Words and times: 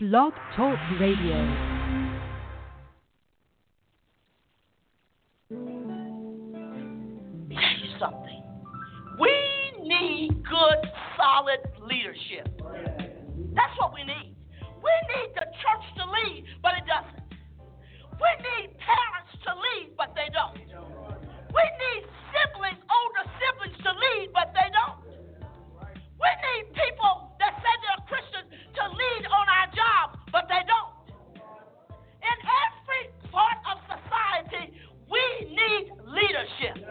Blog 0.00 0.32
Talk 0.54 0.78
Radio. 1.00 1.34
something. 7.98 8.44
We 9.18 9.34
need 9.82 10.40
good, 10.46 10.86
solid 11.16 11.58
leadership. 11.82 12.46
That's 13.56 13.74
what 13.80 13.92
we 13.92 14.04
need. 14.04 14.36
We 14.62 14.94
need 15.18 15.34
the 15.34 15.50
church 15.58 15.84
to 15.96 16.04
lead, 16.06 16.44
but 16.62 16.74
it 16.78 16.84
doesn't. 16.86 17.34
We 18.22 18.30
need 18.38 18.78
parents 18.78 19.34
to 19.46 19.52
lead, 19.58 19.96
but 19.98 20.14
they 20.14 20.30
don't. 20.30 20.62
We 21.50 21.64
need 21.82 22.06
siblings, 22.30 22.78
older 22.86 23.26
siblings 23.42 23.82
to 23.82 23.90
lead, 23.90 24.30
but 24.32 24.54
they 24.54 24.70
don't. 24.70 25.02
We 26.22 26.30
need 26.38 26.70
people 26.70 27.17
lead 28.92 29.24
on 29.26 29.46
our 29.48 29.68
jobs, 29.74 30.18
but 30.32 30.48
they 30.48 30.62
don't. 30.66 30.94
In 32.22 32.38
every 32.64 33.04
part 33.30 33.58
of 33.68 33.78
society, 33.86 34.72
we 35.10 35.22
need 35.48 35.92
leadership. 36.06 36.87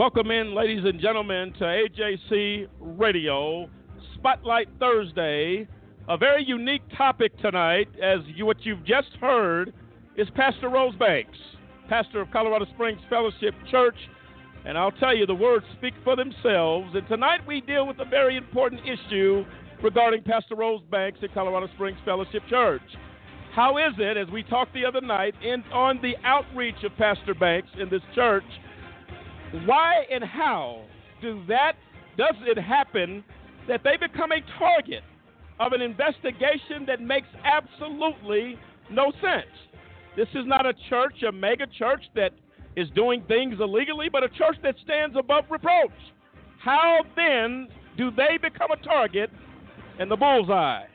Welcome 0.00 0.30
in, 0.30 0.54
ladies 0.54 0.82
and 0.86 0.98
gentlemen, 0.98 1.52
to 1.58 1.64
AJC 1.64 2.68
Radio 2.80 3.68
Spotlight 4.14 4.66
Thursday. 4.78 5.68
A 6.08 6.16
very 6.16 6.42
unique 6.42 6.80
topic 6.96 7.36
tonight, 7.36 7.86
as 8.02 8.20
you, 8.34 8.46
what 8.46 8.56
you've 8.64 8.82
just 8.86 9.10
heard 9.20 9.74
is 10.16 10.26
Pastor 10.34 10.70
Rose 10.70 10.94
Banks, 10.96 11.36
pastor 11.90 12.22
of 12.22 12.30
Colorado 12.30 12.64
Springs 12.72 12.98
Fellowship 13.10 13.52
Church. 13.70 13.96
And 14.64 14.78
I'll 14.78 14.90
tell 14.90 15.14
you, 15.14 15.26
the 15.26 15.34
words 15.34 15.66
speak 15.76 15.92
for 16.02 16.16
themselves. 16.16 16.94
And 16.94 17.06
tonight 17.06 17.46
we 17.46 17.60
deal 17.60 17.86
with 17.86 17.98
a 17.98 18.06
very 18.06 18.38
important 18.38 18.80
issue 18.86 19.44
regarding 19.82 20.22
Pastor 20.22 20.54
Rose 20.54 20.80
Banks 20.90 21.18
at 21.22 21.34
Colorado 21.34 21.68
Springs 21.74 21.98
Fellowship 22.06 22.42
Church. 22.48 22.80
How 23.52 23.76
is 23.76 23.92
it, 23.98 24.16
as 24.16 24.28
we 24.32 24.44
talked 24.44 24.72
the 24.72 24.86
other 24.86 25.02
night, 25.02 25.34
in, 25.42 25.62
on 25.74 26.00
the 26.00 26.14
outreach 26.24 26.84
of 26.84 26.96
Pastor 26.96 27.34
Banks 27.34 27.68
in 27.78 27.90
this 27.90 28.02
church, 28.14 28.44
why 29.64 30.04
and 30.10 30.22
how 30.24 30.82
do 31.20 31.42
that 31.48 31.72
does 32.16 32.34
it 32.42 32.58
happen 32.58 33.24
that 33.68 33.82
they 33.84 33.96
become 33.96 34.32
a 34.32 34.40
target 34.58 35.02
of 35.58 35.72
an 35.72 35.80
investigation 35.80 36.86
that 36.86 37.00
makes 37.00 37.28
absolutely 37.44 38.56
no 38.90 39.12
sense? 39.20 39.50
This 40.16 40.28
is 40.34 40.44
not 40.46 40.66
a 40.66 40.74
church, 40.88 41.22
a 41.26 41.32
mega 41.32 41.66
church 41.78 42.02
that 42.14 42.32
is 42.76 42.88
doing 42.94 43.24
things 43.26 43.56
illegally, 43.60 44.08
but 44.10 44.22
a 44.22 44.28
church 44.28 44.56
that 44.62 44.74
stands 44.84 45.16
above 45.18 45.44
reproach. 45.50 45.90
How 46.62 46.98
then 47.16 47.68
do 47.96 48.10
they 48.10 48.38
become 48.40 48.70
a 48.70 48.76
target 48.84 49.30
and 49.98 50.10
the 50.10 50.16
bullseye 50.16 50.86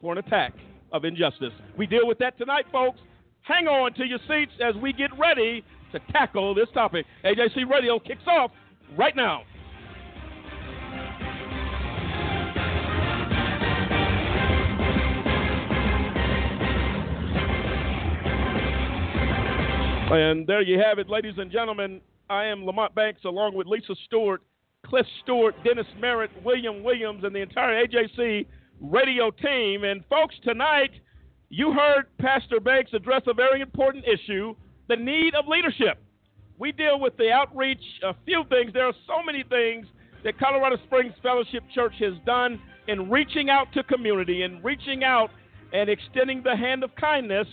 for 0.00 0.12
an 0.12 0.18
attack 0.18 0.54
of 0.92 1.04
injustice? 1.04 1.52
We 1.76 1.86
deal 1.86 2.06
with 2.06 2.18
that 2.18 2.38
tonight, 2.38 2.66
folks. 2.70 3.00
Hang 3.42 3.66
on 3.66 3.92
to 3.94 4.04
your 4.06 4.18
seats 4.28 4.52
as 4.62 4.74
we 4.80 4.92
get 4.92 5.10
ready 5.18 5.64
to 5.94 6.12
tackle 6.12 6.54
this 6.54 6.68
topic. 6.74 7.06
AJC 7.24 7.70
Radio 7.70 7.98
kicks 7.98 8.26
off 8.26 8.50
right 8.98 9.14
now. 9.16 9.42
And 20.10 20.46
there 20.46 20.62
you 20.62 20.78
have 20.78 20.98
it, 20.98 21.08
ladies 21.08 21.34
and 21.38 21.50
gentlemen. 21.50 22.00
I 22.28 22.44
am 22.44 22.64
Lamont 22.64 22.94
Banks 22.94 23.24
along 23.24 23.54
with 23.54 23.66
Lisa 23.66 23.94
Stewart, 24.06 24.42
Cliff 24.86 25.06
Stewart, 25.22 25.54
Dennis 25.64 25.86
Merritt, 26.00 26.30
William 26.44 26.82
Williams, 26.82 27.24
and 27.24 27.34
the 27.34 27.40
entire 27.40 27.86
AJC 27.86 28.46
radio 28.80 29.30
team. 29.30 29.84
And 29.84 30.04
folks, 30.08 30.34
tonight 30.42 30.90
you 31.48 31.72
heard 31.72 32.04
Pastor 32.18 32.60
Banks 32.60 32.92
address 32.92 33.22
a 33.26 33.34
very 33.34 33.60
important 33.60 34.04
issue 34.04 34.54
the 34.88 34.96
need 34.96 35.34
of 35.34 35.46
leadership. 35.48 35.98
We 36.58 36.72
deal 36.72 37.00
with 37.00 37.16
the 37.16 37.30
outreach, 37.30 37.82
a 38.02 38.14
few 38.24 38.44
things. 38.48 38.72
There 38.72 38.86
are 38.86 38.94
so 39.06 39.22
many 39.24 39.42
things 39.48 39.86
that 40.22 40.38
Colorado 40.38 40.76
Springs 40.86 41.12
Fellowship 41.22 41.64
Church 41.74 41.94
has 42.00 42.14
done 42.24 42.60
in 42.86 43.10
reaching 43.10 43.50
out 43.50 43.72
to 43.74 43.82
community 43.82 44.42
and 44.42 44.62
reaching 44.62 45.04
out 45.04 45.30
and 45.72 45.90
extending 45.90 46.42
the 46.42 46.56
hand 46.56 46.84
of 46.84 46.94
kindness 46.96 47.46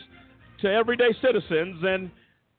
to 0.62 0.72
everyday 0.72 1.14
citizens. 1.22 1.81
And 1.84 2.12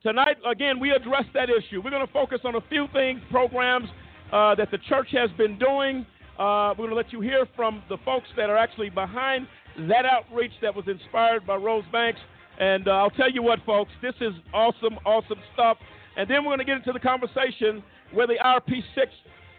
tonight, 0.02 0.36
again, 0.44 0.80
we 0.80 0.90
address 0.90 1.24
that 1.34 1.48
issue. 1.48 1.80
We're 1.82 1.90
going 1.90 2.06
to 2.06 2.12
focus 2.12 2.40
on 2.44 2.56
a 2.56 2.60
few 2.68 2.88
things, 2.92 3.20
programs 3.30 3.88
uh, 4.32 4.54
that 4.56 4.70
the 4.70 4.78
church 4.88 5.08
has 5.12 5.30
been 5.38 5.58
doing. 5.58 6.04
Uh, 6.38 6.74
we're 6.76 6.88
going 6.88 6.90
to 6.90 6.96
let 6.96 7.12
you 7.12 7.20
hear 7.20 7.46
from 7.54 7.82
the 7.88 7.98
folks 8.04 8.26
that 8.36 8.50
are 8.50 8.56
actually 8.56 8.90
behind 8.90 9.46
that 9.88 10.04
outreach 10.04 10.52
that 10.60 10.74
was 10.74 10.86
inspired 10.88 11.46
by 11.46 11.56
Rose 11.56 11.84
Banks. 11.92 12.20
And 12.58 12.88
uh, 12.88 12.92
I'll 12.92 13.10
tell 13.10 13.30
you 13.30 13.42
what, 13.42 13.60
folks, 13.64 13.90
this 14.02 14.14
is 14.20 14.32
awesome, 14.52 14.98
awesome 15.04 15.38
stuff. 15.54 15.78
And 16.16 16.28
then 16.28 16.44
we're 16.44 16.56
going 16.56 16.58
to 16.58 16.64
get 16.64 16.76
into 16.76 16.92
the 16.92 17.00
conversation 17.00 17.82
where 18.12 18.26
the 18.26 18.36
IRP6 18.44 19.06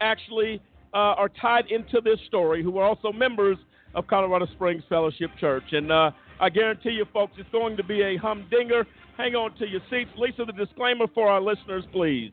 actually 0.02 0.62
uh, 0.94 0.98
are 0.98 1.30
tied 1.30 1.72
into 1.72 2.02
this 2.02 2.20
story, 2.28 2.64
who 2.64 2.78
are 2.78 2.86
also 2.86 3.12
members 3.12 3.58
of 3.96 4.08
Colorado 4.08 4.46
Springs 4.54 4.84
Fellowship 4.90 5.32
Church. 5.40 5.64
And 5.72 5.92
uh, 5.92 6.12
I 6.40 6.50
guarantee 6.50 6.92
you, 6.92 7.06
folks, 7.12 7.34
it's 7.38 7.50
going 7.52 7.78
to 7.78 7.84
be 7.84 8.02
a 8.02 8.18
humdinger. 8.18 8.86
Hang 9.18 9.36
on 9.36 9.56
to 9.58 9.68
your 9.68 9.82
seats. 9.90 10.10
Lisa, 10.18 10.46
the 10.46 10.54
disclaimer 10.54 11.06
for 11.14 11.28
our 11.28 11.42
listeners, 11.42 11.84
please. 11.92 12.32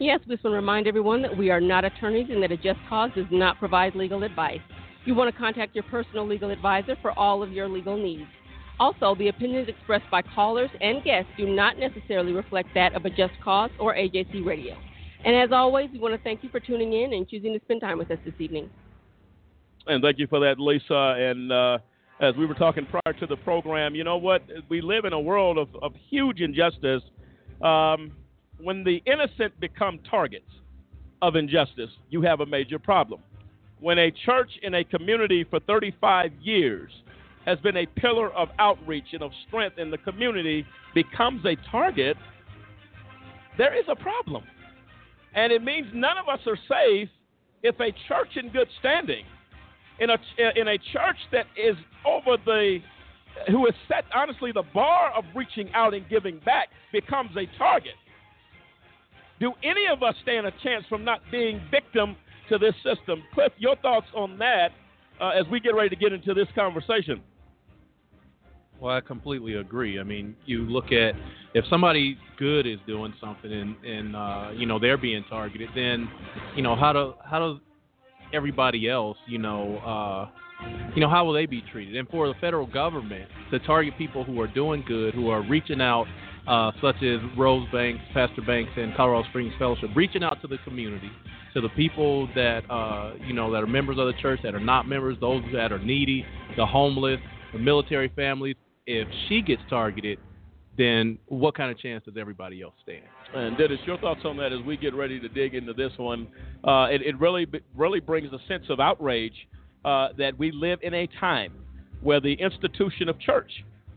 Yes, 0.00 0.20
we 0.28 0.34
just 0.36 0.44
want 0.44 0.52
to 0.52 0.56
remind 0.56 0.86
everyone 0.86 1.22
that 1.22 1.36
we 1.36 1.50
are 1.50 1.60
not 1.60 1.84
attorneys 1.84 2.28
and 2.30 2.40
that 2.42 2.52
a 2.52 2.56
just 2.56 2.78
cause 2.88 3.10
does 3.16 3.26
not 3.32 3.58
provide 3.58 3.96
legal 3.96 4.22
advice. 4.22 4.60
You 5.04 5.14
want 5.14 5.32
to 5.34 5.38
contact 5.38 5.74
your 5.74 5.84
personal 5.84 6.26
legal 6.26 6.50
advisor 6.50 6.96
for 7.02 7.18
all 7.18 7.42
of 7.42 7.50
your 7.52 7.68
legal 7.68 7.96
needs. 7.96 8.28
Also, 8.80 9.14
the 9.16 9.28
opinions 9.28 9.68
expressed 9.68 10.08
by 10.10 10.22
callers 10.22 10.70
and 10.80 11.02
guests 11.02 11.30
do 11.36 11.46
not 11.46 11.78
necessarily 11.78 12.32
reflect 12.32 12.68
that 12.74 12.94
of 12.94 13.04
a 13.04 13.10
Just 13.10 13.32
Cause 13.42 13.70
or 13.80 13.94
AJC 13.94 14.44
Radio. 14.44 14.76
And 15.24 15.34
as 15.34 15.50
always, 15.52 15.90
we 15.92 15.98
want 15.98 16.14
to 16.14 16.22
thank 16.22 16.44
you 16.44 16.48
for 16.48 16.60
tuning 16.60 16.92
in 16.92 17.12
and 17.12 17.28
choosing 17.28 17.52
to 17.52 17.60
spend 17.64 17.80
time 17.80 17.98
with 17.98 18.10
us 18.10 18.18
this 18.24 18.34
evening. 18.38 18.70
And 19.88 20.02
thank 20.02 20.18
you 20.18 20.28
for 20.28 20.38
that, 20.40 20.60
Lisa. 20.60 21.16
And 21.18 21.50
uh, 21.50 21.78
as 22.20 22.36
we 22.36 22.46
were 22.46 22.54
talking 22.54 22.86
prior 22.86 23.18
to 23.18 23.26
the 23.26 23.36
program, 23.36 23.96
you 23.96 24.04
know 24.04 24.16
what? 24.16 24.42
We 24.68 24.80
live 24.80 25.04
in 25.04 25.12
a 25.12 25.20
world 25.20 25.58
of, 25.58 25.68
of 25.82 25.92
huge 26.08 26.40
injustice. 26.40 27.02
Um, 27.62 28.12
when 28.60 28.84
the 28.84 29.02
innocent 29.06 29.58
become 29.58 29.98
targets 30.08 30.50
of 31.20 31.34
injustice, 31.34 31.90
you 32.10 32.22
have 32.22 32.40
a 32.40 32.46
major 32.46 32.78
problem. 32.78 33.20
When 33.80 33.98
a 33.98 34.12
church 34.24 34.50
in 34.62 34.74
a 34.74 34.84
community 34.84 35.44
for 35.48 35.58
35 35.60 36.32
years 36.42 36.90
has 37.48 37.58
been 37.60 37.78
a 37.78 37.86
pillar 37.86 38.30
of 38.34 38.48
outreach 38.58 39.06
and 39.14 39.22
of 39.22 39.30
strength 39.46 39.78
in 39.78 39.90
the 39.90 39.96
community 39.96 40.66
becomes 40.94 41.42
a 41.46 41.56
target, 41.70 42.14
there 43.56 43.74
is 43.74 43.86
a 43.88 43.96
problem. 43.96 44.44
And 45.34 45.50
it 45.50 45.62
means 45.62 45.86
none 45.94 46.18
of 46.18 46.28
us 46.28 46.40
are 46.46 46.58
safe 46.68 47.08
if 47.62 47.74
a 47.80 47.90
church 48.06 48.36
in 48.36 48.50
good 48.50 48.68
standing, 48.78 49.24
in 49.98 50.10
a, 50.10 50.18
in 50.60 50.68
a 50.68 50.76
church 50.92 51.16
that 51.32 51.46
is 51.56 51.74
over 52.04 52.36
the, 52.44 52.80
who 53.50 53.64
has 53.64 53.74
set, 53.88 54.04
honestly, 54.14 54.52
the 54.52 54.64
bar 54.74 55.12
of 55.16 55.24
reaching 55.34 55.72
out 55.72 55.94
and 55.94 56.06
giving 56.10 56.40
back, 56.44 56.68
becomes 56.92 57.30
a 57.36 57.46
target. 57.56 57.94
Do 59.40 59.52
any 59.64 59.86
of 59.90 60.02
us 60.02 60.14
stand 60.22 60.46
a 60.46 60.52
chance 60.62 60.84
from 60.86 61.02
not 61.02 61.20
being 61.30 61.62
victim 61.70 62.14
to 62.50 62.58
this 62.58 62.74
system? 62.76 63.22
Cliff, 63.32 63.52
your 63.56 63.76
thoughts 63.76 64.06
on 64.14 64.36
that 64.38 64.68
uh, 65.18 65.30
as 65.30 65.46
we 65.50 65.60
get 65.60 65.74
ready 65.74 65.88
to 65.88 65.96
get 65.96 66.12
into 66.12 66.34
this 66.34 66.48
conversation? 66.54 67.22
Well, 68.80 68.94
I 68.96 69.00
completely 69.00 69.54
agree. 69.54 69.98
I 69.98 70.04
mean, 70.04 70.36
you 70.46 70.60
look 70.62 70.92
at 70.92 71.14
if 71.54 71.64
somebody 71.68 72.16
good 72.38 72.66
is 72.66 72.78
doing 72.86 73.12
something 73.20 73.52
and 73.52 73.76
and 73.84 74.14
uh, 74.14 74.50
you 74.54 74.66
know 74.66 74.78
they're 74.78 74.98
being 74.98 75.24
targeted, 75.28 75.68
then 75.74 76.08
you 76.54 76.62
know 76.62 76.76
how 76.76 76.92
do 76.92 77.14
how 77.24 77.38
does 77.40 77.58
everybody 78.32 78.88
else 78.88 79.16
you 79.26 79.38
know 79.38 79.78
uh, 79.78 80.28
you 80.94 81.00
know 81.00 81.08
how 81.08 81.24
will 81.24 81.32
they 81.32 81.46
be 81.46 81.62
treated? 81.72 81.96
And 81.96 82.08
for 82.08 82.28
the 82.28 82.34
federal 82.40 82.66
government 82.66 83.28
to 83.50 83.58
target 83.60 83.94
people 83.98 84.22
who 84.22 84.40
are 84.40 84.46
doing 84.46 84.84
good, 84.86 85.12
who 85.12 85.28
are 85.28 85.42
reaching 85.42 85.80
out, 85.80 86.06
uh, 86.46 86.70
such 86.80 87.02
as 87.02 87.18
Rose 87.36 87.66
Banks, 87.72 88.02
Pastor 88.14 88.42
Banks, 88.42 88.70
and 88.76 88.94
Colorado 88.96 89.28
Springs 89.30 89.52
Fellowship, 89.58 89.90
reaching 89.96 90.22
out 90.22 90.40
to 90.42 90.46
the 90.46 90.58
community, 90.58 91.10
to 91.54 91.60
the 91.60 91.68
people 91.70 92.28
that 92.36 92.60
uh, 92.70 93.14
you 93.26 93.34
know 93.34 93.50
that 93.50 93.60
are 93.60 93.66
members 93.66 93.98
of 93.98 94.06
the 94.06 94.14
church, 94.22 94.38
that 94.44 94.54
are 94.54 94.60
not 94.60 94.86
members, 94.86 95.16
those 95.20 95.42
that 95.52 95.72
are 95.72 95.80
needy, 95.80 96.24
the 96.56 96.64
homeless, 96.64 97.18
the 97.52 97.58
military 97.58 98.12
families 98.14 98.54
if 98.88 99.06
she 99.28 99.42
gets 99.42 99.60
targeted, 99.68 100.18
then 100.78 101.18
what 101.26 101.54
kind 101.54 101.70
of 101.70 101.78
chance 101.78 102.04
does 102.04 102.14
everybody 102.18 102.62
else 102.62 102.74
stand? 102.82 103.02
And 103.34 103.58
Dennis, 103.58 103.78
your 103.84 103.98
thoughts 103.98 104.20
on 104.24 104.38
that 104.38 104.52
as 104.52 104.64
we 104.64 104.78
get 104.78 104.94
ready 104.94 105.20
to 105.20 105.28
dig 105.28 105.54
into 105.54 105.74
this 105.74 105.92
one? 105.98 106.26
Uh, 106.64 106.86
it, 106.90 107.02
it, 107.02 107.20
really 107.20 107.46
really 107.76 108.00
brings 108.00 108.32
a 108.32 108.38
sense 108.48 108.64
of 108.70 108.80
outrage 108.80 109.34
uh, 109.84 110.08
that 110.16 110.38
we 110.38 110.50
live 110.52 110.78
in 110.82 110.94
a 110.94 111.06
time 111.20 111.52
where 112.00 112.20
the 112.20 112.32
institution 112.34 113.08
of 113.08 113.20
church, 113.20 113.50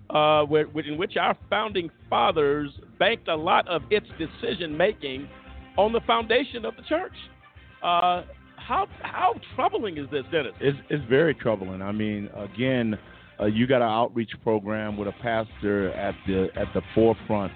uh, 0.10 0.44
where, 0.44 0.66
in 0.86 0.98
which 0.98 1.16
our 1.16 1.38
founding 1.50 1.90
fathers 2.10 2.70
banked 3.00 3.30
a 3.30 3.36
lot 3.36 3.66
of 3.70 3.84
its 3.90 4.08
decision 4.20 4.76
making 4.76 5.30
on 5.78 5.94
the 5.94 6.02
foundation 6.02 6.66
of 6.66 6.76
the 6.76 6.84
church. 6.84 7.16
Uh, 7.82 8.24
how 8.58 8.88
how 9.02 9.34
troubling 9.56 9.98
is 9.98 10.10
this, 10.12 10.24
Dennis? 10.32 10.52
It's, 10.60 10.78
it's 10.90 11.04
very 11.10 11.34
troubling. 11.34 11.82
I 11.82 11.92
mean, 11.92 12.30
again, 12.36 12.98
uh, 13.40 13.46
you 13.46 13.68
got 13.68 13.82
an 13.82 13.90
outreach 13.90 14.32
program 14.44 14.98
with 14.98 15.08
a 15.08 15.14
pastor 15.22 15.92
at 15.94 16.16
the 16.28 16.50
at 16.56 16.68
the 16.74 16.82
forefront, 16.94 17.52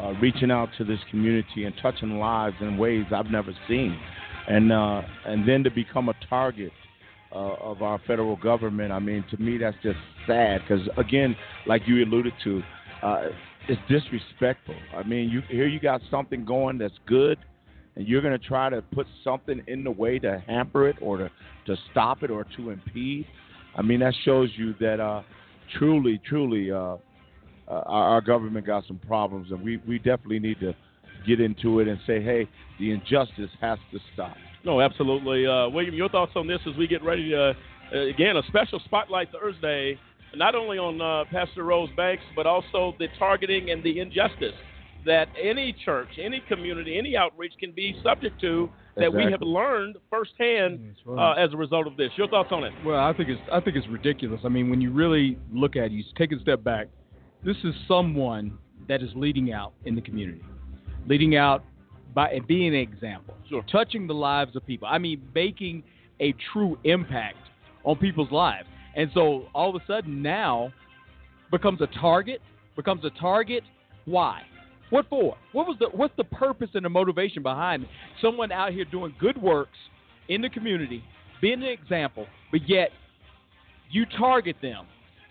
uh, 0.00 0.12
reaching 0.20 0.50
out 0.50 0.68
to 0.78 0.84
this 0.84 0.98
community 1.10 1.64
and 1.64 1.74
touching 1.80 2.18
lives 2.18 2.56
in 2.60 2.76
ways 2.76 3.04
I've 3.14 3.30
never 3.30 3.52
seen, 3.68 3.98
and 4.48 4.72
uh, 4.72 5.02
and 5.26 5.48
then 5.48 5.64
to 5.64 5.70
become 5.70 6.08
a 6.08 6.14
target 6.28 6.72
uh, 7.32 7.54
of 7.54 7.82
our 7.82 8.00
federal 8.06 8.36
government. 8.36 8.92
I 8.92 8.98
mean, 8.98 9.24
to 9.30 9.36
me, 9.38 9.58
that's 9.58 9.76
just 9.82 9.98
sad 10.26 10.60
because 10.62 10.86
again, 10.96 11.36
like 11.66 11.82
you 11.86 12.04
alluded 12.04 12.34
to, 12.44 12.62
uh, 13.02 13.28
it's 13.68 13.80
disrespectful. 13.88 14.76
I 14.96 15.02
mean, 15.02 15.30
you 15.30 15.42
here 15.48 15.66
you 15.66 15.80
got 15.80 16.00
something 16.10 16.44
going 16.44 16.78
that's 16.78 16.98
good 17.06 17.38
and 17.96 18.06
you're 18.06 18.22
going 18.22 18.38
to 18.38 18.46
try 18.46 18.70
to 18.70 18.82
put 18.82 19.06
something 19.22 19.62
in 19.66 19.84
the 19.84 19.90
way 19.90 20.18
to 20.18 20.42
hamper 20.46 20.88
it 20.88 20.96
or 21.00 21.18
to, 21.18 21.30
to 21.66 21.76
stop 21.90 22.22
it 22.22 22.30
or 22.30 22.46
to 22.56 22.70
impede, 22.70 23.26
I 23.74 23.82
mean, 23.82 24.00
that 24.00 24.14
shows 24.24 24.50
you 24.56 24.74
that 24.80 25.00
uh, 25.00 25.22
truly, 25.78 26.20
truly, 26.26 26.70
uh, 26.70 26.76
uh, 26.76 26.98
our, 27.68 28.08
our 28.14 28.20
government 28.20 28.66
got 28.66 28.86
some 28.86 28.98
problems, 28.98 29.50
and 29.50 29.62
we, 29.62 29.78
we 29.88 29.98
definitely 29.98 30.38
need 30.38 30.60
to 30.60 30.74
get 31.26 31.40
into 31.40 31.80
it 31.80 31.88
and 31.88 31.98
say, 32.06 32.22
hey, 32.22 32.48
the 32.78 32.90
injustice 32.90 33.50
has 33.60 33.78
to 33.92 33.98
stop. 34.12 34.36
No, 34.64 34.80
absolutely. 34.80 35.46
Uh, 35.46 35.68
William, 35.68 35.94
your 35.94 36.08
thoughts 36.08 36.32
on 36.36 36.46
this 36.46 36.60
as 36.68 36.76
we 36.76 36.86
get 36.86 37.02
ready 37.02 37.30
to, 37.30 37.54
uh, 37.94 37.98
again, 38.08 38.36
a 38.36 38.42
special 38.48 38.80
Spotlight 38.84 39.28
Thursday, 39.32 39.98
not 40.34 40.54
only 40.54 40.78
on 40.78 41.00
uh, 41.00 41.24
Pastor 41.30 41.64
Rose 41.64 41.90
Banks, 41.96 42.22
but 42.36 42.46
also 42.46 42.94
the 42.98 43.08
targeting 43.18 43.70
and 43.70 43.82
the 43.82 44.00
injustice 44.00 44.54
that 45.06 45.28
any 45.40 45.74
church, 45.84 46.08
any 46.22 46.42
community, 46.48 46.98
any 46.98 47.16
outreach 47.16 47.54
can 47.58 47.72
be 47.72 47.98
subject 48.02 48.40
to 48.40 48.70
that 48.96 49.06
exactly. 49.06 49.24
we 49.24 49.32
have 49.32 49.42
learned 49.42 49.96
firsthand 50.10 50.94
right. 51.06 51.32
uh, 51.32 51.42
as 51.42 51.52
a 51.52 51.56
result 51.56 51.86
of 51.86 51.96
this. 51.96 52.10
Your 52.16 52.28
thoughts 52.28 52.50
on 52.52 52.64
it? 52.64 52.72
Well, 52.84 52.98
I 52.98 53.12
think 53.12 53.30
it's 53.30 53.40
I 53.50 53.60
think 53.60 53.76
it's 53.76 53.88
ridiculous. 53.88 54.40
I 54.44 54.48
mean, 54.48 54.68
when 54.68 54.80
you 54.80 54.92
really 54.92 55.38
look 55.52 55.76
at 55.76 55.84
it, 55.84 55.92
you 55.92 56.04
take 56.16 56.32
a 56.32 56.40
step 56.40 56.62
back. 56.62 56.88
This 57.44 57.56
is 57.64 57.74
someone 57.88 58.58
that 58.88 59.02
is 59.02 59.10
leading 59.14 59.52
out 59.52 59.72
in 59.84 59.94
the 59.94 60.02
community, 60.02 60.42
leading 61.06 61.36
out 61.36 61.64
by 62.14 62.38
being 62.46 62.68
an 62.68 62.80
example, 62.80 63.34
sure. 63.48 63.64
touching 63.72 64.06
the 64.06 64.14
lives 64.14 64.54
of 64.54 64.66
people. 64.66 64.86
I 64.86 64.98
mean, 64.98 65.22
making 65.34 65.82
a 66.20 66.34
true 66.52 66.78
impact 66.84 67.38
on 67.84 67.96
people's 67.96 68.30
lives. 68.30 68.68
And 68.94 69.10
so 69.14 69.46
all 69.54 69.74
of 69.74 69.82
a 69.82 69.86
sudden 69.86 70.20
now 70.20 70.72
becomes 71.50 71.80
a 71.80 71.86
target, 71.98 72.42
becomes 72.76 73.04
a 73.04 73.10
target. 73.18 73.64
Why? 74.04 74.42
What 74.92 75.08
for? 75.08 75.38
What 75.52 75.66
was 75.66 75.78
the 75.80 75.86
what's 75.86 76.14
the 76.18 76.24
purpose 76.24 76.68
and 76.74 76.84
the 76.84 76.90
motivation 76.90 77.42
behind 77.42 77.86
someone 78.20 78.52
out 78.52 78.72
here 78.72 78.84
doing 78.84 79.14
good 79.18 79.40
works 79.40 79.78
in 80.28 80.42
the 80.42 80.50
community, 80.50 81.02
being 81.40 81.62
an 81.62 81.68
example, 81.70 82.26
but 82.50 82.68
yet 82.68 82.90
you 83.90 84.04
target 84.18 84.56
them? 84.60 84.84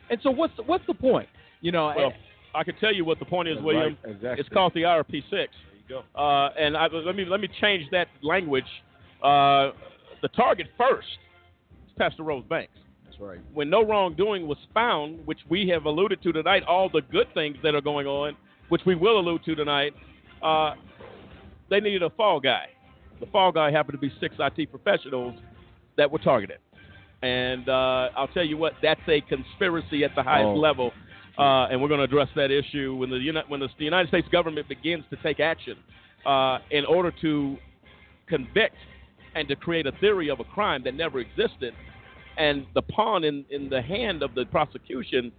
And 0.10 0.20
so 0.24 0.32
what's 0.32 0.54
what's 0.66 0.84
the 0.88 0.96
point? 0.96 1.30
You 1.62 1.72
know, 1.72 1.94
well, 1.96 2.12
I 2.56 2.64
can 2.64 2.76
tell 2.78 2.92
you 2.92 3.06
what 3.06 3.20
the 3.20 3.26
point 3.26 3.50
is, 3.50 3.58
William. 3.62 3.96
Right, 4.04 4.16
exactly. 4.16 4.40
It's 4.40 4.50
called 4.50 4.74
the 4.74 4.82
IRP 4.82 5.22
six. 5.30 5.54
Uh, 6.16 6.50
and 6.60 6.76
I, 6.76 6.88
let 6.88 7.16
me 7.16 7.24
let 7.26 7.40
me 7.40 7.48
change 7.62 7.84
that 7.92 8.08
language. 8.24 8.66
Uh, 9.22 9.74
the 10.24 10.30
target 10.36 10.70
first 10.76 11.08
is 11.86 11.94
Pastor 12.00 12.24
Rose 12.24 12.46
Banks. 12.50 12.74
That's 13.06 13.20
right. 13.20 13.38
When 13.54 13.70
no 13.70 13.86
wrongdoing 13.86 14.48
was 14.48 14.58
found, 14.74 15.28
which 15.28 15.40
we 15.50 15.68
have 15.68 15.86
alluded 15.86 16.24
to 16.24 16.32
tonight, 16.32 16.64
all 16.64 16.90
the 16.90 17.02
good 17.12 17.28
things 17.36 17.58
that 17.62 17.76
are 17.76 17.82
going 17.82 18.08
on 18.08 18.36
which 18.72 18.82
we 18.86 18.96
will 18.96 19.20
allude 19.20 19.44
to 19.44 19.54
tonight, 19.54 19.94
uh, 20.42 20.76
they 21.70 21.82
needed 21.82 22.04
a 22.04 22.10
fall 22.12 22.40
guy. 22.40 22.68
The 23.20 23.26
fall 23.26 23.52
guy 23.52 23.70
happened 23.70 24.00
to 24.00 24.10
be 24.10 24.14
six 24.22 24.34
IT 24.40 24.72
professionals 24.72 25.38
that 25.98 26.10
were 26.10 26.20
targeted. 26.20 26.60
And 27.22 27.68
uh, 27.68 28.10
I'll 28.16 28.30
tell 28.30 28.46
you 28.46 28.56
what, 28.56 28.72
that's 28.82 29.02
a 29.10 29.20
conspiracy 29.28 30.06
at 30.06 30.12
the 30.16 30.24
highest 30.24 30.48
oh. 30.48 30.56
level. 30.56 30.94
Uh, 31.38 31.66
and 31.66 31.82
we're 31.82 31.90
going 31.90 32.00
to 32.00 32.06
address 32.06 32.30
that 32.38 32.50
issue 32.50 32.96
when 32.96 33.10
the, 33.10 33.20
when 33.50 33.60
the, 33.60 33.68
the 33.78 33.84
United 33.84 34.08
States 34.08 34.28
government 34.32 34.70
begins 34.70 35.04
to 35.10 35.18
take 35.18 35.42
action 35.42 35.76
uh, 36.26 36.60
in 36.72 36.86
order 36.86 37.12
to 37.22 37.58
convict 38.28 38.78
and 39.36 39.50
to 39.50 39.56
create 39.58 39.86
a 39.86 39.92
theory 40.00 40.30
of 40.30 40.40
a 40.40 40.46
crime 40.46 40.82
that 40.86 40.96
never 40.96 41.20
existed. 41.20 41.74
And 42.38 42.66
the 42.74 42.84
pawn 42.84 43.26
in, 43.26 43.44
in 43.50 43.70
the 43.70 43.82
hand 43.82 44.24
of 44.24 44.34
the 44.34 44.46
prosecution 44.46 45.34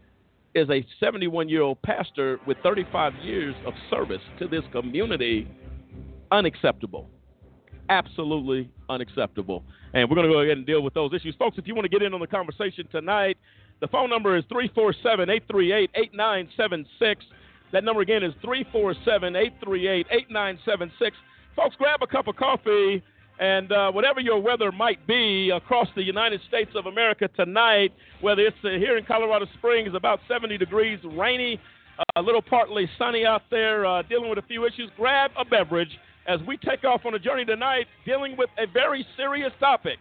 is 0.54 0.68
a 0.70 0.84
71 1.00 1.48
year 1.48 1.62
old 1.62 1.80
pastor 1.82 2.38
with 2.46 2.56
35 2.62 3.14
years 3.22 3.54
of 3.66 3.74
service 3.90 4.22
to 4.38 4.48
this 4.48 4.62
community. 4.72 5.48
Unacceptable. 6.30 7.08
Absolutely 7.88 8.70
unacceptable. 8.88 9.64
And 9.92 10.08
we're 10.08 10.16
going 10.16 10.28
to 10.28 10.32
go 10.32 10.40
ahead 10.40 10.56
and 10.56 10.66
deal 10.66 10.82
with 10.82 10.94
those 10.94 11.12
issues. 11.12 11.34
Folks, 11.38 11.58
if 11.58 11.66
you 11.66 11.74
want 11.74 11.84
to 11.84 11.88
get 11.88 12.02
in 12.02 12.14
on 12.14 12.20
the 12.20 12.26
conversation 12.26 12.86
tonight, 12.90 13.36
the 13.80 13.88
phone 13.88 14.08
number 14.08 14.36
is 14.36 14.44
347 14.48 15.28
838 15.28 15.90
8976. 15.94 17.24
That 17.72 17.84
number 17.84 18.02
again 18.02 18.22
is 18.22 18.32
347 18.42 19.34
838 19.34 20.06
8976. 20.10 21.16
Folks, 21.56 21.76
grab 21.76 22.02
a 22.02 22.06
cup 22.06 22.28
of 22.28 22.36
coffee 22.36 23.02
and 23.42 23.72
uh, 23.72 23.90
whatever 23.90 24.20
your 24.20 24.40
weather 24.40 24.70
might 24.70 25.04
be 25.04 25.50
across 25.50 25.88
the 25.96 26.02
United 26.02 26.40
States 26.46 26.70
of 26.76 26.86
America 26.86 27.28
tonight, 27.34 27.92
whether 28.20 28.42
it's 28.42 28.56
uh, 28.62 28.68
here 28.78 28.96
in 28.96 29.04
Colorado 29.04 29.46
Springs, 29.58 29.96
about 29.96 30.20
70 30.28 30.58
degrees, 30.58 31.00
rainy, 31.18 31.58
a 32.14 32.22
little 32.22 32.40
partly 32.40 32.88
sunny 32.96 33.26
out 33.26 33.42
there, 33.50 33.84
uh, 33.84 34.02
dealing 34.02 34.30
with 34.30 34.38
a 34.38 34.46
few 34.46 34.64
issues, 34.64 34.88
grab 34.96 35.32
a 35.36 35.44
beverage 35.44 35.90
as 36.28 36.38
we 36.46 36.56
take 36.56 36.84
off 36.84 37.00
on 37.04 37.14
a 37.14 37.18
journey 37.18 37.44
tonight 37.44 37.86
dealing 38.06 38.36
with 38.36 38.48
a 38.58 38.66
very 38.72 39.04
serious 39.16 39.50
topic 39.58 39.98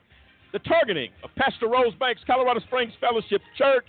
the 0.54 0.60
targeting 0.60 1.10
of 1.24 1.32
Pastor 1.36 1.68
Rose 1.68 1.96
Banks, 2.00 2.22
Colorado 2.28 2.60
Springs 2.60 2.94
Fellowship 3.00 3.42
Church. 3.58 3.86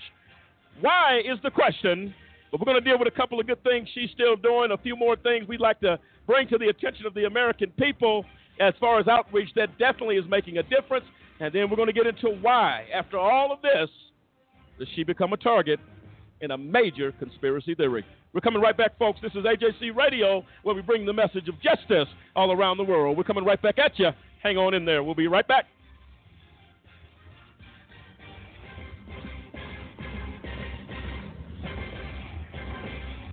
Why 0.80 1.18
is 1.18 1.38
the 1.42 1.50
question? 1.50 2.14
But 2.50 2.60
we're 2.60 2.72
going 2.72 2.82
to 2.82 2.88
deal 2.88 2.98
with 2.98 3.08
a 3.08 3.16
couple 3.16 3.38
of 3.38 3.46
good 3.46 3.62
things 3.64 3.88
she's 3.92 4.10
still 4.14 4.36
doing, 4.36 4.70
a 4.70 4.78
few 4.78 4.96
more 4.96 5.16
things 5.16 5.46
we'd 5.46 5.60
like 5.60 5.80
to 5.80 5.98
bring 6.26 6.48
to 6.48 6.58
the 6.58 6.68
attention 6.68 7.04
of 7.04 7.12
the 7.14 7.24
American 7.24 7.70
people 7.72 8.24
as 8.62 8.74
far 8.78 9.00
as 9.00 9.08
outreach 9.08 9.48
that 9.56 9.76
definitely 9.78 10.16
is 10.16 10.24
making 10.28 10.58
a 10.58 10.62
difference. 10.62 11.04
And 11.40 11.52
then 11.52 11.68
we're 11.68 11.76
going 11.76 11.88
to 11.88 11.92
get 11.92 12.06
into 12.06 12.28
why, 12.40 12.86
after 12.94 13.18
all 13.18 13.52
of 13.52 13.60
this, 13.62 13.90
does 14.78 14.88
she 14.94 15.02
become 15.02 15.32
a 15.32 15.36
target 15.36 15.80
in 16.40 16.52
a 16.52 16.58
major 16.58 17.12
conspiracy 17.12 17.74
theory? 17.74 18.04
We're 18.32 18.40
coming 18.40 18.62
right 18.62 18.76
back, 18.76 18.96
folks. 18.98 19.20
This 19.20 19.32
is 19.32 19.44
AJC 19.44 19.94
Radio, 19.96 20.44
where 20.62 20.74
we 20.74 20.82
bring 20.82 21.04
the 21.04 21.12
message 21.12 21.48
of 21.48 21.60
justice 21.60 22.08
all 22.36 22.52
around 22.52 22.76
the 22.76 22.84
world. 22.84 23.16
We're 23.16 23.24
coming 23.24 23.44
right 23.44 23.60
back 23.60 23.78
at 23.78 23.98
you. 23.98 24.10
Hang 24.42 24.56
on 24.56 24.74
in 24.74 24.84
there. 24.84 25.02
We'll 25.02 25.14
be 25.14 25.26
right 25.26 25.46
back. 25.46 25.66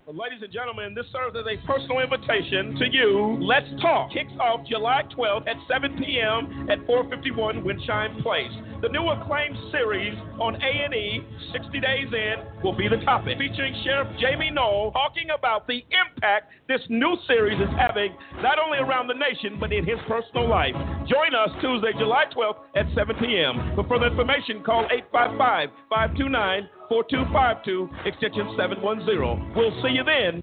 Ladies 0.10 0.42
and 0.42 0.52
gentlemen, 0.52 0.96
this 0.96 1.06
serves 1.14 1.38
as 1.38 1.46
a 1.46 1.62
personal 1.68 2.00
invitation 2.00 2.74
to 2.82 2.90
you. 2.90 3.38
Let's 3.46 3.70
Talk 3.80 4.10
kicks 4.12 4.34
off 4.42 4.66
July 4.66 5.04
12th 5.16 5.48
at 5.48 5.56
7 5.70 6.02
p.m. 6.02 6.66
at 6.68 6.82
451 6.88 7.62
Windchime 7.62 8.24
Place. 8.24 8.50
The 8.82 8.90
new 8.90 9.06
acclaimed 9.06 9.56
series 9.70 10.18
on 10.42 10.56
A&E, 10.56 11.22
60 11.54 11.80
Days 11.80 12.10
In, 12.10 12.42
will 12.64 12.76
be 12.76 12.90
the 12.90 12.98
topic, 13.06 13.38
featuring 13.38 13.76
Sheriff 13.86 14.08
Jamie 14.20 14.50
Noel 14.50 14.90
talking 14.94 15.30
about 15.30 15.68
the 15.68 15.86
impact 15.94 16.50
this 16.68 16.82
new 16.90 17.16
series 17.28 17.62
is 17.62 17.70
having 17.78 18.10
not 18.42 18.58
only 18.58 18.80
around 18.80 19.10
the 19.10 19.14
nation, 19.14 19.58
but 19.60 19.72
in 19.72 19.86
his 19.86 20.00
personal 20.08 20.50
life. 20.50 20.74
Join 21.06 21.38
us 21.38 21.54
Tuesday, 21.62 21.94
July 22.00 22.26
12th 22.36 22.58
at 22.76 22.88
7 22.96 23.16
p.m. 23.22 23.76
For 23.76 23.86
further 23.86 24.08
information, 24.08 24.64
call 24.66 24.90
855 24.90 25.70
529 25.88 26.79
4252, 26.90 27.90
extension 28.06 28.50
710. 28.58 29.54
We'll 29.56 29.72
see 29.84 29.94
you 29.94 30.04
then. 30.04 30.42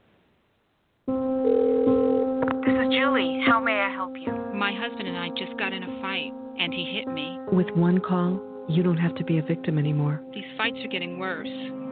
This 2.62 2.74
is 2.86 2.88
Julie. 2.94 3.42
How 3.44 3.60
may 3.60 3.80
I 3.80 3.90
help 3.92 4.14
you? 4.16 4.32
My 4.54 4.72
husband 4.72 5.08
and 5.08 5.18
I 5.18 5.28
just 5.30 5.58
got 5.58 5.72
in 5.72 5.82
a 5.82 6.00
fight, 6.00 6.32
and 6.58 6.72
he 6.72 6.84
hit 6.84 7.12
me. 7.12 7.38
With 7.50 7.68
one 7.70 7.98
call, 7.98 8.40
you 8.68 8.84
don't 8.84 8.96
have 8.96 9.16
to 9.16 9.24
be 9.24 9.38
a 9.38 9.42
victim 9.42 9.76
anymore. 9.76 10.22
These 10.32 10.44
fights 10.56 10.78
are 10.84 10.88
getting 10.88 11.18
worse. 11.18 11.48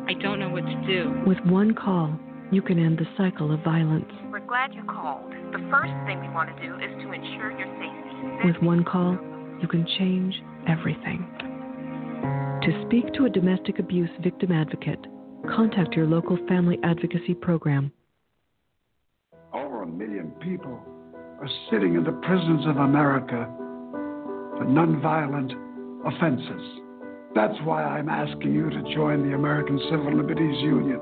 I 0.06 0.14
don't 0.22 0.38
know 0.38 0.50
what 0.50 0.64
to 0.64 0.86
do. 0.86 1.22
With 1.26 1.38
one 1.46 1.74
call, 1.74 2.16
you 2.52 2.62
can 2.62 2.78
end 2.78 2.98
the 2.98 3.06
cycle 3.16 3.52
of 3.52 3.60
violence. 3.64 4.10
We're 4.30 4.38
glad 4.46 4.72
you 4.72 4.84
called. 4.84 5.32
The 5.50 5.66
first 5.70 5.94
thing 6.06 6.20
we 6.20 6.28
want 6.28 6.54
to 6.54 6.62
do 6.62 6.74
is 6.76 6.90
to 7.02 7.12
ensure 7.12 7.50
your 7.50 7.66
safety. 7.82 8.46
With 8.46 8.62
one 8.62 8.84
call, 8.84 9.18
you 9.60 9.66
can 9.66 9.84
change 9.98 10.34
everything. 10.68 11.26
To 12.24 12.84
speak 12.86 13.12
to 13.14 13.26
a 13.26 13.30
domestic 13.30 13.78
abuse 13.78 14.08
victim 14.22 14.50
advocate, 14.50 15.04
contact 15.54 15.94
your 15.94 16.06
local 16.06 16.38
family 16.48 16.78
advocacy 16.82 17.34
program. 17.34 17.92
Over 19.52 19.82
a 19.82 19.86
million 19.86 20.30
people 20.40 20.80
are 21.40 21.48
sitting 21.70 21.94
in 21.94 22.04
the 22.04 22.12
prisons 22.12 22.66
of 22.66 22.78
America 22.78 23.46
for 24.56 24.64
nonviolent 24.64 25.52
offenses. 26.06 26.80
That's 27.34 27.58
why 27.64 27.82
I'm 27.82 28.08
asking 28.08 28.54
you 28.54 28.70
to 28.70 28.94
join 28.94 29.28
the 29.28 29.34
American 29.34 29.78
Civil 29.90 30.16
Liberties 30.16 30.62
Union 30.62 31.00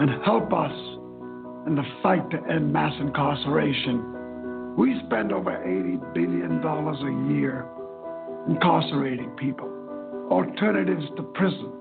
and 0.00 0.10
help 0.24 0.52
us 0.52 0.72
in 1.68 1.76
the 1.76 1.84
fight 2.02 2.28
to 2.30 2.38
end 2.50 2.72
mass 2.72 2.94
incarceration. 2.98 4.74
We 4.76 5.00
spend 5.06 5.30
over 5.32 5.50
$80 5.50 6.14
billion 6.14 6.60
a 6.64 7.32
year 7.32 7.68
incarcerating 8.48 9.30
people. 9.36 9.69
Alternatives 10.30 11.06
to 11.16 11.22
prison, 11.34 11.72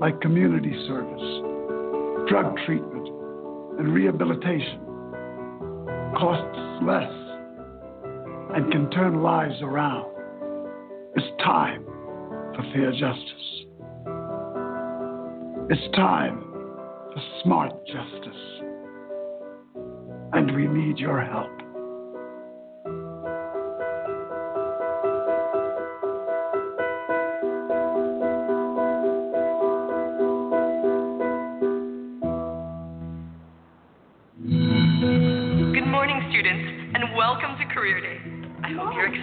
like 0.00 0.20
community 0.20 0.74
service, 0.88 2.28
drug 2.28 2.56
treatment, 2.66 3.06
and 3.78 3.94
rehabilitation, 3.94 4.80
costs 6.18 6.82
less 6.82 7.12
and 8.54 8.70
can 8.72 8.90
turn 8.90 9.22
lives 9.22 9.54
around. 9.62 10.06
It's 11.16 11.26
time 11.42 11.84
for 11.84 12.62
fair 12.72 12.90
justice. 12.90 13.64
It's 15.70 15.96
time 15.96 16.40
for 17.12 17.22
smart 17.42 17.72
justice. 17.86 18.42
And 20.32 20.54
we 20.54 20.66
need 20.66 20.98
your 20.98 21.20
help. 21.20 21.53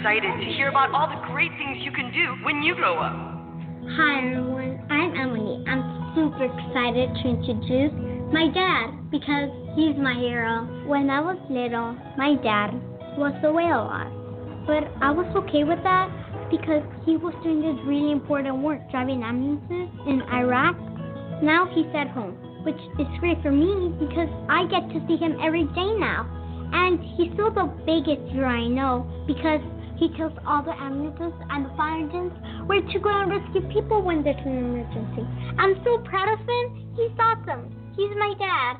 Excited 0.01 0.34
to 0.34 0.51
hear 0.58 0.67
about 0.67 0.89
all 0.98 1.05
the 1.05 1.27
great 1.31 1.51
things 1.62 1.77
you 1.86 1.91
can 1.91 2.10
do 2.10 2.34
when 2.43 2.63
you 2.63 2.74
grow 2.74 2.98
up. 2.98 3.13
Hi 4.01 4.34
everyone, 4.34 4.81
I'm 4.89 5.13
Emily. 5.13 5.62
I'm 5.70 6.17
super 6.17 6.50
excited 6.50 7.13
to 7.22 7.29
introduce 7.29 7.93
my 8.34 8.50
dad 8.50 8.98
because 9.13 9.53
he's 9.77 9.93
my 10.01 10.17
hero. 10.17 10.65
When 10.89 11.08
I 11.12 11.22
was 11.22 11.38
little, 11.53 11.93
my 12.17 12.34
dad 12.41 12.74
was 13.13 13.38
away 13.46 13.70
a 13.70 13.77
lot, 13.77 14.10
but 14.65 14.89
I 15.05 15.13
was 15.13 15.29
okay 15.46 15.70
with 15.70 15.77
that 15.86 16.10
because 16.50 16.81
he 17.05 17.22
was 17.22 17.38
doing 17.46 17.62
this 17.62 17.77
really 17.86 18.10
important 18.10 18.58
work 18.58 18.81
driving 18.89 19.22
ambulances 19.22 19.86
in 20.10 20.25
Iraq. 20.34 20.81
Now 21.46 21.70
he's 21.77 21.93
at 21.93 22.10
home, 22.10 22.34
which 22.65 22.81
is 22.98 23.05
great 23.22 23.38
for 23.46 23.53
me 23.53 23.93
because 24.01 24.34
I 24.50 24.65
get 24.65 24.81
to 24.81 24.98
see 25.05 25.22
him 25.22 25.38
every 25.38 25.70
day 25.77 25.93
now. 26.01 26.25
And 26.74 26.98
he's 27.13 27.29
still 27.38 27.53
the 27.53 27.70
biggest 27.86 28.34
hero 28.34 28.50
I 28.50 28.65
know 28.65 29.05
because 29.27 29.62
he 30.01 30.10
tells 30.17 30.34
all 30.48 30.63
the 30.63 30.74
ambulances 30.74 31.31
and 31.51 31.63
the 31.63 31.70
fire 31.77 32.01
engines 32.01 32.34
where 32.65 32.81
to 32.81 33.00
go 33.00 33.10
and 33.10 33.29
rescue 33.29 33.62
people 33.72 34.01
when 34.01 34.24
there's 34.24 34.36
an 34.43 34.58
emergency. 34.58 35.22
I'm 35.60 35.75
so 35.86 36.00
proud 36.00 36.27
of 36.34 36.39
him. 36.39 36.96
He's 36.98 37.12
awesome. 37.20 37.70
He's 37.96 38.10
my 38.17 38.34
dad. 38.39 38.77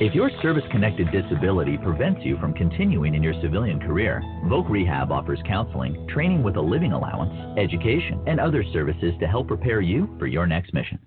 If 0.00 0.14
your 0.16 0.30
service 0.42 0.64
connected 0.72 1.12
disability 1.12 1.78
prevents 1.78 2.22
you 2.24 2.36
from 2.38 2.52
continuing 2.52 3.14
in 3.14 3.22
your 3.22 3.40
civilian 3.40 3.78
career, 3.78 4.20
Voc 4.46 4.68
Rehab 4.68 5.12
offers 5.12 5.38
counseling, 5.46 6.08
training 6.08 6.42
with 6.42 6.56
a 6.56 6.60
living 6.60 6.90
allowance, 6.90 7.56
education, 7.56 8.20
and 8.26 8.40
other 8.40 8.64
services 8.72 9.14
to 9.20 9.28
help 9.28 9.46
prepare 9.46 9.80
you 9.80 10.12
for 10.18 10.26
your 10.26 10.48
next 10.48 10.74
mission. 10.74 10.98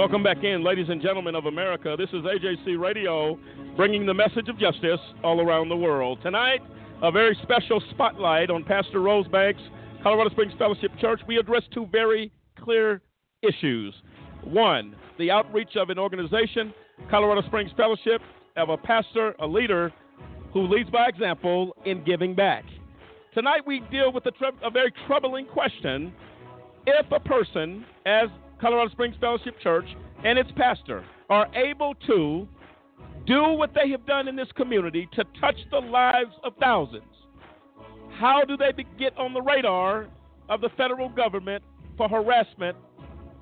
Welcome 0.00 0.22
back 0.22 0.42
in, 0.44 0.64
ladies 0.64 0.86
and 0.88 1.02
gentlemen 1.02 1.34
of 1.34 1.44
America. 1.44 1.94
This 1.98 2.08
is 2.08 2.22
AJC 2.22 2.80
Radio 2.80 3.38
bringing 3.76 4.06
the 4.06 4.14
message 4.14 4.48
of 4.48 4.58
justice 4.58 4.98
all 5.22 5.42
around 5.42 5.68
the 5.68 5.76
world. 5.76 6.20
Tonight, 6.22 6.60
a 7.02 7.12
very 7.12 7.36
special 7.42 7.82
spotlight 7.90 8.48
on 8.48 8.64
Pastor 8.64 9.02
Rose 9.02 9.28
Banks, 9.28 9.60
Colorado 10.02 10.30
Springs 10.30 10.54
Fellowship 10.58 10.90
Church. 11.02 11.20
We 11.28 11.36
address 11.36 11.64
two 11.74 11.86
very 11.92 12.32
clear 12.58 13.02
issues. 13.42 13.92
One, 14.42 14.96
the 15.18 15.30
outreach 15.30 15.76
of 15.76 15.90
an 15.90 15.98
organization, 15.98 16.72
Colorado 17.10 17.46
Springs 17.48 17.70
Fellowship, 17.76 18.22
of 18.56 18.70
a 18.70 18.78
pastor, 18.78 19.34
a 19.38 19.46
leader 19.46 19.92
who 20.54 20.62
leads 20.62 20.88
by 20.88 21.08
example 21.08 21.76
in 21.84 22.02
giving 22.04 22.34
back. 22.34 22.64
Tonight, 23.34 23.66
we 23.66 23.80
deal 23.90 24.10
with 24.14 24.24
a, 24.24 24.30
tr- 24.30 24.64
a 24.64 24.70
very 24.70 24.94
troubling 25.06 25.44
question 25.44 26.10
if 26.86 27.04
a 27.12 27.20
person, 27.20 27.84
as 28.06 28.30
Colorado 28.60 28.90
Springs 28.90 29.16
Fellowship 29.20 29.58
Church 29.60 29.86
and 30.24 30.38
its 30.38 30.50
pastor 30.56 31.04
are 31.28 31.46
able 31.54 31.94
to 32.06 32.46
do 33.26 33.52
what 33.52 33.72
they 33.74 33.90
have 33.90 34.06
done 34.06 34.28
in 34.28 34.36
this 34.36 34.48
community 34.56 35.08
to 35.12 35.24
touch 35.40 35.56
the 35.70 35.78
lives 35.78 36.34
of 36.44 36.52
thousands, 36.60 37.04
how 38.18 38.42
do 38.44 38.56
they 38.56 38.72
get 38.98 39.16
on 39.16 39.32
the 39.32 39.40
radar 39.40 40.08
of 40.48 40.60
the 40.60 40.68
federal 40.76 41.08
government 41.08 41.62
for 41.96 42.08
harassment 42.08 42.76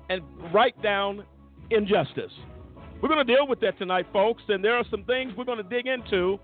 and 0.09 0.21
write 0.53 0.79
down 0.81 1.25
injustice? 1.69 2.31
We're 3.01 3.09
going 3.09 3.25
to 3.25 3.33
deal 3.33 3.47
with 3.47 3.59
that 3.61 3.77
tonight, 3.77 4.07
folks, 4.11 4.43
and 4.47 4.63
there 4.63 4.75
are 4.75 4.85
some 4.91 5.03
things 5.05 5.33
we're 5.37 5.45
going 5.45 5.63
to 5.63 5.69
dig 5.69 5.87
into. 5.87 6.39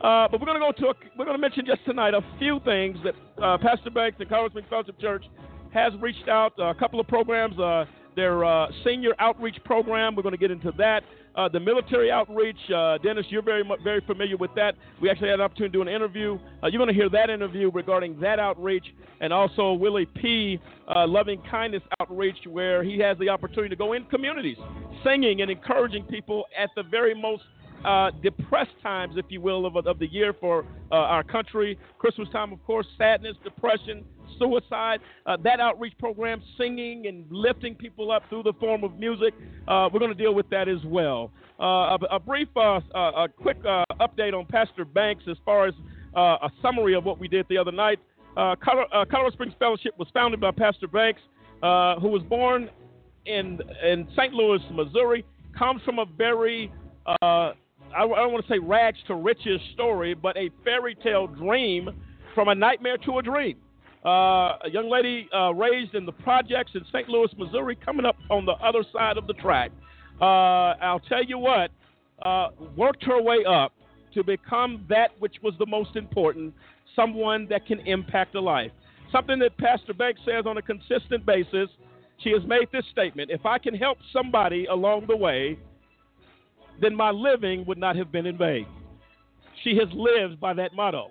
Uh, 0.00 0.28
but 0.28 0.40
we're 0.40 0.46
going 0.46 0.60
to 0.60 0.66
go 0.66 0.72
to 0.72 0.86
a, 0.88 0.94
we're 1.18 1.26
going 1.26 1.36
to 1.36 1.40
mention 1.40 1.64
just 1.66 1.84
tonight 1.84 2.14
a 2.14 2.22
few 2.38 2.58
things 2.64 2.96
that 3.04 3.14
uh, 3.42 3.58
Pastor 3.58 3.90
Banks 3.90 4.16
and 4.18 4.28
Colorado 4.28 4.50
Springs 4.50 4.68
Fellowship 4.70 4.98
Church 4.98 5.24
has 5.72 5.92
reached 6.00 6.28
out. 6.28 6.52
a 6.58 6.74
couple 6.74 6.98
of 7.00 7.06
programs. 7.06 7.54
Their 8.16 8.44
uh, 8.44 8.68
senior 8.84 9.12
outreach 9.18 9.56
program. 9.64 10.14
We're 10.14 10.22
going 10.22 10.32
to 10.34 10.38
get 10.38 10.50
into 10.50 10.72
that. 10.78 11.04
Uh, 11.36 11.48
the 11.48 11.60
military 11.60 12.10
outreach, 12.10 12.58
uh, 12.74 12.98
Dennis, 12.98 13.24
you're 13.28 13.42
very 13.42 13.62
very 13.84 14.00
familiar 14.00 14.36
with 14.36 14.50
that. 14.56 14.74
We 15.00 15.08
actually 15.08 15.28
had 15.28 15.38
an 15.38 15.44
opportunity 15.44 15.72
to 15.72 15.78
do 15.78 15.82
an 15.82 15.88
interview. 15.88 16.38
Uh, 16.62 16.66
you're 16.66 16.78
going 16.78 16.88
to 16.88 16.94
hear 16.94 17.08
that 17.10 17.30
interview 17.30 17.70
regarding 17.72 18.18
that 18.20 18.40
outreach, 18.40 18.84
and 19.20 19.32
also 19.32 19.72
Willie 19.72 20.06
P. 20.06 20.58
Uh, 20.88 21.06
loving 21.06 21.40
kindness 21.48 21.82
outreach, 22.00 22.36
where 22.48 22.82
he 22.82 22.98
has 22.98 23.16
the 23.18 23.28
opportunity 23.28 23.68
to 23.68 23.76
go 23.76 23.92
in 23.92 24.04
communities, 24.06 24.56
singing 25.04 25.40
and 25.40 25.50
encouraging 25.50 26.02
people 26.04 26.46
at 26.58 26.70
the 26.74 26.82
very 26.82 27.14
most 27.14 27.44
uh, 27.84 28.10
depressed 28.22 28.74
times, 28.82 29.14
if 29.16 29.26
you 29.28 29.40
will, 29.40 29.66
of, 29.66 29.76
of 29.86 29.98
the 29.98 30.10
year 30.10 30.34
for 30.38 30.66
uh, 30.90 30.96
our 30.96 31.22
country. 31.22 31.78
Christmas 31.98 32.28
time, 32.30 32.52
of 32.52 32.62
course, 32.64 32.86
sadness, 32.98 33.36
depression, 33.44 34.04
suicide. 34.38 35.00
Uh, 35.26 35.36
that 35.42 35.60
outreach 35.60 35.94
program, 35.98 36.42
singing 36.58 37.06
and 37.06 37.24
lifting 37.30 37.74
people 37.74 38.10
up 38.10 38.22
through 38.28 38.42
the 38.42 38.52
form 38.54 38.84
of 38.84 38.98
music. 38.98 39.34
Uh, 39.68 39.88
we're 39.92 39.98
going 40.00 40.12
to 40.12 40.22
deal 40.22 40.34
with 40.34 40.48
that 40.50 40.68
as 40.68 40.78
well. 40.84 41.30
Uh, 41.58 41.96
a, 41.96 41.98
a, 42.12 42.18
brief, 42.18 42.48
uh, 42.56 42.80
a 42.94 43.28
quick 43.28 43.62
update 43.62 44.32
on 44.32 44.46
Pastor 44.46 44.84
Banks 44.84 45.24
as 45.30 45.36
far 45.44 45.66
as 45.66 45.74
a 46.14 46.50
summary 46.62 46.94
of 46.94 47.04
what 47.04 47.18
we 47.18 47.28
did 47.28 47.46
the 47.48 47.58
other 47.58 47.72
night. 47.72 47.98
Colorado, 48.34 49.04
Colorado 49.10 49.30
Springs 49.32 49.54
Fellowship 49.58 49.92
was 49.98 50.08
founded 50.14 50.40
by 50.40 50.50
Pastor 50.50 50.88
Banks, 50.88 51.20
who 51.60 52.08
was 52.08 52.22
born 52.28 52.70
in 53.26 53.60
in 53.84 54.08
St. 54.16 54.32
Louis, 54.32 54.60
Missouri. 54.72 55.24
Comes 55.56 55.82
from 55.82 55.98
a 55.98 56.06
very 56.06 56.72
uh, 57.06 57.52
I 57.94 58.06
don't 58.06 58.32
want 58.32 58.46
to 58.46 58.52
say 58.52 58.58
rags 58.58 58.98
to 59.08 59.14
riches 59.14 59.60
story, 59.74 60.14
but 60.14 60.36
a 60.36 60.50
fairy 60.64 60.94
tale 61.02 61.26
dream 61.26 61.90
from 62.34 62.48
a 62.48 62.54
nightmare 62.54 62.98
to 62.98 63.18
a 63.18 63.22
dream. 63.22 63.56
Uh, 64.04 64.56
a 64.64 64.70
young 64.70 64.88
lady 64.88 65.28
uh, 65.34 65.52
raised 65.52 65.94
in 65.94 66.06
the 66.06 66.12
projects 66.12 66.72
in 66.74 66.82
St. 66.86 67.08
Louis, 67.08 67.28
Missouri, 67.36 67.76
coming 67.76 68.06
up 68.06 68.16
on 68.30 68.46
the 68.46 68.52
other 68.52 68.82
side 68.92 69.18
of 69.18 69.26
the 69.26 69.34
track. 69.34 69.70
Uh, 70.20 70.74
I'll 70.80 71.00
tell 71.00 71.22
you 71.22 71.38
what, 71.38 71.70
uh, 72.22 72.48
worked 72.76 73.04
her 73.04 73.20
way 73.20 73.44
up 73.46 73.72
to 74.14 74.24
become 74.24 74.84
that 74.88 75.10
which 75.18 75.36
was 75.42 75.54
the 75.58 75.66
most 75.66 75.96
important 75.96 76.54
someone 76.96 77.46
that 77.50 77.66
can 77.66 77.80
impact 77.80 78.34
a 78.34 78.40
life. 78.40 78.72
Something 79.12 79.38
that 79.40 79.56
Pastor 79.58 79.94
Banks 79.94 80.20
says 80.24 80.44
on 80.46 80.56
a 80.56 80.62
consistent 80.62 81.24
basis. 81.26 81.68
She 82.22 82.30
has 82.32 82.42
made 82.46 82.68
this 82.70 82.84
statement 82.92 83.30
If 83.30 83.46
I 83.46 83.58
can 83.58 83.74
help 83.74 83.98
somebody 84.12 84.66
along 84.66 85.06
the 85.08 85.16
way, 85.16 85.58
then 86.80 86.94
my 86.94 87.10
living 87.10 87.64
would 87.66 87.78
not 87.78 87.96
have 87.96 88.12
been 88.12 88.26
in 88.26 88.36
vain. 88.36 88.66
She 89.64 89.76
has 89.76 89.88
lived 89.92 90.40
by 90.40 90.54
that 90.54 90.74
motto. 90.74 91.10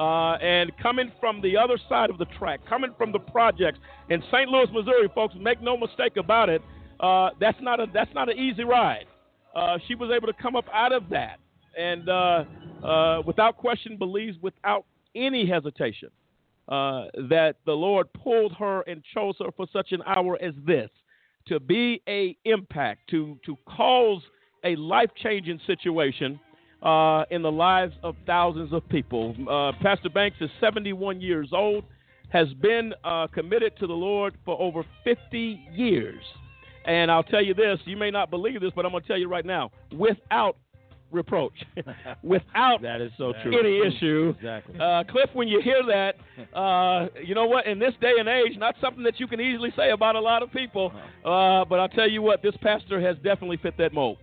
Uh, 0.00 0.38
and 0.38 0.72
coming 0.78 1.12
from 1.20 1.42
the 1.42 1.58
other 1.58 1.76
side 1.86 2.08
of 2.08 2.16
the 2.16 2.24
track, 2.38 2.58
coming 2.66 2.90
from 2.96 3.12
the 3.12 3.18
projects 3.18 3.78
in 4.08 4.22
St. 4.32 4.48
Louis, 4.48 4.66
Missouri, 4.72 5.10
folks, 5.14 5.34
make 5.38 5.60
no 5.60 5.76
mistake 5.76 6.16
about 6.16 6.48
it, 6.48 6.62
uh, 7.00 7.28
that's 7.38 7.58
not 7.60 7.80
a 7.80 7.86
that's 7.92 8.12
not 8.14 8.30
an 8.30 8.38
easy 8.38 8.64
ride. 8.64 9.04
Uh, 9.54 9.76
she 9.86 9.94
was 9.94 10.10
able 10.10 10.26
to 10.26 10.32
come 10.42 10.56
up 10.56 10.64
out 10.72 10.92
of 10.92 11.10
that, 11.10 11.38
and 11.78 12.08
uh, 12.08 12.44
uh, 12.82 13.22
without 13.26 13.58
question, 13.58 13.98
believes 13.98 14.38
without 14.40 14.86
any 15.14 15.46
hesitation 15.46 16.08
uh, 16.70 17.04
that 17.28 17.56
the 17.66 17.72
Lord 17.72 18.10
pulled 18.14 18.54
her 18.54 18.80
and 18.82 19.02
chose 19.12 19.34
her 19.38 19.50
for 19.54 19.66
such 19.70 19.92
an 19.92 20.00
hour 20.06 20.38
as 20.42 20.54
this 20.66 20.88
to 21.48 21.60
be 21.60 22.00
a 22.08 22.34
impact, 22.46 23.10
to 23.10 23.38
to 23.44 23.54
cause 23.68 24.22
a 24.64 24.76
life 24.76 25.10
changing 25.22 25.60
situation 25.66 26.40
uh, 26.82 27.24
in 27.30 27.42
the 27.42 27.50
lives 27.52 27.94
of 28.02 28.16
thousands 28.26 28.72
of 28.72 28.88
people. 28.88 29.34
Uh, 29.48 29.72
Pastor 29.82 30.08
Banks 30.08 30.36
is 30.40 30.50
71 30.60 31.20
years 31.20 31.50
old, 31.52 31.84
has 32.30 32.48
been 32.54 32.94
uh, 33.04 33.26
committed 33.28 33.76
to 33.78 33.86
the 33.86 33.92
Lord 33.92 34.34
for 34.44 34.60
over 34.60 34.84
50 35.04 35.68
years. 35.72 36.22
And 36.86 37.10
I'll 37.10 37.22
tell 37.22 37.44
you 37.44 37.54
this, 37.54 37.78
you 37.84 37.96
may 37.96 38.10
not 38.10 38.30
believe 38.30 38.60
this, 38.60 38.72
but 38.74 38.86
I'm 38.86 38.92
going 38.92 39.02
to 39.02 39.08
tell 39.08 39.18
you 39.18 39.28
right 39.28 39.44
now, 39.44 39.70
without 39.92 40.56
reproach, 41.10 41.52
without 42.22 42.80
that 42.82 43.00
is 43.00 43.10
so 43.18 43.32
true. 43.42 43.58
any 43.58 43.78
issue. 43.86 44.32
Exactly. 44.36 44.78
Uh, 44.78 45.04
Cliff, 45.10 45.28
when 45.32 45.48
you 45.48 45.60
hear 45.60 45.82
that, 45.86 46.14
uh, 46.56 47.08
you 47.22 47.34
know 47.34 47.46
what? 47.46 47.66
In 47.66 47.78
this 47.78 47.94
day 48.00 48.12
and 48.18 48.28
age, 48.28 48.56
not 48.56 48.76
something 48.80 49.02
that 49.02 49.18
you 49.18 49.26
can 49.26 49.40
easily 49.40 49.72
say 49.76 49.90
about 49.90 50.16
a 50.16 50.20
lot 50.20 50.42
of 50.42 50.52
people. 50.52 50.92
Uh, 51.24 51.64
but 51.64 51.80
I'll 51.80 51.88
tell 51.88 52.08
you 52.08 52.22
what, 52.22 52.42
this 52.42 52.54
pastor 52.62 53.00
has 53.00 53.16
definitely 53.16 53.58
fit 53.58 53.76
that 53.78 53.92
mold. 53.92 54.18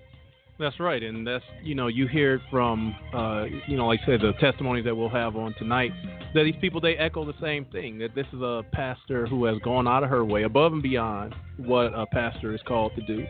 That's 0.60 0.80
right, 0.80 1.04
and 1.04 1.26
that's 1.26 1.44
you 1.64 1.76
know 1.76 1.86
you 1.88 2.08
hear 2.08 2.36
it 2.36 2.42
from 2.50 2.96
uh, 3.14 3.46
you 3.68 3.78
know 3.78 3.86
like 3.88 4.00
I 4.04 4.06
said 4.08 4.22
the 4.22 4.34
testimonies 4.40 4.86
that 4.86 4.96
we'll 4.96 5.10
have 5.10 5.36
on 5.36 5.54
tonight 5.60 5.92
that 6.34 6.44
these 6.44 6.56
people 6.60 6.82
they 6.82 6.96
echo 6.96 7.26
the 7.26 7.36
same 7.40 7.66
thing 7.66 8.00
that 8.00 8.16
this 8.16 8.26
is 8.34 8.42
a 8.42 8.64
pastor 8.72 9.28
who 9.28 9.46
has 9.46 9.60
gone 9.60 9.88
out 9.88 10.04
of 10.04 10.10
her 10.10 10.26
way 10.26 10.44
above 10.44 10.74
and 10.74 10.82
beyond 10.82 11.36
what 11.58 11.94
a 11.94 12.08
pastor 12.08 12.56
is 12.56 12.62
called 12.68 12.92
to 12.96 13.02
do 13.06 13.24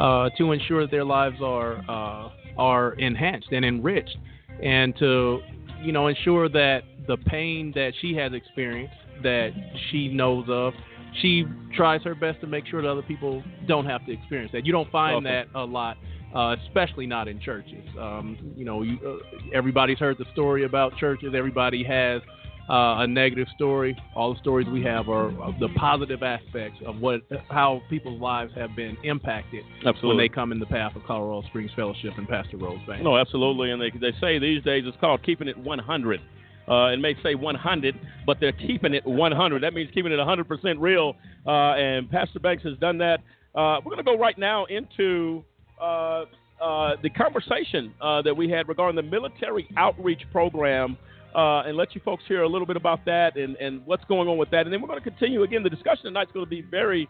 uh, 0.00 0.30
to 0.38 0.52
ensure 0.52 0.82
that 0.82 0.90
their 0.90 1.04
lives 1.04 1.36
are 1.42 1.82
uh, 1.88 2.30
are 2.56 2.94
enhanced 2.94 3.48
and 3.52 3.62
enriched 3.64 4.16
and 4.62 4.96
to 4.98 5.40
you 5.82 5.92
know 5.92 6.06
ensure 6.06 6.48
that 6.48 6.80
the 7.06 7.18
pain 7.26 7.72
that 7.74 7.92
she 8.00 8.14
has 8.14 8.32
experienced 8.32 8.94
that 9.22 9.50
she 9.90 10.08
knows 10.08 10.46
of 10.48 10.72
she 11.20 11.44
tries 11.76 12.00
her 12.02 12.14
best 12.14 12.40
to 12.40 12.46
make 12.46 12.66
sure 12.66 12.80
that 12.80 12.88
other 12.88 13.02
people 13.02 13.42
don't 13.66 13.84
have 13.84 14.04
to 14.06 14.12
experience 14.12 14.50
that 14.52 14.64
you 14.64 14.72
don't 14.72 14.90
find 14.90 15.26
Okay. 15.26 15.44
that 15.52 15.58
a 15.58 15.64
lot 15.64 15.98
uh, 16.34 16.56
especially 16.66 17.06
not 17.06 17.28
in 17.28 17.40
churches. 17.40 17.84
Um, 17.98 18.52
you 18.56 18.64
know, 18.64 18.82
you, 18.82 18.98
uh, 19.04 19.54
everybody's 19.54 19.98
heard 19.98 20.18
the 20.18 20.26
story 20.32 20.64
about 20.64 20.96
churches. 20.96 21.32
Everybody 21.34 21.82
has 21.84 22.22
uh, 22.70 23.02
a 23.02 23.06
negative 23.06 23.48
story. 23.56 23.96
All 24.14 24.34
the 24.34 24.40
stories 24.40 24.68
we 24.68 24.82
have 24.84 25.08
are 25.08 25.30
the 25.58 25.68
positive 25.76 26.22
aspects 26.22 26.78
of 26.86 27.00
what 27.00 27.22
how 27.48 27.82
people's 27.90 28.20
lives 28.20 28.52
have 28.54 28.76
been 28.76 28.96
impacted 29.02 29.64
when 30.02 30.16
they 30.18 30.28
come 30.28 30.52
in 30.52 30.60
the 30.60 30.66
path 30.66 30.94
of 30.94 31.02
Colorado 31.04 31.46
Springs 31.48 31.72
Fellowship 31.74 32.12
and 32.16 32.28
Pastor 32.28 32.58
Rose 32.58 32.78
Banks. 32.86 33.02
No, 33.02 33.16
absolutely. 33.16 33.72
And 33.72 33.82
they, 33.82 33.90
they 33.90 34.16
say 34.20 34.38
these 34.38 34.62
days 34.62 34.84
it's 34.86 34.96
called 35.00 35.22
keeping 35.24 35.48
it 35.48 35.58
100. 35.58 36.20
Uh, 36.68 36.92
it 36.92 37.00
may 37.00 37.16
say 37.24 37.34
100, 37.34 37.98
but 38.24 38.38
they're 38.38 38.52
keeping 38.52 38.94
it 38.94 39.04
100. 39.04 39.62
That 39.62 39.74
means 39.74 39.90
keeping 39.92 40.12
it 40.12 40.16
100% 40.16 40.74
real. 40.78 41.16
Uh, 41.44 41.50
and 41.72 42.08
Pastor 42.08 42.38
Banks 42.38 42.62
has 42.62 42.78
done 42.78 42.98
that. 42.98 43.18
Uh, 43.56 43.80
we're 43.84 43.90
going 43.90 43.96
to 43.96 44.04
go 44.04 44.16
right 44.16 44.38
now 44.38 44.66
into 44.66 45.42
uh, 45.80 46.24
uh, 46.60 46.96
the 47.02 47.10
conversation 47.10 47.92
uh, 48.00 48.22
that 48.22 48.36
we 48.36 48.48
had 48.48 48.68
regarding 48.68 48.96
the 48.96 49.02
military 49.02 49.68
outreach 49.76 50.22
program 50.30 50.96
uh, 51.34 51.62
and 51.62 51.76
let 51.76 51.94
you 51.94 52.00
folks 52.04 52.22
hear 52.28 52.42
a 52.42 52.48
little 52.48 52.66
bit 52.66 52.76
about 52.76 53.04
that 53.06 53.36
and, 53.36 53.56
and 53.56 53.84
what's 53.86 54.04
going 54.04 54.28
on 54.28 54.36
with 54.36 54.50
that. 54.50 54.66
And 54.66 54.72
then 54.72 54.80
we're 54.80 54.88
going 54.88 55.02
to 55.02 55.10
continue. 55.10 55.42
Again, 55.42 55.62
the 55.62 55.70
discussion 55.70 56.04
tonight 56.04 56.28
is 56.28 56.32
going 56.32 56.44
to 56.44 56.50
be 56.50 56.62
very, 56.62 57.08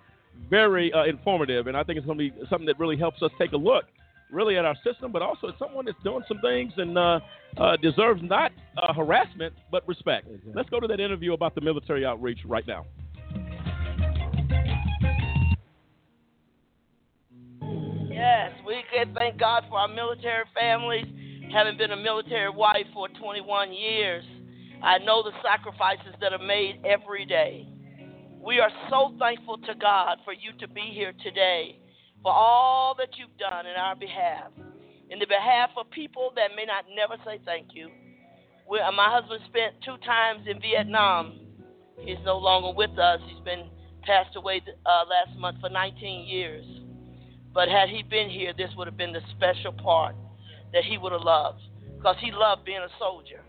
very 0.49 0.93
uh, 0.93 1.05
informative. 1.05 1.67
And 1.67 1.77
I 1.77 1.83
think 1.83 1.99
it's 1.99 2.07
going 2.07 2.19
to 2.19 2.31
be 2.31 2.33
something 2.49 2.67
that 2.67 2.79
really 2.79 2.97
helps 2.97 3.23
us 3.23 3.31
take 3.39 3.53
a 3.53 3.57
look 3.57 3.85
really 4.31 4.57
at 4.57 4.65
our 4.65 4.77
system, 4.85 5.11
but 5.13 5.23
also 5.23 5.49
at 5.49 5.55
someone 5.59 5.85
that's 5.85 6.03
doing 6.05 6.23
some 6.29 6.39
things 6.41 6.73
and 6.77 6.97
uh, 6.97 7.21
uh, 7.57 7.77
deserves 7.77 8.21
not 8.23 8.53
uh, 8.81 8.93
harassment, 8.93 9.53
but 9.71 9.87
respect. 9.89 10.29
Let's 10.55 10.69
go 10.71 10.81
to 10.81 10.87
that 10.87 11.01
interview 11.01 11.33
about 11.33 11.55
the 11.55 11.61
military 11.61 12.05
outreach 12.05 12.39
right 12.45 12.67
now. 12.67 12.87
Yes, 18.21 18.53
we 18.67 18.85
can 18.93 19.15
thank 19.15 19.41
God 19.41 19.65
for 19.71 19.79
our 19.79 19.89
military 19.89 20.45
families. 20.55 21.07
Having 21.55 21.79
been 21.79 21.93
a 21.93 21.97
military 21.97 22.51
wife 22.51 22.85
for 22.93 23.09
21 23.09 23.73
years, 23.73 24.23
I 24.83 24.99
know 24.99 25.23
the 25.23 25.33
sacrifices 25.43 26.13
that 26.21 26.35
are 26.35 26.45
made 26.45 26.85
every 26.85 27.25
day. 27.25 27.67
We 28.45 28.61
are 28.61 28.69
so 28.91 29.17
thankful 29.19 29.57
to 29.65 29.75
God 29.75 30.19
for 30.23 30.35
you 30.35 30.53
to 30.61 30.69
be 30.69 30.93
here 30.93 31.15
today, 31.23 31.81
for 32.23 32.31
all 32.31 32.95
that 32.99 33.09
you've 33.17 33.39
done 33.39 33.65
in 33.65 33.73
our 33.81 33.97
behalf, 33.97 34.53
in 35.09 35.19
the 35.19 35.27
behalf 35.27 35.71
of 35.79 35.91
people 35.91 36.31
that 36.37 36.51
may 36.55 36.67
not 36.67 36.85
never 36.95 37.17
say 37.25 37.41
thank 37.47 37.69
you. 37.73 37.89
We, 38.71 38.81
my 38.95 39.09
husband 39.09 39.41
spent 39.49 39.77
two 39.83 39.97
times 40.05 40.47
in 40.47 40.61
Vietnam. 40.61 41.41
He's 41.99 42.21
no 42.27 42.37
longer 42.37 42.77
with 42.77 42.99
us. 42.99 43.21
He's 43.33 43.43
been 43.47 43.71
passed 44.03 44.37
away 44.37 44.61
uh, 44.85 45.05
last 45.09 45.39
month 45.39 45.57
for 45.63 45.71
19 45.71 46.29
years. 46.29 46.80
But 47.53 47.69
had 47.69 47.89
he 47.89 48.03
been 48.03 48.31
here, 48.31 48.53
this 48.57 48.71
would 48.77 48.87
have 48.87 48.97
been 48.97 49.13
the 49.13 49.23
special 49.37 49.73
part 49.73 50.15
that 50.73 50.85
he 50.85 50.99
would 50.99 51.13
have 51.13 51.23
loved 51.23 51.61
because 51.97 52.17
he 52.21 52.31
loved 52.33 52.65
being 52.65 52.79
a 52.79 52.89
soldier. 52.99 53.41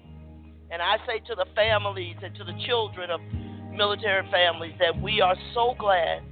And 0.71 0.81
I 0.81 0.97
say 1.05 1.19
to 1.27 1.35
the 1.35 1.45
families 1.55 2.15
and 2.23 2.35
to 2.35 2.43
the 2.43 2.57
children 2.65 3.09
of 3.11 3.21
military 3.71 4.29
families 4.31 4.73
that 4.79 4.99
we 5.01 5.21
are 5.21 5.35
so 5.53 5.75
glad 5.77 6.23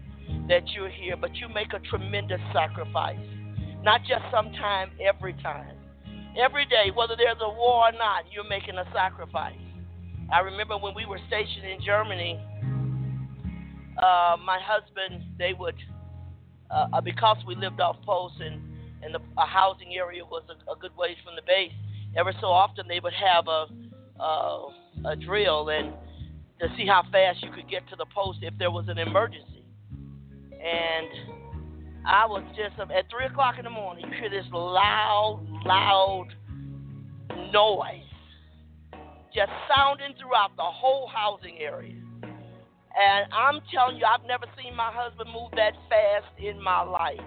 that 0.47 0.67
you're 0.69 0.89
here, 0.89 1.15
but 1.15 1.35
you 1.35 1.47
make 1.49 1.73
a 1.73 1.79
tremendous 1.79 2.41
sacrifice. 2.53 3.19
Not 3.83 4.01
just 4.01 4.23
sometime, 4.31 4.91
every 4.99 5.33
time. 5.33 5.75
Every 6.37 6.65
day, 6.65 6.91
whether 6.93 7.15
there's 7.15 7.37
a 7.41 7.49
war 7.49 7.89
or 7.89 7.91
not, 7.91 8.25
you're 8.31 8.47
making 8.47 8.77
a 8.77 8.85
sacrifice. 8.93 9.57
I 10.31 10.39
remember 10.39 10.77
when 10.77 10.93
we 10.95 11.05
were 11.05 11.19
stationed 11.27 11.65
in 11.65 11.81
Germany, 11.83 12.39
uh, 13.97 14.37
my 14.45 14.59
husband, 14.61 15.23
they 15.37 15.53
would 15.57 15.75
uh, 16.71 16.87
uh, 16.93 17.01
because 17.01 17.37
we 17.47 17.55
lived 17.55 17.79
off 17.79 17.97
post 18.05 18.35
and 18.39 18.61
and 19.01 19.15
the 19.15 19.19
a 19.37 19.45
housing 19.45 19.95
area 19.95 20.23
was 20.25 20.43
a, 20.49 20.71
a 20.71 20.75
good 20.75 20.95
ways 20.97 21.15
from 21.23 21.35
the 21.35 21.41
base. 21.47 21.71
Every 22.17 22.33
so 22.41 22.47
often 22.47 22.85
they 22.87 22.99
would 22.99 23.13
have 23.13 23.47
a 23.47 23.65
uh, 24.21 25.11
a 25.11 25.15
drill 25.15 25.69
and 25.69 25.93
to 26.59 26.67
see 26.75 26.85
how 26.85 27.03
fast 27.11 27.41
you 27.41 27.51
could 27.51 27.69
get 27.69 27.87
to 27.89 27.95
the 27.95 28.05
post 28.13 28.39
if 28.41 28.53
there 28.57 28.71
was 28.71 28.85
an 28.89 28.97
emergency. 28.97 29.63
And 30.51 31.07
I 32.05 32.25
was 32.25 32.43
just 32.49 32.77
at 32.79 33.09
three 33.09 33.25
o'clock 33.25 33.55
in 33.57 33.63
the 33.63 33.69
morning. 33.69 34.05
You 34.11 34.19
hear 34.19 34.29
this 34.29 34.45
loud, 34.51 35.45
loud 35.65 36.27
noise 37.53 38.03
just 39.33 39.51
sounding 39.73 40.15
throughout 40.19 40.55
the 40.57 40.63
whole 40.63 41.07
housing 41.07 41.57
area. 41.59 41.95
And 42.95 43.31
I'm 43.33 43.61
telling 43.73 43.97
you, 43.97 44.05
I've 44.05 44.25
never 44.25 44.45
seen 44.57 44.75
my 44.75 44.89
husband 44.89 45.29
move 45.29 45.51
that 45.53 45.77
fast 45.87 46.33
in 46.41 46.61
my 46.61 46.81
life. 46.81 47.21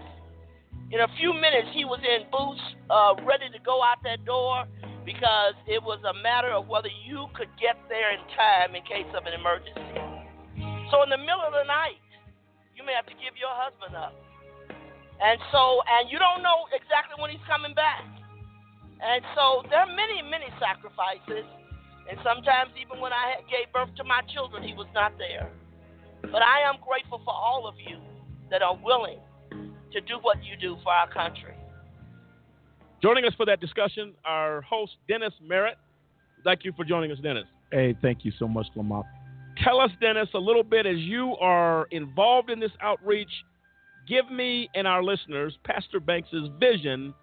In 0.90 1.00
a 1.00 1.08
few 1.16 1.32
minutes, 1.32 1.72
he 1.72 1.86
was 1.86 2.02
in 2.04 2.28
boots, 2.28 2.60
uh, 2.90 3.16
ready 3.24 3.48
to 3.48 3.60
go 3.64 3.80
out 3.80 4.02
that 4.04 4.26
door 4.26 4.66
because 5.06 5.54
it 5.66 5.80
was 5.82 5.98
a 6.04 6.14
matter 6.20 6.52
of 6.52 6.68
whether 6.68 6.90
you 7.06 7.26
could 7.32 7.48
get 7.56 7.78
there 7.88 8.12
in 8.12 8.20
time 8.36 8.74
in 8.74 8.82
case 8.84 9.08
of 9.16 9.24
an 9.24 9.34
emergency. 9.34 9.98
So, 10.92 11.00
in 11.02 11.08
the 11.08 11.18
middle 11.18 11.42
of 11.42 11.56
the 11.56 11.64
night, 11.64 12.02
you 12.76 12.84
may 12.84 12.92
have 12.92 13.08
to 13.08 13.16
give 13.16 13.38
your 13.40 13.54
husband 13.54 13.96
up. 13.96 14.12
And 15.22 15.38
so, 15.54 15.80
and 15.86 16.10
you 16.10 16.18
don't 16.18 16.42
know 16.42 16.66
exactly 16.74 17.16
when 17.16 17.30
he's 17.30 17.46
coming 17.48 17.72
back. 17.72 18.04
And 19.00 19.24
so, 19.32 19.64
there 19.70 19.86
are 19.86 19.92
many, 19.96 20.20
many 20.22 20.50
sacrifices. 20.60 21.46
And 22.08 22.18
sometimes, 22.24 22.70
even 22.80 23.00
when 23.00 23.12
I 23.12 23.40
gave 23.48 23.72
birth 23.72 23.94
to 23.96 24.04
my 24.04 24.20
children, 24.34 24.62
he 24.62 24.74
was 24.74 24.88
not 24.94 25.12
there. 25.18 25.50
But 26.22 26.42
I 26.42 26.68
am 26.68 26.76
grateful 26.86 27.20
for 27.24 27.34
all 27.34 27.66
of 27.66 27.74
you 27.78 27.98
that 28.50 28.62
are 28.62 28.76
willing 28.76 29.18
to 29.92 30.00
do 30.00 30.18
what 30.20 30.42
you 30.44 30.56
do 30.56 30.76
for 30.82 30.92
our 30.92 31.08
country. 31.08 31.54
Joining 33.02 33.24
us 33.24 33.34
for 33.36 33.46
that 33.46 33.60
discussion, 33.60 34.14
our 34.24 34.62
host, 34.62 34.92
Dennis 35.08 35.32
Merritt. 35.42 35.76
Thank 36.44 36.64
you 36.64 36.72
for 36.76 36.84
joining 36.84 37.10
us, 37.10 37.18
Dennis. 37.22 37.44
Hey, 37.70 37.96
thank 38.00 38.24
you 38.24 38.32
so 38.38 38.46
much, 38.46 38.66
Lamont. 38.76 39.06
Tell 39.62 39.80
us, 39.80 39.90
Dennis, 40.00 40.28
a 40.34 40.38
little 40.38 40.62
bit 40.62 40.86
as 40.86 40.98
you 40.98 41.36
are 41.40 41.86
involved 41.90 42.50
in 42.50 42.60
this 42.60 42.70
outreach. 42.80 43.30
Give 44.08 44.30
me 44.30 44.68
and 44.74 44.86
our 44.86 45.02
listeners 45.02 45.56
Pastor 45.64 46.00
Banks's 46.00 46.48
vision 46.58 47.14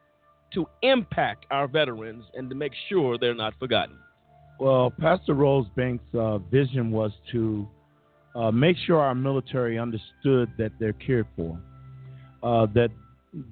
to 0.54 0.66
impact 0.82 1.46
our 1.52 1.68
veterans 1.68 2.26
and 2.34 2.50
to 2.50 2.56
make 2.56 2.72
sure 2.88 3.18
they're 3.18 3.36
not 3.36 3.54
forgotten. 3.60 3.98
Well, 4.60 4.92
Pastor 5.00 5.36
Rose 5.36 5.68
Banks' 5.78 6.04
uh, 6.14 6.40
vision 6.40 6.92
was 6.92 7.12
to 7.32 7.66
uh, 8.36 8.52
make 8.52 8.76
sure 8.86 9.00
our 9.00 9.16
military 9.16 9.80
understood 9.80 10.52
that 10.58 10.74
they're 10.80 10.92
cared 10.92 11.28
for, 11.38 11.58
uh, 12.44 12.68
that 12.76 12.90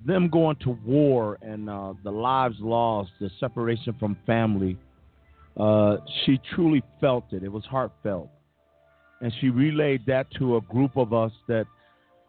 them 0.06 0.28
going 0.28 0.58
to 0.64 0.78
war 0.86 1.38
and 1.42 1.70
uh, 1.70 1.94
the 2.04 2.12
lives 2.12 2.58
lost, 2.60 3.12
the 3.22 3.30
separation 3.40 3.96
from 3.98 4.18
family, 4.26 4.78
uh, 5.56 5.96
she 6.26 6.42
truly 6.54 6.84
felt 7.00 7.24
it. 7.32 7.42
It 7.42 7.52
was 7.52 7.64
heartfelt. 7.64 8.30
And 9.22 9.32
she 9.40 9.50
relayed 9.50 10.06
that 10.08 10.28
to 10.38 10.58
a 10.58 10.62
group 10.62 10.98
of 10.98 11.14
us 11.14 11.32
that 11.48 11.68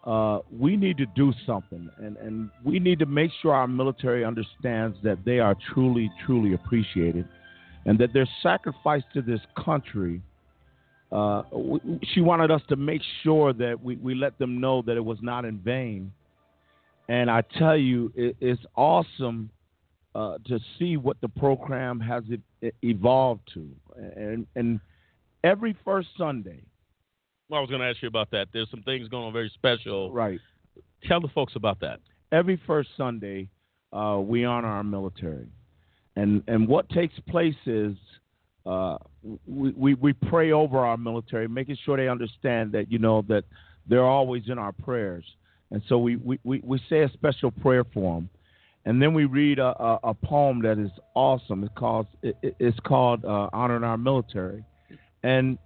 uh, 0.05 0.39
we 0.57 0.77
need 0.77 0.99
to 0.99 1.07
do 1.17 1.33
something. 1.45 1.91
And, 1.99 2.17
and 2.19 2.49
we 2.65 2.79
need 2.79 3.01
to 3.01 3.07
make 3.07 3.33
sure 3.43 3.53
our 3.53 3.67
military 3.67 4.25
understands 4.25 4.97
that 5.03 5.25
they 5.25 5.41
are 5.41 5.57
truly, 5.75 6.11
truly 6.25 6.55
appreciated 6.55 7.29
and 7.89 7.99
that 7.99 8.13
their 8.13 8.29
sacrifice 8.43 9.03
to 9.15 9.23
this 9.23 9.41
country 9.65 10.21
uh, 11.11 11.43
we, 11.53 11.81
she 12.13 12.21
wanted 12.21 12.51
us 12.51 12.61
to 12.69 12.77
make 12.77 13.03
sure 13.23 13.53
that 13.53 13.83
we, 13.83 13.97
we 13.97 14.15
let 14.15 14.39
them 14.39 14.61
know 14.61 14.83
that 14.83 14.97
it 14.97 15.05
was 15.05 15.19
not 15.23 15.45
in 15.45 15.59
vain. 15.59 16.13
And 17.09 17.31
I 17.31 17.43
tell 17.59 17.77
you, 17.77 18.13
it, 18.15 18.37
it's 18.41 18.61
awesome 18.77 19.51
uh, 20.15 20.37
to 20.47 20.59
see 20.79 20.97
what 20.97 21.19
the 21.23 21.29
program 21.29 21.99
has 22.01 22.25
e- 22.31 22.71
evolved 22.83 23.51
to. 23.55 23.67
And, 24.17 24.47
and 24.55 24.81
every 25.43 25.77
first 25.85 26.09
Sunday. 26.19 26.63
Well, 27.49 27.59
I 27.59 27.61
was 27.63 27.71
going 27.71 27.81
to 27.81 27.89
ask 27.89 28.03
you 28.03 28.09
about 28.09 28.31
that. 28.33 28.49
There's 28.53 28.71
some 28.71 28.83
things 28.83 29.09
going 29.09 29.25
on 29.25 29.33
very 29.33 29.51
special. 29.55 30.13
Right. 30.13 30.41
Tell 31.05 31.21
the 31.21 31.29
folks 31.29 31.55
about 31.57 31.81
that. 31.81 32.01
Every 32.31 32.61
first 32.67 32.91
Sunday, 32.99 33.49
uh, 33.95 34.21
we 34.23 34.45
honor 34.45 34.69
our 34.69 34.85
military. 34.85 35.47
And, 36.19 36.43
and 36.49 36.67
what 36.67 36.89
takes 36.89 37.15
place 37.29 37.55
is 37.65 37.95
uh, 38.67 38.99
we, 39.47 39.71
we, 39.71 39.95
we 39.95 40.13
pray 40.13 40.51
over 40.51 40.79
our 40.79 40.97
military, 40.97 41.47
making 41.47 41.79
sure 41.85 41.97
they 41.97 42.09
understand 42.09 42.73
that, 42.73 42.91
you 42.91 42.99
know, 42.99 43.25
that 43.29 43.45
they're 43.89 44.05
always 44.05 44.43
in 44.49 44.59
our 44.59 44.73
prayers. 44.73 45.25
And 45.71 45.81
so 45.89 45.97
we, 45.99 46.17
we, 46.17 46.61
we 46.65 46.81
say 46.91 47.03
a 47.03 47.11
special 47.13 47.53
prayer 47.53 47.85
for 47.95 48.17
them. 48.17 48.31
And 48.85 49.01
then 49.01 49.15
we 49.15 49.27
read 49.27 49.61
a, 49.61 49.81
a, 49.81 49.99
a 50.03 50.15
poem 50.15 50.63
that 50.63 50.79
is 50.79 50.91
awesome. 51.15 51.63
It's 51.63 51.73
called, 51.77 52.09
it, 52.23 52.37
it's 52.59 52.81
called 52.81 53.25
uh, 53.25 53.49
Honoring 53.53 53.85
Our 53.85 53.99
Military. 53.99 54.65
And 55.23 55.57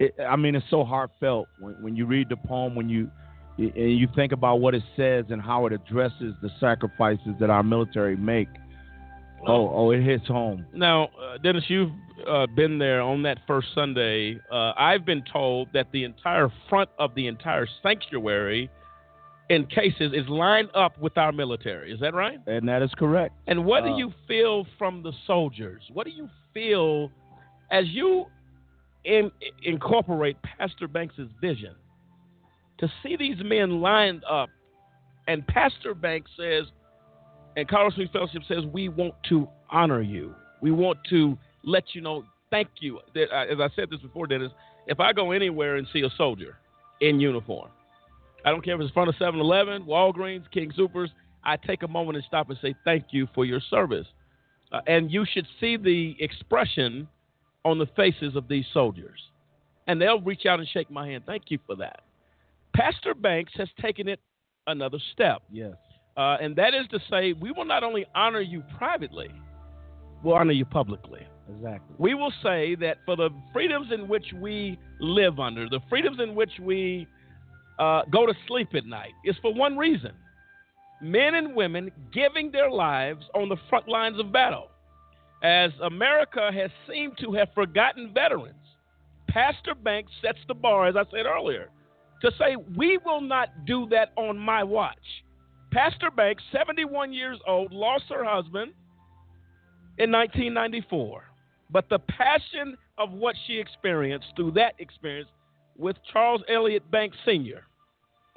it, 0.00 0.14
I 0.18 0.36
mean, 0.36 0.54
it's 0.54 0.66
so 0.70 0.84
heartfelt 0.84 1.46
when, 1.60 1.74
when 1.82 1.96
you 1.96 2.06
read 2.06 2.30
the 2.30 2.36
poem, 2.36 2.74
when 2.74 2.88
you, 2.88 3.10
and 3.58 3.98
you 3.98 4.08
think 4.16 4.32
about 4.32 4.56
what 4.60 4.74
it 4.74 4.82
says 4.96 5.26
and 5.28 5.42
how 5.42 5.66
it 5.66 5.72
addresses 5.74 6.34
the 6.42 6.50
sacrifices 6.58 7.34
that 7.38 7.50
our 7.50 7.62
military 7.62 8.16
make. 8.16 8.48
Oh, 9.46 9.70
oh, 9.74 9.90
it 9.90 10.02
hits 10.02 10.26
home. 10.26 10.66
Now, 10.72 11.04
uh, 11.22 11.38
Dennis, 11.38 11.64
you've 11.68 11.92
uh, 12.28 12.46
been 12.46 12.78
there 12.78 13.02
on 13.02 13.22
that 13.22 13.38
first 13.46 13.68
Sunday. 13.74 14.38
Uh, 14.50 14.72
I've 14.76 15.04
been 15.04 15.22
told 15.30 15.68
that 15.74 15.88
the 15.92 16.04
entire 16.04 16.50
front 16.68 16.90
of 16.98 17.14
the 17.14 17.26
entire 17.26 17.66
sanctuary, 17.82 18.70
in 19.50 19.66
cases, 19.66 20.12
is 20.14 20.26
lined 20.28 20.70
up 20.74 20.98
with 20.98 21.18
our 21.18 21.32
military. 21.32 21.92
Is 21.92 22.00
that 22.00 22.14
right? 22.14 22.38
And 22.46 22.66
that 22.68 22.82
is 22.82 22.90
correct. 22.96 23.34
And 23.46 23.64
what 23.64 23.84
do 23.84 23.90
Uh, 23.90 23.96
you 23.98 24.14
feel 24.26 24.66
from 24.78 25.02
the 25.02 25.12
soldiers? 25.26 25.82
What 25.92 26.06
do 26.06 26.12
you 26.12 26.28
feel 26.54 27.10
as 27.70 27.86
you 27.88 28.26
in, 29.04 29.30
incorporate 29.62 30.36
Pastor 30.42 30.88
Banks's 30.88 31.28
vision 31.40 31.74
to 32.78 32.90
see 33.02 33.16
these 33.16 33.36
men 33.44 33.82
lined 33.82 34.24
up, 34.24 34.48
and 35.28 35.46
Pastor 35.46 35.94
Banks 35.94 36.30
says, 36.36 36.64
and 37.56 37.68
Colorado 37.68 37.92
Springs 37.92 38.10
Fellowship 38.12 38.42
says, 38.48 38.64
we 38.72 38.88
want 38.88 39.14
to 39.28 39.48
honor 39.70 40.00
you. 40.00 40.34
We 40.60 40.70
want 40.70 40.98
to 41.10 41.38
let 41.62 41.94
you 41.94 42.00
know, 42.00 42.24
thank 42.50 42.68
you. 42.80 42.98
Uh, 43.14 43.20
as 43.20 43.60
I 43.60 43.68
said 43.76 43.90
this 43.90 44.00
before, 44.00 44.26
Dennis, 44.26 44.50
if 44.86 45.00
I 45.00 45.12
go 45.12 45.30
anywhere 45.30 45.76
and 45.76 45.86
see 45.92 46.02
a 46.02 46.10
soldier 46.16 46.56
in 47.00 47.20
uniform, 47.20 47.70
I 48.44 48.50
don't 48.50 48.62
care 48.64 48.74
if 48.74 48.80
it's 48.80 48.90
in 48.90 48.94
front 48.94 49.08
of 49.08 49.14
7 49.18 49.38
Eleven, 49.38 49.84
Walgreens, 49.84 50.50
King 50.50 50.72
Supers, 50.76 51.10
I 51.44 51.56
take 51.56 51.82
a 51.82 51.88
moment 51.88 52.16
and 52.16 52.24
stop 52.26 52.50
and 52.50 52.58
say, 52.60 52.74
thank 52.84 53.06
you 53.10 53.28
for 53.34 53.44
your 53.44 53.60
service. 53.70 54.06
Uh, 54.72 54.80
and 54.86 55.10
you 55.10 55.24
should 55.30 55.46
see 55.60 55.76
the 55.76 56.16
expression 56.18 57.06
on 57.64 57.78
the 57.78 57.86
faces 57.96 58.36
of 58.36 58.48
these 58.48 58.64
soldiers. 58.72 59.20
And 59.86 60.00
they'll 60.00 60.20
reach 60.20 60.46
out 60.46 60.58
and 60.58 60.68
shake 60.68 60.90
my 60.90 61.08
hand. 61.08 61.24
Thank 61.26 61.44
you 61.48 61.58
for 61.66 61.76
that. 61.76 62.00
Pastor 62.74 63.14
Banks 63.14 63.52
has 63.56 63.68
taken 63.80 64.08
it 64.08 64.20
another 64.66 64.98
step. 65.12 65.42
Yes. 65.50 65.74
Uh, 66.16 66.36
and 66.40 66.54
that 66.56 66.74
is 66.74 66.86
to 66.90 67.00
say, 67.10 67.32
we 67.32 67.50
will 67.50 67.64
not 67.64 67.82
only 67.82 68.06
honor 68.14 68.40
you 68.40 68.62
privately, 68.76 69.30
we'll 70.22 70.34
honor 70.34 70.52
you 70.52 70.64
publicly. 70.64 71.26
Exactly. 71.56 71.94
We 71.98 72.14
will 72.14 72.32
say 72.42 72.74
that 72.76 72.98
for 73.04 73.16
the 73.16 73.30
freedoms 73.52 73.88
in 73.92 74.08
which 74.08 74.24
we 74.40 74.78
live 75.00 75.38
under, 75.38 75.68
the 75.68 75.80
freedoms 75.88 76.18
in 76.20 76.34
which 76.34 76.52
we 76.60 77.06
uh, 77.78 78.02
go 78.10 78.26
to 78.26 78.32
sleep 78.46 78.68
at 78.74 78.86
night, 78.86 79.12
is 79.24 79.36
for 79.42 79.52
one 79.52 79.76
reason 79.76 80.12
men 81.02 81.34
and 81.34 81.54
women 81.54 81.90
giving 82.12 82.50
their 82.50 82.70
lives 82.70 83.24
on 83.34 83.48
the 83.48 83.56
front 83.68 83.88
lines 83.88 84.18
of 84.18 84.32
battle. 84.32 84.68
As 85.42 85.70
America 85.82 86.50
has 86.54 86.70
seemed 86.88 87.18
to 87.18 87.32
have 87.32 87.48
forgotten 87.54 88.12
veterans, 88.14 88.54
Pastor 89.28 89.74
Banks 89.74 90.12
sets 90.22 90.38
the 90.48 90.54
bar, 90.54 90.86
as 90.86 90.96
I 90.96 91.04
said 91.10 91.26
earlier, 91.26 91.68
to 92.22 92.30
say, 92.38 92.56
we 92.76 92.98
will 93.04 93.20
not 93.20 93.66
do 93.66 93.86
that 93.90 94.12
on 94.16 94.38
my 94.38 94.62
watch. 94.62 94.96
Pastor 95.74 96.08
Banks, 96.12 96.40
71 96.52 97.12
years 97.12 97.36
old, 97.48 97.72
lost 97.72 98.04
her 98.08 98.24
husband 98.24 98.72
in 99.98 100.12
1994. 100.12 101.24
But 101.68 101.88
the 101.88 101.98
passion 101.98 102.76
of 102.96 103.10
what 103.10 103.34
she 103.44 103.58
experienced 103.58 104.28
through 104.36 104.52
that 104.52 104.74
experience 104.78 105.28
with 105.76 105.96
Charles 106.12 106.42
Elliott 106.48 106.88
Banks 106.92 107.16
Sr. 107.24 107.64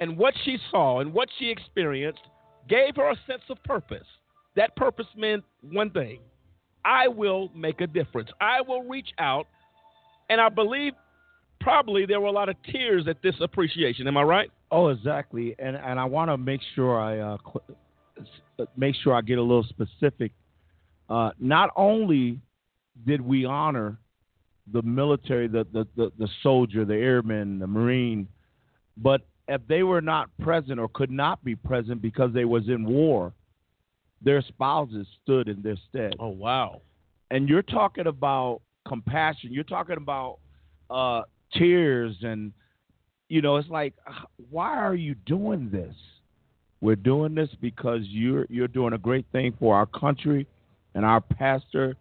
and 0.00 0.18
what 0.18 0.34
she 0.44 0.58
saw 0.72 0.98
and 0.98 1.12
what 1.12 1.28
she 1.38 1.48
experienced 1.48 2.22
gave 2.68 2.96
her 2.96 3.10
a 3.10 3.16
sense 3.28 3.42
of 3.50 3.62
purpose. 3.62 4.06
That 4.56 4.74
purpose 4.74 5.06
meant 5.16 5.44
one 5.62 5.90
thing 5.90 6.18
I 6.84 7.06
will 7.06 7.52
make 7.54 7.80
a 7.80 7.86
difference. 7.86 8.30
I 8.40 8.62
will 8.62 8.82
reach 8.82 9.10
out. 9.20 9.46
And 10.28 10.40
I 10.40 10.48
believe 10.48 10.92
probably 11.60 12.04
there 12.04 12.20
were 12.20 12.26
a 12.26 12.32
lot 12.32 12.48
of 12.48 12.56
tears 12.64 13.06
at 13.08 13.22
this 13.22 13.36
appreciation. 13.40 14.08
Am 14.08 14.16
I 14.16 14.22
right? 14.22 14.50
Oh, 14.70 14.88
exactly. 14.88 15.54
And 15.58 15.76
and 15.76 15.98
I 15.98 16.04
want 16.04 16.30
to 16.30 16.36
make 16.36 16.60
sure 16.74 17.00
I 17.00 17.18
uh, 17.18 17.38
cl- 17.44 18.68
make 18.76 18.94
sure 19.02 19.14
I 19.14 19.20
get 19.22 19.38
a 19.38 19.42
little 19.42 19.66
specific. 19.68 20.32
Uh, 21.08 21.30
not 21.38 21.70
only 21.76 22.40
did 23.06 23.20
we 23.20 23.44
honor 23.44 23.98
the 24.70 24.82
military, 24.82 25.48
the, 25.48 25.66
the, 25.72 25.86
the, 25.96 26.12
the 26.18 26.28
soldier, 26.42 26.84
the 26.84 26.94
airman, 26.94 27.58
the 27.58 27.66
marine, 27.66 28.28
but 28.98 29.22
if 29.46 29.62
they 29.66 29.82
were 29.82 30.02
not 30.02 30.28
present 30.40 30.78
or 30.78 30.88
could 30.88 31.10
not 31.10 31.42
be 31.42 31.56
present 31.56 32.02
because 32.02 32.34
they 32.34 32.44
was 32.44 32.68
in 32.68 32.84
war, 32.84 33.32
their 34.20 34.42
spouses 34.42 35.06
stood 35.22 35.48
in 35.48 35.62
their 35.62 35.76
stead. 35.88 36.14
Oh 36.18 36.28
wow! 36.28 36.82
And 37.30 37.48
you're 37.48 37.62
talking 37.62 38.06
about 38.06 38.60
compassion. 38.86 39.52
You're 39.52 39.64
talking 39.64 39.96
about 39.96 40.38
uh, 40.90 41.22
tears, 41.54 42.16
and 42.22 42.52
you 43.28 43.42
know, 43.42 43.56
it's 43.56 43.68
like, 43.68 43.94
why 44.50 44.76
are 44.76 44.94
you 44.94 45.14
doing 45.26 45.70
this? 45.70 45.94
We're 46.80 46.96
doing 46.96 47.34
this 47.34 47.48
because 47.60 48.02
you're 48.04 48.46
you're 48.48 48.68
doing 48.68 48.92
a 48.92 48.98
great 48.98 49.26
thing 49.32 49.54
for 49.58 49.74
our 49.74 49.86
country, 49.86 50.46
and 50.94 51.04
our 51.04 51.20
pastor, 51.20 51.96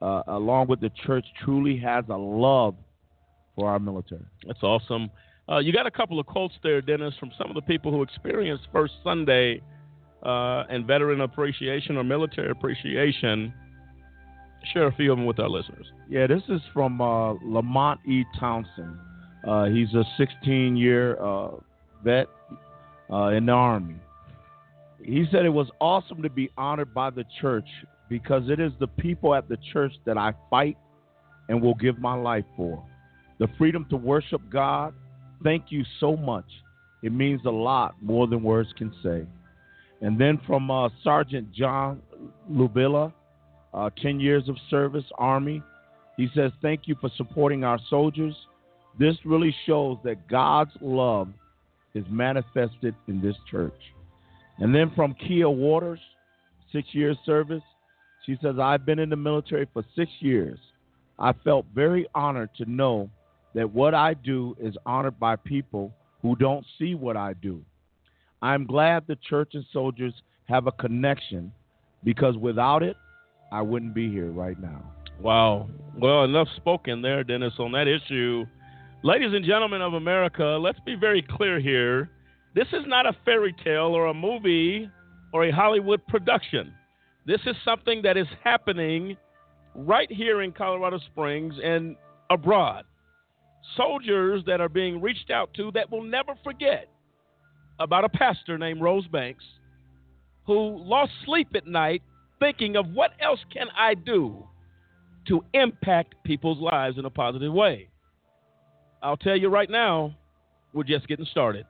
uh, 0.00 0.22
along 0.26 0.68
with 0.68 0.80
the 0.80 0.90
church, 1.06 1.26
truly 1.44 1.76
has 1.78 2.04
a 2.08 2.16
love 2.16 2.74
for 3.54 3.68
our 3.68 3.78
military. 3.78 4.24
That's 4.46 4.62
awesome. 4.62 5.10
Uh, 5.48 5.58
you 5.58 5.72
got 5.72 5.86
a 5.86 5.90
couple 5.90 6.18
of 6.18 6.26
quotes 6.26 6.54
there, 6.62 6.80
Dennis, 6.80 7.14
from 7.20 7.30
some 7.36 7.48
of 7.50 7.54
the 7.54 7.62
people 7.62 7.92
who 7.92 8.02
experienced 8.02 8.64
First 8.72 8.94
Sunday 9.04 9.60
uh, 10.22 10.64
and 10.70 10.86
veteran 10.86 11.20
appreciation 11.20 11.96
or 11.96 12.04
military 12.04 12.50
appreciation. 12.50 13.52
Share 14.72 14.86
a 14.86 14.92
few 14.94 15.10
of 15.10 15.18
them 15.18 15.26
with 15.26 15.40
our 15.40 15.48
listeners. 15.48 15.86
Yeah, 16.08 16.28
this 16.28 16.42
is 16.48 16.60
from 16.72 17.00
uh, 17.00 17.32
Lamont 17.44 18.00
E. 18.06 18.22
Townsend. 18.38 18.96
Uh, 19.46 19.64
he's 19.66 19.92
a 19.94 20.04
16 20.18 20.76
year 20.76 21.16
uh, 21.16 21.50
vet 22.04 22.28
uh, 23.10 23.28
in 23.28 23.46
the 23.46 23.52
Army. 23.52 23.96
He 25.02 25.24
said 25.32 25.44
it 25.44 25.50
was 25.50 25.68
awesome 25.80 26.22
to 26.22 26.30
be 26.30 26.50
honored 26.56 26.94
by 26.94 27.10
the 27.10 27.24
church 27.40 27.66
because 28.08 28.44
it 28.48 28.60
is 28.60 28.72
the 28.78 28.86
people 28.86 29.34
at 29.34 29.48
the 29.48 29.56
church 29.72 29.92
that 30.04 30.16
I 30.16 30.32
fight 30.48 30.76
and 31.48 31.60
will 31.60 31.74
give 31.74 31.98
my 31.98 32.14
life 32.14 32.44
for. 32.56 32.82
The 33.38 33.48
freedom 33.58 33.86
to 33.90 33.96
worship 33.96 34.40
God, 34.50 34.94
thank 35.42 35.66
you 35.70 35.84
so 35.98 36.16
much. 36.16 36.44
It 37.02 37.12
means 37.12 37.40
a 37.44 37.50
lot 37.50 37.96
more 38.00 38.28
than 38.28 38.44
words 38.44 38.68
can 38.78 38.94
say. 39.02 39.26
And 40.00 40.20
then 40.20 40.40
from 40.46 40.70
uh, 40.70 40.88
Sergeant 41.02 41.52
John 41.52 42.00
Lubilla, 42.50 43.12
uh, 43.74 43.90
10 44.02 44.20
years 44.20 44.48
of 44.48 44.56
service, 44.70 45.04
Army. 45.18 45.62
He 46.16 46.28
says, 46.34 46.52
Thank 46.60 46.82
you 46.84 46.96
for 47.00 47.10
supporting 47.16 47.64
our 47.64 47.78
soldiers. 47.88 48.34
This 48.98 49.16
really 49.24 49.54
shows 49.66 49.98
that 50.04 50.28
God's 50.28 50.72
love 50.80 51.28
is 51.94 52.04
manifested 52.10 52.94
in 53.08 53.20
this 53.20 53.36
church. 53.50 53.78
And 54.58 54.74
then 54.74 54.92
from 54.94 55.14
Kia 55.14 55.48
Waters, 55.48 56.00
six 56.72 56.88
years 56.92 57.16
service, 57.24 57.62
she 58.24 58.36
says, 58.42 58.56
I've 58.60 58.86
been 58.86 58.98
in 58.98 59.10
the 59.10 59.16
military 59.16 59.66
for 59.72 59.84
six 59.96 60.10
years. 60.20 60.58
I 61.18 61.32
felt 61.44 61.66
very 61.74 62.06
honored 62.14 62.50
to 62.58 62.70
know 62.70 63.10
that 63.54 63.70
what 63.70 63.94
I 63.94 64.14
do 64.14 64.56
is 64.60 64.74
honored 64.86 65.18
by 65.18 65.36
people 65.36 65.92
who 66.22 66.36
don't 66.36 66.64
see 66.78 66.94
what 66.94 67.16
I 67.16 67.34
do. 67.34 67.62
I'm 68.40 68.66
glad 68.66 69.04
the 69.06 69.16
church 69.28 69.50
and 69.54 69.64
soldiers 69.72 70.14
have 70.48 70.66
a 70.66 70.72
connection 70.72 71.52
because 72.04 72.36
without 72.36 72.82
it, 72.82 72.96
I 73.52 73.62
wouldn't 73.62 73.94
be 73.94 74.10
here 74.10 74.30
right 74.30 74.60
now. 74.60 74.82
Wow. 75.20 75.68
Well, 75.96 76.24
enough 76.24 76.48
spoken 76.56 77.02
there, 77.02 77.22
Dennis, 77.22 77.52
on 77.58 77.72
that 77.72 77.86
issue. 77.86 78.44
Ladies 79.04 79.34
and 79.34 79.44
gentlemen 79.44 79.82
of 79.82 79.94
America, 79.94 80.44
let's 80.44 80.78
be 80.86 80.94
very 80.94 81.22
clear 81.22 81.58
here. 81.58 82.08
This 82.54 82.68
is 82.68 82.84
not 82.86 83.04
a 83.04 83.16
fairy 83.24 83.52
tale 83.64 83.96
or 83.96 84.06
a 84.06 84.14
movie 84.14 84.88
or 85.32 85.44
a 85.44 85.50
Hollywood 85.50 86.06
production. 86.06 86.72
This 87.26 87.40
is 87.44 87.56
something 87.64 88.02
that 88.02 88.16
is 88.16 88.28
happening 88.44 89.16
right 89.74 90.10
here 90.10 90.42
in 90.42 90.52
Colorado 90.52 91.00
Springs 91.10 91.54
and 91.60 91.96
abroad. 92.30 92.84
soldiers 93.76 94.42
that 94.46 94.60
are 94.60 94.68
being 94.68 95.00
reached 95.00 95.30
out 95.30 95.52
to 95.54 95.70
that 95.72 95.90
will 95.90 96.02
never 96.02 96.34
forget 96.44 96.88
about 97.78 98.04
a 98.04 98.08
pastor 98.08 98.58
named 98.58 98.80
Rose 98.80 99.06
Banks 99.08 99.44
who 100.46 100.76
lost 100.78 101.12
sleep 101.24 101.48
at 101.54 101.66
night 101.66 102.02
thinking 102.40 102.76
of 102.76 102.88
what 102.92 103.12
else 103.20 103.40
can 103.52 103.66
I 103.76 103.94
do 103.94 104.46
to 105.28 105.44
impact 105.54 106.14
people's 106.24 106.58
lives 106.58 106.98
in 106.98 107.04
a 107.04 107.10
positive 107.10 107.52
way. 107.52 107.88
I'll 109.02 109.16
tell 109.16 109.36
you 109.36 109.48
right 109.48 109.68
now, 109.68 110.14
we're 110.72 110.84
just 110.84 111.08
getting 111.08 111.26
started. 111.26 111.66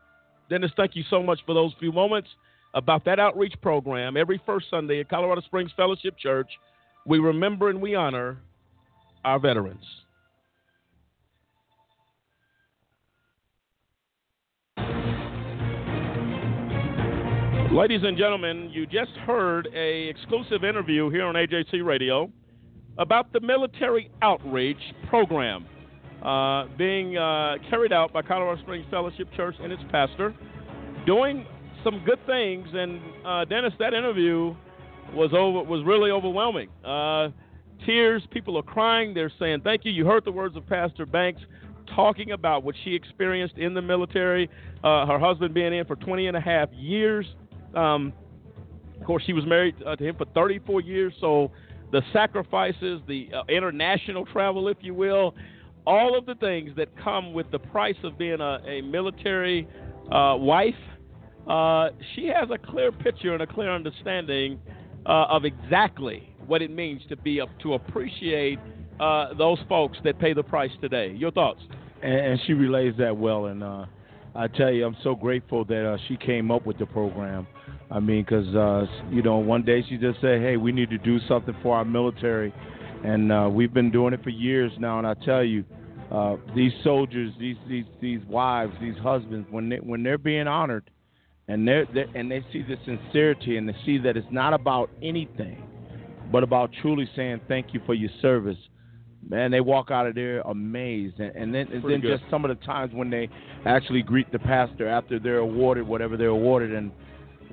Dennis, 0.50 0.70
thank 0.76 0.94
you 0.94 1.02
so 1.08 1.22
much 1.22 1.40
for 1.46 1.54
those 1.54 1.72
few 1.80 1.90
moments 1.90 2.28
about 2.74 3.04
that 3.06 3.18
outreach 3.18 3.54
program. 3.62 4.16
Every 4.16 4.40
first 4.44 4.66
Sunday 4.68 5.00
at 5.00 5.08
Colorado 5.08 5.40
Springs 5.40 5.70
Fellowship 5.76 6.18
Church, 6.18 6.50
we 7.06 7.18
remember 7.18 7.70
and 7.70 7.80
we 7.80 7.94
honor 7.94 8.38
our 9.24 9.38
veterans. 9.38 9.84
Ladies 17.72 18.02
and 18.04 18.18
gentlemen, 18.18 18.68
you 18.70 18.84
just 18.84 19.12
heard 19.24 19.66
a 19.74 20.08
exclusive 20.08 20.62
interview 20.62 21.08
here 21.08 21.24
on 21.24 21.34
AJC 21.34 21.82
Radio 21.82 22.30
about 22.98 23.32
the 23.32 23.40
military 23.40 24.10
outreach 24.20 24.76
program 25.08 25.64
uh, 26.22 26.66
being 26.78 27.16
uh, 27.16 27.56
carried 27.68 27.92
out 27.92 28.12
by 28.12 28.22
Colorado 28.22 28.60
Springs 28.62 28.86
Fellowship 28.90 29.28
Church 29.36 29.56
and 29.60 29.72
its 29.72 29.82
pastor, 29.90 30.34
doing 31.04 31.46
some 31.82 32.02
good 32.04 32.24
things. 32.26 32.68
And 32.72 33.00
uh, 33.24 33.44
Dennis, 33.44 33.72
that 33.78 33.92
interview 33.92 34.54
was 35.12 35.30
over 35.32 35.68
was 35.68 35.84
really 35.84 36.10
overwhelming. 36.10 36.68
Uh, 36.84 37.30
tears, 37.84 38.22
people 38.30 38.56
are 38.56 38.62
crying. 38.62 39.14
They're 39.14 39.32
saying 39.38 39.62
thank 39.64 39.84
you. 39.84 39.90
You 39.90 40.06
heard 40.06 40.24
the 40.24 40.32
words 40.32 40.56
of 40.56 40.66
Pastor 40.68 41.06
Banks 41.06 41.42
talking 41.94 42.30
about 42.30 42.62
what 42.62 42.76
she 42.84 42.94
experienced 42.94 43.58
in 43.58 43.74
the 43.74 43.82
military. 43.82 44.48
Uh, 44.84 45.04
her 45.06 45.18
husband 45.18 45.52
being 45.52 45.74
in 45.74 45.84
for 45.86 45.96
20 45.96 46.28
and 46.28 46.36
a 46.36 46.40
half 46.40 46.68
years. 46.72 47.26
Um, 47.74 48.12
of 49.00 49.06
course, 49.06 49.24
she 49.26 49.32
was 49.32 49.44
married 49.44 49.74
to 49.80 50.04
him 50.04 50.14
for 50.16 50.26
34 50.26 50.80
years, 50.82 51.12
so 51.20 51.50
the 51.90 52.02
sacrifices, 52.12 53.00
the 53.08 53.28
international 53.48 54.24
travel, 54.26 54.68
if 54.68 54.76
you 54.80 54.94
will, 54.94 55.34
all 55.86 56.16
of 56.16 56.26
the 56.26 56.34
things 56.36 56.70
that 56.76 56.88
come 57.02 57.32
with 57.32 57.50
the 57.50 57.58
price 57.58 57.96
of 58.04 58.18
being 58.18 58.40
a, 58.40 58.58
a 58.66 58.82
military 58.82 59.66
uh, 60.10 60.36
wife, 60.36 60.74
uh, 61.48 61.88
she 62.14 62.26
has 62.26 62.48
a 62.50 62.58
clear 62.58 62.92
picture 62.92 63.32
and 63.34 63.42
a 63.42 63.46
clear 63.46 63.74
understanding 63.74 64.60
uh, 65.06 65.26
of 65.28 65.44
exactly 65.44 66.34
what 66.46 66.62
it 66.62 66.70
means 66.70 67.02
to 67.08 67.16
be 67.16 67.40
to 67.62 67.74
appreciate 67.74 68.58
uh, 69.00 69.34
those 69.34 69.58
folks 69.68 69.98
that 70.04 70.18
pay 70.18 70.32
the 70.32 70.42
price 70.42 70.70
today. 70.80 71.12
Your 71.12 71.32
thoughts? 71.32 71.60
And, 72.02 72.14
and 72.14 72.40
she 72.46 72.52
relays 72.52 72.94
that 72.98 73.16
well, 73.16 73.46
and 73.46 73.64
I 74.34 74.48
tell 74.48 74.70
you, 74.70 74.86
I'm 74.86 74.96
so 75.02 75.14
grateful 75.14 75.64
that 75.66 75.98
she 76.08 76.16
came 76.16 76.50
up 76.50 76.64
with 76.64 76.78
the 76.78 76.86
program. 76.86 77.46
I 77.90 78.00
mean, 78.00 78.22
because 78.22 78.54
uh, 78.54 78.86
you 79.10 79.22
know, 79.22 79.36
one 79.36 79.62
day 79.62 79.84
she 79.88 79.98
just 79.98 80.20
said, 80.20 80.40
"Hey, 80.40 80.56
we 80.56 80.72
need 80.72 80.88
to 80.90 80.98
do 80.98 81.18
something 81.28 81.54
for 81.62 81.76
our 81.76 81.84
military," 81.84 82.52
and 83.04 83.32
uh, 83.32 83.48
we've 83.50 83.74
been 83.74 83.90
doing 83.90 84.14
it 84.14 84.22
for 84.22 84.30
years 84.30 84.72
now. 84.78 84.98
And 84.98 85.06
I 85.06 85.14
tell 85.14 85.44
you, 85.44 85.64
uh, 86.10 86.36
these 86.54 86.72
soldiers, 86.84 87.32
these 87.38 87.56
these 87.68 87.84
these 88.00 88.20
wives, 88.28 88.72
these 88.80 88.96
husbands, 89.02 89.48
when 89.50 89.68
they 89.68 89.76
when 89.76 90.02
they're 90.02 90.18
being 90.18 90.46
honored, 90.46 90.90
and 91.48 91.66
they're, 91.66 91.86
they're 91.92 92.08
and 92.14 92.30
they 92.30 92.44
see 92.52 92.62
the 92.62 92.76
sincerity 92.84 93.56
and 93.56 93.68
they 93.68 93.76
see 93.84 93.98
that 93.98 94.16
it's 94.16 94.26
not 94.30 94.54
about 94.54 94.90
anything, 95.02 95.62
but 96.30 96.42
about 96.42 96.70
truly 96.80 97.08
saying 97.16 97.40
thank 97.48 97.74
you 97.74 97.80
for 97.86 97.94
your 97.94 98.10
service. 98.20 98.58
Man, 99.28 99.52
they 99.52 99.60
walk 99.60 99.90
out 99.90 100.06
of 100.06 100.16
there 100.16 100.40
amazed, 100.40 101.20
and, 101.20 101.34
and 101.36 101.54
then 101.54 101.68
and 101.72 101.82
then 101.84 102.00
good. 102.00 102.18
just 102.18 102.30
some 102.30 102.44
of 102.44 102.48
the 102.48 102.64
times 102.64 102.92
when 102.92 103.08
they 103.08 103.28
actually 103.64 104.02
greet 104.02 104.30
the 104.32 104.38
pastor 104.38 104.88
after 104.88 105.18
they're 105.18 105.38
awarded 105.38 105.86
whatever 105.86 106.16
they're 106.16 106.28
awarded, 106.28 106.74
and 106.74 106.90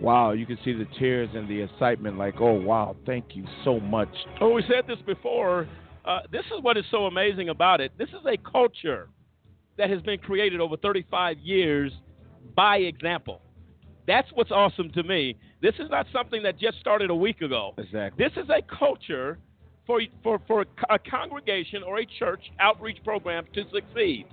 wow, 0.01 0.31
you 0.31 0.45
can 0.45 0.57
see 0.63 0.73
the 0.73 0.87
tears 0.97 1.29
and 1.33 1.47
the 1.47 1.61
excitement. 1.61 2.17
Like, 2.17 2.35
oh 2.39 2.53
wow, 2.53 2.95
thank 3.05 3.35
you 3.35 3.45
so 3.63 3.79
much. 3.79 4.09
Oh, 4.41 4.49
we 4.51 4.63
said 4.63 4.85
this 4.87 4.99
before. 5.05 5.67
Uh, 6.05 6.19
this 6.31 6.45
is 6.45 6.61
what 6.61 6.77
is 6.77 6.85
so 6.91 7.05
amazing 7.05 7.49
about 7.49 7.81
it. 7.81 7.91
This 7.97 8.09
is 8.09 8.25
a 8.25 8.37
culture 8.37 9.09
that 9.77 9.89
has 9.89 10.01
been 10.01 10.19
created 10.19 10.59
over 10.59 10.77
35 10.77 11.37
years 11.39 11.91
by 12.55 12.77
example. 12.77 13.41
That's 14.07 14.27
what's 14.33 14.51
awesome 14.51 14.91
to 14.93 15.03
me. 15.03 15.35
This 15.61 15.75
is 15.75 15.89
not 15.89 16.07
something 16.11 16.41
that 16.43 16.57
just 16.57 16.79
started 16.79 17.09
a 17.09 17.15
week 17.15 17.41
ago. 17.41 17.73
Exactly. 17.77 18.23
This 18.23 18.43
is 18.43 18.49
a 18.49 18.61
culture 18.75 19.37
for 19.85 20.01
for 20.23 20.39
for 20.47 20.65
a 20.89 20.99
congregation 20.99 21.83
or 21.83 21.99
a 21.99 22.05
church 22.05 22.41
outreach 22.59 22.97
program 23.03 23.45
to 23.53 23.63
succeed. 23.73 24.25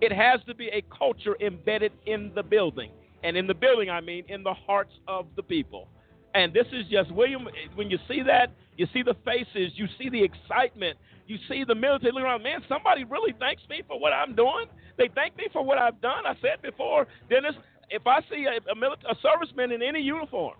It 0.00 0.12
has 0.12 0.40
to 0.46 0.54
be 0.54 0.68
a 0.68 0.82
culture 0.96 1.36
embedded 1.40 1.92
in 2.06 2.32
the 2.34 2.42
building. 2.42 2.90
And 3.24 3.36
in 3.36 3.46
the 3.46 3.54
building, 3.54 3.90
I 3.90 4.00
mean 4.00 4.24
in 4.28 4.42
the 4.42 4.54
hearts 4.54 4.92
of 5.08 5.26
the 5.34 5.42
people. 5.42 5.88
And 6.34 6.52
this 6.52 6.66
is 6.72 6.86
just, 6.90 7.10
William, 7.12 7.48
when 7.74 7.90
you 7.90 7.98
see 8.06 8.22
that, 8.22 8.52
you 8.76 8.86
see 8.92 9.02
the 9.02 9.14
faces, 9.24 9.72
you 9.76 9.86
see 9.98 10.08
the 10.10 10.22
excitement, 10.22 10.98
you 11.26 11.38
see 11.48 11.64
the 11.66 11.74
military 11.74 12.12
looking 12.12 12.26
around. 12.26 12.42
Man, 12.42 12.60
somebody 12.68 13.04
really 13.04 13.34
thanks 13.38 13.62
me 13.70 13.82
for 13.86 13.98
what 13.98 14.12
I'm 14.12 14.34
doing. 14.34 14.66
They 14.98 15.08
thank 15.14 15.36
me 15.36 15.46
for 15.52 15.64
what 15.64 15.78
I've 15.78 16.00
done. 16.00 16.26
I 16.26 16.34
said 16.42 16.60
before, 16.60 17.06
Dennis, 17.30 17.54
if 17.88 18.06
I 18.06 18.20
see 18.30 18.46
a, 18.46 18.70
a, 18.70 18.74
military, 18.74 19.12
a 19.12 19.16
serviceman 19.26 19.74
in 19.74 19.82
any 19.82 20.00
uniform, 20.00 20.54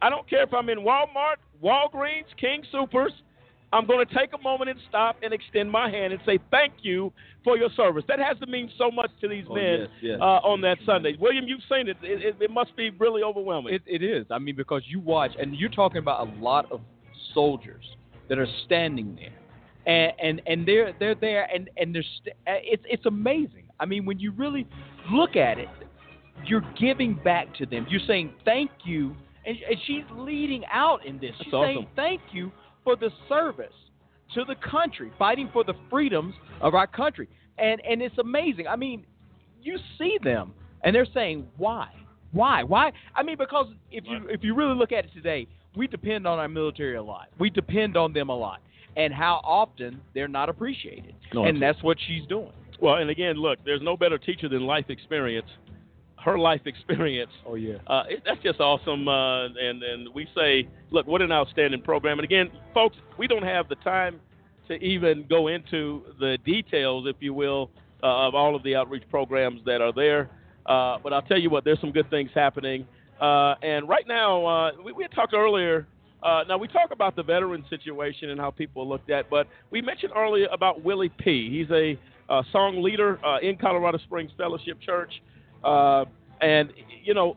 I 0.00 0.10
don't 0.10 0.28
care 0.28 0.42
if 0.42 0.54
I'm 0.54 0.68
in 0.68 0.78
Walmart, 0.78 1.36
Walgreens, 1.62 2.30
King 2.40 2.62
Supers, 2.70 3.12
I'm 3.74 3.86
going 3.86 4.06
to 4.06 4.14
take 4.14 4.30
a 4.32 4.38
moment 4.40 4.70
and 4.70 4.78
stop 4.88 5.16
and 5.22 5.34
extend 5.34 5.68
my 5.68 5.90
hand 5.90 6.12
and 6.12 6.22
say 6.24 6.38
thank 6.52 6.74
you 6.82 7.12
for 7.42 7.58
your 7.58 7.70
service. 7.76 8.04
That 8.06 8.20
has 8.20 8.38
to 8.38 8.46
mean 8.46 8.70
so 8.78 8.88
much 8.88 9.10
to 9.20 9.28
these 9.28 9.44
Oh, 9.50 9.54
men 9.54 9.80
yes, 9.80 9.88
yes. 10.00 10.18
Uh, 10.20 10.40
on 10.46 10.60
that 10.60 10.78
Sunday. 10.86 11.16
William, 11.18 11.46
you've 11.48 11.60
seen 11.68 11.88
it. 11.88 11.96
It, 12.00 12.22
it. 12.22 12.36
it 12.40 12.50
must 12.52 12.76
be 12.76 12.90
really 12.90 13.22
overwhelming. 13.22 13.74
It, 13.74 13.82
it 13.84 14.02
is. 14.02 14.26
I 14.30 14.38
mean, 14.38 14.54
because 14.54 14.82
you 14.86 15.00
watch, 15.00 15.32
and 15.38 15.56
you're 15.56 15.70
talking 15.70 15.98
about 15.98 16.28
a 16.28 16.30
lot 16.40 16.70
of 16.70 16.80
soldiers 17.34 17.84
that 18.28 18.38
are 18.38 18.46
standing 18.64 19.16
there, 19.16 19.32
and 19.92 20.12
and, 20.22 20.42
and 20.46 20.68
they're 20.68 20.94
they're 21.00 21.16
there, 21.16 21.48
and 21.52 21.68
and 21.76 21.92
they're 21.92 22.04
st- 22.20 22.36
uh, 22.46 22.62
it's 22.62 22.84
it's 22.88 23.06
amazing. 23.06 23.64
I 23.80 23.86
mean, 23.86 24.06
when 24.06 24.20
you 24.20 24.30
really 24.32 24.68
look 25.10 25.34
at 25.34 25.58
it, 25.58 25.68
you're 26.46 26.64
giving 26.80 27.18
back 27.24 27.52
to 27.56 27.66
them. 27.66 27.86
You're 27.90 28.06
saying 28.06 28.34
thank 28.44 28.70
you, 28.84 29.16
and, 29.44 29.56
and 29.68 29.76
she's 29.86 30.04
leading 30.12 30.62
out 30.72 31.04
in 31.04 31.18
this. 31.18 31.32
She's 31.38 31.50
saying 31.50 31.78
awesome. 31.78 31.88
thank 31.96 32.20
you 32.32 32.52
for 32.84 32.96
the 32.96 33.10
service 33.28 33.72
to 34.34 34.44
the 34.44 34.54
country, 34.56 35.10
fighting 35.18 35.48
for 35.52 35.64
the 35.64 35.74
freedoms 35.90 36.34
of 36.60 36.74
our 36.74 36.86
country, 36.86 37.28
and 37.58 37.80
and 37.88 38.02
it's 38.02 38.18
amazing. 38.18 38.66
I 38.66 38.76
mean, 38.76 39.04
you 39.62 39.78
see 39.98 40.18
them, 40.22 40.52
and 40.82 40.94
they're 40.94 41.06
saying 41.12 41.46
why, 41.56 41.88
why, 42.32 42.62
why? 42.62 42.92
I 43.14 43.22
mean, 43.22 43.36
because 43.38 43.66
if 43.90 44.04
you 44.06 44.28
if 44.28 44.42
you 44.42 44.54
really 44.54 44.74
look 44.74 44.92
at 44.92 45.04
it 45.04 45.12
today, 45.14 45.46
we 45.76 45.86
depend 45.86 46.26
on 46.26 46.38
our 46.38 46.48
military 46.48 46.96
a 46.96 47.02
lot. 47.02 47.28
We 47.38 47.50
depend 47.50 47.96
on 47.96 48.12
them 48.12 48.28
a 48.28 48.36
lot, 48.36 48.60
and 48.96 49.12
how 49.12 49.40
often 49.44 50.00
they're 50.14 50.28
not 50.28 50.48
appreciated, 50.48 51.14
No, 51.32 51.44
and 51.44 51.60
that's 51.60 51.82
what 51.82 51.96
she's 52.06 52.26
doing. 52.28 52.52
Well, 52.80 52.96
and 52.96 53.08
again, 53.08 53.36
look, 53.36 53.58
there's 53.64 53.82
no 53.82 53.96
better 53.96 54.18
teacher 54.18 54.48
than 54.48 54.66
life 54.66 54.86
experience. 54.88 55.46
Her 56.24 56.38
life 56.38 56.62
experience. 56.64 57.30
Oh 57.46 57.54
yeah. 57.54 57.74
Uh, 57.86 58.04
it, 58.08 58.22
that's 58.24 58.42
just 58.42 58.58
awesome. 58.58 59.06
Uh, 59.06 59.44
and 59.46 59.82
and 59.82 60.08
we 60.14 60.26
say, 60.34 60.66
look, 60.90 61.06
what 61.06 61.20
an 61.20 61.30
outstanding 61.30 61.82
program. 61.82 62.18
And 62.18 62.24
again, 62.24 62.50
folks, 62.72 62.96
we 63.18 63.26
don't 63.26 63.42
have 63.42 63.68
the 63.68 63.74
time 63.76 64.20
to 64.68 64.74
even 64.76 65.26
go 65.28 65.48
into 65.48 66.02
the 66.18 66.38
details, 66.46 67.06
if 67.06 67.16
you 67.20 67.34
will, 67.34 67.70
uh, 68.02 68.26
of 68.26 68.34
all 68.34 68.56
of 68.56 68.62
the 68.62 68.74
outreach 68.74 69.02
programs 69.10 69.60
that 69.66 69.82
are 69.82 69.92
there. 69.92 70.30
Uh, 70.64 70.96
but 71.02 71.12
I'll 71.12 71.22
tell 71.22 71.38
you 71.38 71.50
what, 71.50 71.64
there's 71.64 71.80
some 71.80 71.92
good 71.92 72.08
things 72.08 72.30
happening. 72.34 72.86
Uh, 73.20 73.54
and 73.62 73.86
right 73.86 74.08
now, 74.08 74.46
uh, 74.46 74.70
we, 74.82 74.92
we 74.92 75.02
had 75.04 75.12
talked 75.12 75.34
earlier. 75.34 75.86
Uh, 76.22 76.42
now 76.48 76.56
we 76.56 76.68
talk 76.68 76.90
about 76.90 77.14
the 77.16 77.22
veteran 77.22 77.62
situation 77.68 78.30
and 78.30 78.40
how 78.40 78.50
people 78.50 78.88
looked 78.88 79.10
at, 79.10 79.28
but 79.28 79.46
we 79.70 79.82
mentioned 79.82 80.12
earlier 80.16 80.46
about 80.50 80.82
Willie 80.82 81.12
P. 81.18 81.50
He's 81.50 81.70
a 81.70 81.98
song 82.50 82.82
leader 82.82 83.22
uh, 83.22 83.40
in 83.40 83.58
Colorado 83.58 83.98
Springs 83.98 84.30
Fellowship 84.38 84.80
Church, 84.80 85.12
uh, 85.64 86.04
and 86.40 86.72
you 87.02 87.14
know 87.14 87.36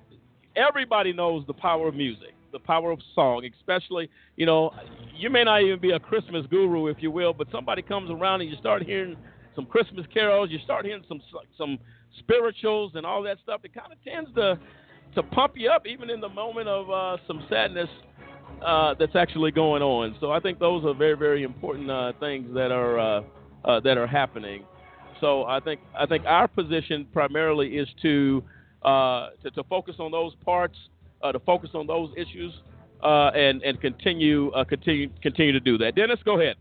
everybody 0.56 1.14
knows 1.14 1.46
the 1.48 1.54
power 1.54 1.88
of 1.88 1.96
music, 1.96 2.34
the 2.52 2.60
power 2.60 2.92
of 2.92 3.00
song, 3.16 3.48
especially 3.60 4.10
you 4.36 4.46
know 4.46 4.72
you 5.16 5.30
may 5.30 5.44
not 5.44 5.62
even 5.62 5.80
be 5.80 5.92
a 5.92 6.00
Christmas 6.00 6.46
guru, 6.48 6.88
if 6.88 6.98
you 7.00 7.12
will, 7.12 7.34
but 7.34 7.48
somebody 7.52 7.82
comes 7.82 8.10
around 8.12 8.42
and 8.42 8.50
you 8.50 8.56
start 8.58 8.84
hearing 8.84 9.16
some 9.56 9.66
Christmas 9.66 10.06
carols, 10.14 10.50
you 10.52 10.60
start 10.64 10.86
hearing 10.86 11.04
some 11.08 11.22
some 11.58 11.80
spirituals 12.20 12.94
and 12.96 13.06
all 13.06 13.24
that 13.24 13.38
stuff. 13.44 13.62
It 13.64 13.74
kind 13.74 13.92
of 13.92 14.04
tends 14.04 14.34
to 14.36 14.60
to 15.16 15.24
pump 15.24 15.54
you 15.56 15.70
up, 15.70 15.88
even 15.88 16.10
in 16.10 16.22
the 16.22 16.30
moment 16.30 16.68
of 16.68 16.90
uh, 16.90 17.18
some 17.28 17.46
sadness 17.50 17.90
uh, 18.66 18.94
that's 19.00 19.16
actually 19.16 19.52
going 19.52 19.82
on. 19.82 20.16
So 20.20 20.32
I 20.32 20.40
think 20.40 20.60
those 20.60 20.86
are 20.86 20.94
very 20.94 21.18
very 21.18 21.44
important 21.44 21.90
uh, 21.90 22.14
things 22.20 22.54
that 22.54 22.72
are 22.72 23.00
uh, 23.00 23.22
uh, 23.66 23.80
that 23.82 23.98
are 23.98 24.08
happening. 24.08 24.64
So 25.22 25.44
I 25.46 25.60
think 25.60 25.82
I 25.98 26.06
think 26.06 26.26
our 26.26 26.48
position 26.48 27.08
primarily 27.14 27.78
is 27.78 27.88
to 28.02 28.44
uh, 28.84 29.30
to, 29.44 29.52
to 29.52 29.64
focus 29.64 29.96
on 30.00 30.12
those 30.12 30.34
parts, 30.46 30.78
uh, 31.24 31.32
to 31.32 31.40
focus 31.40 31.72
on 31.74 31.88
those 31.88 32.10
issues, 32.18 32.54
uh, 33.04 33.32
and 33.36 33.62
and 33.64 33.80
continue 33.82 34.50
uh, 34.52 34.64
continue 34.64 35.10
continue 35.22 35.52
to 35.54 35.60
do 35.60 35.78
that. 35.80 35.96
Dennis, 35.96 36.20
go 36.24 36.40
ahead. 36.40 36.56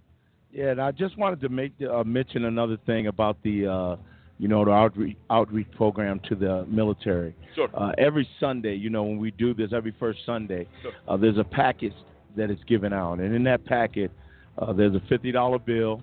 Yeah, 0.53 0.71
and 0.71 0.81
I 0.81 0.91
just 0.93 1.19
wanted 1.19 1.41
to 1.43 1.49
make 1.49 1.73
uh, 1.83 2.03
mention 2.05 2.45
another 2.47 2.79
thing 2.87 3.09
about 3.09 3.37
the 3.43 3.67
uh, 3.67 3.97
you 4.39 4.49
know, 4.49 4.65
the 4.65 4.71
outreach, 4.71 5.17
outreach 5.31 5.67
program 5.77 6.21
to 6.29 6.35
the 6.35 6.67
military. 6.69 7.35
Sure. 7.55 7.69
Uh, 7.73 7.93
every 7.97 8.29
Sunday, 8.39 8.75
you 8.75 8.91
know, 8.91 9.03
when 9.03 9.19
we 9.19 9.31
do 9.31 9.55
this 9.55 9.73
every 9.73 9.95
first 9.99 10.19
Sunday, 10.27 10.67
Sure. 10.83 10.93
uh, 11.09 11.17
there's 11.17 11.39
a 11.39 11.45
package 11.45 11.95
that 12.37 12.51
is 12.51 12.59
given 12.67 12.93
out, 12.93 13.19
and 13.19 13.35
in 13.35 13.43
that 13.45 13.65
packet, 13.65 14.11
uh, 14.59 14.73
there's 14.73 14.95
a 14.95 15.01
fifty 15.09 15.33
dollar 15.33 15.59
bill, 15.59 16.03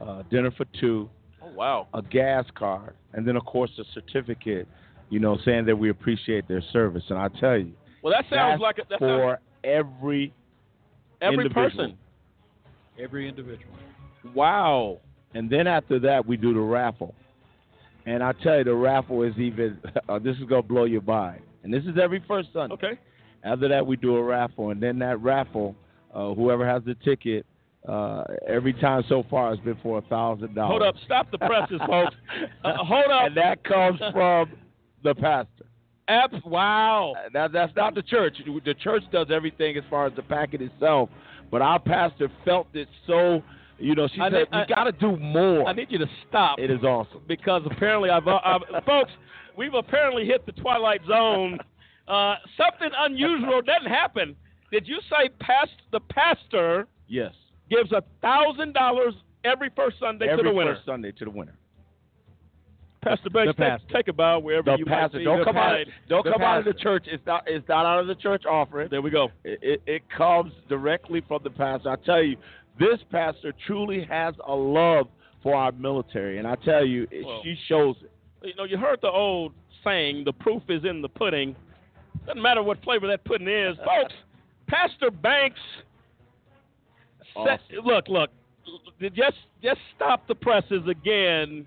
uh, 0.00 0.22
dinner 0.30 0.50
for 0.52 0.64
two, 0.80 1.08
wow. 1.56 1.88
a 1.94 2.02
gas 2.02 2.44
card, 2.54 2.94
and 3.12 3.26
then 3.26 3.36
of 3.36 3.44
course 3.44 3.70
a 3.78 3.84
certificate, 3.94 4.68
you 5.10 5.20
know, 5.20 5.38
saying 5.44 5.66
that 5.66 5.76
we 5.76 5.90
appreciate 5.90 6.46
their 6.48 6.62
service. 6.72 7.04
And 7.08 7.18
I 7.18 7.28
tell 7.40 7.58
you, 7.58 7.72
Well, 8.02 8.12
that 8.12 8.24
sounds 8.30 8.60
that's 8.60 8.62
like 8.62 8.78
a, 8.78 8.82
that 8.90 8.98
for 8.98 9.38
sounds, 9.38 9.40
every 9.64 10.32
every 11.20 11.46
individual. 11.46 11.70
person. 11.70 11.98
Every 12.98 13.28
individual. 13.28 13.74
Wow. 14.34 14.98
And 15.34 15.50
then 15.50 15.66
after 15.66 15.98
that, 16.00 16.26
we 16.26 16.36
do 16.36 16.54
the 16.54 16.60
raffle. 16.60 17.14
And 18.06 18.22
I 18.22 18.32
tell 18.32 18.58
you, 18.58 18.64
the 18.64 18.74
raffle 18.74 19.22
is 19.22 19.36
even, 19.36 19.78
uh, 20.08 20.18
this 20.18 20.36
is 20.36 20.44
going 20.44 20.62
to 20.62 20.68
blow 20.68 20.84
your 20.84 21.02
mind. 21.02 21.42
And 21.62 21.72
this 21.72 21.82
is 21.84 21.98
every 22.00 22.22
first 22.26 22.48
Sunday. 22.52 22.74
Okay. 22.74 22.98
After 23.44 23.68
that, 23.68 23.86
we 23.86 23.96
do 23.96 24.16
a 24.16 24.22
raffle. 24.22 24.70
And 24.70 24.82
then 24.82 24.98
that 25.00 25.20
raffle, 25.20 25.74
uh, 26.14 26.32
whoever 26.34 26.66
has 26.66 26.82
the 26.84 26.94
ticket, 27.04 27.44
uh, 27.88 28.24
every 28.48 28.72
time 28.74 29.04
so 29.08 29.24
far 29.30 29.50
has 29.50 29.58
been 29.60 29.76
for 29.82 29.98
a 29.98 30.02
$1,000. 30.02 30.66
Hold 30.66 30.82
up. 30.82 30.94
Stop 31.04 31.30
the 31.30 31.38
presses, 31.38 31.80
folks. 31.86 32.14
Uh, 32.64 32.74
hold 32.78 33.04
up. 33.10 33.22
And 33.26 33.36
that 33.36 33.62
comes 33.64 34.00
from 34.12 34.50
the 35.02 35.14
pastor. 35.14 35.64
Abs- 36.08 36.44
wow. 36.44 37.14
That, 37.32 37.52
that's 37.52 37.74
not 37.76 37.94
the 37.94 38.02
church. 38.02 38.36
The 38.64 38.74
church 38.74 39.02
does 39.12 39.28
everything 39.32 39.76
as 39.76 39.84
far 39.90 40.06
as 40.06 40.12
the 40.16 40.22
packet 40.22 40.62
itself. 40.62 41.08
But 41.50 41.62
our 41.62 41.78
pastor 41.80 42.28
felt 42.44 42.68
it 42.74 42.88
so, 43.06 43.42
you 43.78 43.94
know, 43.94 44.08
she 44.14 44.20
I 44.20 44.30
said, 44.30 44.32
need- 44.52 44.58
we 44.68 44.74
got 44.74 44.84
to 44.84 44.92
do 44.92 45.16
more. 45.16 45.66
I 45.68 45.72
need 45.72 45.88
you 45.90 45.98
to 45.98 46.06
stop. 46.28 46.58
It 46.58 46.70
is 46.70 46.82
awesome. 46.82 47.22
because 47.28 47.62
apparently 47.70 48.10
I've, 48.10 48.26
I've 48.26 48.62
folks, 48.86 49.10
we've 49.56 49.74
apparently 49.74 50.24
hit 50.26 50.44
the 50.46 50.52
twilight 50.52 51.00
zone. 51.08 51.58
Uh, 52.08 52.36
something 52.56 52.90
unusual 52.98 53.60
doesn't 53.62 53.90
happen. 53.90 54.36
Did 54.72 54.86
you 54.88 54.98
say 55.10 55.28
past 55.40 55.70
the 55.92 56.00
pastor 56.00 56.86
Yes. 57.08 57.32
Gives 57.70 57.92
a 57.92 58.02
thousand 58.22 58.72
dollars 58.74 59.14
every 59.44 59.70
first 59.76 59.98
Sunday 60.00 60.28
Every 60.28 60.44
to 60.44 60.50
the 60.50 60.54
winner? 60.54 60.74
first 60.74 60.86
Sunday 60.86 61.12
to 61.12 61.24
the 61.24 61.30
winner. 61.30 61.54
Pastor 63.02 63.30
Banks, 63.30 63.54
The 63.56 63.78
take, 63.78 63.88
take 63.88 64.08
a 64.08 64.12
bow 64.12 64.40
wherever 64.40 64.72
The 64.72 64.78
you 64.78 64.84
pastor. 64.84 65.18
might 65.18 65.20
be. 65.20 65.24
Don't 65.24 65.38
The 65.38 65.44
come 65.44 65.56
out. 65.56 65.76
pastor. 65.76 65.92
Don't 66.08 66.24
The 66.24 66.32
come 66.32 66.42
out 66.42 66.58
of 66.58 66.64
the 66.64 66.74
church. 66.74 67.04
It's 67.06 67.24
not. 67.24 67.44
It's 67.46 67.68
not 67.68 67.86
out 67.86 68.00
of 68.00 68.08
the 68.08 68.16
church 68.16 68.44
offering. 68.46 68.88
There 68.90 69.00
we 69.00 69.10
go. 69.10 69.28
It, 69.44 69.58
it, 69.62 69.82
it 69.86 70.02
comes 70.10 70.52
directly 70.68 71.22
from 71.28 71.40
the 71.44 71.50
pastor. 71.50 71.90
I 71.90 71.96
tell 72.04 72.22
you, 72.22 72.36
this 72.80 72.98
pastor 73.12 73.52
truly 73.66 74.04
has 74.10 74.34
a 74.46 74.54
love 74.54 75.06
for 75.42 75.54
our 75.54 75.70
military, 75.70 76.38
and 76.38 76.48
I 76.48 76.56
tell 76.56 76.84
you, 76.84 77.06
it- 77.12 77.24
Well- 77.24 77.42
she 77.44 77.56
shows 77.68 77.94
it. 78.02 78.10
You 78.42 78.54
know, 78.56 78.64
you 78.64 78.76
heard 78.76 78.98
the 79.02 79.10
old 79.10 79.52
saying, 79.84 80.24
"The 80.24 80.32
proof 80.32 80.62
is 80.68 80.84
in 80.84 81.00
the 81.00 81.08
pudding." 81.08 81.54
Doesn't 82.26 82.42
matter 82.42 82.62
what 82.62 82.82
flavor 82.82 83.06
that 83.06 83.22
pudding 83.24 83.46
is, 83.48 83.76
folks. 83.84 84.14
Pastor 84.66 85.12
Banks. 85.12 85.60
Set, 87.34 87.60
look, 87.84 88.08
look. 88.08 88.30
Just, 89.00 89.36
just 89.62 89.78
stop 89.94 90.26
the 90.26 90.34
presses 90.34 90.82
again. 90.88 91.66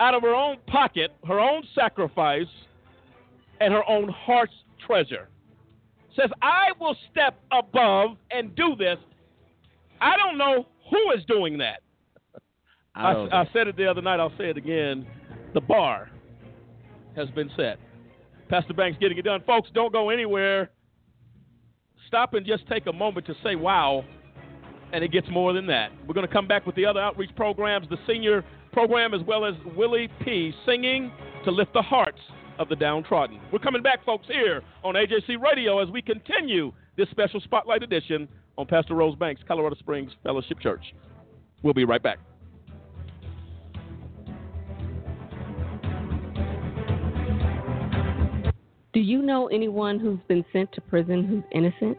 Out 0.00 0.14
of 0.14 0.22
her 0.22 0.34
own 0.34 0.58
pocket, 0.66 1.10
her 1.26 1.40
own 1.40 1.62
sacrifice, 1.74 2.46
and 3.60 3.72
her 3.72 3.88
own 3.88 4.08
heart's 4.08 4.52
treasure. 4.86 5.28
Says, 6.14 6.30
"I 6.40 6.68
will 6.80 6.96
step 7.10 7.38
above 7.50 8.16
and 8.30 8.54
do 8.54 8.76
this." 8.76 8.98
I 10.00 10.16
don't 10.16 10.38
know 10.38 10.66
who 10.90 11.12
is 11.16 11.24
doing 11.26 11.58
that. 11.58 11.82
I 12.94 13.12
I, 13.12 13.42
I 13.42 13.48
said 13.52 13.66
it 13.66 13.76
the 13.76 13.86
other 13.86 14.02
night. 14.02 14.20
I'll 14.20 14.36
say 14.38 14.50
it 14.50 14.56
again. 14.56 15.06
The 15.54 15.60
bar 15.60 16.10
has 17.16 17.28
been 17.30 17.50
set. 17.56 17.78
Pastor 18.48 18.74
Banks 18.74 18.98
getting 19.00 19.18
it 19.18 19.22
done. 19.22 19.42
Folks, 19.46 19.68
don't 19.74 19.92
go 19.92 20.10
anywhere. 20.10 20.70
Stop 22.06 22.34
and 22.34 22.46
just 22.46 22.66
take 22.68 22.86
a 22.86 22.92
moment 22.92 23.26
to 23.26 23.34
say 23.44 23.56
wow. 23.56 24.04
And 24.92 25.04
it 25.04 25.12
gets 25.12 25.28
more 25.30 25.52
than 25.52 25.66
that. 25.66 25.90
We're 26.06 26.14
going 26.14 26.26
to 26.26 26.32
come 26.32 26.48
back 26.48 26.66
with 26.66 26.74
the 26.74 26.86
other 26.86 27.00
outreach 27.00 27.34
programs, 27.36 27.88
the 27.88 27.98
senior 28.06 28.44
program, 28.72 29.12
as 29.14 29.20
well 29.26 29.44
as 29.44 29.54
Willie 29.76 30.08
P. 30.24 30.52
singing 30.64 31.12
to 31.44 31.50
lift 31.50 31.72
the 31.74 31.82
hearts 31.82 32.20
of 32.58 32.68
the 32.68 32.76
downtrodden. 32.76 33.40
We're 33.52 33.58
coming 33.58 33.82
back, 33.82 34.04
folks, 34.04 34.26
here 34.26 34.62
on 34.82 34.94
AJC 34.94 35.40
Radio 35.40 35.78
as 35.80 35.88
we 35.90 36.02
continue 36.02 36.72
this 36.96 37.08
special 37.10 37.40
spotlight 37.40 37.82
edition 37.82 38.28
on 38.56 38.66
Pastor 38.66 38.94
Rose 38.94 39.14
Banks, 39.16 39.40
Colorado 39.46 39.76
Springs 39.76 40.12
Fellowship 40.22 40.58
Church. 40.60 40.94
We'll 41.62 41.74
be 41.74 41.84
right 41.84 42.02
back. 42.02 42.18
Do 48.92 49.00
you 49.00 49.22
know 49.22 49.46
anyone 49.48 50.00
who's 50.00 50.18
been 50.26 50.44
sent 50.52 50.72
to 50.72 50.80
prison 50.80 51.24
who's 51.24 51.44
innocent? 51.52 51.98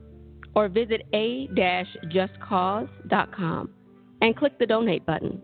or 0.55 0.69
visit 0.69 1.01
a-justcause.com 1.13 3.69
and 4.21 4.37
click 4.37 4.57
the 4.59 4.65
donate 4.65 5.05
button. 5.05 5.41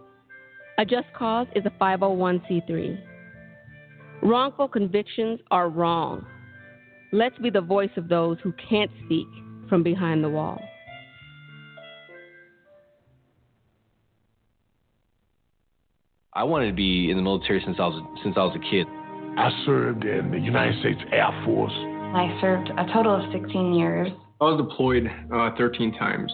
A 0.78 0.86
Just 0.86 1.08
Cause 1.18 1.48
is 1.56 1.66
a 1.66 1.72
501c3. 1.82 3.02
Wrongful 4.24 4.68
convictions 4.68 5.40
are 5.52 5.70
wrong. 5.70 6.26
Let's 7.12 7.38
be 7.40 7.50
the 7.50 7.62
voice 7.62 7.90
of 7.98 8.10
those 8.10 8.38
who 8.44 8.54
can't 8.70 8.92
speak 9.06 9.28
from 9.70 9.82
behind 9.84 10.24
the 10.24 10.30
wall. 10.30 10.62
I 16.34 16.44
wanted 16.44 16.68
to 16.68 16.74
be 16.74 17.10
in 17.10 17.18
the 17.18 17.24
military 17.24 17.62
since 17.66 17.78
I 17.80 17.88
was 17.88 18.00
since 18.22 18.36
I 18.38 18.44
was 18.44 18.56
a 18.56 18.60
kid. 18.70 18.86
I 19.38 19.50
served 19.66 20.06
in 20.06 20.30
the 20.30 20.38
United 20.38 20.80
States 20.82 21.02
Air 21.12 21.32
Force. 21.44 21.74
I 21.74 22.38
served 22.40 22.70
a 22.70 22.86
total 22.94 23.16
of 23.16 23.24
16 23.34 23.74
years. 23.74 24.12
I 24.40 24.44
was 24.44 24.62
deployed 24.62 25.10
uh, 25.34 25.50
13 25.58 25.94
times. 25.98 26.32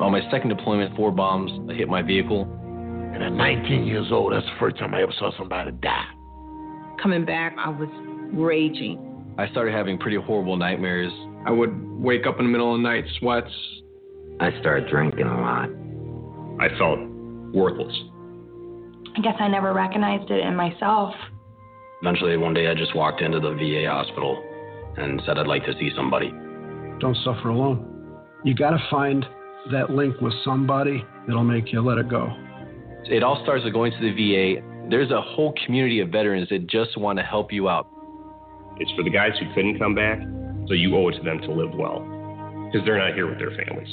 On 0.00 0.12
my 0.12 0.20
second 0.30 0.50
deployment, 0.50 0.94
four 0.94 1.10
bombs 1.10 1.50
hit 1.76 1.88
my 1.88 2.00
vehicle. 2.00 2.42
And 2.42 3.20
at 3.20 3.32
19 3.32 3.84
years 3.84 4.06
old, 4.12 4.32
that's 4.32 4.46
the 4.46 4.54
first 4.60 4.76
time 4.76 4.94
I 4.94 5.02
ever 5.02 5.12
saw 5.18 5.32
somebody 5.36 5.72
die. 5.72 6.06
Coming 7.02 7.24
back, 7.24 7.56
I 7.58 7.70
was 7.70 7.88
raging. 8.32 9.34
I 9.38 9.48
started 9.48 9.74
having 9.74 9.98
pretty 9.98 10.18
horrible 10.18 10.56
nightmares. 10.56 11.12
I 11.44 11.50
would 11.50 11.72
wake 12.00 12.26
up 12.26 12.38
in 12.38 12.46
the 12.46 12.50
middle 12.50 12.72
of 12.72 12.78
the 12.78 12.82
night, 12.82 13.04
sweats. 13.18 13.50
I 14.38 14.50
started 14.60 14.88
drinking 14.88 15.26
a 15.26 15.40
lot. 15.40 15.68
I 16.60 16.68
felt 16.78 17.00
worthless. 17.52 17.94
I 19.16 19.20
guess 19.20 19.34
I 19.40 19.48
never 19.48 19.72
recognized 19.72 20.30
it 20.30 20.46
in 20.46 20.54
myself. 20.54 21.12
Eventually, 22.02 22.36
one 22.36 22.54
day, 22.54 22.68
I 22.68 22.74
just 22.74 22.94
walked 22.94 23.20
into 23.20 23.40
the 23.40 23.54
VA 23.54 23.90
hospital 23.90 24.44
and 24.96 25.20
said 25.26 25.38
I'd 25.38 25.48
like 25.48 25.64
to 25.64 25.72
see 25.72 25.90
somebody. 25.96 26.32
Don't 27.00 27.16
suffer 27.24 27.48
alone. 27.48 27.92
You 28.44 28.54
got 28.54 28.70
to 28.70 28.78
find 28.90 29.24
that 29.72 29.90
link 29.90 30.20
with 30.20 30.32
somebody 30.44 31.04
that'll 31.26 31.44
make 31.44 31.72
you 31.72 31.80
let 31.80 31.98
it 31.98 32.08
go. 32.08 32.28
It 33.04 33.22
all 33.22 33.40
starts 33.42 33.64
with 33.64 33.72
going 33.72 33.92
to 33.92 33.98
the 34.00 34.12
VA. 34.12 34.88
There's 34.88 35.10
a 35.10 35.20
whole 35.20 35.52
community 35.64 36.00
of 36.00 36.08
veterans 36.08 36.48
that 36.50 36.66
just 36.68 36.96
want 36.96 37.18
to 37.18 37.24
help 37.24 37.52
you 37.52 37.68
out. 37.68 37.86
It's 38.78 38.90
for 38.92 39.02
the 39.02 39.10
guys 39.10 39.32
who 39.38 39.52
couldn't 39.54 39.78
come 39.78 39.94
back, 39.94 40.20
so 40.68 40.74
you 40.74 40.96
owe 40.96 41.08
it 41.08 41.16
to 41.16 41.22
them 41.22 41.40
to 41.40 41.50
live 41.50 41.74
well, 41.74 42.00
because 42.66 42.86
they're 42.86 42.98
not 42.98 43.14
here 43.14 43.28
with 43.28 43.38
their 43.38 43.50
families. 43.50 43.88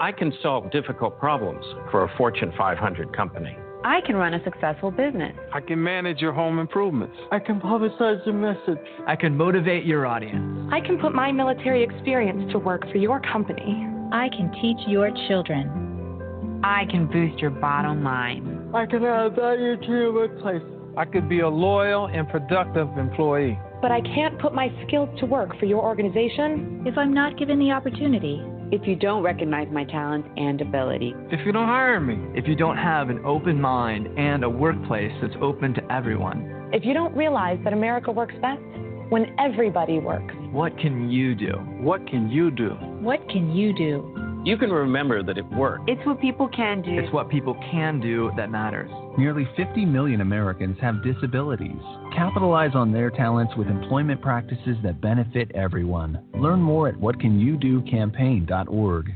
I 0.00 0.12
can 0.12 0.32
solve 0.42 0.70
difficult 0.70 1.18
problems 1.18 1.64
for 1.90 2.04
a 2.04 2.16
Fortune 2.16 2.52
500 2.56 3.16
company. 3.16 3.56
I 3.86 4.00
can 4.00 4.16
run 4.16 4.34
a 4.34 4.42
successful 4.42 4.90
business. 4.90 5.32
I 5.52 5.60
can 5.60 5.80
manage 5.80 6.18
your 6.18 6.32
home 6.32 6.58
improvements. 6.58 7.14
I 7.30 7.38
can 7.38 7.60
publicize 7.60 8.26
your 8.26 8.34
message. 8.34 8.84
I 9.06 9.14
can 9.14 9.36
motivate 9.36 9.84
your 9.84 10.06
audience. 10.06 10.68
I 10.72 10.80
can 10.80 10.98
put 10.98 11.14
my 11.14 11.30
military 11.30 11.84
experience 11.84 12.50
to 12.50 12.58
work 12.58 12.82
for 12.90 12.98
your 12.98 13.20
company. 13.20 13.86
I 14.10 14.28
can 14.30 14.50
teach 14.60 14.88
your 14.88 15.12
children. 15.28 16.60
I 16.64 16.86
can 16.90 17.06
boost 17.06 17.40
your 17.40 17.52
bottom 17.52 18.02
line. 18.02 18.72
I 18.74 18.86
can 18.86 19.04
add 19.04 19.36
value 19.36 19.76
to 19.76 19.86
your 19.86 20.12
workplace. 20.12 20.62
I 20.96 21.04
could 21.04 21.28
be 21.28 21.40
a 21.40 21.48
loyal 21.48 22.06
and 22.06 22.28
productive 22.28 22.88
employee. 22.98 23.56
But 23.80 23.92
I 23.92 24.00
can't 24.00 24.36
put 24.40 24.52
my 24.52 24.68
skills 24.84 25.10
to 25.20 25.26
work 25.26 25.56
for 25.60 25.66
your 25.66 25.84
organization 25.84 26.82
if 26.86 26.98
I'm 26.98 27.14
not 27.14 27.38
given 27.38 27.60
the 27.60 27.70
opportunity. 27.70 28.42
If 28.72 28.86
you 28.86 28.96
don't 28.96 29.22
recognize 29.22 29.68
my 29.70 29.84
talents 29.84 30.28
and 30.36 30.60
ability. 30.60 31.14
If 31.30 31.46
you 31.46 31.52
don't 31.52 31.68
hire 31.68 32.00
me. 32.00 32.18
If 32.38 32.48
you 32.48 32.56
don't 32.56 32.76
have 32.76 33.10
an 33.10 33.24
open 33.24 33.60
mind 33.60 34.08
and 34.18 34.42
a 34.42 34.50
workplace 34.50 35.12
that's 35.22 35.34
open 35.40 35.72
to 35.74 35.92
everyone. 35.92 36.70
If 36.72 36.84
you 36.84 36.92
don't 36.92 37.14
realize 37.16 37.58
that 37.64 37.72
America 37.72 38.10
works 38.10 38.34
best 38.42 38.60
when 39.08 39.34
everybody 39.38 40.00
works. 40.00 40.34
What 40.50 40.76
can 40.78 41.10
you 41.10 41.34
do? 41.34 41.52
What 41.80 42.08
can 42.08 42.28
you 42.28 42.50
do? 42.50 42.70
What 43.00 43.28
can 43.28 43.54
you 43.54 43.72
do? 43.72 44.35
You 44.46 44.56
can 44.56 44.70
remember 44.70 45.22
that 45.24 45.36
it 45.38 45.46
worked. 45.46 45.90
It's 45.90 46.06
what 46.06 46.20
people 46.20 46.48
can 46.48 46.80
do. 46.80 47.00
It's 47.00 47.12
what 47.12 47.28
people 47.28 47.54
can 47.72 47.98
do 47.98 48.30
that 48.36 48.48
matters. 48.48 48.88
Nearly 49.18 49.44
50 49.56 49.84
million 49.84 50.20
Americans 50.20 50.78
have 50.80 51.02
disabilities. 51.02 51.82
Capitalize 52.14 52.76
on 52.76 52.92
their 52.92 53.10
talents 53.10 53.56
with 53.56 53.66
employment 53.66 54.22
practices 54.22 54.76
that 54.84 55.00
benefit 55.00 55.50
everyone. 55.56 56.22
Learn 56.34 56.60
more 56.60 56.86
at 56.86 56.94
whatcanyoudocampaign.org. 56.94 59.14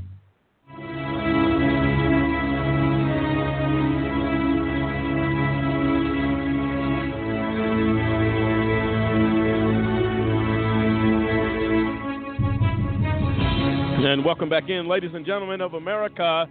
And 14.10 14.24
welcome 14.24 14.48
back 14.48 14.68
in, 14.68 14.88
ladies 14.88 15.12
and 15.14 15.24
gentlemen 15.24 15.60
of 15.60 15.74
America. 15.74 16.46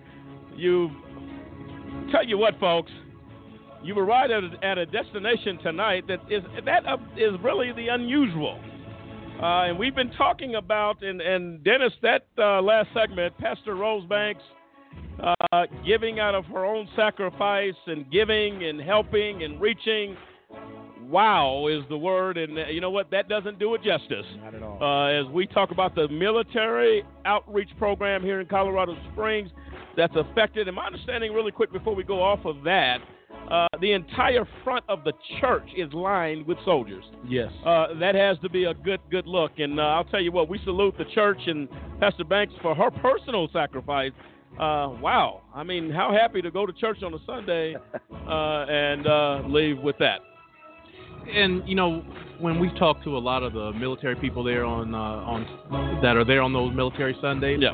You 0.56 0.90
tell 2.10 2.26
you 2.26 2.38
what, 2.38 2.58
folks, 2.58 2.90
you've 3.84 3.98
arrived 3.98 4.32
at 4.32 4.44
a, 4.46 4.66
at 4.66 4.78
a 4.78 4.86
destination 4.86 5.60
tonight 5.62 6.08
that 6.08 6.20
is 6.30 6.42
that 6.64 6.84
is 7.18 7.34
really 7.44 7.74
the 7.74 7.90
unusual. 7.90 8.58
Uh, 9.44 9.64
and 9.64 9.78
we've 9.78 9.94
been 9.94 10.12
talking 10.12 10.56
about, 10.56 11.04
and, 11.04 11.20
and 11.20 11.62
Dennis, 11.66 11.92
that 12.02 12.28
uh, 12.38 12.62
last 12.62 12.88
segment, 12.94 13.38
Pastor 13.40 13.76
Rose 13.76 14.08
Banks 14.08 14.42
uh, 15.22 15.66
giving 15.86 16.18
out 16.22 16.36
of 16.36 16.46
her 16.46 16.64
own 16.64 16.88
sacrifice 16.96 17.76
and 17.88 18.10
giving 18.10 18.64
and 18.64 18.80
helping 18.80 19.44
and 19.44 19.60
reaching. 19.60 20.16
Wow 21.10 21.68
is 21.68 21.84
the 21.90 21.98
word, 21.98 22.38
and 22.38 22.58
uh, 22.58 22.68
you 22.68 22.82
know 22.82 22.92
what? 22.92 23.10
That 23.10 23.28
doesn't 23.28 23.58
do 23.58 23.74
it 23.74 23.82
justice. 23.84 24.26
Not 24.44 24.54
at 24.54 24.62
all. 24.62 24.78
Uh, 24.82 25.08
as 25.08 25.26
we 25.34 25.48
talk 25.48 25.72
about 25.72 25.96
the 25.96 26.08
military 26.10 27.04
outreach 27.26 27.70
program 27.80 28.22
here 28.22 28.40
in 28.40 28.48
Colorado 28.48 28.96
Springs, 29.12 29.50
that's 29.98 30.16
affected. 30.16 30.68
And 30.68 30.76
my 30.76 30.86
understanding, 30.86 31.34
really 31.34 31.52
quick, 31.52 31.74
before 31.74 31.96
we 31.96 32.04
go 32.04 32.22
off 32.22 32.46
of 32.46 32.64
that, 32.64 33.00
uh, 33.50 33.68
the 33.82 33.94
entire 33.94 34.48
front 34.64 34.86
of 34.88 35.04
the 35.04 35.14
church 35.42 35.68
is 35.76 35.92
lined 35.94 36.46
with 36.46 36.60
soldiers. 36.64 37.04
Yes. 37.28 37.52
Uh, 37.66 37.96
that 38.00 38.14
has 38.14 38.38
to 38.44 38.50
be 38.50 38.66
a 38.66 38.74
good, 38.74 39.00
good 39.10 39.26
look. 39.26 39.54
And 39.58 39.80
uh, 39.80 39.84
I'll 39.84 40.04
tell 40.04 40.22
you 40.22 40.32
what, 40.32 40.48
we 40.48 40.60
salute 40.64 40.94
the 40.98 41.06
church 41.16 41.40
and 41.48 41.68
Pastor 42.00 42.24
Banks 42.24 42.54
for 42.62 42.76
her 42.76 42.92
personal 42.92 43.50
sacrifice. 43.52 44.12
Uh, 44.54 44.94
wow. 45.02 45.42
I 45.56 45.64
mean, 45.64 45.90
how 45.90 46.12
happy 46.14 46.42
to 46.44 46.52
go 46.52 46.68
to 46.68 46.74
church 46.74 47.02
on 47.02 47.14
a 47.16 47.20
Sunday 47.26 47.76
uh, 48.28 48.66
and 48.70 49.08
uh, 49.08 49.42
leave 49.48 49.80
with 49.80 49.98
that. 49.98 50.20
And 51.34 51.68
you 51.68 51.76
know 51.76 52.04
when 52.40 52.60
we've 52.60 52.76
talked 52.78 53.04
to 53.04 53.18
a 53.18 53.20
lot 53.20 53.44
of 53.44 53.54
the 53.54 53.72
military 53.74 54.16
people 54.16 54.44
there 54.44 54.66
on 54.66 54.94
uh, 54.94 54.98
on 54.98 56.02
that 56.02 56.16
are 56.16 56.26
there 56.26 56.42
on 56.42 56.54
those 56.54 56.74
military 56.74 57.16
Sundays, 57.22 57.60
yeah. 57.62 57.72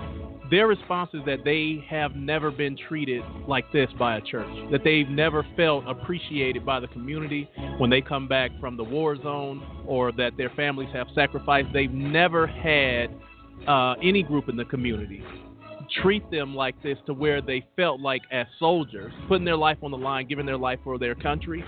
their 0.49 0.67
response 0.67 1.11
is 1.13 1.21
that 1.25 1.43
they 1.43 1.83
have 1.87 2.15
never 2.15 2.51
been 2.51 2.77
treated 2.87 3.23
like 3.47 3.71
this 3.71 3.89
by 3.97 4.17
a 4.17 4.21
church. 4.21 4.47
That 4.71 4.83
they've 4.83 5.09
never 5.09 5.45
felt 5.55 5.85
appreciated 5.87 6.65
by 6.65 6.79
the 6.79 6.87
community 6.87 7.49
when 7.77 7.89
they 7.89 8.01
come 8.01 8.27
back 8.27 8.51
from 8.59 8.77
the 8.77 8.83
war 8.83 9.15
zone, 9.15 9.63
or 9.85 10.11
that 10.13 10.37
their 10.37 10.49
families 10.51 10.89
have 10.93 11.07
sacrificed. 11.13 11.69
They've 11.73 11.91
never 11.91 12.47
had 12.47 13.07
uh, 13.67 13.93
any 14.01 14.23
group 14.23 14.49
in 14.49 14.55
the 14.55 14.65
community 14.65 15.23
treat 16.01 16.29
them 16.31 16.55
like 16.55 16.81
this 16.83 16.97
to 17.05 17.13
where 17.13 17.41
they 17.41 17.65
felt 17.75 17.99
like 17.99 18.21
as 18.31 18.47
soldiers 18.59 19.13
putting 19.27 19.45
their 19.45 19.57
life 19.57 19.77
on 19.83 19.91
the 19.91 19.97
line 19.97 20.27
giving 20.27 20.45
their 20.45 20.57
life 20.57 20.79
for 20.83 20.97
their 20.97 21.15
country 21.15 21.63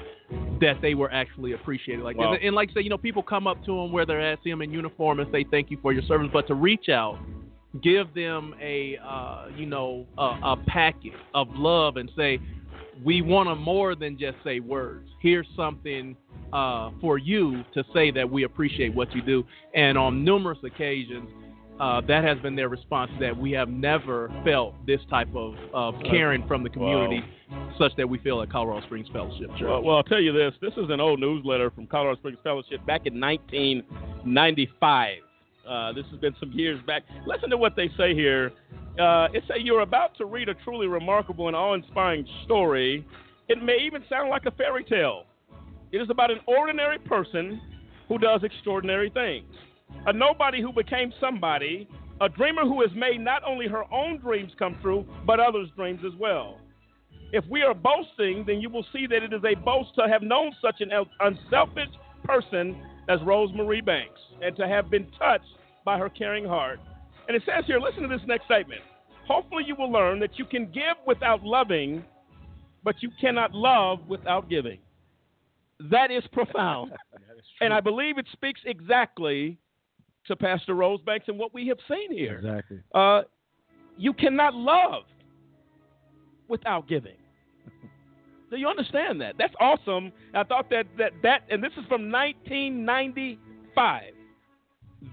that 0.59 0.76
they 0.82 0.93
were 0.93 1.11
actually 1.11 1.53
appreciated 1.53 2.03
like 2.03 2.18
Wow. 2.18 2.32
this. 2.32 2.41
and 2.43 2.55
like 2.55 2.70
I 2.72 2.74
say 2.76 2.82
you 2.82 2.89
know 2.89 2.97
people 2.97 3.24
come 3.24 3.47
up 3.47 3.63
to 3.65 3.72
them 3.76 3.91
where 3.91 4.05
they're 4.05 4.22
at 4.22 4.39
see 4.43 4.49
them 4.49 4.61
in 4.61 4.72
uniform 4.72 5.20
and 5.20 5.30
say 5.32 5.45
thank 5.49 5.72
you 5.72 5.78
for 5.82 5.93
your 5.93 6.03
service 6.03 6.30
but 6.34 6.47
to 6.47 6.53
reach 6.55 6.89
out 6.89 7.18
give 7.82 8.13
them 8.13 8.55
a 8.61 8.97
uh, 9.05 9.47
you 9.55 9.65
know 9.65 10.05
a, 10.18 10.24
a 10.43 10.57
packet 10.68 11.13
of 11.34 11.47
love 11.51 11.97
and 11.97 12.09
say 12.15 12.39
we 13.03 13.22
want 13.22 13.47
to 13.47 13.55
more 13.55 13.93
than 13.95 14.18
just 14.18 14.38
say 14.43 14.59
words 14.59 15.07
here's 15.22 15.47
something 15.55 16.15
uh, 16.53 16.89
for 17.01 17.18
you 17.18 17.63
to 17.74 17.84
say 17.93 18.09
that 18.09 18.30
we 18.30 18.43
appreciate 18.43 18.93
what 18.95 19.13
you 19.13 19.22
do 19.22 19.43
and 19.76 19.97
on 19.97 20.24
numerous 20.24 20.57
occasions 20.63 21.30
uh, 21.80 22.01
that 22.07 22.23
has 22.23 22.39
been 22.39 22.55
their 22.55 22.69
response 22.69 23.11
that 23.19 23.38
we 23.38 23.51
have 23.51 23.69
never 23.69 24.32
felt 24.43 24.73
this 24.86 25.01
type 25.09 25.30
of, 25.36 25.55
of 25.73 25.95
caring 26.09 26.45
from 26.47 26.63
the 26.63 26.69
community 26.69 27.23
such 27.78 27.91
that 27.97 28.07
we 28.09 28.17
feel 28.19 28.41
at 28.41 28.51
Colorado 28.51 28.86
Springs 28.86 29.07
Fellowship 29.13 29.49
Church. 29.51 29.61
Well, 29.61 29.84
well, 29.84 29.97
I'll 29.97 30.03
tell 30.03 30.21
you 30.21 30.34
this. 30.34 30.53
This 30.61 30.73
is 30.73 30.89
an 30.89 30.99
old 30.99 31.19
newsletter 31.19 31.69
from 31.69 31.88
Colorado 31.88 32.17
Springs 32.19 32.39
Fellowship 32.43 32.86
back 32.86 33.05
in 33.05 33.19
1995. 33.19 35.17
Uh, 35.67 35.93
this 35.93 36.05
has 36.11 36.19
been 36.19 36.36
some 36.39 36.51
years 36.53 36.80
back. 36.88 37.03
Listen 37.25 37.49
to 37.49 37.57
what 37.57 37.75
they 37.75 37.89
say 37.97 38.13
here. 38.15 38.51
Uh, 38.99 39.28
it 39.34 39.43
say 39.47 39.55
you're 39.59 39.82
about 39.82 40.17
to 40.17 40.25
read 40.25 40.49
a 40.49 40.55
truly 40.55 40.88
remarkable 40.88 41.47
and 41.47 41.55
awe-inspiring 41.55 42.25
story. 42.45 43.05
It 43.47 43.61
may 43.63 43.78
even 43.86 44.03
sound 44.09 44.30
like 44.30 44.45
a 44.45 44.51
fairy 44.51 44.84
tale. 44.84 45.25
It 45.91 46.01
is 46.01 46.09
about 46.09 46.32
an 46.32 46.39
ordinary 46.47 46.97
person 46.99 47.61
who 48.07 48.17
does 48.17 48.43
extraordinary 48.43 49.09
things. 49.09 49.53
A 50.08 50.14
nobody 50.14 50.62
who 50.62 50.72
became 50.72 51.12
somebody. 51.20 51.86
A 52.22 52.30
dreamer 52.30 52.64
who 52.64 52.82
has 52.82 52.89
made 52.95 53.20
not 53.20 53.43
only 53.45 53.68
her 53.68 53.84
own 53.93 54.20
dreams 54.20 54.53
come 54.58 54.78
true, 54.82 55.05
but 55.26 55.41
others' 55.41 55.70
dreams 55.76 55.99
as 56.05 56.18
well. 56.18 56.60
If 57.34 57.43
we 57.49 57.62
are 57.62 57.74
boasting, 57.74 58.45
then 58.47 58.62
you 58.62 58.70
will 58.70 58.86
see 58.93 59.05
that 59.05 59.22
it 59.22 59.34
is 59.34 59.41
a 59.43 59.53
boast 59.55 59.89
to 59.95 60.08
have 60.08 60.22
known 60.22 60.53
such 60.62 60.80
an 60.80 60.91
unselfish 61.20 61.89
person 62.24 62.82
as 63.10 63.20
Rosemarie 63.20 63.86
Banks 63.86 64.20
and 64.41 64.55
to 64.55 64.66
have 64.66 64.89
been 64.89 65.12
touched 65.20 65.43
by 65.84 65.97
her 65.97 66.10
caring 66.10 66.45
heart. 66.45 66.80
And 67.28 67.36
it 67.36 67.43
says 67.45 67.66
here, 67.68 67.80
listen 67.80 68.03
to 68.03 68.08
this 68.08 68.26
next 68.26 68.45
statement. 68.45 68.82
Hopefully, 69.28 69.64
you 69.68 69.76
will 69.76 69.91
learn 69.91 70.22
that 70.22 70.39
you 70.39 70.45
can 70.45 70.72
give 70.72 70.95
without 71.05 71.43
loving, 71.43 72.01
but 72.82 72.95
you 73.01 73.12
cannot 73.20 73.53
love 73.53 73.99
without 74.08 74.49
giving. 74.49 74.80
That 75.91 76.12
is 76.12 76.24
profound. 76.32 76.93
and 77.62 77.74
I 77.74 77.82
believe 77.82 78.18
it 78.18 78.28
speaks 78.32 78.62
exactly 78.66 79.60
to 80.28 80.36
Pastor 80.36 80.73
Rose 80.73 80.99
Banks 81.05 81.25
and 81.28 81.38
what 81.38 81.53
we 81.53 81.67
have 81.67 81.78
seen 81.88 82.11
here. 82.11 82.36
Exactly. 82.36 82.80
Uh, 82.93 83.21
you 83.97 84.13
cannot 84.13 84.53
love 84.53 85.03
without 86.47 86.88
giving. 86.88 87.15
Do 88.51 88.57
you 88.57 88.67
understand 88.67 89.19
that? 89.21 89.36
That's 89.38 89.53
awesome. 89.59 90.11
I 90.34 90.43
thought 90.43 90.69
that 90.69 90.86
that 90.97 91.11
that 91.23 91.41
and 91.49 91.63
this 91.63 91.71
is 91.73 91.86
from 91.88 92.11
1995. 92.11 94.03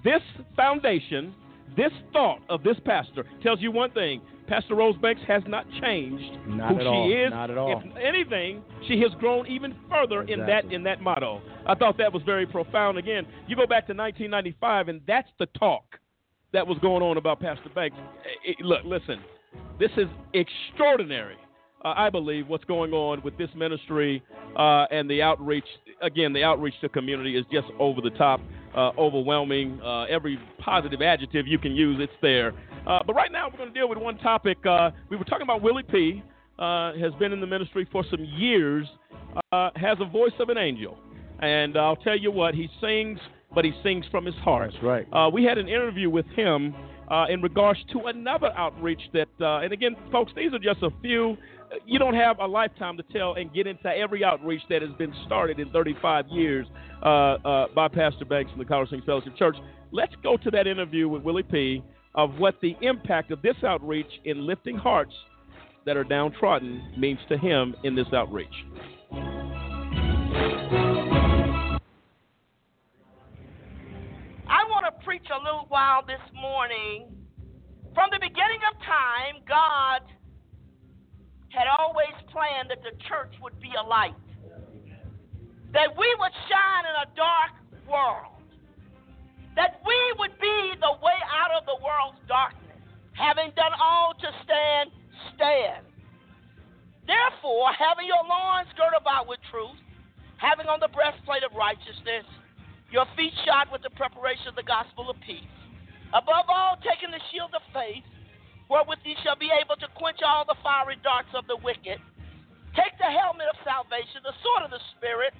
This 0.02 0.22
foundation, 0.56 1.34
this 1.76 1.92
thought 2.12 2.40
of 2.48 2.62
this 2.62 2.76
pastor 2.84 3.24
tells 3.42 3.60
you 3.60 3.70
one 3.70 3.90
thing: 3.90 4.20
Pastor 4.46 4.74
Rose 4.74 4.96
Banks 4.98 5.22
has 5.26 5.42
not 5.46 5.66
changed 5.80 6.38
Not 6.46 6.72
who 6.72 6.76
at 6.76 6.82
she 6.82 6.86
all. 6.86 7.26
is. 7.26 7.30
Not 7.30 7.50
at 7.50 7.58
all. 7.58 7.82
If 7.82 7.96
anything, 7.96 8.62
she 8.86 9.00
has 9.00 9.10
grown 9.18 9.46
even 9.46 9.74
further 9.88 10.22
in 10.22 10.40
that 10.40 10.66
in 10.66 10.82
that 10.84 11.00
motto. 11.00 11.40
I 11.66 11.74
thought 11.74 11.96
that 11.98 12.12
was 12.12 12.22
very 12.24 12.46
profound. 12.46 12.98
Again, 12.98 13.26
you 13.46 13.56
go 13.56 13.66
back 13.66 13.86
to 13.86 13.94
1995, 13.94 14.88
and 14.88 15.00
that's 15.06 15.28
the 15.38 15.46
talk 15.58 15.84
that 16.52 16.66
was 16.66 16.78
going 16.78 17.02
on 17.02 17.16
about 17.16 17.40
Pastor 17.40 17.70
Banks. 17.74 17.96
Eh, 18.46 18.50
eh, 18.50 18.54
look, 18.60 18.84
listen, 18.84 19.20
this 19.78 19.90
is 19.96 20.06
extraordinary. 20.34 21.36
Uh, 21.84 21.92
I 21.96 22.08
believe 22.08 22.48
what's 22.48 22.64
going 22.64 22.92
on 22.92 23.22
with 23.22 23.36
this 23.36 23.50
ministry 23.54 24.22
uh, 24.56 24.86
and 24.90 25.08
the 25.08 25.20
outreach. 25.20 25.66
Again, 26.00 26.32
the 26.32 26.42
outreach 26.42 26.74
to 26.80 26.88
community 26.88 27.36
is 27.36 27.44
just 27.52 27.66
over 27.78 28.00
the 28.00 28.10
top, 28.10 28.40
uh, 28.74 28.90
overwhelming. 28.96 29.80
Uh, 29.82 30.04
every 30.04 30.38
positive 30.58 31.02
adjective 31.02 31.46
you 31.46 31.58
can 31.58 31.72
use, 31.72 31.98
it's 32.00 32.12
there. 32.22 32.52
Uh, 32.86 33.00
but 33.06 33.14
right 33.14 33.32
now, 33.32 33.48
we're 33.50 33.58
going 33.58 33.72
to 33.72 33.78
deal 33.78 33.88
with 33.88 33.98
one 33.98 34.18
topic. 34.18 34.58
Uh, 34.66 34.90
we 35.10 35.16
were 35.16 35.24
talking 35.24 35.42
about 35.42 35.62
Willie 35.62 35.82
P. 35.82 36.22
Uh, 36.58 36.92
has 36.94 37.12
been 37.18 37.32
in 37.32 37.40
the 37.40 37.46
ministry 37.46 37.88
for 37.90 38.04
some 38.10 38.24
years. 38.24 38.86
Uh, 39.52 39.70
has 39.74 39.98
a 40.00 40.04
voice 40.04 40.32
of 40.38 40.48
an 40.48 40.58
angel, 40.58 40.96
and 41.40 41.76
I'll 41.76 41.96
tell 41.96 42.16
you 42.16 42.30
what, 42.30 42.54
he 42.54 42.68
sings, 42.80 43.18
but 43.54 43.64
he 43.64 43.72
sings 43.82 44.04
from 44.10 44.24
his 44.24 44.34
heart. 44.36 44.70
That's 44.72 44.84
right. 44.84 45.06
Uh, 45.12 45.30
we 45.30 45.42
had 45.42 45.58
an 45.58 45.68
interview 45.68 46.08
with 46.10 46.26
him 46.26 46.74
uh, 47.10 47.26
in 47.28 47.42
regards 47.42 47.80
to 47.92 48.06
another 48.06 48.52
outreach 48.56 49.00
that, 49.12 49.28
uh, 49.40 49.58
and 49.58 49.72
again, 49.72 49.96
folks, 50.12 50.32
these 50.36 50.52
are 50.52 50.58
just 50.58 50.82
a 50.82 50.90
few. 51.02 51.36
You 51.86 51.98
don't 51.98 52.14
have 52.14 52.38
a 52.38 52.46
lifetime 52.46 52.96
to 52.98 53.02
tell 53.12 53.34
and 53.34 53.52
get 53.52 53.66
into 53.66 53.88
every 53.88 54.22
outreach 54.22 54.62
that 54.70 54.82
has 54.82 54.92
been 54.92 55.12
started 55.26 55.58
in 55.58 55.70
35 55.70 56.28
years 56.28 56.66
uh, 57.02 57.08
uh, 57.08 57.66
by 57.74 57.88
Pastor 57.88 58.24
Banks 58.24 58.50
from 58.52 58.60
the 58.60 58.64
Colorado 58.64 58.88
Springs 58.88 59.04
Fellowship 59.04 59.36
Church. 59.36 59.56
Let's 59.90 60.14
go 60.22 60.36
to 60.36 60.50
that 60.52 60.66
interview 60.66 61.08
with 61.08 61.22
Willie 61.22 61.42
P. 61.42 61.82
of 62.14 62.38
what 62.38 62.60
the 62.62 62.76
impact 62.80 63.30
of 63.30 63.42
this 63.42 63.56
outreach 63.66 64.20
in 64.24 64.46
lifting 64.46 64.76
hearts 64.76 65.12
that 65.86 65.96
are 65.96 66.04
downtrodden 66.04 66.92
means 66.96 67.18
to 67.28 67.36
him 67.36 67.74
in 67.84 67.94
this 67.94 68.06
outreach. 68.12 68.48
I 74.46 74.64
want 74.70 74.86
to 74.86 75.04
preach 75.04 75.26
a 75.30 75.38
little 75.42 75.66
while 75.68 76.04
this 76.06 76.20
morning 76.34 77.14
From 77.94 78.10
the 78.10 78.18
beginning 78.18 78.58
of 78.66 78.74
time, 78.82 79.42
God 79.46 80.02
had 81.50 81.70
always 81.78 82.10
planned 82.32 82.70
that 82.70 82.82
the 82.82 82.90
church 83.06 83.32
would 83.40 83.58
be 83.60 83.70
a 83.78 83.86
light, 83.86 84.18
that 85.72 85.94
we 85.96 86.08
would 86.18 86.34
shine 86.50 86.84
in 86.90 86.96
a 87.06 87.08
dark 87.14 87.54
world, 87.86 88.33
that 89.56 89.80
we 89.86 89.98
would 90.18 90.34
be 90.42 90.74
the 90.82 90.94
way 90.98 91.18
out 91.30 91.54
of 91.54 91.66
the 91.66 91.78
world's 91.78 92.18
darkness, 92.26 92.78
having 93.14 93.54
done 93.54 93.74
all 93.78 94.14
to 94.18 94.28
stand, 94.42 94.90
stand. 95.34 95.86
Therefore, 97.06 97.70
having 97.76 98.08
your 98.08 98.24
loins 98.24 98.70
girded 98.74 98.98
about 98.98 99.28
with 99.28 99.38
truth, 99.50 99.78
having 100.40 100.66
on 100.66 100.80
the 100.80 100.90
breastplate 100.90 101.44
of 101.46 101.54
righteousness, 101.54 102.26
your 102.90 103.06
feet 103.14 103.34
shod 103.44 103.70
with 103.70 103.82
the 103.82 103.94
preparation 103.94 104.48
of 104.50 104.56
the 104.56 104.66
gospel 104.66 105.10
of 105.10 105.16
peace. 105.22 105.50
Above 106.14 106.46
all, 106.48 106.78
taking 106.82 107.10
the 107.10 107.22
shield 107.30 107.50
of 107.54 107.62
faith, 107.74 108.06
wherewith 108.70 109.02
ye 109.04 109.14
shall 109.22 109.36
be 109.36 109.50
able 109.50 109.76
to 109.76 109.88
quench 109.98 110.22
all 110.24 110.46
the 110.46 110.58
fiery 110.62 110.96
darts 111.02 111.30
of 111.34 111.46
the 111.46 111.58
wicked. 111.62 111.98
Take 112.74 112.94
the 112.98 113.10
helmet 113.10 113.46
of 113.50 113.58
salvation, 113.62 114.22
the 114.22 114.34
sword 114.42 114.66
of 114.66 114.72
the 114.74 114.82
Spirit, 114.96 115.34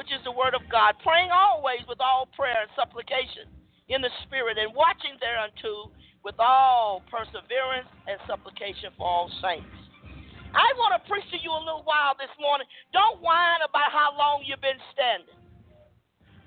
which 0.00 0.08
is 0.16 0.24
the 0.24 0.32
word 0.32 0.56
of 0.56 0.64
God, 0.72 0.96
praying 1.04 1.28
always 1.28 1.84
with 1.84 2.00
all 2.00 2.24
prayer 2.32 2.64
and 2.64 2.72
supplication 2.72 3.44
in 3.92 4.00
the 4.00 4.08
Spirit, 4.24 4.56
and 4.56 4.72
watching 4.72 5.12
thereunto 5.20 5.92
with 6.24 6.40
all 6.40 7.04
perseverance 7.12 7.84
and 8.08 8.16
supplication 8.24 8.96
for 8.96 9.04
all 9.04 9.28
saints. 9.44 9.68
I 10.56 10.72
want 10.80 10.96
to 10.96 11.04
preach 11.04 11.28
to 11.36 11.38
you 11.44 11.52
a 11.52 11.60
little 11.68 11.84
while 11.84 12.16
this 12.16 12.32
morning. 12.40 12.64
Don't 12.96 13.20
whine 13.20 13.60
about 13.60 13.92
how 13.92 14.16
long 14.16 14.40
you've 14.48 14.64
been 14.64 14.80
standing. 14.96 15.36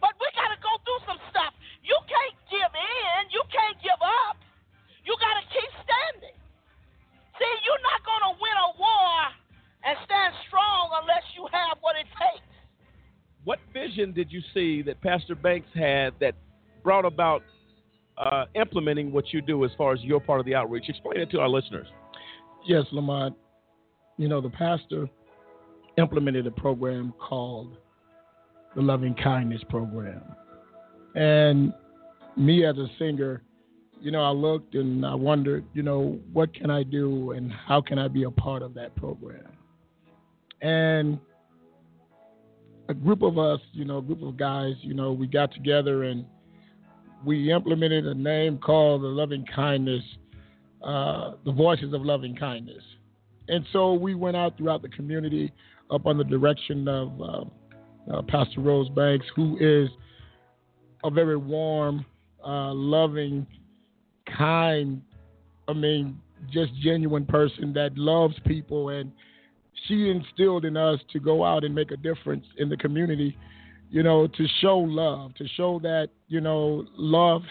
But 0.02 0.18
we 0.18 0.26
got 0.34 0.50
to 0.50 0.58
go 0.58 0.74
through 0.82 1.14
some 1.14 1.22
stuff. 1.30 1.54
You 1.86 2.02
can't 2.10 2.38
give 2.50 2.74
in, 2.74 3.22
you 3.30 3.46
can't 3.54 3.78
give 3.86 4.02
up. 4.02 4.42
You 5.06 5.14
got 5.22 5.38
to 5.38 5.46
keep 5.54 5.70
standing. 5.86 6.38
See, 7.38 7.54
you're 7.70 7.86
not 7.86 8.02
going 8.02 8.24
to 8.28 8.34
win 8.34 8.58
a 8.66 8.70
war 8.82 9.14
and 9.86 9.94
stand 10.10 10.34
strong 10.50 11.06
unless 11.06 11.22
you 11.38 11.46
have 11.54 11.78
what 11.86 11.94
it 12.02 12.10
takes. 12.18 12.50
What 13.44 13.60
vision 13.74 14.14
did 14.14 14.32
you 14.32 14.42
see 14.54 14.82
that 14.84 15.02
Pastor 15.02 15.36
Banks 15.36 15.68
had 15.74 16.14
that 16.20 16.36
brought 16.84 17.06
about 17.06 17.44
uh, 18.18 18.46
implementing 18.56 19.12
what 19.12 19.34
you 19.34 19.42
do 19.42 19.66
as 19.66 19.72
far 19.78 19.94
as 19.94 20.02
your 20.02 20.20
part 20.20 20.40
of 20.40 20.46
the 20.46 20.56
outreach? 20.56 20.86
Explain 20.88 21.20
it 21.20 21.32
to 21.32 21.40
our 21.40 21.50
listeners. 21.50 21.88
Yes, 22.66 22.86
Lamont. 22.92 23.36
You 24.18 24.28
know, 24.28 24.40
the 24.40 24.50
pastor 24.50 25.10
implemented 25.98 26.48
a 26.48 26.52
program 26.52 27.14
called 27.20 27.78
the 28.76 28.82
Loving 28.82 29.16
Kindness 29.16 29.62
Program. 29.70 30.22
And 31.16 31.74
me 32.38 32.66
as 32.66 32.78
a 32.78 32.88
singer, 32.98 33.44
you 34.00 34.12
know, 34.12 34.22
I 34.22 34.32
looked 34.32 34.76
and 34.76 35.06
I 35.06 35.16
wondered, 35.16 35.66
you 35.74 35.84
know, 35.84 36.20
what 36.32 36.54
can 36.54 36.70
I 36.70 36.84
do 36.84 37.32
and 37.32 37.52
how 37.52 37.82
can 37.82 37.98
I 37.98 38.08
be 38.08 38.24
a 38.24 38.32
part 38.32 38.62
of 38.62 38.74
that 38.76 38.96
program? 38.96 39.48
And 40.62 41.20
a 42.90 42.94
group 42.94 43.22
of 43.22 43.38
us, 43.38 43.60
you 43.72 43.86
know, 43.86 44.00
a 44.00 44.02
group 44.02 44.22
of 44.22 44.38
guys, 44.38 44.74
you 44.82 44.94
know, 44.94 45.12
we 45.12 45.28
got 45.28 45.54
together 45.54 46.04
and 46.04 46.26
we 47.26 47.52
implemented 47.52 48.06
a 48.06 48.14
name 48.14 48.58
called 48.58 49.04
the 49.04 49.08
Loving 49.08 49.46
Kindness, 49.54 50.04
uh, 50.84 51.34
the 51.46 51.52
Voices 51.52 51.94
of 51.94 52.02
Loving 52.02 52.36
Kindness. 52.36 52.84
And 53.48 53.66
so 53.72 53.94
we 53.94 54.16
went 54.16 54.36
out 54.36 54.58
throughout 54.58 54.82
the 54.82 54.90
community 54.90 55.52
up 55.92 56.06
under 56.06 56.24
the 56.24 56.30
direction 56.30 56.88
of 56.88 57.22
uh, 57.22 57.44
uh, 58.12 58.22
Pastor 58.24 58.62
Rose 58.62 58.90
Banks, 58.90 59.26
who 59.36 59.58
is 59.60 59.90
a 61.04 61.10
very 61.10 61.38
warm, 61.38 62.06
uh, 62.46 62.74
loving, 62.74 63.46
kind, 64.38 65.02
I 65.68 65.74
mean, 65.74 66.20
just 66.52 66.74
genuine 66.82 67.26
person 67.26 67.74
that 67.74 67.98
loves 67.98 68.36
people. 68.46 68.90
And 68.90 69.12
she 69.88 70.10
instilled 70.10 70.66
in 70.66 70.78
us 70.78 71.00
to 71.12 71.20
go 71.20 71.44
out 71.44 71.64
and 71.64 71.74
make 71.74 71.92
a 71.92 71.98
difference 71.98 72.46
in 72.58 72.70
the 72.70 72.78
community, 72.78 73.38
you 73.90 74.04
know, 74.04 74.28
to 74.28 74.48
show 74.62 74.78
love, 74.78 75.34
to 75.36 75.48
show 75.56 75.80
that, 75.80 76.10
you 76.28 76.42
know, 76.42 76.86
love 76.96 77.42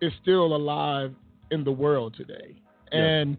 is 0.00 0.12
still 0.22 0.54
alive 0.54 1.12
in 1.50 1.64
the 1.64 1.72
world 1.72 2.14
today. 2.16 2.56
Yeah. 2.92 2.98
And 2.98 3.36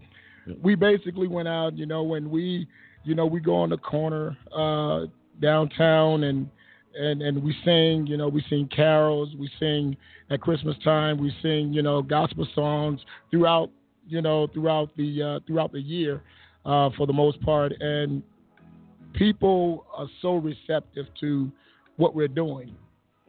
we 0.61 0.75
basically 0.75 1.27
went 1.27 1.47
out, 1.47 1.77
you 1.77 1.85
know, 1.85 2.03
when 2.03 2.29
we, 2.29 2.67
you 3.03 3.15
know, 3.15 3.25
we 3.25 3.39
go 3.39 3.55
on 3.55 3.69
the 3.69 3.77
corner 3.77 4.37
uh, 4.55 5.05
downtown 5.41 6.23
and 6.23 6.49
and 6.97 7.21
and 7.21 7.43
we 7.43 7.53
sing, 7.65 8.07
you 8.07 8.17
know, 8.17 8.27
we 8.27 8.43
sing 8.49 8.69
carols, 8.73 9.29
we 9.37 9.49
sing 9.59 9.97
at 10.29 10.41
Christmas 10.41 10.75
time, 10.83 11.17
we 11.17 11.33
sing, 11.41 11.73
you 11.73 11.81
know, 11.81 12.01
gospel 12.01 12.47
songs 12.55 13.01
throughout, 13.31 13.69
you 14.07 14.21
know, 14.21 14.47
throughout 14.47 14.95
the 14.95 15.21
uh, 15.21 15.39
throughout 15.45 15.71
the 15.71 15.81
year, 15.81 16.21
uh, 16.65 16.89
for 16.97 17.05
the 17.07 17.13
most 17.13 17.39
part, 17.41 17.71
and 17.79 18.21
people 19.13 19.85
are 19.95 20.07
so 20.21 20.35
receptive 20.35 21.05
to 21.21 21.51
what 21.97 22.15
we're 22.15 22.27
doing. 22.27 22.75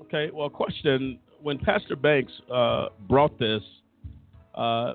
Okay, 0.00 0.30
well, 0.32 0.48
question: 0.48 1.18
When 1.42 1.58
Pastor 1.58 1.96
Banks 1.96 2.32
uh, 2.52 2.86
brought 3.08 3.38
this, 3.38 3.62
uh, 4.54 4.94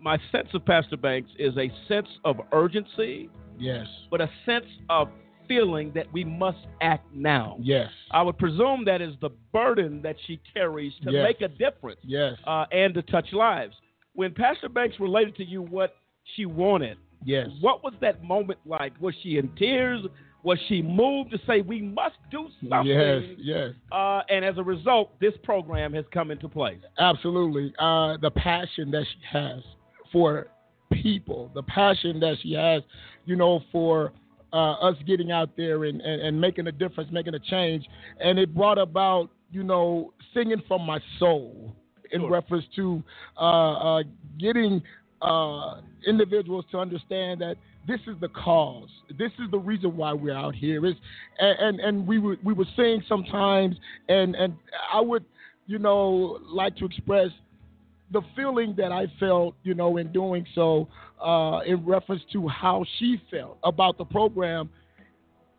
my 0.00 0.18
sense 0.32 0.48
of 0.54 0.64
Pastor 0.66 0.96
Banks 0.96 1.30
is 1.38 1.56
a 1.56 1.70
sense 1.88 2.08
of 2.24 2.36
urgency, 2.52 3.28
Yes. 3.58 3.86
but 4.10 4.20
a 4.20 4.28
sense 4.44 4.66
of 4.90 5.08
feeling 5.46 5.92
that 5.94 6.10
we 6.12 6.24
must 6.24 6.58
act 6.80 7.06
now. 7.14 7.56
Yes. 7.60 7.90
I 8.10 8.22
would 8.22 8.38
presume 8.38 8.84
that 8.86 9.00
is 9.02 9.14
the 9.20 9.30
burden 9.52 10.00
that 10.02 10.16
she 10.26 10.40
carries 10.52 10.92
to 11.04 11.12
Yes. 11.12 11.22
make 11.22 11.40
a 11.42 11.48
difference 11.48 12.00
Yes. 12.02 12.34
uh, 12.46 12.64
and 12.72 12.94
to 12.94 13.02
touch 13.02 13.32
lives. 13.32 13.74
When 14.14 14.32
Pastor 14.32 14.68
Banks 14.68 14.98
related 15.00 15.36
to 15.36 15.44
you 15.44 15.62
what 15.62 15.94
she 16.34 16.46
wanted, 16.46 16.96
Yes. 17.24 17.48
what 17.60 17.82
was 17.82 17.94
that 18.00 18.22
moment 18.22 18.58
like? 18.66 18.92
Was 19.00 19.14
she 19.22 19.38
in 19.38 19.48
tears? 19.56 20.04
Was 20.42 20.58
she 20.68 20.82
moved 20.82 21.30
to 21.30 21.38
say 21.46 21.62
we 21.62 21.80
must 21.80 22.16
do 22.30 22.48
something? 22.68 22.86
Yes. 22.86 23.22
Yes. 23.38 23.70
Uh, 23.90 24.20
and 24.28 24.44
as 24.44 24.58
a 24.58 24.62
result, 24.62 25.18
this 25.18 25.32
program 25.42 25.94
has 25.94 26.04
come 26.12 26.30
into 26.30 26.48
place. 26.48 26.78
Absolutely. 26.98 27.72
Uh, 27.78 28.18
the 28.18 28.30
passion 28.30 28.90
that 28.90 29.04
she 29.10 29.18
has 29.38 29.62
for 30.12 30.48
people, 30.92 31.50
the 31.54 31.62
passion 31.62 32.20
that 32.20 32.36
she 32.42 32.52
has, 32.52 32.82
you 33.24 33.36
know, 33.36 33.62
for 33.72 34.12
uh, 34.52 34.72
us 34.74 34.96
getting 35.06 35.32
out 35.32 35.56
there 35.56 35.84
and, 35.84 36.00
and, 36.02 36.20
and 36.20 36.38
making 36.38 36.66
a 36.66 36.72
difference, 36.72 37.10
making 37.10 37.34
a 37.34 37.38
change. 37.38 37.86
And 38.20 38.38
it 38.38 38.54
brought 38.54 38.78
about, 38.78 39.30
you 39.50 39.64
know, 39.64 40.12
singing 40.34 40.62
from 40.68 40.82
my 40.82 41.00
soul 41.18 41.74
in 42.12 42.20
Sure. 42.20 42.30
reference 42.30 42.64
to 42.76 43.02
uh, 43.38 43.72
uh, 43.98 44.02
getting 44.38 44.82
uh, 45.24 45.80
individuals 46.06 46.64
to 46.70 46.78
understand 46.78 47.40
that 47.40 47.56
this 47.86 48.00
is 48.06 48.14
the 48.20 48.28
cause. 48.28 48.88
This 49.18 49.32
is 49.38 49.50
the 49.50 49.58
reason 49.58 49.96
why 49.96 50.12
we're 50.12 50.36
out 50.36 50.54
here. 50.54 50.84
Is 50.86 50.94
and, 51.38 51.58
and 51.58 51.80
and 51.80 52.06
we 52.06 52.18
would 52.18 52.44
we 52.44 52.52
would 52.52 52.68
sing 52.76 53.02
sometimes, 53.08 53.76
and 54.08 54.34
and 54.34 54.54
I 54.92 55.00
would, 55.00 55.24
you 55.66 55.78
know, 55.78 56.38
like 56.46 56.76
to 56.76 56.86
express 56.86 57.28
the 58.12 58.22
feeling 58.36 58.74
that 58.76 58.92
I 58.92 59.06
felt, 59.18 59.54
you 59.64 59.74
know, 59.74 59.96
in 59.96 60.12
doing 60.12 60.46
so, 60.54 60.88
uh, 61.24 61.60
in 61.66 61.84
reference 61.84 62.22
to 62.32 62.46
how 62.48 62.84
she 62.98 63.20
felt 63.30 63.58
about 63.64 63.98
the 63.98 64.04
program, 64.04 64.68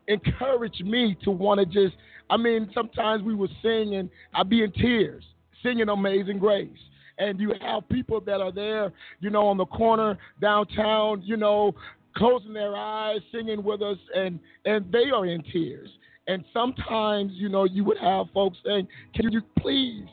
encouraged 0.08 0.86
me 0.86 1.18
to 1.24 1.32
want 1.32 1.60
to 1.60 1.66
just. 1.66 1.96
I 2.28 2.38
mean, 2.38 2.72
sometimes 2.74 3.22
we 3.22 3.36
were 3.36 3.50
singing, 3.62 4.10
I'd 4.34 4.50
be 4.50 4.64
in 4.64 4.72
tears 4.72 5.24
singing 5.66 5.90
Amazing 5.90 6.40
Grace. 6.40 6.70
And 7.18 7.40
you 7.40 7.54
have 7.62 7.88
people 7.90 8.20
that 8.22 8.42
are 8.42 8.52
there, 8.52 8.92
you 9.20 9.30
know, 9.30 9.48
on 9.48 9.58
the 9.58 9.66
corner 9.66 10.18
downtown, 10.42 11.22
you 11.24 11.38
know, 11.38 11.74
closing 12.18 12.54
their 12.54 12.76
eyes, 12.76 13.20
singing 13.32 13.64
with 13.64 13.82
us, 13.82 13.98
and 14.16 14.40
and 14.66 14.92
they 14.92 15.10
are 15.14 15.26
in 15.26 15.44
tears. 15.44 15.90
And 16.28 16.44
sometimes, 16.54 17.32
you 17.36 17.50
know, 17.50 17.66
you 17.66 17.84
would 17.84 17.98
have 18.00 18.28
folks 18.34 18.58
saying, 18.66 18.88
"Can 19.14 19.32
you 19.32 19.42
please 19.60 20.06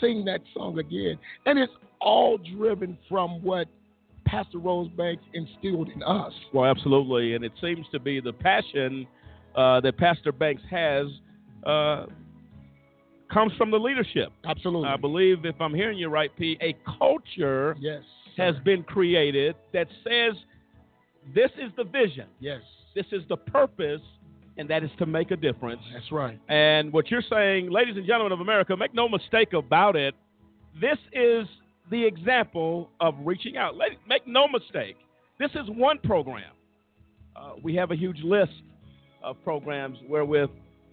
sing 0.00 0.24
that 0.26 0.42
song 0.52 0.78
again?" 0.78 1.18
And 1.46 1.58
it's 1.58 1.72
all 2.00 2.38
driven 2.38 2.98
from 3.08 3.42
what 3.42 3.66
Pastor 4.26 4.58
Rose 4.58 4.90
Banks 4.96 5.22
instilled 5.32 5.88
in 5.94 6.02
us. 6.02 6.32
Well, 6.52 6.66
absolutely, 6.70 7.34
and 7.34 7.44
it 7.44 7.52
seems 7.60 7.86
to 7.92 7.98
be 7.98 8.20
the 8.20 8.32
passion 8.32 9.06
uh, 9.54 9.80
that 9.80 9.96
Pastor 9.96 10.32
Banks 10.32 10.62
has 10.70 11.06
uh, 11.64 12.06
comes 13.34 13.52
from 13.58 13.70
the 13.70 13.78
leadership. 13.78 14.32
Absolutely. 14.44 14.88
I 14.88 14.96
believe, 14.96 15.44
if 15.44 15.60
I'm 15.60 15.74
hearing 15.74 15.98
you 15.98 16.08
right, 16.08 16.30
P, 16.38 16.56
a 16.62 16.74
culture 16.98 17.76
Yes. 17.80 18.02
has 18.36 18.54
been 18.64 18.82
created 18.84 19.56
that 19.72 19.88
says 20.04 20.34
this 21.34 21.50
is 21.58 21.70
the 21.76 21.84
vision, 21.84 22.26
Yes. 22.40 22.62
this 22.94 23.06
is 23.12 23.22
the 23.28 23.36
purpose, 23.36 24.00
and 24.56 24.68
that 24.70 24.84
is 24.84 24.90
to 24.98 25.06
make 25.06 25.32
a 25.32 25.36
difference. 25.36 25.82
That's 25.92 26.12
right. 26.12 26.38
And 26.48 26.92
what 26.92 27.10
you're 27.10 27.22
saying, 27.28 27.70
ladies 27.70 27.96
and 27.96 28.06
gentlemen 28.06 28.32
of 28.32 28.40
America, 28.40 28.76
make 28.76 28.94
no 28.94 29.08
mistake 29.08 29.52
about 29.52 29.96
it. 29.96 30.14
This 30.80 30.98
is 31.12 31.46
the 31.90 32.04
example 32.04 32.90
of 33.00 33.14
reaching 33.24 33.56
out. 33.56 33.76
Let, 33.76 33.90
make 34.08 34.26
no 34.26 34.46
mistake. 34.48 34.96
This 35.38 35.50
is 35.56 35.68
one 35.68 35.98
program. 35.98 36.52
Uh, 37.36 37.54
we 37.62 37.74
have 37.74 37.90
a 37.90 37.96
huge 37.96 38.20
list 38.22 38.52
of 39.24 39.36
programs 39.42 39.98
wherewith 40.08 40.50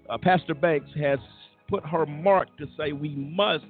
uh, 0.09 0.17
Pastor 0.17 0.55
Banks 0.55 0.89
has 0.99 1.19
put 1.71 1.85
her 1.85 2.05
mark 2.05 2.55
to 2.57 2.67
say 2.77 2.91
we 2.91 3.15
must 3.15 3.63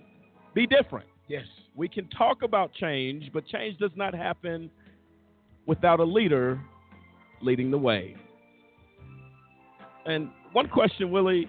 be 0.55 0.65
different. 0.65 1.05
Yes. 1.27 1.45
We 1.75 1.87
can 1.87 2.09
talk 2.09 2.41
about 2.41 2.73
change, 2.73 3.29
but 3.31 3.45
change 3.45 3.77
does 3.77 3.91
not 3.95 4.13
happen 4.13 4.69
without 5.67 5.99
a 5.99 6.03
leader 6.03 6.59
leading 7.41 7.69
the 7.71 7.77
way. 7.77 8.15
And 10.05 10.29
one 10.51 10.67
question, 10.67 11.11
Willie, 11.11 11.47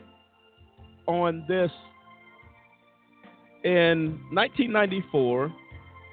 on 1.06 1.44
this. 1.48 1.70
In 3.64 4.20
1994, 4.32 5.52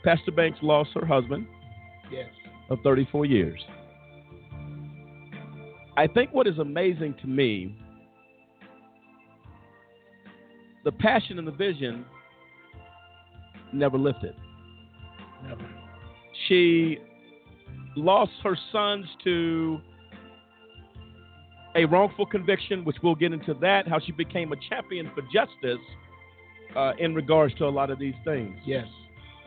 Pastor 0.04 0.32
Banks 0.32 0.60
lost 0.62 0.92
her 0.94 1.06
husband 1.06 1.46
Yes. 2.10 2.30
of 2.70 2.80
34 2.82 3.26
years. 3.26 3.60
I 5.98 6.08
think 6.08 6.32
what 6.32 6.48
is 6.48 6.58
amazing 6.60 7.16
to 7.16 7.28
me, 7.28 7.76
the 10.84 10.92
passion 10.92 11.38
and 11.40 11.48
the 11.48 11.52
vision 11.52 12.06
never 13.74 13.98
lifted. 13.98 14.36
Never. 15.48 15.68
She 16.48 16.98
lost 17.96 18.32
her 18.44 18.58
sons 18.72 19.06
to 19.24 19.80
a 21.76 21.86
wrongful 21.86 22.26
conviction, 22.26 22.84
which 22.84 22.98
we'll 23.04 23.16
get 23.16 23.32
into 23.32 23.54
that, 23.56 23.88
how 23.88 24.00
she 24.00 24.12
became 24.12 24.52
a 24.52 24.56
champion 24.70 25.12
for 25.14 25.22
justice 25.34 25.86
uh, 26.76 26.94
in 26.98 27.14
regards 27.14 27.54
to 27.56 27.66
a 27.66 27.70
lot 27.70 27.90
of 27.90 28.00
these 28.00 28.16
things. 28.26 28.56
Yes. 28.66 28.88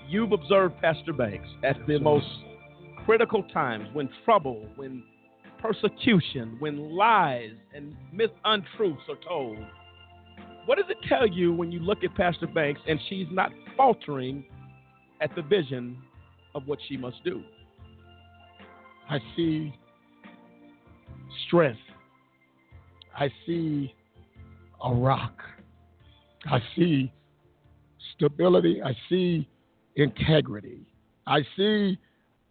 You've 0.09 0.33
observed 0.33 0.81
Pastor 0.81 1.13
Banks 1.13 1.49
at 1.65 1.77
the 1.87 1.99
most 1.99 2.27
critical 3.05 3.43
times 3.53 3.89
when 3.93 4.09
trouble, 4.25 4.69
when 4.77 5.03
persecution, 5.61 6.57
when 6.59 6.91
lies 6.97 7.53
and 7.75 7.97
myth 8.13 8.31
untruths 8.45 9.03
are 9.09 9.17
told. 9.27 9.59
What 10.67 10.79
does 10.79 10.87
it 10.89 10.99
tell 11.09 11.27
you 11.27 11.53
when 11.53 11.73
you 11.73 11.81
look 11.81 12.05
at 12.05 12.15
Pastor 12.15 12.47
Banks 12.47 12.81
and 12.87 13.01
she's 13.09 13.27
not 13.31 13.51
faltering 13.77 14.45
at 15.21 15.35
the 15.35 15.43
vision 15.43 15.99
of 16.55 16.67
what 16.67 16.79
she 16.89 16.97
must 16.97 17.23
do? 17.25 17.43
I 19.11 19.19
see 19.37 19.75
strength. 21.47 21.81
I 23.17 23.29
see 23.45 23.93
a 24.83 24.95
rock. 24.95 25.37
I 26.47 26.61
see 26.77 27.13
stability. 28.15 28.81
I 28.83 28.97
see 29.09 29.49
integrity. 29.97 30.87
I 31.27 31.41
see 31.57 31.99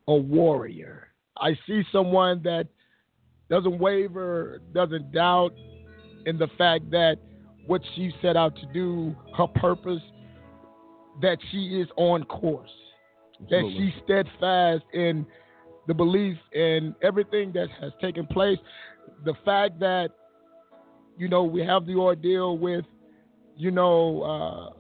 a 0.08 0.16
warrior. 0.16 1.08
I 1.38 1.58
see 1.66 1.84
someone 1.92 2.42
that 2.44 2.68
doesn't 3.50 3.80
waver, 3.80 4.62
doesn't 4.74 5.12
doubt 5.12 5.54
in 6.26 6.38
the 6.38 6.48
fact 6.58 6.92
that 6.92 7.18
what 7.72 7.82
she 7.96 8.14
set 8.22 8.36
out 8.36 8.54
to 8.58 8.66
do, 8.74 9.16
her 9.38 9.48
purpose, 9.48 10.02
that 11.22 11.38
she 11.52 11.80
is 11.80 11.88
on 11.96 12.26
course, 12.26 12.70
that 13.50 13.60
Absolutely. 13.60 13.94
she's 13.94 14.04
steadfast 14.04 14.84
in 14.94 15.26
the 15.88 15.94
belief 15.94 16.36
in 16.52 16.94
everything 17.02 17.54
that 17.54 17.70
has 17.80 17.94
taken 18.02 18.28
place. 18.28 18.58
The 19.24 19.36
fact 19.46 19.80
that, 19.80 20.10
you 21.18 21.30
know, 21.30 21.46
we 21.46 21.62
have 21.62 21.86
the 21.86 21.96
ordeal 21.96 22.58
with, 22.58 22.84
you 23.56 23.72
know, 23.72 24.22
uh, 24.22 24.74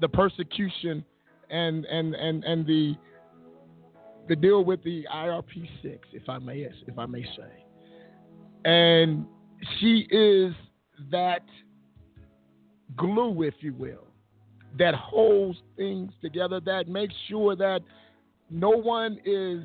the 0.00 0.08
persecution 0.08 1.04
and 1.50 1.84
and 1.84 2.14
and 2.14 2.44
and 2.44 2.66
the 2.66 2.94
the 4.28 4.36
deal 4.36 4.64
with 4.64 4.82
the 4.84 5.04
IRP 5.14 5.68
six, 5.82 6.08
if 6.14 6.30
I 6.30 6.38
may 6.38 6.60
if 6.60 6.98
I 6.98 7.04
may 7.04 7.24
say, 7.24 7.64
and 8.64 9.26
she 9.78 10.06
is 10.10 10.54
that 11.10 11.42
glue, 12.96 13.42
if 13.42 13.54
you 13.60 13.74
will, 13.74 14.06
that 14.78 14.94
holds 14.94 15.58
things 15.76 16.12
together, 16.20 16.60
that 16.60 16.88
makes 16.88 17.14
sure 17.28 17.54
that 17.56 17.80
no 18.50 18.70
one 18.70 19.18
is 19.24 19.62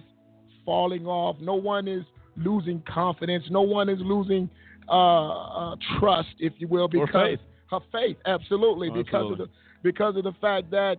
falling 0.65 1.05
off, 1.05 1.36
no 1.39 1.55
one 1.55 1.88
is 1.88 2.03
losing 2.38 2.82
confidence, 2.88 3.43
no 3.49 3.61
one 3.61 3.89
is 3.89 3.99
losing 4.01 4.49
uh, 4.88 5.71
uh, 5.71 5.75
trust, 5.99 6.30
if 6.39 6.53
you 6.57 6.67
will, 6.67 6.88
because 6.88 7.09
faith. 7.13 7.39
her 7.71 7.80
faith, 7.91 8.17
absolutely, 8.25 8.89
because 8.89 9.32
of 9.32 9.38
the 9.38 9.47
because 9.84 10.15
of 10.17 10.23
the 10.23 10.34
fact 10.41 10.69
that, 10.71 10.97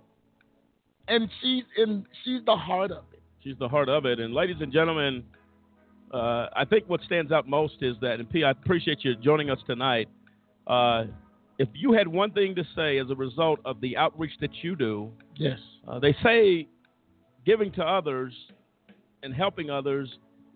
and 1.09 1.29
she's 1.41 1.65
in, 1.77 2.07
she's 2.25 2.45
the 2.47 2.57
heart 2.57 2.91
of 2.91 3.05
it. 3.13 3.23
She's 3.43 3.57
the 3.59 3.69
heart 3.69 3.89
of 3.89 4.07
it. 4.07 4.21
And 4.21 4.35
ladies 4.35 4.57
and 4.61 4.73
gentlemen, 4.73 5.23
uh, 6.13 6.47
I 6.55 6.65
think 6.69 6.85
what 6.89 7.01
stands 7.03 7.33
out 7.33 7.49
most 7.49 7.75
is 7.81 7.97
that, 8.01 8.21
and 8.21 8.31
P, 8.31 8.45
I 8.45 8.51
appreciate 8.51 9.05
you 9.05 9.17
joining 9.17 9.51
us 9.51 9.59
tonight. 9.67 10.09
Uh, 10.71 11.07
if 11.59 11.69
you 11.75 11.93
had 11.93 12.07
one 12.07 12.31
thing 12.31 12.55
to 12.55 12.65
say 12.77 12.99
as 12.99 13.11
a 13.11 13.15
result 13.15 13.59
of 13.65 13.81
the 13.81 13.97
outreach 13.97 14.33
that 14.41 14.51
you 14.63 14.77
do, 14.77 15.11
Yes. 15.37 15.59
uh, 15.89 15.99
they 15.99 16.15
say 16.23 16.69
giving 17.45 17.73
to 17.73 17.83
others 17.85 18.33
and 19.23 19.35
helping 19.35 19.69
others 19.69 20.09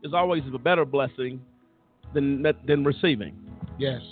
is 0.03 0.15
always 0.15 0.43
a 0.55 0.59
better 0.59 0.85
blessing 0.85 1.41
than 2.15 2.43
than 2.67 2.85
receiving. 2.85 3.35
Yes. 3.79 4.03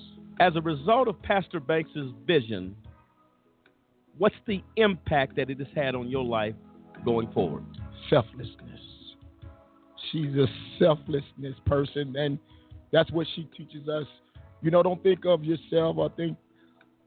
As 0.40 0.56
a 0.56 0.60
result 0.60 1.06
of 1.08 1.22
Pastor 1.22 1.60
Banks's 1.60 2.10
vision, 2.26 2.74
what's 4.18 4.34
the 4.46 4.62
impact 4.76 5.36
that 5.36 5.50
it 5.50 5.58
has 5.58 5.68
had 5.74 5.94
on 5.94 6.08
your 6.08 6.24
life 6.24 6.54
going 7.04 7.30
forward? 7.32 7.64
Selflessness. 8.10 8.80
She's 10.10 10.34
a 10.36 10.46
selflessness 10.78 11.54
person, 11.64 12.16
and 12.16 12.38
that's 12.90 13.10
what 13.12 13.26
she 13.36 13.44
teaches 13.56 13.88
us. 13.88 14.06
You 14.62 14.70
know, 14.70 14.82
don't 14.82 15.02
think 15.02 15.24
of 15.26 15.44
yourself 15.44 15.96
or 15.98 16.10
think 16.16 16.36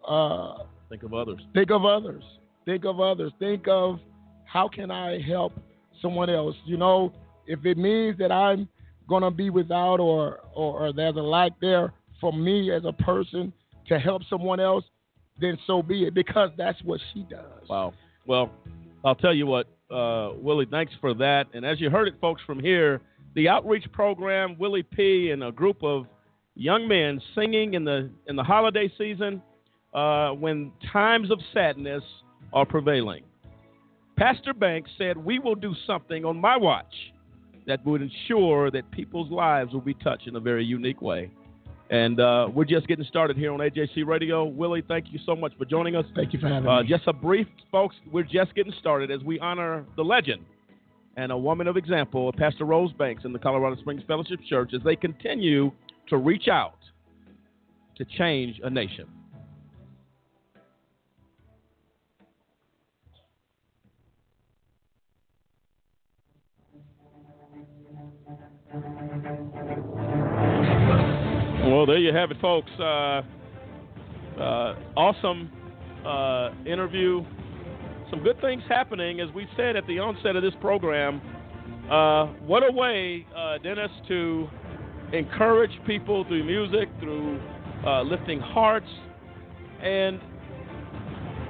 uh, 0.08 0.64
Think 0.90 1.04
of 1.04 1.14
others. 1.14 1.42
think 1.54 1.72
of 1.72 1.84
others. 1.86 2.24
Think 2.66 2.86
of 2.86 3.00
others. 3.00 3.32
Think 3.40 3.66
of 3.68 4.00
how 4.46 4.68
can 4.68 4.92
I 4.92 5.20
help 5.22 5.54
someone 6.02 6.30
else. 6.30 6.56
You 6.66 6.78
know, 6.78 7.12
if 7.48 7.66
it 7.66 7.78
means 7.78 8.18
that 8.20 8.32
I'm 8.32 8.68
gonna 9.10 9.32
be 9.32 9.50
without 9.50 10.00
or, 10.00 10.40
or 10.54 10.86
or 10.88 10.94
there's 10.94 11.16
a 11.16 11.20
lack 11.22 11.54
there 11.62 11.94
for 12.22 12.32
me 12.34 12.72
as 12.72 12.84
a 12.86 12.94
person 12.94 13.52
to 13.88 14.00
help 14.00 14.22
someone 14.30 14.60
else, 14.60 14.84
then 15.40 15.58
so 15.68 15.82
be 15.82 16.06
it. 16.06 16.14
Because 16.14 16.50
that's 16.58 16.82
what 16.84 17.00
she 17.14 17.26
does. 17.30 17.68
Wow. 17.70 17.94
Well, 18.28 18.50
I'll 19.04 19.16
tell 19.16 19.34
you 19.34 19.46
what, 19.46 19.68
uh, 19.92 20.32
Willie, 20.38 20.66
thanks 20.70 20.94
for 21.00 21.14
that. 21.16 21.46
And 21.54 21.64
as 21.66 21.80
you 21.80 21.90
heard 21.92 22.08
it, 22.08 22.16
folks, 22.20 22.42
from 22.46 22.60
here, 22.60 23.02
the 23.36 23.48
outreach 23.48 23.86
program, 23.92 24.56
Willie 24.58 24.82
P. 24.82 25.30
and 25.32 25.44
a 25.44 25.52
group 25.52 25.84
of 25.84 26.08
young 26.56 26.88
men 26.88 27.22
singing 27.36 27.74
in 27.74 27.84
the 27.84 28.10
in 28.28 28.36
the 28.36 28.44
holiday 28.44 28.92
season 28.98 29.42
uh, 29.94 30.30
when 30.32 30.72
times 30.92 31.32
of 31.32 31.40
sadness 31.54 32.04
are 32.54 32.66
prevailing. 32.66 33.24
Pastor 34.18 34.54
Banks 34.54 34.90
said, 34.98 35.18
"We 35.18 35.40
will 35.40 35.56
do 35.56 35.74
something 35.86 36.24
on 36.26 36.40
my 36.40 36.56
watch 36.58 36.94
that 37.68 37.86
would 37.86 38.02
ensure 38.02 38.72
that 38.72 38.90
people's 38.92 39.30
lives 39.32 39.74
will 39.74 39.82
be 39.82 39.94
touched 39.96 40.28
in 40.28 40.36
a 40.36 40.40
very 40.40 40.64
unique 40.64 41.02
way." 41.02 41.32
And 41.92 42.20
uh, 42.20 42.48
we're 42.52 42.66
just 42.66 42.88
getting 42.88 43.06
started 43.06 43.38
here 43.38 43.52
on 43.54 43.60
AJC 43.60 44.08
Radio. 44.08 44.44
Willie, 44.46 44.82
thank 44.88 45.06
you 45.14 45.20
so 45.24 45.36
much 45.36 45.54
for 45.56 45.66
joining 45.66 45.96
us. 45.96 46.06
Thank 46.16 46.34
you 46.34 46.40
for 46.40 46.48
having 46.48 46.68
Uh, 46.68 46.82
me. 46.82 46.88
just 46.88 47.04
a 47.08 47.14
brief, 47.14 47.46
folks. 47.72 47.96
We're 48.12 48.24
just 48.24 48.56
getting 48.56 48.74
started 48.80 49.12
as 49.12 49.22
we 49.22 49.40
honor 49.40 49.86
the 49.96 50.04
legend 50.04 50.42
and 51.18 51.32
a 51.32 51.38
woman 51.38 51.68
of 51.68 51.78
example, 51.78 52.34
Pastor 52.34 52.66
Rose 52.66 52.92
Banks 52.94 53.24
in 53.24 53.32
the 53.34 53.40
Colorado 53.40 53.76
Springs 53.78 54.02
Fellowship 54.08 54.40
Church, 54.50 54.72
as 54.74 54.82
they 54.84 54.96
continue 54.96 55.72
to 56.10 56.18
reach 56.18 56.48
out 56.48 56.78
to 57.98 58.06
change 58.06 58.60
a 58.64 58.70
nation. 58.70 59.08
Well, 71.66 71.86
there 71.86 71.98
you 71.98 72.14
have 72.14 72.32
it, 72.32 72.38
folks. 72.42 72.70
Uh, 72.80 73.22
uh, 74.40 74.76
awesome 74.98 75.50
uh, 76.06 76.52
interview. 76.66 77.24
Some 78.10 78.22
good 78.24 78.40
things 78.42 78.62
happening, 78.70 79.20
as 79.20 79.30
we 79.34 79.48
said 79.58 79.76
at 79.76 79.88
the 79.88 79.98
onset 80.00 80.36
of 80.36 80.44
this 80.44 80.54
program. 80.62 81.22
Uh, 81.90 82.28
what 82.46 82.64
a 82.68 82.72
way, 82.72 83.26
uh, 83.36 83.58
Dennis, 83.60 83.92
to 84.08 84.48
encourage 85.14 85.72
people 85.86 86.24
through 86.26 86.44
music, 86.44 86.90
through 87.00 87.40
uh, 87.86 88.02
lifting 88.04 88.40
hearts, 88.40 88.88
and 89.82 90.20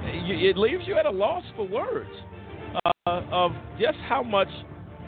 it 0.04 0.56
leaves 0.56 0.84
you 0.86 0.98
at 0.98 1.06
a 1.06 1.10
loss 1.10 1.44
for 1.56 1.66
words 1.66 2.10
uh, 2.84 3.22
of 3.32 3.52
just 3.80 3.98
how 4.08 4.22
much 4.22 4.48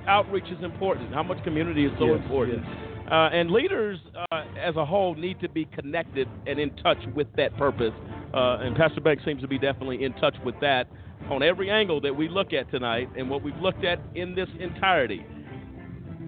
outreach 0.07 0.45
is 0.51 0.63
important, 0.65 1.13
how 1.13 1.23
much 1.23 1.43
community 1.45 1.85
is 1.85 1.93
so 1.99 2.07
Yes, 2.07 2.21
important. 2.23 2.65
Uh, 3.11 3.31
and 3.33 3.51
leaders 3.51 3.99
uh, 4.33 4.43
as 4.61 4.77
a 4.77 4.85
whole 4.85 5.15
need 5.15 5.41
to 5.41 5.49
be 5.49 5.65
connected 5.67 6.29
and 6.47 6.59
in 6.59 6.75
touch 6.77 6.99
with 7.15 7.27
that 7.37 7.57
purpose. 7.57 7.93
Uh, 8.35 8.59
and 8.59 8.77
Pastor 8.77 9.01
Banks 9.01 9.25
seems 9.25 9.41
to 9.41 9.49
be 9.49 9.59
definitely 9.59 10.05
in 10.05 10.13
touch 10.15 10.35
with 10.45 10.55
that 10.61 10.89
on 11.31 11.43
every 11.43 11.71
angle 11.71 12.01
that 12.03 12.15
we 12.15 12.29
look 12.29 12.53
at 12.53 12.71
tonight 12.71 13.09
and 13.17 13.29
what 13.31 13.43
we've 13.43 13.57
looked 13.57 13.85
at 13.85 13.99
in 14.15 14.35
this 14.35 14.49
entirety. 14.61 15.25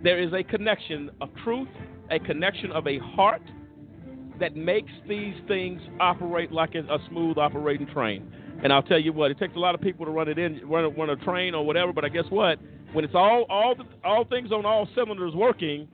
There 0.02 0.18
is 0.22 0.32
a 0.32 0.42
connection 0.42 1.10
of 1.20 1.28
truth, 1.44 1.68
a 2.10 2.18
connection 2.18 2.72
of 2.72 2.86
a 2.86 2.98
heart 2.98 3.42
that 4.38 4.56
makes 4.56 4.92
these 5.08 5.34
things 5.46 5.80
operate 6.00 6.50
like 6.50 6.74
a, 6.74 6.98
smooth 7.08 7.38
operating 7.38 7.86
train. 7.88 8.32
And 8.62 8.72
I'll 8.72 8.82
tell 8.82 8.98
you 8.98 9.12
what, 9.12 9.30
it 9.30 9.38
takes 9.38 9.54
a 9.54 9.58
lot 9.58 9.74
of 9.74 9.80
people 9.80 10.04
to 10.06 10.10
run 10.10 10.28
it 10.28 10.38
in, 10.38 10.60
run 10.68 10.84
a, 10.84 10.88
run 10.88 11.10
a 11.10 11.16
train 11.16 11.54
or 11.54 11.64
whatever. 11.64 11.92
But 11.92 12.04
I 12.04 12.08
guess 12.08 12.24
what, 12.30 12.58
when 12.92 13.04
it's 13.04 13.14
all 13.14 13.46
all 13.48 13.74
all 14.04 14.24
things 14.24 14.52
on 14.52 14.66
all 14.66 14.88
cylinders 14.94 15.34
working, 15.34 15.88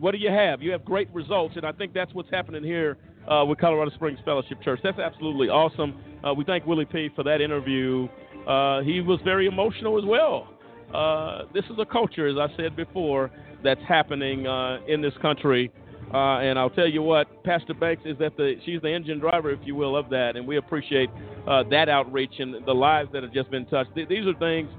what 0.00 0.12
do 0.12 0.18
you 0.18 0.30
have? 0.30 0.60
You 0.60 0.72
have 0.72 0.84
great 0.84 1.08
results, 1.14 1.54
and 1.56 1.64
I 1.64 1.72
think 1.72 1.92
that's 1.94 2.12
what's 2.12 2.30
happening 2.30 2.64
here 2.64 2.98
uh, 3.30 3.44
with 3.46 3.58
Colorado 3.58 3.90
Springs 3.92 4.18
Fellowship 4.24 4.60
Church. 4.62 4.80
That's 4.82 4.98
absolutely 4.98 5.48
awesome. 5.48 5.94
Uh, 6.22 6.34
we 6.34 6.44
thank 6.44 6.66
Willie 6.66 6.84
P 6.84 7.10
for 7.14 7.22
that 7.24 7.40
interview. 7.40 8.08
Uh, 8.46 8.82
he 8.82 9.00
was 9.00 9.20
very 9.24 9.46
emotional 9.46 9.98
as 9.98 10.04
well. 10.04 10.48
Uh, 10.92 11.42
this 11.52 11.64
is 11.66 11.78
a 11.78 11.86
culture, 11.86 12.26
as 12.26 12.36
I 12.38 12.54
said 12.56 12.76
before, 12.76 13.30
that's 13.64 13.80
happening 13.88 14.46
uh, 14.46 14.78
in 14.86 15.02
this 15.02 15.14
country. 15.20 15.72
Uh, 16.12 16.38
and 16.38 16.58
I'll 16.58 16.70
tell 16.70 16.86
you 16.86 17.02
what, 17.02 17.42
Pastor 17.42 17.74
Banks 17.74 18.02
is 18.04 18.16
that 18.18 18.36
the 18.36 18.54
she's 18.64 18.80
the 18.82 18.92
engine 18.92 19.18
driver, 19.18 19.50
if 19.50 19.58
you 19.64 19.74
will, 19.74 19.96
of 19.96 20.10
that, 20.10 20.36
and 20.36 20.46
we 20.46 20.58
appreciate 20.58 21.10
that 21.46 21.88
outreach 21.88 22.34
and 22.38 22.64
the 22.64 22.72
lives 22.72 23.10
that 23.12 23.24
have 23.24 23.32
just 23.32 23.50
been 23.50 23.66
touched. 23.66 23.94
Th- 23.94 24.08
these 24.08 24.24
are 24.26 24.34
things, 24.34 24.70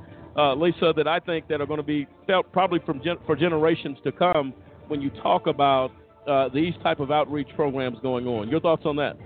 Lisa, 0.56 0.94
that 0.96 1.08
I 1.08 1.20
think 1.20 1.50
that 1.50 1.60
are 1.60 1.66
going 1.66 1.80
to 1.80 1.84
be 1.84 2.08
felt 2.26 2.50
probably 2.54 2.80
from 2.86 3.02
gen- 3.04 3.18
for 3.26 3.36
generations 3.36 3.98
to 4.06 4.14
come 4.14 4.54
when 4.88 5.02
you 5.02 5.10
talk 5.10 5.48
about 5.48 5.92
uh, 6.28 6.50
these 6.54 6.74
type 6.84 7.00
of 7.00 7.12
outreach 7.12 7.50
programs 7.56 7.98
going 8.02 8.28
on. 8.28 8.50
Your 8.50 8.60
thoughts 8.60 8.84
on 8.86 8.96
that? 8.98 9.18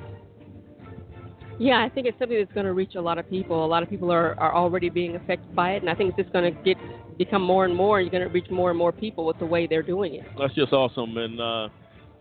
Yeah, 1.60 1.84
I 1.84 1.90
think 1.90 2.08
it's 2.08 2.18
something 2.18 2.38
that's 2.38 2.54
going 2.54 2.66
to 2.66 2.74
reach 2.74 2.96
a 2.96 3.02
lot 3.02 3.18
of 3.18 3.30
people. 3.30 3.66
A 3.66 3.68
lot 3.68 3.84
of 3.84 3.90
people 3.90 4.12
are, 4.12 4.40
are 4.40 4.56
already 4.56 4.90
being 4.90 5.18
affected 5.18 5.54
by 5.54 5.74
it, 5.74 5.82
and 5.82 5.90
I 5.90 5.96
think 5.96 6.12
it's 6.12 6.24
just 6.24 6.34
going 6.34 6.56
to 6.56 6.64
get 6.64 6.78
become 7.18 7.42
more 7.42 7.66
and 7.66 7.76
more. 7.76 8.00
And 8.00 8.06
you're 8.06 8.18
going 8.18 8.28
to 8.28 8.34
reach 8.34 8.50
more 8.50 8.70
and 8.70 8.80
more 8.80 8.94
people 8.94 9.26
with 9.26 9.38
the 9.40 9.46
way 9.46 9.68
they're 9.68 9.84
doing 9.84 10.16
it. 10.16 10.26
That's 10.40 10.56
just 10.56 10.72
awesome. 10.72 11.18
And 11.18 11.40
uh, 11.40 11.68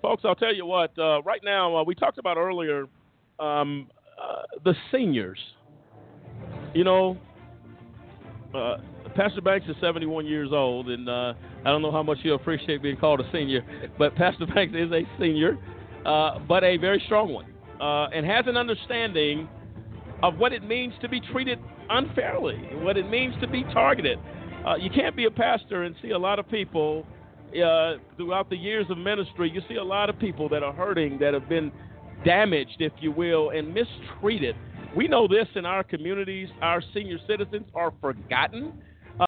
folks, 0.03 0.25
I'll 0.25 0.35
tell 0.35 0.55
you 0.55 0.67
what. 0.67 0.91
Uh, 0.99 1.23
right 1.23 1.41
now, 1.45 1.77
uh, 1.77 1.85
we 1.85 1.95
talked 1.95 2.19
about 2.19 2.37
earlier 2.37 2.87
um, 3.39 3.89
uh, 4.21 4.43
the 4.65 4.75
seniors. 4.91 5.39
You 6.75 6.83
know, 6.83 7.17
uh, 8.55 8.79
Pastor 9.15 9.41
Banks 9.41 9.67
is 9.69 9.77
71 9.81 10.27
years 10.27 10.51
old, 10.53 10.89
and 10.89 11.09
uh, 11.09 11.35
I 11.65 11.71
don't 11.71 11.83
know 11.83 11.93
how 11.93 12.03
much 12.03 12.19
he'll 12.23 12.35
appreciate 12.35 12.83
being 12.83 12.97
called 12.97 13.21
a 13.21 13.31
senior, 13.33 13.63
but 13.99 14.15
Pastor 14.17 14.47
Banks 14.55 14.75
is 14.77 14.91
a 14.93 15.03
senior, 15.19 15.59
uh, 16.05 16.39
but 16.41 16.65
a 16.65 16.77
very 16.77 17.03
strong 17.07 17.33
one, 17.33 17.47
uh, 17.81 18.09
and 18.15 18.25
has 18.27 18.45
an 18.47 18.57
understanding 18.57 19.49
of 20.23 20.37
what 20.39 20.53
it 20.53 20.63
means 20.65 20.93
to 21.01 21.09
be 21.09 21.21
treated 21.21 21.59
unfairly, 21.91 22.57
what 22.77 22.97
it 22.97 23.09
means 23.09 23.35
to 23.41 23.49
be 23.49 23.63
targeted. 23.73 24.19
Uh, 24.67 24.75
you 24.77 24.91
can't 24.91 25.17
be 25.17 25.27
a 25.27 25.31
pastor 25.31 25.85
and 25.85 25.95
see 26.03 26.11
a 26.11 26.19
lot 26.19 26.39
of 26.39 26.49
people 26.49 27.07
uh, 27.51 27.95
throughout 28.17 28.51
the 28.51 28.57
years 28.57 28.87
of 28.91 28.99
ministry. 28.99 29.51
You 29.51 29.63
see 29.69 29.77
a 29.77 29.85
lot 29.85 30.11
of 30.11 30.19
people 30.19 30.49
that 30.49 30.63
are 30.63 30.73
hurting, 30.73 31.19
that 31.21 31.35
have 31.35 31.49
been 31.49 31.71
damaged, 32.25 32.77
if 32.81 32.93
you 33.01 33.13
will, 33.13 33.51
and 33.51 33.73
mistreated. 33.73 34.57
We 34.97 35.07
know 35.07 35.29
this 35.29 35.47
in 35.55 35.65
our 35.65 35.85
communities. 35.85 36.49
Our 36.61 36.83
senior 36.93 37.19
citizens 37.27 37.67
are 37.75 37.93
forgotten 38.01 38.73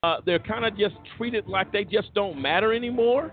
uh, 0.02 0.16
they're 0.24 0.38
kind 0.38 0.64
of 0.64 0.76
just 0.76 0.94
treated 1.16 1.46
like 1.46 1.72
they 1.72 1.84
just 1.84 2.14
don't 2.14 2.40
matter 2.40 2.72
anymore. 2.72 3.32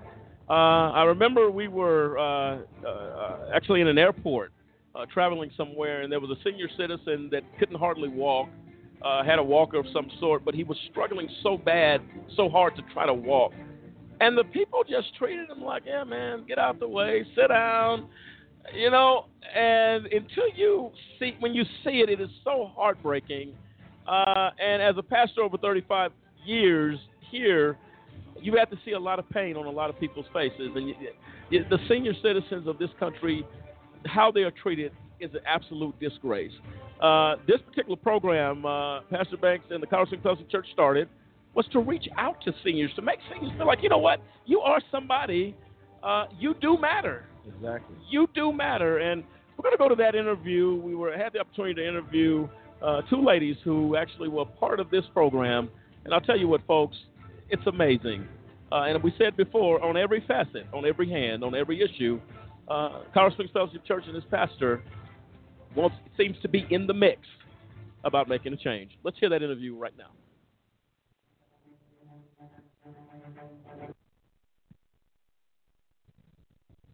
Uh, 0.50 0.92
I 0.92 1.04
remember 1.04 1.52
we 1.52 1.68
were 1.68 2.18
uh, 2.18 2.60
uh, 2.88 3.52
actually 3.54 3.82
in 3.82 3.88
an 3.88 3.98
airport 3.98 4.52
uh, 4.98 5.06
traveling 5.14 5.52
somewhere, 5.56 6.02
and 6.02 6.12
there 6.12 6.20
was 6.20 6.32
a 6.32 6.42
senior 6.44 6.68
citizen 6.78 7.30
that 7.32 7.44
couldn't 7.60 7.78
hardly 7.78 8.10
walk, 8.10 8.50
uh, 9.04 9.24
had 9.24 9.40
a 9.40 9.44
walker 9.44 9.78
of 9.78 9.86
some 9.94 10.10
sort, 10.20 10.44
but 10.44 10.56
he 10.56 10.64
was 10.64 10.78
struggling 10.90 11.30
so 11.44 11.58
bad, 11.58 12.02
so 12.36 12.50
hard 12.50 12.76
to 12.76 12.82
try 12.94 13.06
to 13.06 13.14
walk. 13.14 13.52
And 14.20 14.36
the 14.38 14.44
people 14.46 14.84
just 14.90 15.16
treated 15.16 15.50
him 15.50 15.62
like, 15.62 15.84
yeah, 15.86 16.04
man, 16.04 16.46
get 16.48 16.58
out 16.58 16.80
the 16.80 16.88
way, 16.88 17.24
sit 17.36 17.50
down, 17.50 18.08
you 18.74 18.90
know. 18.90 19.26
And 19.56 20.08
until 20.08 20.50
you 20.56 20.90
see, 21.20 21.36
when 21.40 21.54
you 21.54 21.64
see 21.84 22.02
it, 22.02 22.10
it 22.10 22.20
is 22.20 22.30
so 22.44 22.72
heartbreaking. 22.76 23.54
Uh, 24.08 24.50
and 24.60 24.82
as 24.82 24.96
a 24.98 25.04
pastor 25.04 25.44
over 25.44 25.58
35 25.58 26.12
years 26.46 26.98
here, 27.30 27.78
you 28.42 28.56
have 28.58 28.70
to 28.72 28.78
see 28.84 28.92
a 28.92 29.00
lot 29.00 29.20
of 29.20 29.30
pain 29.30 29.56
on 29.56 29.66
a 29.66 29.72
lot 29.72 29.92
of 29.92 30.00
people's 30.00 30.26
faces. 30.34 30.72
And 30.76 30.90
you, 30.90 30.96
you, 31.52 31.66
the 31.70 31.78
senior 31.88 32.14
citizens 32.24 32.68
of 32.68 32.80
this 32.80 32.90
country, 33.00 33.46
how 34.08 34.32
they 34.32 34.42
are 34.42 34.52
treated 34.52 34.92
is 35.20 35.32
an 35.34 35.42
absolute 35.46 36.00
disgrace. 36.00 36.52
Uh, 37.02 37.36
this 37.48 37.60
particular 37.68 37.96
program, 37.96 38.66
uh, 38.66 39.02
Pastor 39.10 39.38
Banks 39.38 39.66
and 39.70 39.82
the 39.82 39.88
College 39.88 40.10
Colorado 40.10 40.24
Fellowship 40.24 40.52
Church 40.52 40.68
started, 40.74 41.08
was 41.54 41.66
to 41.72 41.80
reach 41.80 42.08
out 42.18 42.42
to 42.44 42.54
seniors, 42.64 42.92
to 42.96 43.02
make 43.02 43.20
seniors 43.32 43.52
feel 43.58 43.68
like, 43.68 43.82
you 43.82 43.90
know 43.90 43.98
what, 43.98 44.20
you 44.46 44.60
are 44.60 44.80
somebody, 44.92 45.56
uh, 46.04 46.26
you 46.40 46.56
do 46.62 46.78
matter. 46.78 47.26
Exactly. 47.48 47.96
You 48.10 48.28
do 48.36 48.52
matter. 48.52 49.00
And 49.00 49.24
we're 49.58 49.64
going 49.64 49.74
to 49.74 49.78
go 49.78 49.90
to 49.90 49.96
that 49.96 50.16
interview. 50.16 50.76
We 50.84 50.96
were 50.96 51.16
had 51.18 51.34
the 51.34 51.40
opportunity 51.40 51.76
to 51.76 51.88
interview 51.88 52.48
uh, 52.82 53.02
two 53.10 53.24
ladies 53.24 53.56
who 53.64 53.96
actually 53.96 54.28
were 54.28 54.46
part 54.46 54.80
of 54.80 54.92
this 54.92 55.04
program 55.14 55.70
and 56.08 56.14
I'll 56.14 56.22
tell 56.22 56.38
you 56.38 56.48
what, 56.48 56.66
folks, 56.66 56.96
it's 57.50 57.68
amazing. 57.68 58.26
Uh, 58.72 58.84
and 58.84 59.04
we 59.04 59.14
said 59.18 59.36
before, 59.36 59.84
on 59.84 59.98
every 59.98 60.24
facet, 60.26 60.66
on 60.74 60.86
every 60.86 61.10
hand, 61.10 61.44
on 61.44 61.54
every 61.54 61.82
issue, 61.82 62.22
uh, 62.68 63.02
Colorado 63.14 63.36
Springs 63.36 63.52
Fellowship 63.52 63.86
Church 63.86 64.04
and 64.08 64.16
its 64.16 64.26
pastor 64.30 64.84
wants, 65.76 65.96
seems 66.18 66.36
to 66.42 66.48
be 66.48 66.66
in 66.70 66.88
the 66.88 66.94
mix 66.94 67.22
about 68.04 68.28
making 68.28 68.54
a 68.54 68.58
change. 68.58 68.92
Let's 69.04 69.18
hear 69.20 69.30
that 69.30 69.42
interview 69.42 69.76
right 69.76 69.94
now. 69.98 70.12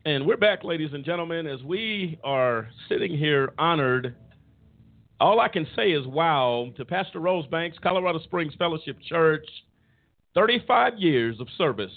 And 0.06 0.26
we're 0.26 0.38
back, 0.38 0.66
ladies 0.66 0.90
and 0.92 1.06
gentlemen, 1.06 1.48
as 1.48 1.64
we 1.64 2.20
are 2.26 2.68
sitting 2.90 3.18
here 3.18 3.54
honored 3.58 4.16
all 5.24 5.40
I 5.40 5.48
can 5.48 5.66
say 5.74 5.92
is 5.92 6.06
wow 6.06 6.72
to 6.76 6.84
Pastor 6.84 7.20
Rose 7.20 7.48
Banks, 7.48 7.78
Colorado 7.82 8.20
Springs 8.20 8.54
Fellowship 8.60 8.98
Church, 9.08 9.48
35 10.36 10.98
years 10.98 11.40
of 11.40 11.48
service. 11.58 11.94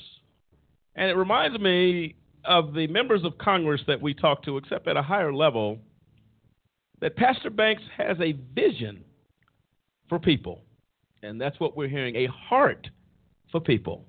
And 0.95 1.11
it 1.11 1.15
reminds 1.15 1.59
me 1.59 2.15
of 2.47 2.75
the 2.75 2.87
members 2.87 3.25
of 3.25 3.37
Congress 3.39 3.81
that 3.87 4.01
we 4.01 4.15
talk 4.15 4.43
to, 4.45 4.57
except 4.57 4.89
at 4.89 4.97
a 4.97 5.03
higher 5.03 5.33
level, 5.33 5.79
that 7.01 7.17
Pastor 7.17 7.51
Banks 7.51 7.83
has 7.97 8.17
a 8.21 8.33
vision 8.55 9.05
for 10.09 10.19
people. 10.19 10.63
And 11.23 11.41
that's 11.41 11.59
what 11.61 11.77
we're 11.77 11.89
hearing 11.89 12.17
a 12.17 12.27
heart 12.27 12.89
for 13.51 13.61
people. 13.61 14.07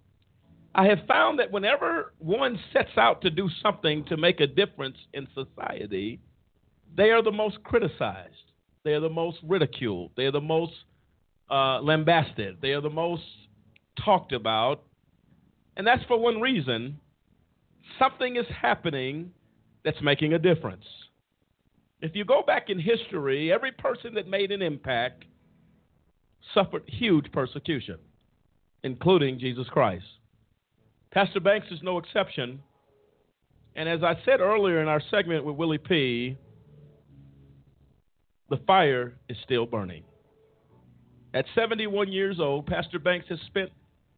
I 0.75 0.85
have 0.85 0.99
found 1.07 1.39
that 1.39 1.51
whenever 1.51 2.13
one 2.19 2.59
sets 2.71 2.97
out 2.97 3.21
to 3.23 3.29
do 3.29 3.49
something 3.63 4.05
to 4.05 4.17
make 4.17 4.39
a 4.39 4.47
difference 4.47 4.97
in 5.13 5.27
society, 5.33 6.19
they 6.95 7.09
are 7.09 7.23
the 7.23 7.31
most 7.31 7.63
criticized. 7.63 8.33
They 8.83 8.93
are 8.93 8.99
the 8.99 9.09
most 9.09 9.37
ridiculed. 9.43 10.11
They 10.15 10.25
are 10.25 10.31
the 10.31 10.39
most 10.39 10.73
uh, 11.49 11.81
lambasted. 11.81 12.57
They 12.61 12.71
are 12.71 12.81
the 12.81 12.89
most 12.89 13.23
talked 14.05 14.33
about. 14.33 14.83
And 15.75 15.85
that's 15.85 16.03
for 16.05 16.19
one 16.19 16.41
reason 16.41 16.99
something 17.99 18.35
is 18.35 18.45
happening 18.61 19.31
that's 19.83 20.01
making 20.01 20.33
a 20.33 20.39
difference. 20.39 20.85
If 22.01 22.15
you 22.15 22.25
go 22.25 22.43
back 22.45 22.69
in 22.69 22.79
history, 22.79 23.51
every 23.51 23.71
person 23.71 24.13
that 24.15 24.27
made 24.27 24.51
an 24.51 24.61
impact 24.61 25.25
suffered 26.53 26.83
huge 26.87 27.31
persecution, 27.31 27.97
including 28.83 29.39
Jesus 29.39 29.67
Christ. 29.69 30.05
Pastor 31.11 31.39
Banks 31.39 31.67
is 31.71 31.79
no 31.81 31.97
exception. 31.97 32.61
And 33.75 33.87
as 33.89 34.03
I 34.03 34.15
said 34.25 34.39
earlier 34.39 34.81
in 34.81 34.87
our 34.87 35.01
segment 35.09 35.45
with 35.45 35.55
Willie 35.55 35.77
P., 35.77 36.37
the 38.49 38.57
fire 38.65 39.13
is 39.29 39.37
still 39.43 39.65
burning. 39.65 40.03
At 41.33 41.45
71 41.55 42.11
years 42.11 42.39
old, 42.39 42.65
Pastor 42.65 42.99
Banks 42.99 43.27
has 43.29 43.39
spent 43.47 43.69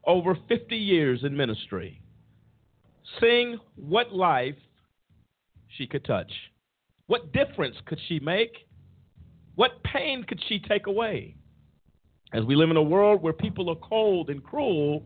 over 0.05 0.37
50 0.47 0.75
years 0.75 1.23
in 1.23 1.35
ministry, 1.35 2.01
seeing 3.19 3.59
what 3.75 4.13
life 4.13 4.55
she 5.77 5.87
could 5.87 6.05
touch. 6.05 6.31
What 7.07 7.31
difference 7.33 7.75
could 7.85 7.99
she 8.07 8.19
make? 8.19 8.51
What 9.55 9.83
pain 9.83 10.23
could 10.23 10.41
she 10.47 10.59
take 10.59 10.87
away? 10.87 11.35
As 12.31 12.43
we 12.45 12.55
live 12.55 12.69
in 12.69 12.77
a 12.77 12.83
world 12.83 13.21
where 13.21 13.33
people 13.33 13.69
are 13.69 13.75
cold 13.75 14.29
and 14.29 14.43
cruel, 14.43 15.03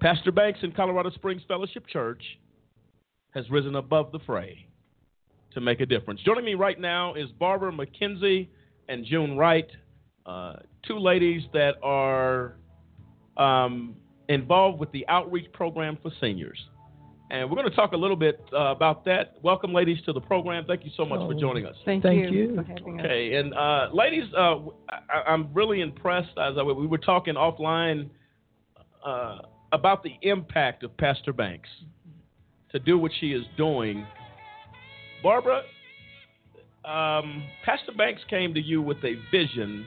Pastor 0.00 0.32
Banks 0.32 0.60
in 0.62 0.72
Colorado 0.72 1.10
Springs 1.10 1.42
Fellowship 1.46 1.86
Church 1.86 2.22
has 3.34 3.48
risen 3.50 3.76
above 3.76 4.12
the 4.12 4.18
fray 4.20 4.66
to 5.52 5.60
make 5.60 5.80
a 5.80 5.86
difference. 5.86 6.20
Joining 6.24 6.44
me 6.44 6.54
right 6.54 6.80
now 6.80 7.14
is 7.14 7.28
Barbara 7.38 7.72
McKenzie 7.72 8.48
and 8.88 9.04
June 9.04 9.36
Wright, 9.36 9.68
uh, 10.26 10.54
two 10.86 10.98
ladies 10.98 11.42
that 11.52 11.74
are 11.82 12.56
um, 13.36 13.94
involved 14.28 14.78
with 14.78 14.90
the 14.92 15.06
outreach 15.08 15.50
program 15.52 15.98
for 16.02 16.10
seniors. 16.20 16.58
And 17.34 17.50
we're 17.50 17.56
going 17.56 17.68
to 17.68 17.74
talk 17.74 17.90
a 17.94 17.96
little 17.96 18.14
bit 18.14 18.40
uh, 18.52 18.66
about 18.66 19.04
that. 19.06 19.34
Welcome, 19.42 19.72
ladies, 19.72 19.98
to 20.06 20.12
the 20.12 20.20
program. 20.20 20.66
Thank 20.68 20.84
you 20.84 20.92
so 20.96 21.04
much 21.04 21.18
oh, 21.20 21.32
for 21.32 21.34
joining 21.34 21.66
us. 21.66 21.74
Thank, 21.84 22.04
thank 22.04 22.30
you. 22.30 22.64
you. 22.64 22.64
Okay, 23.00 23.34
and 23.34 23.52
uh, 23.54 23.88
ladies, 23.92 24.32
uh, 24.38 24.58
I, 24.88 25.34
am 25.34 25.48
really 25.52 25.80
impressed. 25.80 26.30
As 26.38 26.54
I, 26.56 26.62
we 26.62 26.86
were 26.86 26.96
talking 26.96 27.34
offline 27.34 28.08
uh, 29.04 29.38
about 29.72 30.04
the 30.04 30.12
impact 30.22 30.84
of 30.84 30.96
Pastor 30.96 31.32
Banks 31.32 31.68
to 32.70 32.78
do 32.78 32.98
what 32.98 33.10
she 33.18 33.32
is 33.32 33.42
doing 33.56 34.06
Barbara, 35.20 35.62
um, 36.84 37.42
Pastor 37.64 37.92
Banks 37.98 38.22
came 38.30 38.54
to 38.54 38.60
you 38.60 38.80
with 38.80 38.98
a 38.98 39.16
vision 39.32 39.84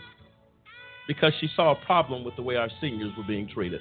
because 1.07 1.31
she 1.39 1.47
saw 1.55 1.71
a 1.71 1.85
problem 1.85 2.25
with 2.25 2.35
the 2.35 2.41
way 2.41 2.57
our 2.57 2.69
seniors 2.81 3.15
were 3.15 3.23
being 3.23 3.47
treated. 3.47 3.79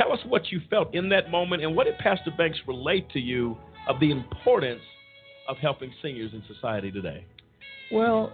Tell 0.00 0.12
us 0.12 0.20
what 0.26 0.50
you 0.50 0.62
felt 0.70 0.94
in 0.94 1.10
that 1.10 1.30
moment 1.30 1.62
and 1.62 1.76
what 1.76 1.84
did 1.84 1.98
Pastor 1.98 2.30
Banks 2.38 2.58
relate 2.66 3.10
to 3.10 3.20
you 3.20 3.58
of 3.86 4.00
the 4.00 4.10
importance 4.10 4.80
of 5.46 5.58
helping 5.58 5.92
seniors 6.00 6.32
in 6.32 6.42
society 6.46 6.90
today? 6.90 7.26
Well, 7.92 8.32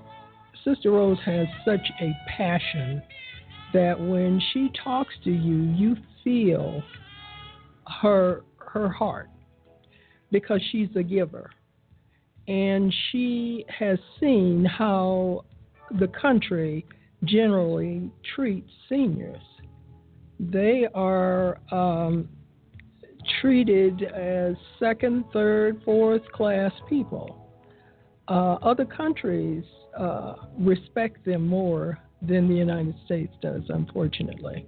Sister 0.65 0.93
Rose 0.93 1.19
has 1.25 1.49
such 1.65 1.81
a 2.01 2.13
passion 2.37 3.03
that 3.75 3.99
when 3.99 4.41
she 4.53 4.71
talks 4.85 5.13
to 5.25 5.31
you, 5.31 5.65
you 5.75 5.97
feel 6.23 6.85
her 8.01 8.45
her 8.59 8.89
heart 8.89 9.31
because 10.31 10.61
she's 10.71 10.89
a 10.95 11.03
giver. 11.03 11.51
And 12.47 12.95
she 13.11 13.65
has 13.77 13.99
seen 14.21 14.65
how 14.65 15.45
the 15.99 16.09
country 16.09 16.87
generally 17.25 18.13
treats 18.37 18.71
seniors. 18.89 19.43
They 20.39 20.87
are 20.95 21.59
um, 21.73 22.29
treated 23.41 24.03
as 24.03 24.55
second, 24.79 25.25
third, 25.33 25.81
fourth 25.85 26.23
class 26.33 26.73
people. 26.89 27.43
Uh, 28.29 28.55
other 28.63 28.85
countries 28.85 29.65
uh, 29.99 30.35
respect 30.59 31.25
them 31.25 31.47
more 31.47 31.99
than 32.23 32.49
the 32.49 32.55
United 32.55 32.95
States 33.05 33.33
does, 33.41 33.63
unfortunately. 33.69 34.67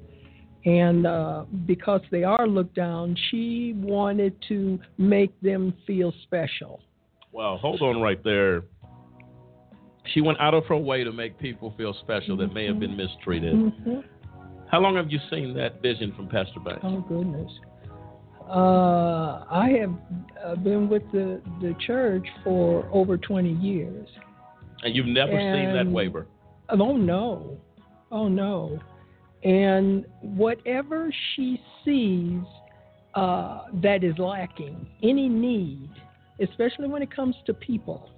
And 0.64 1.06
uh, 1.06 1.44
because 1.66 2.00
they 2.10 2.24
are 2.24 2.46
looked 2.46 2.74
down, 2.74 3.16
she 3.30 3.74
wanted 3.76 4.34
to 4.48 4.78
make 4.96 5.38
them 5.40 5.74
feel 5.86 6.12
special. 6.24 6.80
Well, 7.32 7.58
hold 7.58 7.82
on 7.82 8.00
right 8.00 8.22
there. 8.22 8.62
She 10.14 10.20
went 10.20 10.40
out 10.40 10.54
of 10.54 10.64
her 10.66 10.76
way 10.76 11.04
to 11.04 11.12
make 11.12 11.38
people 11.38 11.74
feel 11.76 11.94
special 12.02 12.36
that 12.38 12.52
may 12.54 12.66
have 12.66 12.80
been 12.80 12.96
mistreated. 12.96 13.54
Mm-hmm. 13.54 14.00
How 14.70 14.80
long 14.80 14.96
have 14.96 15.10
you 15.10 15.18
seen 15.30 15.54
that 15.54 15.80
vision 15.80 16.12
from 16.14 16.28
Pastor 16.28 16.60
Banks? 16.60 16.80
Oh, 16.82 17.00
goodness. 17.08 17.50
Uh, 18.48 19.44
I 19.50 19.76
have 19.80 19.94
uh, 20.44 20.54
been 20.56 20.88
with 20.88 21.02
the, 21.12 21.40
the 21.60 21.74
church 21.86 22.26
for 22.44 22.88
over 22.92 23.16
20 23.16 23.52
years. 23.54 24.08
And 24.82 24.94
you've 24.94 25.06
never 25.06 25.32
seen 25.32 25.72
that 25.72 25.80
And- 25.80 25.92
waver? 25.92 26.26
Oh, 26.70 26.96
no. 26.96 27.58
Oh, 28.10 28.28
no. 28.28 28.78
And 29.42 30.04
whatever 30.20 31.12
she 31.34 31.60
sees 31.84 32.40
uh, 33.14 33.64
that 33.82 34.04
is 34.04 34.18
lacking, 34.18 34.86
any 35.02 35.28
need, 35.28 35.88
especially 36.40 36.88
when 36.88 37.02
it 37.02 37.14
comes 37.14 37.36
to 37.46 37.54
people, 37.54 38.10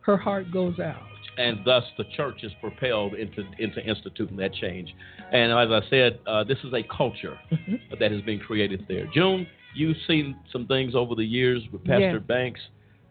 her 0.00 0.16
heart 0.16 0.50
goes 0.52 0.78
out. 0.78 1.02
And 1.38 1.58
thus 1.64 1.84
the 1.98 2.04
church 2.16 2.42
is 2.42 2.52
propelled 2.60 3.14
into 3.14 3.44
into 3.58 3.80
instituting 3.84 4.36
that 4.36 4.54
change. 4.54 4.94
And 5.32 5.52
as 5.52 5.68
I 5.70 5.88
said, 5.90 6.18
uh, 6.26 6.44
this 6.44 6.58
is 6.64 6.72
a 6.72 6.82
culture 6.96 7.38
that 8.00 8.12
has 8.12 8.20
been 8.22 8.38
created 8.38 8.84
there. 8.88 9.06
June, 9.12 9.46
you've 9.74 9.96
seen 10.06 10.36
some 10.52 10.66
things 10.66 10.94
over 10.94 11.14
the 11.14 11.24
years 11.24 11.62
with 11.72 11.84
Pastor 11.84 12.12
Yeah. 12.12 12.18
Banks. 12.18 12.60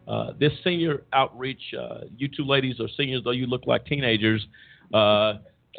Uh, 0.06 0.32
this 0.38 0.52
senior 0.62 1.02
outreach, 1.14 1.62
uh, 1.78 2.00
you 2.16 2.28
two 2.28 2.44
ladies 2.44 2.78
are 2.78 2.88
seniors, 2.96 3.22
though 3.24 3.30
you 3.30 3.46
look 3.46 3.66
like 3.66 3.86
teenagers. 3.86 4.46
Uh, 4.92 5.34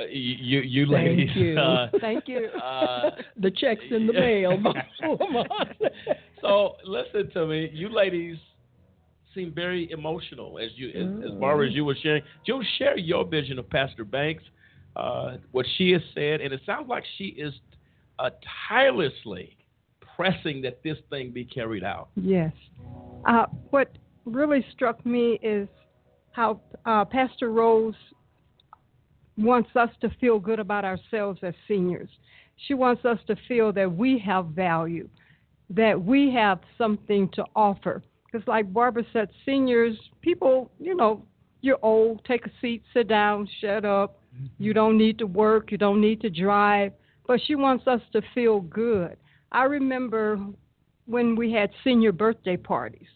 you, 0.10 0.60
you 0.62 0.86
Thank 0.92 1.08
ladies. 1.08 1.36
you. 1.36 1.58
Uh, 1.60 1.90
Thank 2.02 2.28
you. 2.28 2.48
uh, 2.62 3.12
the 3.40 3.52
check's 3.52 3.84
in 3.92 4.08
the 4.08 4.14
mail. 4.14 4.62
so 6.42 6.76
listen 6.86 7.30
to 7.32 7.46
me, 7.46 7.70
you 7.74 7.90
ladies 7.90 8.38
seem 9.36 9.54
very 9.54 9.92
emotional 9.92 10.58
as 10.58 10.72
you 10.76 10.90
as, 10.90 11.32
as 11.32 11.40
far 11.40 11.64
as 11.64 11.74
you 11.74 11.86
were 11.86 11.98
sharing. 12.02 12.24
Joe, 12.48 12.62
share 12.78 12.98
your 12.98 13.26
vision 13.26 13.60
of 13.60 13.70
Pastor 13.70 14.06
Banks, 14.06 14.44
uh, 14.96 15.38
what 15.52 15.66
she 15.78 15.92
has 15.92 16.02
said, 16.14 16.42
and 16.42 16.54
it 16.54 16.62
sounds 16.66 16.88
like 16.88 17.04
she 17.18 17.26
is 17.26 17.54
uh, 18.18 18.30
tirelessly 18.68 19.58
pressing 20.16 20.62
that 20.62 20.82
this 20.84 20.98
thing 21.10 21.32
be 21.32 21.44
carried 21.44 21.84
out. 21.84 22.08
Yes. 22.16 22.54
Uh, 23.28 23.46
what 23.70 23.98
really 24.26 24.66
struck 24.72 25.06
me 25.06 25.40
is 25.44 25.68
how 26.32 26.60
uh, 26.86 27.06
Pastor 27.06 27.52
Rose 27.52 27.96
wants 29.38 29.70
us 29.76 29.90
to 30.02 30.10
feel 30.22 30.40
good 30.40 30.60
about 30.60 30.86
ourselves 30.86 31.40
as 31.44 31.54
seniors. 31.68 32.10
She 32.68 32.74
wants 32.74 33.04
us 33.04 33.20
to 33.28 33.36
feel 33.48 33.74
that 33.74 33.92
we 33.92 34.18
have 34.20 34.48
value, 34.48 35.10
that 35.70 36.02
we 36.02 36.32
have 36.34 36.60
something 36.78 37.30
to 37.34 37.44
offer. 37.56 38.02
Because, 38.36 38.48
like 38.50 38.74
Barbara 38.74 39.04
said, 39.14 39.30
seniors, 39.46 39.98
people, 40.22 40.70
you 40.78 40.94
know, 40.94 41.24
you're 41.62 41.80
old, 41.82 42.22
take 42.26 42.46
a 42.46 42.52
seat, 42.60 42.84
sit 42.94 43.08
down, 43.08 43.48
shut 43.62 43.86
up. 43.86 44.20
You 44.58 44.72
mm-hmm. 44.72 44.76
don't 44.76 44.98
need 44.98 45.18
to 45.20 45.26
work, 45.26 45.72
you 45.72 45.78
don't 45.78 46.02
need 46.02 46.20
to 46.20 46.30
drive. 46.30 46.92
But 47.28 47.40
she 47.48 47.56
wants 47.56 47.88
us 47.88 48.02
to 48.12 48.22
feel 48.34 48.60
good. 48.60 49.16
I 49.54 49.64
remember 49.64 50.38
when 51.06 51.38
we 51.38 51.54
had 51.54 51.70
senior 51.82 52.12
birthday 52.12 52.58
parties, 52.58 53.08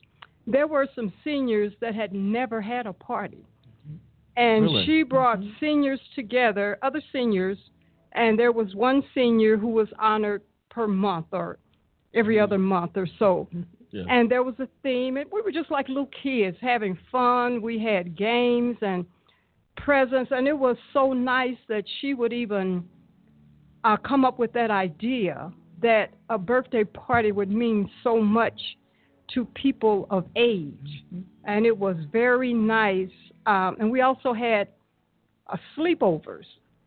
there 0.48 0.68
were 0.68 0.88
some 0.96 1.12
seniors 1.26 1.74
that 1.82 1.94
had 1.94 2.14
never 2.14 2.62
had 2.62 2.88
a 2.88 2.94
party. 2.94 3.46
Mm-hmm. 3.86 3.98
And 4.38 4.64
Really? 4.64 4.86
she 4.86 5.04
brought 5.04 5.40
mm-hmm. 5.40 5.52
seniors 5.60 6.00
together, 6.16 6.78
other 6.82 7.02
seniors, 7.12 7.58
and 8.14 8.40
there 8.40 8.54
was 8.54 8.74
one 8.74 9.04
senior 9.14 9.58
who 9.58 9.68
was 9.68 9.90
honored 10.00 10.44
per 10.70 10.88
month 10.88 11.26
or 11.34 11.60
every 12.14 12.40
other 12.40 12.58
month 12.58 12.92
or 12.96 13.08
so. 13.20 13.50
Yeah. 13.92 14.04
And 14.10 14.30
there 14.30 14.44
was 14.44 14.56
a 14.60 14.68
theme, 14.84 15.18
and 15.18 15.30
we 15.32 15.42
were 15.42 15.52
just 15.52 15.72
like 15.72 15.88
little 15.88 16.10
kids 16.22 16.58
having 16.62 16.98
fun. 17.12 17.62
We 17.62 17.80
had 17.80 18.16
games 18.18 18.78
and 18.82 19.06
presents, 19.78 20.32
and 20.32 20.48
it 20.48 20.58
was 20.58 20.78
so 20.94 21.14
nice 21.14 21.58
that 21.68 21.84
she 22.00 22.14
would 22.14 22.34
even 22.34 22.84
uh, 23.84 23.98
come 23.98 24.26
up 24.26 24.38
with 24.38 24.54
that 24.54 24.72
idea 24.72 25.52
that 25.82 26.14
a 26.30 26.38
birthday 26.38 26.84
party 26.84 27.32
would 27.32 27.50
mean 27.50 27.90
so 28.04 28.20
much 28.22 28.60
to 29.34 29.46
people 29.46 30.08
of 30.10 30.26
age. 30.36 31.04
And 31.46 31.66
it 31.66 31.78
was 31.78 31.96
very 32.12 32.54
nice. 32.54 33.10
Um, 33.46 33.78
and 33.80 33.92
we 33.92 34.02
also 34.02 34.34
had 34.34 34.68
uh, 35.48 35.58
sleepovers, 35.78 36.46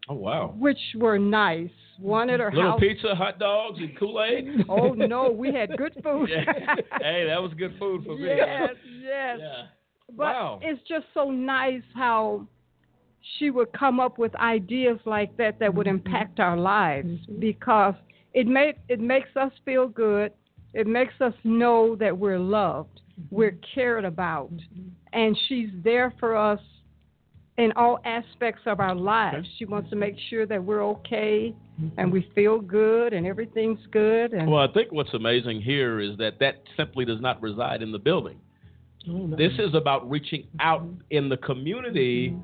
Oh 0.08 0.14
wow! 0.14 0.54
which 0.58 0.78
were 0.96 1.18
nice. 1.18 1.70
One 2.02 2.30
at 2.30 2.40
her 2.40 2.50
Little 2.52 2.72
house. 2.72 2.80
pizza, 2.80 3.14
hot 3.14 3.38
dogs, 3.38 3.78
and 3.78 3.96
Kool 3.96 4.22
Aid. 4.22 4.64
Oh 4.68 4.92
no, 4.92 5.30
we 5.30 5.52
had 5.54 5.76
good 5.76 5.94
food. 6.02 6.28
hey, 6.28 7.24
that 7.26 7.40
was 7.40 7.52
good 7.56 7.74
food 7.78 8.04
for 8.04 8.16
me. 8.16 8.26
Yes, 8.26 8.70
yes. 9.00 9.38
But 10.08 10.34
Wow. 10.34 10.58
it's 10.62 10.82
just 10.88 11.06
so 11.14 11.30
nice 11.30 11.82
how 11.94 12.46
she 13.38 13.50
would 13.50 13.72
come 13.72 14.00
up 14.00 14.18
with 14.18 14.34
ideas 14.36 14.98
like 15.04 15.36
that 15.36 15.58
that 15.60 15.72
would 15.72 15.86
mm-hmm. 15.86 16.06
impact 16.06 16.40
our 16.40 16.56
lives 16.56 17.08
mm-hmm. 17.08 17.38
because 17.38 17.94
it 18.34 18.46
made 18.46 18.74
it 18.88 19.00
makes 19.00 19.34
us 19.36 19.52
feel 19.64 19.86
good. 19.86 20.32
It 20.74 20.86
makes 20.86 21.14
us 21.20 21.34
know 21.44 21.94
that 21.96 22.16
we're 22.16 22.38
loved, 22.38 23.00
we're 23.30 23.52
mm-hmm. 23.52 23.74
cared 23.74 24.04
about, 24.04 24.50
and 25.12 25.38
she's 25.46 25.68
there 25.84 26.12
for 26.18 26.36
us 26.36 26.60
in 27.62 27.72
all 27.72 28.00
aspects 28.04 28.62
of 28.66 28.80
our 28.80 28.94
lives. 28.94 29.46
She 29.58 29.64
wants 29.64 29.88
to 29.90 29.96
make 29.96 30.16
sure 30.28 30.46
that 30.46 30.62
we're 30.62 30.84
okay 30.84 31.54
and 31.96 32.12
we 32.12 32.28
feel 32.34 32.60
good 32.60 33.12
and 33.12 33.26
everything's 33.26 33.78
good 33.92 34.32
and 34.32 34.50
Well, 34.50 34.60
I 34.60 34.72
think 34.72 34.90
what's 34.90 35.14
amazing 35.14 35.62
here 35.62 36.00
is 36.00 36.16
that 36.18 36.38
that 36.40 36.62
simply 36.76 37.04
does 37.04 37.20
not 37.20 37.40
reside 37.40 37.82
in 37.82 37.92
the 37.92 37.98
building. 37.98 38.38
This 39.06 39.52
is 39.58 39.74
about 39.74 40.08
reaching 40.08 40.46
out 40.60 40.84
in 41.10 41.28
the 41.28 41.36
community. 41.36 42.36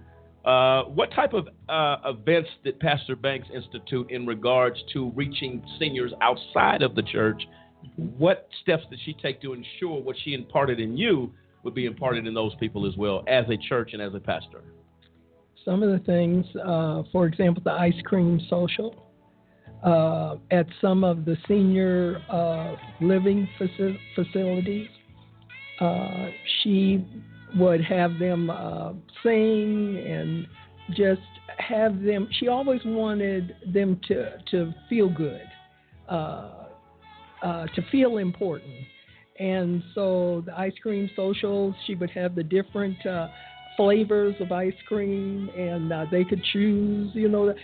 Uh, 0.44 0.84
what 0.84 1.12
type 1.12 1.32
of 1.32 1.48
uh, 1.68 1.96
events 2.04 2.48
did 2.64 2.80
Pastor 2.80 3.14
Banks 3.14 3.48
institute 3.54 4.10
in 4.10 4.26
regards 4.26 4.76
to 4.92 5.10
reaching 5.14 5.62
seniors 5.78 6.12
outside 6.20 6.82
of 6.82 6.94
the 6.94 7.02
church? 7.02 7.42
What 7.96 8.48
steps 8.62 8.84
did 8.90 8.98
she 9.04 9.14
take 9.14 9.40
to 9.42 9.52
ensure 9.52 10.00
what 10.02 10.16
she 10.24 10.34
imparted 10.34 10.80
in 10.80 10.96
you 10.96 11.32
would 11.62 11.74
be 11.74 11.86
imparted 11.86 12.26
in 12.26 12.34
those 12.34 12.54
people 12.58 12.86
as 12.86 12.96
well, 12.96 13.22
as 13.28 13.44
a 13.48 13.56
church 13.68 13.90
and 13.92 14.02
as 14.02 14.14
a 14.14 14.20
pastor? 14.20 14.62
Some 15.64 15.82
of 15.82 15.90
the 15.90 16.04
things, 16.04 16.46
uh, 16.64 17.02
for 17.12 17.26
example, 17.26 17.62
the 17.64 17.72
ice 17.72 18.00
cream 18.04 18.40
social 18.48 18.94
uh, 19.84 20.36
at 20.50 20.66
some 20.80 21.04
of 21.04 21.24
the 21.24 21.36
senior 21.46 22.22
uh, 22.30 22.74
living 23.00 23.48
faci- 23.60 23.98
facilities. 24.14 24.88
Uh, 25.80 26.30
she 26.62 27.04
would 27.56 27.82
have 27.84 28.18
them 28.18 28.50
uh, 28.50 28.92
sing 29.22 30.04
and 30.06 30.46
just 30.90 31.20
have 31.58 32.02
them. 32.02 32.28
She 32.38 32.48
always 32.48 32.80
wanted 32.84 33.56
them 33.72 34.00
to 34.08 34.38
to 34.50 34.74
feel 34.88 35.08
good, 35.08 35.48
uh, 36.08 36.48
to 37.42 37.82
feel 37.90 38.18
important. 38.18 38.74
And 39.38 39.84
so 39.94 40.42
the 40.46 40.58
ice 40.58 40.72
cream 40.82 41.08
socials, 41.14 41.76
she 41.86 41.94
would 41.94 42.10
have 42.10 42.34
the 42.34 42.42
different 42.42 42.98
flavors 43.78 44.34
of 44.40 44.52
ice 44.52 44.74
cream, 44.86 45.48
and 45.56 45.90
uh, 45.90 46.04
they 46.10 46.24
could 46.24 46.42
choose. 46.52 47.10
You 47.14 47.28
know, 47.30 47.54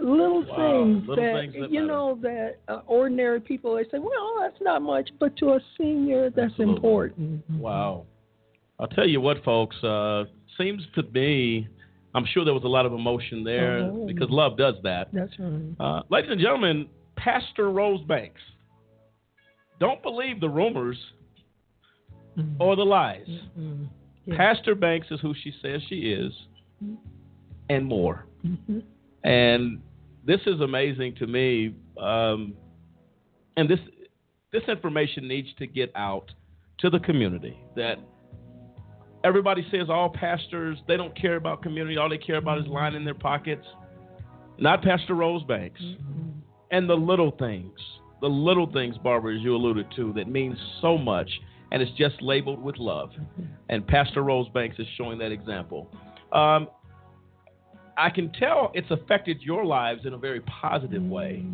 little 0.00 0.44
Wow, 0.46 0.56
things 0.84 1.08
little 1.08 1.24
that, 1.24 1.40
things 1.40 1.54
that 1.58 1.70
you 1.72 1.80
matter. 1.80 1.86
know 1.86 2.18
that 2.22 2.56
uh, 2.68 2.80
ordinary 2.86 3.40
people 3.40 3.74
they 3.74 3.82
say, 3.84 3.98
well, 3.98 4.36
that's 4.40 4.60
not 4.60 4.82
much, 4.82 5.10
but 5.18 5.36
to 5.38 5.50
a 5.54 5.60
senior, 5.78 6.30
that's 6.30 6.50
Absolutely. 6.52 6.74
important. 6.76 7.50
Wow. 7.58 8.04
I'll 8.78 8.88
tell 8.88 9.08
you 9.08 9.20
what, 9.20 9.42
folks. 9.44 9.76
Uh, 9.84 10.24
seems 10.58 10.82
to 10.96 11.02
be, 11.02 11.66
I'm 12.14 12.24
sure 12.32 12.44
there 12.44 12.54
was 12.54 12.64
a 12.64 12.68
lot 12.68 12.86
of 12.86 12.92
emotion 12.92 13.42
there 13.44 13.78
Oh. 13.78 14.04
because 14.06 14.28
love 14.30 14.56
does 14.56 14.74
that. 14.84 15.08
That's 15.12 15.32
right. 15.38 15.74
Uh, 15.80 16.02
ladies 16.10 16.30
and 16.30 16.40
gentlemen, 16.40 16.86
Pastor 17.16 17.70
Rose 17.70 18.02
Banks. 18.06 18.40
Don't 19.80 20.02
believe 20.02 20.40
the 20.40 20.48
rumors 20.48 20.96
or 22.60 22.74
the 22.76 22.82
lies. 22.84 23.26
Mm-hmm. 23.58 23.84
Yeah. 24.26 24.36
Pastor 24.36 24.74
Banks 24.74 25.08
is 25.10 25.20
who 25.20 25.34
she 25.34 25.52
says 25.60 25.82
she 25.88 26.12
is, 26.12 26.32
and 27.68 27.84
more. 27.84 28.26
Mhm. 28.44 28.82
And 29.22 29.80
this 30.24 30.40
is 30.46 30.60
amazing 30.60 31.14
to 31.16 31.26
me. 31.26 31.74
Um, 31.98 32.54
and 33.56 33.68
this 33.68 33.80
this 34.52 34.62
information 34.68 35.26
needs 35.26 35.52
to 35.54 35.66
get 35.66 35.90
out 35.96 36.32
to 36.78 36.88
the 36.88 37.00
community 37.00 37.58
that 37.74 37.98
everybody 39.24 39.66
says 39.70 39.88
all 39.88 40.08
pastors 40.08 40.78
they 40.86 40.96
don't 40.96 41.14
care 41.16 41.36
about 41.36 41.62
community. 41.62 41.96
All 41.96 42.08
they 42.08 42.18
care 42.18 42.36
about 42.36 42.58
is 42.58 42.66
lining 42.66 43.04
their 43.04 43.14
pockets. 43.14 43.66
Not 44.58 44.82
Pastor 44.82 45.14
Rose 45.14 45.42
Banks. 45.44 45.80
And 46.70 46.88
the 46.88 46.94
little 46.94 47.30
things, 47.32 47.78
the 48.20 48.28
little 48.28 48.70
things, 48.72 48.96
Barbara, 48.98 49.36
as 49.36 49.42
you 49.42 49.54
alluded 49.54 49.86
to, 49.96 50.12
that 50.14 50.28
means 50.28 50.56
so 50.80 50.96
much, 50.98 51.30
and 51.74 51.82
it's 51.82 51.90
just 51.98 52.22
labeled 52.22 52.62
with 52.62 52.78
love. 52.78 53.10
And 53.68 53.84
Pastor 53.84 54.22
Rose 54.22 54.46
Banks 54.54 54.76
is 54.78 54.86
showing 54.96 55.18
that 55.18 55.32
example. 55.32 55.90
Um, 56.32 56.68
I 57.98 58.10
can 58.10 58.30
tell 58.32 58.70
it's 58.74 58.92
affected 58.92 59.42
your 59.42 59.64
lives 59.64 60.06
in 60.06 60.12
a 60.12 60.16
very 60.16 60.40
positive 60.42 61.02
way. 61.02 61.44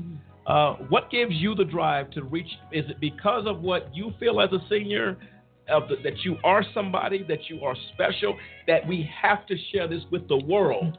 Uh, 0.46 0.74
what 0.90 1.10
gives 1.10 1.32
you 1.32 1.54
the 1.54 1.64
drive 1.64 2.10
to 2.10 2.22
reach? 2.24 2.50
Is 2.70 2.84
it 2.90 3.00
because 3.00 3.46
of 3.46 3.62
what 3.62 3.96
you 3.96 4.12
feel 4.20 4.42
as 4.42 4.52
a 4.52 4.58
senior, 4.68 5.16
of 5.70 5.88
the, 5.88 5.96
that 6.04 6.22
you 6.22 6.36
are 6.44 6.62
somebody, 6.74 7.22
that 7.26 7.48
you 7.48 7.64
are 7.64 7.74
special, 7.94 8.36
that 8.66 8.86
we 8.86 9.08
have 9.22 9.46
to 9.46 9.54
share 9.72 9.88
this 9.88 10.02
with 10.10 10.28
the 10.28 10.36
world, 10.36 10.98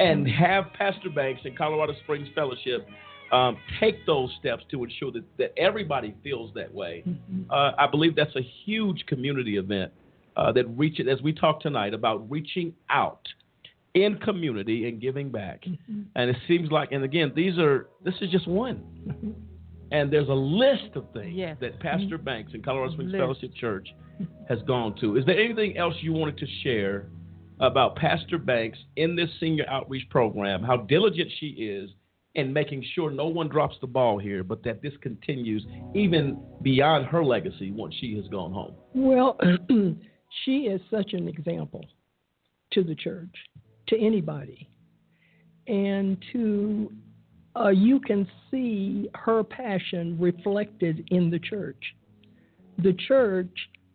and 0.00 0.26
have 0.26 0.72
Pastor 0.72 1.10
Banks 1.10 1.42
and 1.44 1.58
Colorado 1.58 1.92
Springs 2.04 2.28
Fellowship 2.34 2.88
um, 3.32 3.56
take 3.80 4.04
those 4.06 4.30
steps 4.38 4.62
to 4.70 4.84
ensure 4.84 5.10
that, 5.12 5.24
that 5.38 5.52
everybody 5.56 6.14
feels 6.22 6.52
that 6.54 6.72
way? 6.72 7.02
Uh, 7.50 7.72
I 7.78 7.86
believe 7.86 8.14
that's 8.14 8.36
a 8.36 8.42
huge 8.64 9.04
community 9.06 9.56
event 9.56 9.92
uh, 10.36 10.52
that 10.52 10.66
reaches, 10.76 11.06
as 11.10 11.20
we 11.22 11.32
talk 11.32 11.60
tonight 11.60 11.94
about 11.94 12.30
reaching 12.30 12.74
out 12.90 13.26
in 13.94 14.16
community 14.18 14.88
and 14.88 15.00
giving 15.00 15.30
back. 15.30 15.64
And 16.14 16.30
it 16.30 16.36
seems 16.48 16.70
like, 16.70 16.92
and 16.92 17.04
again, 17.04 17.32
these 17.34 17.58
are 17.58 17.88
this 18.04 18.14
is 18.20 18.30
just 18.30 18.46
one. 18.46 19.34
And 19.90 20.10
there's 20.10 20.28
a 20.28 20.32
list 20.32 20.96
of 20.96 21.04
things 21.12 21.34
Yes. 21.34 21.58
that 21.60 21.78
Pastor 21.80 22.16
Banks 22.16 22.52
and 22.54 22.64
Colorado 22.64 22.92
Springs 22.94 23.12
List. 23.12 23.22
Fellowship 23.22 23.54
Church 23.54 23.88
has 24.48 24.58
gone 24.66 24.94
to. 25.00 25.16
Is 25.18 25.26
there 25.26 25.38
anything 25.38 25.76
else 25.76 25.94
you 26.00 26.14
wanted 26.14 26.38
to 26.38 26.46
share 26.62 27.06
about 27.60 27.96
Pastor 27.96 28.38
Banks 28.38 28.78
in 28.96 29.14
this 29.16 29.28
senior 29.38 29.66
outreach 29.68 30.08
program? 30.08 30.62
How 30.62 30.78
diligent 30.78 31.30
she 31.38 31.48
is 31.48 31.90
in 32.34 32.52
making 32.52 32.84
sure 32.94 33.10
no 33.10 33.26
one 33.26 33.48
drops 33.48 33.76
the 33.80 33.86
ball 33.86 34.18
here, 34.18 34.42
but 34.42 34.62
that 34.64 34.80
this 34.82 34.94
continues 35.02 35.66
even 35.94 36.42
beyond 36.62 37.06
her 37.06 37.24
legacy 37.24 37.70
once 37.70 37.94
she 38.00 38.16
has 38.16 38.26
gone 38.28 38.52
home. 38.52 38.74
Well, 38.94 39.38
she 40.44 40.60
is 40.60 40.80
such 40.90 41.12
an 41.12 41.28
example 41.28 41.84
to 42.72 42.82
the 42.82 42.94
church, 42.94 43.34
to 43.88 43.98
anybody. 43.98 44.68
And 45.68 46.22
to, 46.32 46.90
uh, 47.54 47.68
you 47.68 48.00
can 48.00 48.26
see 48.50 49.08
her 49.14 49.44
passion 49.44 50.16
reflected 50.18 51.06
in 51.10 51.30
the 51.30 51.38
church. 51.38 51.82
The 52.78 52.94
church, 53.06 53.54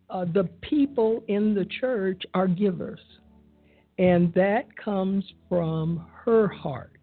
uh, 0.09 0.25
the 0.25 0.45
people 0.61 1.23
in 1.27 1.55
the 1.55 1.65
church 1.79 2.21
are 2.35 2.47
givers. 2.47 3.01
And 3.97 4.31
that 4.35 4.65
comes 4.77 5.25
from 5.49 6.05
her 6.23 6.47
heart. 6.47 6.96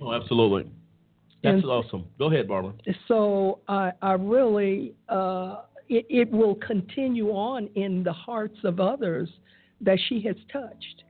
Oh, 0.00 0.12
absolutely. 0.12 0.70
That's 1.42 1.56
And- 1.56 1.64
awesome. 1.64 2.04
Go 2.18 2.26
ahead, 2.26 2.48
Barbara. 2.48 2.74
So 3.06 3.60
I, 3.68 3.92
I 4.02 4.12
really, 4.12 4.94
uh, 5.08 5.62
it, 5.88 6.06
it 6.08 6.30
will 6.30 6.56
continue 6.56 7.30
on 7.30 7.68
in 7.74 8.02
the 8.02 8.12
hearts 8.12 8.58
of 8.64 8.80
others 8.80 9.28
that 9.80 9.98
she 10.08 10.20
has 10.22 10.36
touched. 10.52 11.04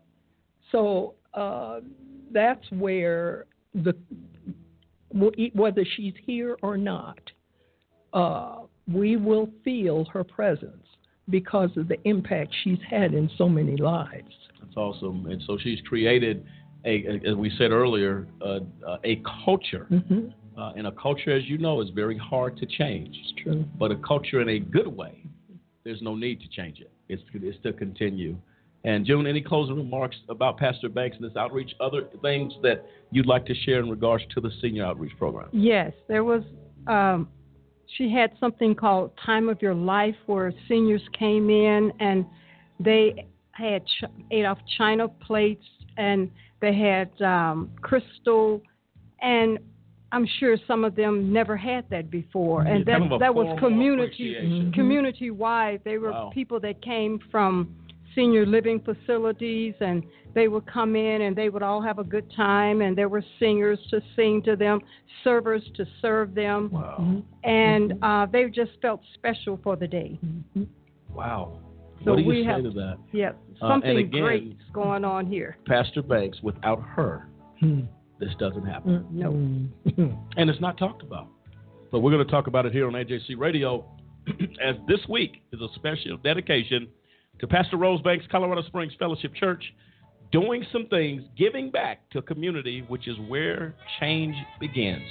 So 0.70 1.14
uh, 1.34 1.80
that's 2.32 2.64
where 2.72 3.46
the 3.74 3.94
whether 5.54 5.84
she's 5.96 6.12
here 6.26 6.56
or 6.62 6.76
not, 6.76 7.18
uh, 8.12 8.58
we 8.92 9.16
will 9.16 9.48
feel 9.64 10.04
her 10.12 10.22
presence 10.22 10.84
because 11.30 11.70
of 11.76 11.88
the 11.88 11.96
impact 12.06 12.54
she's 12.62 12.78
had 12.88 13.14
in 13.14 13.30
so 13.38 13.48
many 13.48 13.76
lives. 13.76 14.34
That's 14.60 14.76
awesome. 14.76 15.26
And 15.26 15.42
so 15.46 15.56
she's 15.58 15.80
created, 15.88 16.44
a, 16.84 17.20
as 17.26 17.34
we 17.34 17.50
said 17.58 17.70
earlier, 17.70 18.26
uh, 18.40 18.60
uh, 18.86 18.98
a 19.04 19.22
culture. 19.44 19.86
Mhm. 19.90 20.32
Uh, 20.56 20.72
and 20.74 20.88
a 20.88 20.92
culture, 20.92 21.30
as 21.30 21.44
you 21.48 21.56
know, 21.56 21.80
is 21.80 21.88
very 21.90 22.16
hard 22.16 22.56
to 22.56 22.66
change. 22.66 23.16
It's 23.16 23.42
true. 23.42 23.64
But 23.78 23.92
a 23.92 23.96
culture 23.96 24.40
in 24.40 24.48
a 24.48 24.58
good 24.58 24.88
way, 24.88 25.22
there's 25.84 26.02
no 26.02 26.16
need 26.16 26.40
to 26.40 26.48
change 26.48 26.80
it. 26.80 26.90
It's, 27.08 27.22
it's 27.32 27.62
to 27.62 27.72
continue. 27.72 28.36
And 28.84 29.06
June, 29.06 29.26
any 29.26 29.40
closing 29.40 29.76
remarks 29.76 30.16
about 30.28 30.58
Pastor 30.58 30.88
Banks 30.88 31.16
and 31.16 31.28
this 31.28 31.36
outreach? 31.36 31.74
Other 31.80 32.02
things 32.22 32.52
that 32.62 32.84
you'd 33.12 33.26
like 33.26 33.46
to 33.46 33.54
share 33.54 33.78
in 33.80 33.88
regards 33.88 34.24
to 34.34 34.40
the 34.40 34.50
senior 34.60 34.84
outreach 34.84 35.16
program? 35.16 35.48
Yes, 35.52 35.92
there 36.08 36.24
was. 36.24 36.42
Um, 36.86 37.28
she 37.96 38.12
had 38.12 38.32
something 38.38 38.74
called 38.74 39.12
Time 39.24 39.48
of 39.48 39.62
Your 39.62 39.74
Life, 39.74 40.16
where 40.26 40.52
seniors 40.68 41.02
came 41.16 41.50
in 41.50 41.92
and 42.00 42.26
they 42.80 43.26
had 43.52 43.84
ch- 43.86 44.04
ate 44.30 44.44
off 44.44 44.58
china 44.76 45.08
plates 45.08 45.64
and 45.96 46.30
they 46.60 46.74
had 46.74 47.10
um, 47.22 47.70
crystal, 47.80 48.60
and 49.20 49.58
I'm 50.12 50.26
sure 50.38 50.56
some 50.66 50.84
of 50.84 50.94
them 50.94 51.32
never 51.32 51.56
had 51.56 51.84
that 51.90 52.10
before. 52.10 52.62
And 52.62 52.80
Yeah, 52.80 52.84
that 52.94 52.98
kind 53.00 53.04
of 53.04 53.12
a 53.12 53.18
that 53.18 53.34
was 53.34 53.46
formal 53.46 53.68
community 53.70 54.34
appreciation. 54.36 54.72
community 54.72 55.30
wide. 55.30 55.80
They 55.84 55.98
were 55.98 56.12
Wow. 56.12 56.30
people 56.32 56.60
that 56.60 56.80
came 56.82 57.18
from 57.30 57.74
senior 58.14 58.46
living 58.46 58.80
facilities 58.80 59.74
and 59.80 60.02
they 60.34 60.48
would 60.48 60.66
come 60.66 60.96
in 60.96 61.22
and 61.22 61.36
they 61.36 61.50
would 61.50 61.62
all 61.62 61.80
have 61.80 61.98
a 61.98 62.04
good 62.04 62.28
time 62.34 62.80
and 62.80 62.96
there 62.96 63.08
were 63.08 63.22
singers 63.38 63.78
to 63.90 64.00
sing 64.16 64.42
to 64.42 64.56
them 64.56 64.80
servers 65.22 65.62
to 65.76 65.86
serve 66.00 66.34
them 66.34 66.70
Wow. 66.72 67.22
and 67.44 67.92
uh, 68.02 68.26
they 68.26 68.48
just 68.48 68.72
felt 68.82 69.00
special 69.14 69.60
for 69.62 69.76
the 69.76 69.86
day 69.86 70.18
Wow. 71.14 71.60
So 72.04 72.12
what 72.12 72.16
do 72.16 72.22
you 72.22 72.28
we 72.28 72.42
say 72.42 72.46
have- 72.46 72.62
to 72.62 72.70
that? 72.70 72.98
yep 73.12 73.36
Uh, 73.60 73.66
and 73.66 73.72
something 73.82 73.96
again- 73.98 74.22
great's 74.22 74.62
going 74.72 75.04
on 75.04 75.26
here 75.26 75.56
Pastor 75.66 76.02
Banks, 76.02 76.38
without 76.42 76.80
her, 76.82 77.28
hmm. 77.60 77.80
this 78.20 78.34
doesn't 78.38 78.64
happen. 78.64 79.04
Mm, 79.04 79.10
no 79.12 79.30
hmm. 79.92 80.14
and 80.36 80.48
it's 80.50 80.60
not 80.60 80.78
talked 80.78 81.02
about. 81.02 81.28
But 81.90 82.00
we're 82.00 82.10
going 82.12 82.24
to 82.24 82.30
talk 82.30 82.46
about 82.48 82.66
it 82.66 82.72
here 82.72 82.86
on 82.86 82.92
AJC 82.92 83.36
Radio, 83.38 83.84
as 84.62 84.76
this 84.86 85.00
week 85.08 85.42
is 85.52 85.60
a 85.60 85.68
special 85.74 86.18
dedication 86.18 86.86
to 87.40 87.46
Pastor 87.46 87.76
Rose 87.78 88.02
Banks, 88.02 88.26
Colorado 88.30 88.62
Springs 88.62 88.92
Fellowship 88.98 89.34
Church, 89.34 89.64
doing 90.30 90.64
some 90.72 90.86
things, 90.88 91.22
giving 91.36 91.70
back 91.70 92.00
to 92.10 92.20
community, 92.22 92.84
which 92.88 93.08
is 93.08 93.16
where 93.28 93.74
change 94.00 94.34
begins. 94.60 95.02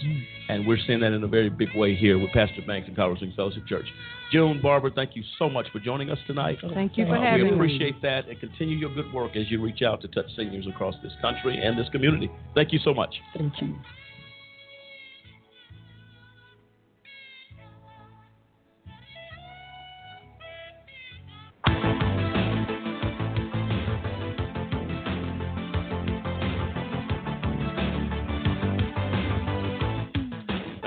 And 0.50 0.66
we're 0.68 0.78
seeing 0.86 1.00
that 1.00 1.12
in 1.14 1.24
a 1.24 1.28
very 1.28 1.50
big 1.50 1.70
way 1.76 1.96
here 1.96 2.20
with 2.20 2.32
Pastor 2.32 2.62
Banks 2.68 2.88
and 2.88 2.96
Colorado 2.96 3.18
Springs 3.18 3.36
Fellowship 3.36 3.66
Church. 3.68 3.86
June, 4.32 4.60
Barbara, 4.62 4.92
thank 4.94 5.16
you 5.16 5.24
so 5.40 5.50
much 5.50 5.68
for 5.72 5.80
joining 5.80 6.10
us 6.12 6.20
tonight. 6.28 6.58
Thank 6.74 6.98
you 6.98 7.06
for 7.06 7.16
Uh, 7.18 7.22
having 7.22 7.46
We 7.46 7.50
me. 7.52 7.56
appreciate 7.56 8.02
that 8.02 8.28
and 8.28 8.40
continue 8.40 8.78
your 8.78 8.94
good 8.94 9.12
work 9.14 9.36
as 9.36 9.50
you 9.50 9.62
reach 9.62 9.82
out 9.82 10.02
to 10.02 10.08
touch 10.10 10.28
seniors 10.36 10.68
across 10.68 10.96
this 11.02 11.14
country 11.22 11.58
and 11.58 11.78
this 11.80 11.88
community. 11.90 12.30
Thank 12.54 12.72
you 12.74 12.80
so 12.80 12.94
much. 12.94 13.16
Thank 13.38 13.54
you. 13.62 13.76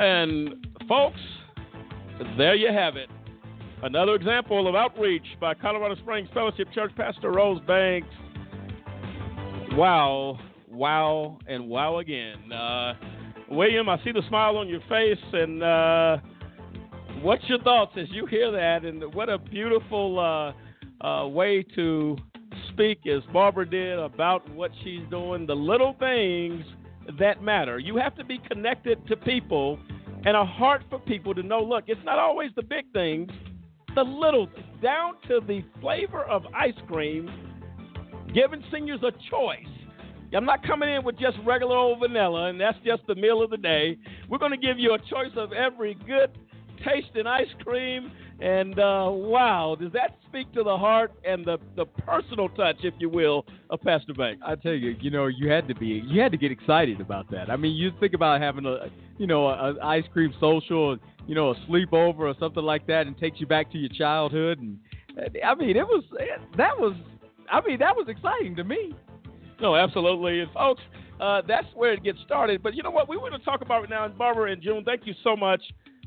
And 0.01 0.67
folks, 0.89 1.21
there 2.39 2.55
you 2.55 2.73
have 2.73 2.97
it. 2.97 3.11
Another 3.83 4.15
example 4.15 4.67
of 4.67 4.75
outreach 4.75 5.27
by 5.39 5.53
Colorado 5.53 5.95
Springs 5.97 6.27
Fellowship 6.33 6.69
Church 6.75 6.91
Pastor 6.97 7.31
Rose 7.31 7.61
Banks. 7.67 8.09
Wow, 9.73 10.39
wow, 10.71 11.39
and 11.47 11.69
wow 11.69 11.99
again. 11.99 12.51
Uh, 12.51 12.95
William, 13.51 13.91
I 13.91 14.03
see 14.03 14.11
the 14.13 14.23
smile 14.27 14.57
on 14.57 14.69
your 14.69 14.81
face, 14.89 15.19
and 15.35 15.63
uh, 15.63 16.17
what's 17.21 17.45
your 17.47 17.61
thoughts 17.61 17.93
as 17.99 18.07
you 18.09 18.25
hear 18.25 18.51
that? 18.53 18.87
And 18.87 19.15
what 19.15 19.29
a 19.29 19.37
beautiful 19.37 20.19
uh, 20.19 21.07
uh, 21.07 21.29
way 21.29 21.63
to 21.75 22.17
speak, 22.73 23.01
as 23.07 23.21
Barbara 23.35 23.69
did, 23.69 23.99
about 23.99 24.49
what 24.55 24.71
she's 24.83 25.03
doing, 25.11 25.47
the 25.47 25.55
little 25.55 25.95
things 25.99 26.65
that 27.19 27.43
matter. 27.43 27.79
You 27.79 27.97
have 27.97 28.17
to 28.17 28.25
be 28.25 28.39
connected 28.51 29.07
to 29.09 29.17
people 29.17 29.79
and 30.25 30.37
a 30.37 30.45
heart 30.45 30.83
for 30.91 30.99
people 30.99 31.35
to 31.35 31.43
know 31.43 31.61
look, 31.61 31.85
it's 31.87 32.05
not 32.05 32.19
always 32.19 32.51
the 32.57 32.63
big 32.63 32.85
things, 32.93 33.31
the 33.95 34.03
little 34.03 34.49
down 34.83 35.15
to 35.29 35.41
the 35.47 35.65
flavor 35.81 36.25
of 36.25 36.45
ice 36.55 36.75
cream, 36.87 37.29
giving 38.35 38.63
seniors 38.73 39.01
a 39.03 39.13
choice. 39.31 39.67
I'm 40.35 40.45
not 40.45 40.65
coming 40.65 40.89
in 40.89 41.05
with 41.05 41.19
just 41.19 41.37
regular 41.45 41.77
old 41.77 41.99
vanilla, 41.99 42.51
and 42.51 42.61
that's 42.61 42.79
just 42.85 43.03
the 43.09 43.17
meal 43.17 43.43
of 43.43 43.51
the 43.51 43.57
day. 43.57 43.97
We're 44.29 44.39
going 44.39 44.53
to 44.53 44.57
give 44.57 44.79
you 44.79 44.95
a 44.95 44.99
choice 44.99 45.33
of 45.37 45.53
every 45.53 45.95
good 46.07 46.31
tasting 46.85 47.27
ice 47.27 47.49
cream. 47.65 48.13
And 48.41 48.79
uh, 48.79 49.09
wow, 49.11 49.77
does 49.79 49.93
that 49.93 50.17
speak 50.27 50.51
to 50.55 50.63
the 50.63 50.77
heart 50.77 51.13
and 51.25 51.45
the, 51.45 51.59
the 51.77 51.85
personal 51.85 52.49
touch, 52.49 52.77
if 52.83 52.95
you 52.99 53.11
will, 53.11 53.45
of 53.69 53.83
Pastor 53.83 54.15
Banks? 54.15 54.43
I 54.45 54.55
tell 54.55 54.73
you, 54.73 54.97
you 54.99 55.11
know, 55.11 55.27
you 55.27 55.51
had 55.51 55.69
to 55.69 55.75
be, 55.75 56.03
you 56.07 56.23
had 56.23 56.33
to 56.33 56.39
get 56.39 56.51
excited 56.51 57.03
about 57.03 57.31
that. 57.33 57.51
I 57.51 57.57
mean, 57.57 57.77
you 57.77 57.91
think 58.01 58.15
about 58.15 58.41
having 58.41 58.65
a, 58.65 58.87
you 59.19 59.27
know, 59.27 59.49
an 59.51 59.79
ice 59.83 60.05
cream 60.13 60.33
social, 60.41 60.97
you 61.27 61.35
know, 61.35 61.51
a 61.51 61.55
sleepover 61.69 62.21
or 62.21 62.35
something 62.41 62.63
like 62.63 62.87
that, 62.87 63.07
and 63.07 63.19
takes 63.19 63.41
you 63.41 63.47
back 63.47 63.71
to 63.73 63.79
your 63.79 63.91
childhood. 63.91 64.59
And 64.59 64.79
I 65.45 65.55
mean, 65.55 65.77
it 65.77 65.87
was 65.87 66.03
that 66.57 66.79
was, 66.79 66.97
I 67.51 67.61
mean, 67.67 67.79
that 67.81 67.95
was 67.95 68.09
exciting 68.09 68.57
to 68.57 68.65
me. 68.65 68.95
No, 69.61 69.77
absolutely. 69.77 70.41
And 70.41 70.51
folks, 70.53 70.81
uh, 71.21 71.43
that's 71.47 71.67
where 71.75 71.93
it 71.93 72.03
gets 72.03 72.19
started. 72.25 72.63
But 72.63 72.75
you 72.75 72.83
know 72.83 72.91
what? 72.91 73.09
We 73.09 73.19
want 73.19 73.35
to 73.35 73.41
talk 73.41 73.61
about 73.61 73.85
it 73.85 73.91
now. 73.91 74.07
And 74.07 74.17
Barbara 74.17 74.53
and 74.53 74.63
June, 74.63 74.83
thank 74.85 75.03
you 75.05 75.13
so 75.23 75.37
much, 75.37 75.61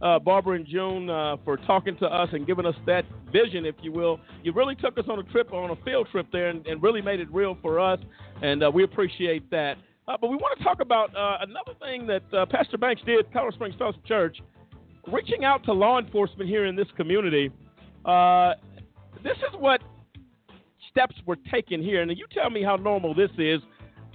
uh, 0.03 0.19
Barbara 0.19 0.57
and 0.57 0.67
June, 0.67 1.09
uh, 1.09 1.37
for 1.45 1.55
talking 1.55 1.95
to 1.97 2.05
us 2.05 2.27
and 2.33 2.45
giving 2.45 2.65
us 2.65 2.75
that 2.85 3.05
vision, 3.31 3.65
if 3.65 3.75
you 3.81 3.91
will. 3.93 4.19
You 4.43 4.51
really 4.51 4.75
took 4.75 4.97
us 4.97 5.05
on 5.09 5.17
a 5.17 5.23
trip, 5.23 5.53
on 5.53 5.69
a 5.71 5.75
field 5.83 6.09
trip 6.11 6.27
there, 6.31 6.49
and, 6.49 6.67
and 6.67 6.83
really 6.83 7.01
made 7.01 7.21
it 7.21 7.31
real 7.31 7.57
for 7.61 7.79
us. 7.79 7.99
And 8.41 8.63
uh, 8.63 8.71
we 8.71 8.83
appreciate 8.83 9.49
that. 9.51 9.77
Uh, 10.05 10.17
but 10.19 10.29
we 10.29 10.35
want 10.35 10.57
to 10.57 10.63
talk 10.63 10.81
about 10.81 11.15
uh, 11.15 11.37
another 11.41 11.71
thing 11.79 12.05
that 12.07 12.49
Pastor 12.49 12.77
Banks 12.77 13.01
did, 13.05 13.31
Colorado 13.31 13.55
Springs 13.55 13.75
Fellowship 13.77 14.05
Church, 14.05 14.37
reaching 15.07 15.45
out 15.45 15.63
to 15.63 15.71
law 15.71 15.97
enforcement 15.97 16.49
here 16.49 16.65
in 16.65 16.75
this 16.75 16.87
community. 16.97 17.49
this 19.23 19.37
is 19.37 19.55
what 19.57 19.81
steps 20.91 21.15
were 21.25 21.37
taken 21.49 21.81
here. 21.81 22.01
And 22.01 22.11
you 22.17 22.25
tell 22.33 22.49
me 22.49 22.61
how 22.61 22.75
normal 22.75 23.15
this 23.15 23.31
is. 23.37 23.61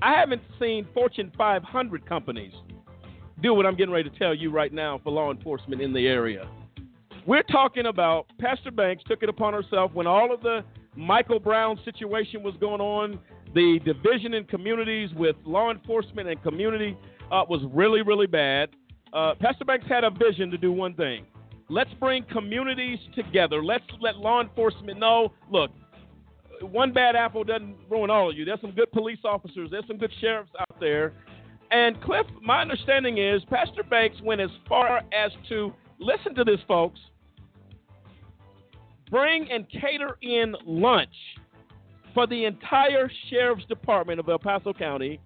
I 0.03 0.12
haven't 0.12 0.43
seen 0.61 0.86
Fortune 0.93 1.32
500 1.36 2.07
companies 2.07 2.53
do 3.43 3.55
what 3.55 3.66
I'm 3.66 3.76
getting 3.76 3.93
ready 3.93 4.09
to 4.09 4.18
tell 4.18 4.34
you 4.34 4.51
right 4.51 4.72
now 4.72 5.01
for 5.03 5.11
law 5.11 5.30
enforcement 5.30 5.80
in 5.80 5.93
the 5.93 6.07
area. 6.07 6.49
We're 7.26 7.43
talking 7.43 7.86
about 7.86 8.26
Pastor 8.39 8.70
Banks 8.70 9.05
took 9.07 9.22
it 9.22 9.28
upon 9.28 9.53
herself 9.53 9.93
when 9.93 10.07
all 10.07 10.32
of 10.32 10.41
the 10.41 10.64
Michael 10.97 11.39
Brown 11.39 11.78
situation 11.84 12.43
was 12.43 12.55
going 12.59 12.80
on, 12.80 13.20
the 13.55 13.78
division 13.84 14.34
in 14.34 14.45
communities 14.45 15.11
with 15.14 15.36
law 15.45 15.70
enforcement 15.70 16.28
and 16.28 16.43
community 16.43 16.97
uh, 17.30 17.45
was 17.49 17.61
really, 17.72 18.03
really 18.03 18.26
bad. 18.26 18.70
Uh, 19.12 19.34
Pastor 19.41 19.64
Banks 19.64 19.86
had 19.89 20.05
a 20.05 20.11
vision 20.11 20.51
to 20.51 20.59
do 20.59 20.72
one 20.72 20.95
thing. 20.95 21.26
Let's 21.70 21.93
bring 22.01 22.24
communities 22.24 22.99
together. 23.14 23.62
Let's 23.62 23.84
let 24.01 24.16
law 24.16 24.41
enforcement 24.41 24.99
know 24.99 25.32
look, 25.51 25.70
one 26.61 26.93
bad 26.93 27.14
apple 27.14 27.45
doesn't 27.45 27.76
ruin 27.89 28.11
all 28.11 28.30
of 28.30 28.36
you. 28.36 28.45
There's 28.45 28.61
some 28.61 28.72
good 28.72 28.91
police 28.93 29.20
officers, 29.24 29.68
there's 29.70 29.86
some 29.86 29.99
good 29.99 30.12
sheriffs 30.20 30.51
out 30.59 30.80
there. 30.80 31.12
And 31.71 32.01
Cliff, 32.03 32.27
my 32.43 32.62
understanding 32.62 33.19
is 33.19 33.43
Pastor 33.51 33.83
Banks 33.83 34.16
went 34.23 34.41
as 34.41 34.51
far 34.69 34.99
as 35.12 35.33
to 35.49 35.73
listen 35.99 36.35
to 36.35 36.45
this, 36.45 36.61
folks. 36.66 36.99
Bring 39.11 39.51
and 39.51 39.66
cater 39.71 40.19
in 40.23 40.55
lunch 40.64 41.14
for 42.14 42.27
the 42.27 42.45
entire 42.45 43.11
sheriff's 43.31 43.64
department 43.66 44.21
of 44.21 44.29
El 44.29 44.39
Paso 44.39 44.73
County 44.73 45.21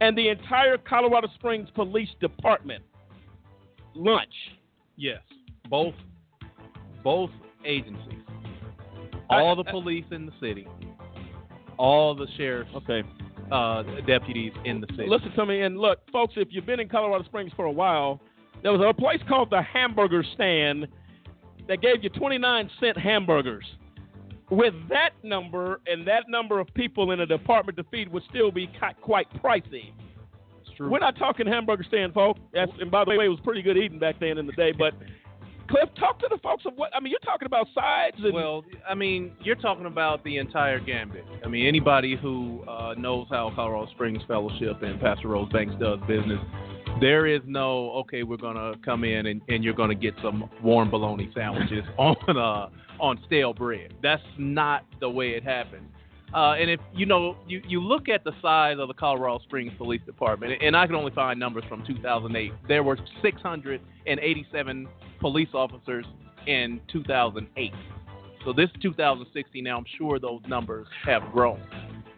and 0.00 0.16
the 0.16 0.28
entire 0.28 0.76
Colorado 0.78 1.28
Springs 1.34 1.68
Police 1.74 2.10
Department. 2.20 2.82
Lunch. 3.94 4.28
Yes, 4.96 5.20
both 5.70 5.94
both 7.02 7.30
agencies 7.64 8.26
all 9.28 9.56
the 9.56 9.64
police 9.64 10.04
in 10.10 10.26
the 10.26 10.32
city, 10.40 10.66
all 11.78 12.14
the 12.14 12.26
sheriff's 12.36 12.70
okay. 12.76 13.02
Uh, 13.50 13.82
deputies 14.06 14.52
in 14.64 14.80
the 14.80 14.86
city. 14.90 15.06
Listen 15.08 15.32
to 15.32 15.46
me 15.46 15.62
and 15.62 15.78
look, 15.78 15.98
folks. 16.10 16.34
If 16.36 16.48
you've 16.50 16.66
been 16.66 16.80
in 16.80 16.88
Colorado 16.88 17.24
Springs 17.24 17.52
for 17.56 17.66
a 17.66 17.72
while, 17.72 18.20
there 18.62 18.72
was 18.72 18.80
a 18.80 18.92
place 18.94 19.20
called 19.28 19.50
the 19.50 19.62
Hamburger 19.62 20.24
Stand 20.34 20.88
that 21.68 21.80
gave 21.80 22.02
you 22.02 22.10
29 22.10 22.70
cent 22.80 22.96
hamburgers. 22.96 23.64
With 24.48 24.74
that 24.88 25.10
number 25.24 25.80
and 25.86 26.06
that 26.06 26.24
number 26.28 26.60
of 26.60 26.72
people 26.74 27.10
in 27.10 27.20
a 27.20 27.26
department 27.26 27.76
to 27.78 27.84
feed 27.84 28.08
would 28.12 28.22
still 28.30 28.52
be 28.52 28.70
quite 29.02 29.26
pricey. 29.42 29.92
True. 30.76 30.90
We're 30.90 30.98
not 30.98 31.16
talking 31.16 31.46
hamburger 31.46 31.84
stand, 31.84 32.12
folks. 32.12 32.38
That's, 32.52 32.70
and 32.80 32.90
by 32.90 33.04
the 33.04 33.16
way, 33.16 33.24
it 33.24 33.28
was 33.28 33.40
pretty 33.42 33.62
good 33.62 33.78
eating 33.78 33.98
back 33.98 34.20
then 34.20 34.36
in 34.36 34.46
the 34.46 34.52
day. 34.52 34.72
But 34.72 34.92
Cliff, 35.68 35.88
talk 35.98 36.18
to 36.20 36.28
the 36.30 36.38
folks 36.38 36.64
of 36.66 36.74
what 36.76 36.90
I 36.94 37.00
mean. 37.00 37.10
You're 37.10 37.20
talking 37.20 37.46
about 37.46 37.66
sides. 37.74 38.16
And... 38.22 38.32
Well, 38.32 38.64
I 38.88 38.94
mean, 38.94 39.32
you're 39.42 39.56
talking 39.56 39.86
about 39.86 40.22
the 40.24 40.38
entire 40.38 40.80
gambit. 40.80 41.24
I 41.44 41.48
mean, 41.48 41.66
anybody 41.66 42.16
who 42.16 42.62
uh, 42.68 42.94
knows 42.94 43.26
how 43.30 43.52
Colorado 43.54 43.90
Springs 43.92 44.22
Fellowship 44.28 44.82
and 44.82 45.00
Pastor 45.00 45.28
Rose 45.28 45.50
Banks 45.52 45.74
does 45.80 45.98
business, 46.06 46.40
there 47.00 47.26
is 47.26 47.40
no 47.46 47.90
okay. 47.92 48.22
We're 48.22 48.36
gonna 48.36 48.74
come 48.84 49.04
in 49.04 49.26
and, 49.26 49.42
and 49.48 49.64
you're 49.64 49.74
gonna 49.74 49.94
get 49.94 50.14
some 50.22 50.48
warm 50.62 50.90
bologna 50.90 51.30
sandwiches 51.34 51.84
on 51.98 52.16
uh, 52.36 52.68
on 53.00 53.18
stale 53.26 53.52
bread. 53.52 53.94
That's 54.02 54.22
not 54.38 54.84
the 55.00 55.10
way 55.10 55.30
it 55.30 55.44
happens. 55.44 55.88
Uh, 56.34 56.52
and 56.52 56.68
if 56.70 56.80
you 56.94 57.06
know, 57.06 57.36
you, 57.46 57.62
you 57.66 57.80
look 57.80 58.08
at 58.08 58.24
the 58.24 58.32
size 58.42 58.76
of 58.78 58.88
the 58.88 58.94
Colorado 58.94 59.38
Springs 59.44 59.72
Police 59.78 60.02
Department, 60.04 60.60
and 60.60 60.76
I 60.76 60.86
can 60.86 60.96
only 60.96 61.12
find 61.12 61.38
numbers 61.38 61.64
from 61.68 61.84
2008. 61.86 62.52
There 62.68 62.82
were 62.82 62.98
687 63.22 64.88
police 65.20 65.48
officers 65.54 66.04
in 66.46 66.80
2008. 66.92 67.72
So 68.44 68.52
this 68.52 68.68
2016 68.80 69.64
now, 69.64 69.78
I'm 69.78 69.84
sure 69.98 70.18
those 70.18 70.40
numbers 70.46 70.86
have 71.04 71.22
grown. 71.32 71.60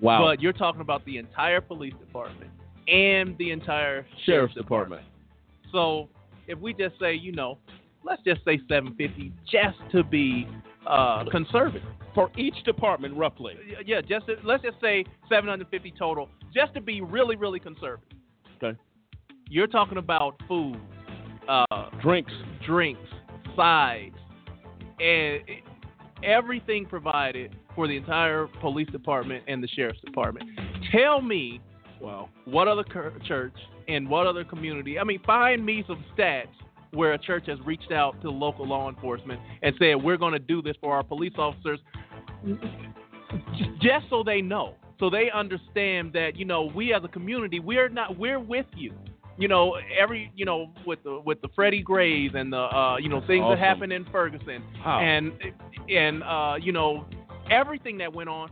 Wow. 0.01 0.27
But 0.27 0.43
you're 0.43 0.53
talking 0.53 0.81
about 0.81 1.05
the 1.05 1.17
entire 1.17 1.61
police 1.61 1.95
department 1.99 2.51
and 2.87 3.37
the 3.39 3.51
entire 3.51 4.03
sheriff's, 4.03 4.25
sheriff's 4.25 4.55
department. 4.55 5.03
department. 5.03 5.73
So 5.73 6.09
if 6.47 6.59
we 6.59 6.73
just 6.73 6.99
say, 7.01 7.15
you 7.15 7.33
know, 7.33 7.59
let's 8.05 8.23
just 8.25 8.45
say 8.45 8.59
750 8.69 9.33
just 9.51 9.79
to 9.93 10.03
be 10.03 10.47
uh, 10.87 11.25
conservative 11.31 11.83
for 12.19 12.33
each 12.37 12.65
department, 12.65 13.17
roughly. 13.17 13.55
Yeah, 13.87 14.01
just 14.01 14.27
let's 14.43 14.65
just 14.65 14.81
say 14.81 15.05
750 15.29 15.95
total, 15.97 16.29
just 16.53 16.75
to 16.75 16.81
be 16.81 17.01
really, 17.01 17.37
really 17.37 17.61
conservative. 17.61 18.19
Okay. 18.61 18.77
You're 19.49 19.69
talking 19.69 19.99
about 19.99 20.35
food, 20.49 20.81
uh, 21.49 21.91
drinks, 22.03 22.33
drinks, 22.67 23.09
sides, 23.55 24.17
and 24.99 25.43
everything 26.25 26.87
provided 26.87 27.55
for 27.77 27.87
the 27.87 27.97
entire 27.97 28.49
police 28.61 28.89
department 28.89 29.45
and 29.47 29.63
the 29.63 29.69
sheriff's 29.69 30.01
department. 30.01 30.51
Tell 30.91 31.23
me, 31.23 31.61
well, 32.01 32.31
what 32.47 32.67
other 32.67 32.85
church 33.29 33.55
and 33.87 34.09
what 34.09 34.27
other 34.27 34.43
community? 34.43 34.99
I 34.99 35.05
mean, 35.05 35.21
find 35.25 35.65
me 35.65 35.85
some 35.87 36.05
stats 36.19 36.49
where 36.93 37.13
a 37.13 37.19
church 37.19 37.45
has 37.47 37.59
reached 37.65 37.93
out 37.93 38.21
to 38.23 38.31
local 38.31 38.67
law 38.67 38.89
enforcement 38.89 39.41
and 39.63 39.75
said, 39.79 40.03
"We're 40.03 40.17
going 40.17 40.33
to 40.33 40.39
do 40.39 40.63
this 40.63 40.77
for 40.81 40.95
our 40.95 41.03
police 41.03 41.35
officers," 41.39 41.79
just 43.81 44.07
so 44.11 44.23
they 44.23 44.41
know, 44.41 44.75
so 44.99 45.11
they 45.11 45.31
understand 45.31 46.13
that 46.15 46.37
you 46.37 46.45
know 46.45 46.71
we 46.75 46.93
as 46.93 47.03
a 47.05 47.09
community 47.09 47.61
we're 47.61 47.89
not 47.89 48.19
we're 48.19 48.41
with 48.41 48.67
you. 48.77 48.93
You 49.37 49.47
know, 49.47 49.77
every 49.97 50.33
you 50.35 50.45
know 50.45 50.73
with 50.85 51.03
the 51.05 51.21
with 51.25 51.41
the 51.41 51.49
Freddie 51.55 51.83
Grays 51.83 52.33
and 52.35 52.53
the 52.53 52.57
uh, 52.59 52.97
you 52.97 53.09
know 53.09 53.21
things 53.27 53.43
awesome. 53.45 53.59
that 53.59 53.65
happened 53.65 53.93
in 53.93 54.05
Ferguson 54.07 54.63
wow. 54.85 55.01
and 55.01 55.33
and 55.89 56.23
uh, 56.25 56.57
you 56.61 56.73
know 56.73 57.07
everything 57.51 57.99
that 57.99 58.13
went 58.13 58.29
on. 58.29 58.51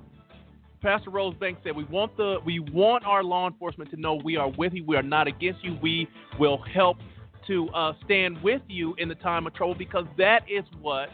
Pastor 0.83 1.11
Rose 1.11 1.35
Banks 1.41 1.61
said, 1.65 1.75
"We 1.75 1.85
want 1.85 2.17
the 2.17 2.37
we 2.45 2.61
want 2.61 3.05
our 3.05 3.25
law 3.25 3.49
enforcement 3.49 3.91
to 3.91 3.97
know 3.97 4.21
we 4.23 4.37
are 4.37 4.51
with 4.51 4.75
you. 4.75 4.85
We 4.85 4.95
are 4.97 5.03
not 5.03 5.27
against 5.27 5.65
you. 5.65 5.77
We 5.83 6.07
will 6.39 6.63
help 6.73 6.99
to 7.49 7.69
uh, 7.71 7.93
stand 8.05 8.41
with 8.43 8.63
you 8.69 8.95
in 8.99 9.09
the 9.09 9.15
time 9.17 9.47
of 9.47 9.55
trouble 9.55 9.75
because 9.75 10.05
that 10.19 10.43
is 10.49 10.65
what 10.81 11.09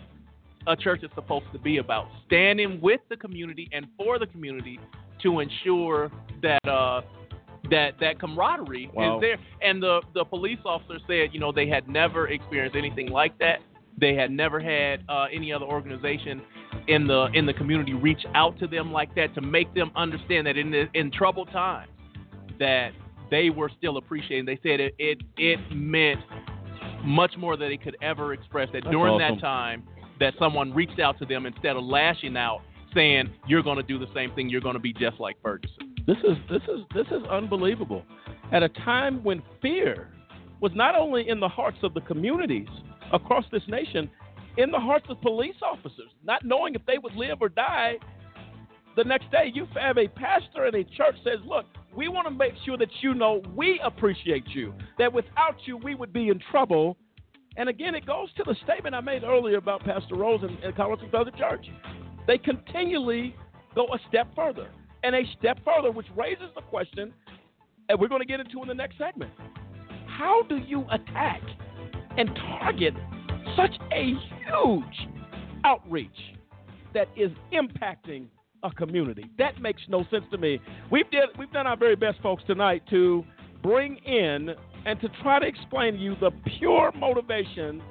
a 0.66 0.76
church 0.76 1.02
is 1.02 1.10
supposed 1.14 1.47
to 1.52 1.59
be 1.59 1.78
about 1.78 2.09
standing 2.26 2.80
with 2.80 3.01
the 3.09 3.16
community 3.16 3.68
and 3.72 3.86
for 3.97 4.18
the 4.18 4.26
community 4.26 4.78
to 5.22 5.40
ensure 5.40 6.10
that 6.43 6.66
uh, 6.68 7.02
that 7.70 7.94
that 8.01 8.20
camaraderie 8.20 8.90
wow. 8.94 9.16
is 9.16 9.20
there. 9.20 9.36
And 9.60 9.82
the 9.82 10.01
the 10.14 10.24
police 10.24 10.59
officer 10.64 10.98
said, 11.06 11.30
you 11.32 11.40
know, 11.40 11.52
they 11.52 11.68
had 11.68 11.89
never 11.89 12.28
experienced 12.28 12.76
anything 12.76 13.09
like 13.09 13.39
that. 13.39 13.60
They 13.98 14.14
had 14.14 14.30
never 14.30 14.59
had 14.59 15.05
uh, 15.09 15.26
any 15.32 15.52
other 15.52 15.66
organization 15.66 16.43
in 16.89 17.06
the 17.06 17.28
in 17.34 17.47
the 17.47 17.52
community 17.55 17.94
reach 17.94 18.24
out 18.34 18.59
to 18.59 18.66
them 18.66 18.93
like 18.93 19.14
that 19.14 19.34
to 19.34 19.40
make 19.40 19.72
them 19.74 19.90
understand 19.97 20.47
that 20.47 20.56
in 20.56 20.70
the, 20.70 20.86
in 20.94 21.10
troubled 21.10 21.51
times 21.51 21.90
that 22.59 22.90
they 23.30 23.51
were 23.51 23.70
still 23.78 23.97
appreciating. 23.97 24.47
They 24.47 24.59
said 24.62 24.80
it 24.80 24.94
it, 24.98 25.18
it 25.36 25.59
meant 25.72 26.20
much 27.05 27.32
more 27.36 27.56
than 27.56 27.68
they 27.68 27.76
could 27.76 27.97
ever 28.02 28.32
express 28.32 28.68
that 28.72 28.84
That's 28.84 28.93
during 28.93 29.14
awesome. 29.14 29.36
that 29.36 29.40
time 29.40 29.82
that 30.20 30.34
someone 30.39 30.72
reached 30.72 31.01
out 31.01 31.18
to 31.18 31.26
them 31.26 31.47
instead 31.47 31.76
of 31.76 31.84
lashing 31.84 32.36
out 32.36 32.60
saying 32.94 33.30
you're 33.47 33.62
going 33.62 33.76
to 33.76 33.82
do 33.82 33.98
the 33.98 34.12
same 34.14 34.34
thing 34.34 34.48
you're 34.48 34.60
going 34.60 34.74
to 34.74 34.80
be 34.80 34.93
just 34.93 35.18
like 35.18 35.36
Ferguson. 35.43 35.94
This 36.06 36.18
is 36.18 36.36
this 36.51 36.62
is 36.62 36.80
this 36.94 37.06
is 37.06 37.22
unbelievable. 37.30 38.05
At 38.52 38.62
a 38.62 38.68
time 38.68 39.22
when 39.22 39.43
fear 39.60 40.09
was 40.60 40.72
not 40.74 40.94
only 40.94 41.28
in 41.28 41.40
the 41.40 41.48
hearts 41.48 41.78
of 41.82 41.94
the 41.94 42.01
communities 42.02 42.68
across 43.12 43.44
this 43.52 43.62
nation, 43.68 44.10
in 44.56 44.70
the 44.70 44.78
hearts 44.78 45.06
of 45.09 45.20
police 45.20 45.56
officers, 45.62 46.10
not 46.24 46.44
knowing 46.44 46.74
if 46.74 46.84
they 46.86 46.98
would 46.98 47.14
live 47.14 47.39
or 47.40 47.48
die. 47.48 47.98
The 48.94 49.05
next 49.05 49.30
day, 49.30 49.51
you 49.55 49.66
have 49.74 49.97
a 49.97 50.06
pastor 50.09 50.66
and 50.66 50.74
a 50.74 50.84
church 50.84 51.16
says, 51.24 51.39
"Look, 51.47 51.64
we 51.97 52.09
want 52.09 52.26
to 52.26 52.34
make 52.34 52.52
sure 52.64 52.76
that 52.76 52.90
you 53.01 53.14
know 53.14 53.43
we 53.56 53.80
appreciate 53.82 54.47
you. 54.48 54.74
That 54.98 55.12
without 55.12 55.56
you, 55.66 55.78
we 55.78 55.94
would 55.94 56.12
be 56.12 56.28
in 56.28 56.39
trouble." 56.51 56.98
And 57.57 57.69
again, 57.69 57.95
it 57.95 58.07
goes 58.07 58.29
to 58.37 58.45
the 58.45 58.57
statement 58.65 58.95
I 58.95 59.01
made 59.01 59.24
earlier 59.24 59.59
about 59.59 59.85
Pastor 59.85 60.16
Rose 60.16 60.41
and, 60.43 60.59
and 60.65 60.74
Colorado 60.74 61.07
Southern 61.11 61.37
Church. 61.37 61.66
They 62.27 62.39
continually 62.39 63.37
go 63.74 63.85
a 63.87 63.99
step 64.09 64.29
further 64.35 64.69
and 65.03 65.15
a 65.15 65.23
step 65.39 65.59
further, 65.65 65.91
which 65.91 66.07
raises 66.16 66.49
the 66.55 66.62
question, 66.62 67.12
and 67.89 68.01
we're 68.01 68.09
going 68.09 68.20
to 68.20 68.27
get 68.27 68.41
into 68.41 68.62
in 68.62 68.69
the 68.69 68.74
next 68.74 68.97
segment. 68.99 69.33
How 70.07 70.43
do 70.49 70.57
you 70.57 70.85
attack 70.91 71.43
and 72.16 72.35
target 72.37 72.95
such 73.57 73.74
a 73.93 74.15
huge 74.47 75.09
outreach 75.65 76.11
that 76.95 77.09
is 77.16 77.31
impacting 77.53 78.27
a 78.62 78.70
community? 78.70 79.27
That 79.39 79.61
makes 79.61 79.83
no 79.89 80.05
sense 80.11 80.24
to 80.31 80.39
me. 80.39 80.61
We've 80.91 81.11
did 81.11 81.24
we've 81.39 81.53
done 81.53 81.66
our 81.66 81.77
very 81.77 81.97
best, 81.97 82.20
folks, 82.23 82.45
tonight 82.47 82.83
to 82.91 83.24
bring 83.62 83.97
in 83.97 84.51
and 84.85 85.01
to 85.01 85.09
try 85.23 85.39
to 85.39 85.47
explain 85.47 85.95
to 85.95 85.99
you 85.99 86.17
the 86.21 86.31
pure 86.59 86.93
motivation 86.93 87.83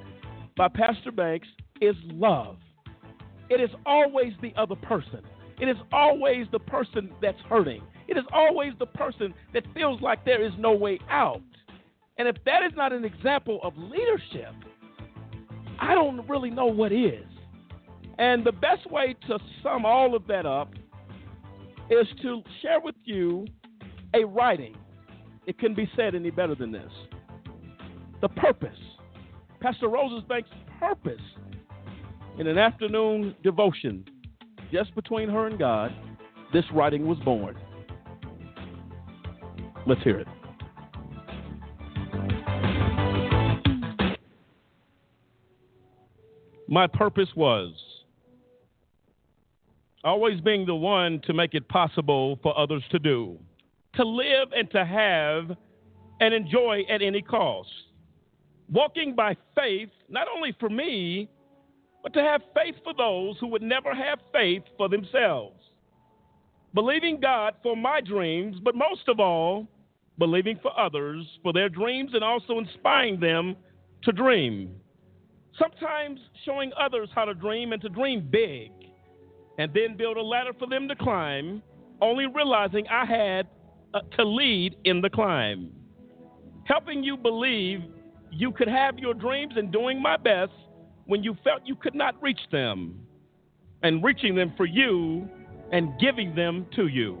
by 0.56 0.68
Pastor 0.68 1.12
Banks 1.12 1.48
is 1.80 1.96
love. 2.06 2.56
It 3.48 3.60
is 3.60 3.70
always 3.86 4.32
the 4.40 4.52
other 4.56 4.76
person. 4.76 5.20
It 5.60 5.68
is 5.68 5.76
always 5.92 6.46
the 6.52 6.58
person 6.58 7.10
that's 7.20 7.40
hurting. 7.48 7.82
It 8.08 8.16
is 8.16 8.24
always 8.32 8.72
the 8.78 8.86
person 8.86 9.34
that 9.54 9.64
feels 9.74 10.00
like 10.00 10.24
there 10.24 10.42
is 10.42 10.52
no 10.58 10.72
way 10.72 10.98
out. 11.08 11.42
And 12.18 12.28
if 12.28 12.36
that 12.44 12.62
is 12.62 12.72
not 12.76 12.92
an 12.92 13.04
example 13.04 13.60
of 13.62 13.72
leadership, 13.76 14.54
I 15.78 15.94
don't 15.94 16.28
really 16.28 16.50
know 16.50 16.66
what 16.66 16.92
is. 16.92 17.24
And 18.18 18.44
the 18.44 18.52
best 18.52 18.90
way 18.90 19.16
to 19.28 19.38
sum 19.62 19.84
all 19.84 20.14
of 20.14 20.26
that 20.26 20.46
up 20.46 20.72
is 21.90 22.06
to 22.22 22.42
share 22.60 22.80
with 22.80 22.94
you 23.04 23.46
a 24.14 24.24
writing. 24.24 24.76
It 25.46 25.58
can 25.58 25.74
be 25.74 25.90
said 25.96 26.14
any 26.14 26.30
better 26.30 26.54
than 26.54 26.72
this. 26.72 26.90
The 28.20 28.28
purpose. 28.28 28.78
Pastor 29.60 29.88
Rose 29.88 30.22
Banks' 30.28 30.48
purpose 30.78 31.20
in 32.38 32.46
an 32.46 32.58
afternoon 32.58 33.34
devotion 33.42 34.04
just 34.72 34.94
between 34.94 35.28
her 35.28 35.46
and 35.46 35.58
God, 35.58 35.92
this 36.52 36.64
writing 36.72 37.06
was 37.06 37.18
born. 37.18 37.56
Let's 39.86 40.02
hear 40.02 40.20
it. 40.20 40.28
My 46.68 46.86
purpose 46.86 47.28
was 47.36 47.74
always 50.04 50.40
being 50.40 50.64
the 50.64 50.74
one 50.74 51.20
to 51.26 51.34
make 51.34 51.54
it 51.54 51.68
possible 51.68 52.38
for 52.42 52.58
others 52.58 52.82
to 52.92 52.98
do, 52.98 53.38
to 53.94 54.04
live 54.04 54.48
and 54.56 54.70
to 54.70 54.84
have 54.84 55.56
and 56.20 56.34
enjoy 56.34 56.82
at 56.88 57.02
any 57.02 57.22
cost. 57.22 57.68
Walking 58.70 59.14
by 59.14 59.36
faith, 59.54 59.90
not 60.08 60.28
only 60.34 60.54
for 60.58 60.70
me, 60.70 61.28
but 62.02 62.12
to 62.14 62.20
have 62.20 62.42
faith 62.54 62.76
for 62.82 62.94
those 62.94 63.36
who 63.38 63.48
would 63.48 63.62
never 63.62 63.94
have 63.94 64.18
faith 64.32 64.62
for 64.76 64.88
themselves. 64.88 65.60
Believing 66.74 67.20
God 67.20 67.54
for 67.62 67.76
my 67.76 68.00
dreams, 68.00 68.56
but 68.62 68.74
most 68.74 69.08
of 69.08 69.20
all, 69.20 69.68
believing 70.18 70.58
for 70.62 70.78
others 70.78 71.26
for 71.42 71.52
their 71.52 71.68
dreams 71.68 72.12
and 72.14 72.24
also 72.24 72.58
inspiring 72.58 73.20
them 73.20 73.56
to 74.04 74.12
dream. 74.12 74.74
Sometimes 75.58 76.18
showing 76.44 76.72
others 76.80 77.08
how 77.14 77.26
to 77.26 77.34
dream 77.34 77.72
and 77.72 77.82
to 77.82 77.88
dream 77.88 78.26
big, 78.30 78.70
and 79.58 79.72
then 79.74 79.96
build 79.96 80.16
a 80.16 80.22
ladder 80.22 80.52
for 80.58 80.66
them 80.66 80.88
to 80.88 80.96
climb, 80.96 81.62
only 82.00 82.26
realizing 82.26 82.86
I 82.88 83.04
had 83.04 83.46
Uh, 83.94 84.00
to 84.16 84.24
lead 84.24 84.74
in 84.84 85.02
the 85.02 85.10
climb. 85.10 85.70
Helping 86.64 87.04
you 87.04 87.14
believe 87.14 87.80
you 88.30 88.50
could 88.50 88.68
have 88.68 88.98
your 88.98 89.12
dreams 89.12 89.52
and 89.56 89.70
doing 89.70 90.00
my 90.00 90.16
best 90.16 90.52
when 91.04 91.22
you 91.22 91.36
felt 91.44 91.60
you 91.66 91.74
could 91.74 91.94
not 91.94 92.14
reach 92.22 92.40
them, 92.50 92.98
and 93.82 94.02
reaching 94.02 94.34
them 94.34 94.54
for 94.56 94.64
you 94.64 95.28
and 95.72 95.90
giving 96.00 96.34
them 96.34 96.64
to 96.74 96.86
you. 96.86 97.18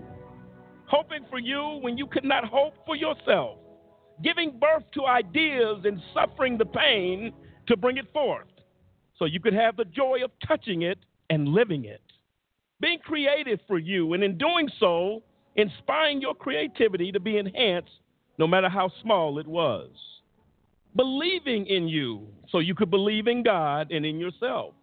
Hoping 0.86 1.26
for 1.28 1.38
you 1.38 1.78
when 1.82 1.98
you 1.98 2.06
could 2.06 2.24
not 2.24 2.44
hope 2.44 2.72
for 2.86 2.96
yourself. 2.96 3.58
Giving 4.24 4.58
birth 4.58 4.84
to 4.94 5.04
ideas 5.04 5.84
and 5.84 6.00
suffering 6.14 6.56
the 6.56 6.64
pain 6.64 7.34
to 7.66 7.76
bring 7.76 7.98
it 7.98 8.10
forth 8.14 8.48
so 9.18 9.26
you 9.26 9.40
could 9.40 9.52
have 9.52 9.76
the 9.76 9.84
joy 9.84 10.20
of 10.24 10.30
touching 10.46 10.82
it 10.82 10.98
and 11.28 11.48
living 11.48 11.84
it. 11.84 12.00
Being 12.80 12.98
creative 13.00 13.58
for 13.68 13.78
you, 13.78 14.14
and 14.14 14.24
in 14.24 14.38
doing 14.38 14.70
so, 14.80 15.22
inspiring 15.56 16.20
your 16.20 16.34
creativity 16.34 17.12
to 17.12 17.20
be 17.20 17.38
enhanced 17.38 17.90
no 18.38 18.46
matter 18.46 18.68
how 18.68 18.90
small 19.02 19.38
it 19.38 19.46
was. 19.46 19.90
Believing 20.96 21.66
in 21.66 21.88
you 21.88 22.26
so 22.50 22.58
you 22.58 22.74
could 22.74 22.90
believe 22.90 23.26
in 23.26 23.42
God 23.42 23.90
and 23.90 24.04
in 24.04 24.18
yourself, 24.18 24.74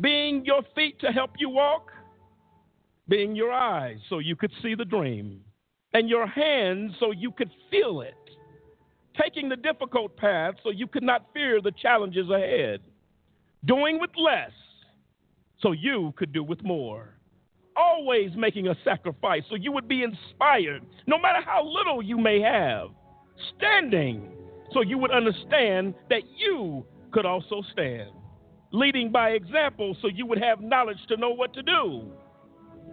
being 0.00 0.44
your 0.44 0.62
feet 0.74 0.98
to 1.00 1.08
help 1.08 1.32
you 1.38 1.48
walk, 1.48 1.90
being 3.08 3.34
your 3.34 3.52
eyes 3.52 3.98
so 4.08 4.18
you 4.18 4.36
could 4.36 4.52
see 4.62 4.74
the 4.74 4.84
dream, 4.84 5.40
and 5.94 6.08
your 6.08 6.26
hands 6.26 6.92
so 7.00 7.10
you 7.10 7.32
could 7.32 7.50
feel 7.70 8.02
it, 8.02 8.14
taking 9.20 9.48
the 9.48 9.56
difficult 9.56 10.16
path 10.16 10.54
so 10.62 10.70
you 10.70 10.86
could 10.86 11.02
not 11.02 11.26
fear 11.32 11.60
the 11.60 11.72
challenges 11.72 12.28
ahead, 12.30 12.80
doing 13.64 13.98
with 13.98 14.10
less 14.16 14.52
so 15.60 15.72
you 15.72 16.12
could 16.16 16.32
do 16.32 16.42
with 16.42 16.62
more. 16.62 17.19
Always 17.80 18.30
making 18.36 18.68
a 18.68 18.74
sacrifice 18.84 19.42
so 19.48 19.54
you 19.54 19.72
would 19.72 19.88
be 19.88 20.02
inspired, 20.02 20.84
no 21.06 21.18
matter 21.18 21.40
how 21.42 21.64
little 21.64 22.02
you 22.02 22.18
may 22.18 22.38
have. 22.40 22.88
Standing 23.56 24.30
so 24.74 24.82
you 24.82 24.98
would 24.98 25.10
understand 25.10 25.94
that 26.10 26.22
you 26.36 26.84
could 27.10 27.24
also 27.24 27.62
stand. 27.72 28.10
Leading 28.70 29.10
by 29.10 29.30
example 29.30 29.96
so 30.02 30.08
you 30.08 30.26
would 30.26 30.42
have 30.42 30.60
knowledge 30.60 30.98
to 31.08 31.16
know 31.16 31.30
what 31.30 31.54
to 31.54 31.62
do. 31.62 32.12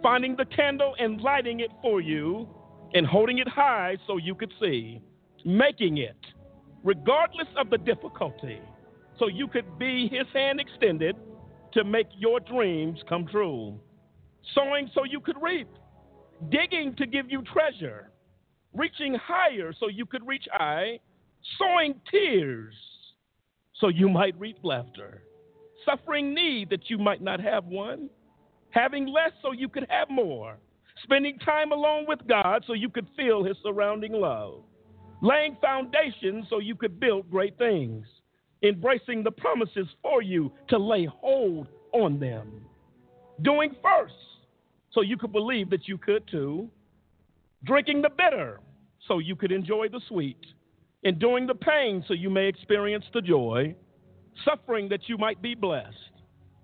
Finding 0.02 0.36
the 0.36 0.46
candle 0.46 0.94
and 0.98 1.20
lighting 1.20 1.60
it 1.60 1.70
for 1.82 2.00
you 2.00 2.48
and 2.94 3.06
holding 3.06 3.38
it 3.38 3.48
high 3.48 3.98
so 4.06 4.16
you 4.16 4.34
could 4.34 4.52
see. 4.58 5.02
Making 5.44 5.98
it, 5.98 6.16
regardless 6.82 7.48
of 7.58 7.68
the 7.68 7.78
difficulty, 7.78 8.60
so 9.18 9.28
you 9.28 9.48
could 9.48 9.78
be 9.78 10.08
his 10.08 10.26
hand 10.32 10.60
extended 10.60 11.14
to 11.74 11.84
make 11.84 12.06
your 12.16 12.40
dreams 12.40 13.00
come 13.06 13.26
true. 13.26 13.78
Sowing 14.54 14.90
so 14.94 15.04
you 15.04 15.20
could 15.20 15.40
reap. 15.40 15.68
Digging 16.50 16.94
to 16.96 17.06
give 17.06 17.30
you 17.30 17.42
treasure. 17.52 18.10
Reaching 18.74 19.14
higher 19.14 19.72
so 19.78 19.88
you 19.88 20.06
could 20.06 20.26
reach 20.26 20.46
high 20.52 21.00
sowing 21.58 21.94
tears 22.10 22.74
so 23.74 23.88
you 23.88 24.08
might 24.08 24.38
reap 24.38 24.58
laughter, 24.62 25.22
suffering 25.84 26.34
need 26.34 26.68
that 26.70 26.90
you 26.90 26.98
might 26.98 27.22
not 27.22 27.40
have 27.40 27.64
one, 27.64 28.10
having 28.70 29.06
less 29.06 29.32
so 29.40 29.52
you 29.52 29.68
could 29.68 29.86
have 29.88 30.10
more, 30.10 30.58
spending 31.04 31.38
time 31.38 31.72
alone 31.72 32.04
with 32.08 32.18
God 32.28 32.64
so 32.66 32.72
you 32.72 32.88
could 32.88 33.06
feel 33.16 33.44
His 33.44 33.56
surrounding 33.62 34.12
love, 34.12 34.62
laying 35.22 35.56
foundations 35.60 36.46
so 36.50 36.58
you 36.58 36.74
could 36.74 36.98
build 36.98 37.30
great 37.30 37.56
things, 37.56 38.04
embracing 38.62 39.22
the 39.22 39.30
promises 39.30 39.86
for 40.02 40.22
you 40.22 40.52
to 40.68 40.78
lay 40.78 41.04
hold 41.04 41.68
on 41.92 42.18
them, 42.18 42.62
doing 43.42 43.74
first 43.80 44.14
so 44.92 45.00
you 45.00 45.16
could 45.16 45.32
believe 45.32 45.70
that 45.70 45.86
you 45.86 45.98
could 45.98 46.26
too, 46.28 46.68
drinking 47.64 48.02
the 48.02 48.10
bitter 48.10 48.60
so 49.06 49.18
you 49.18 49.36
could 49.36 49.52
enjoy 49.52 49.88
the 49.88 50.00
sweet. 50.08 50.38
Enduring 51.04 51.46
the 51.46 51.54
pain 51.54 52.04
so 52.08 52.14
you 52.14 52.28
may 52.28 52.46
experience 52.46 53.04
the 53.14 53.20
joy, 53.20 53.74
suffering 54.44 54.88
that 54.88 55.08
you 55.08 55.16
might 55.16 55.40
be 55.40 55.54
blessed, 55.54 55.94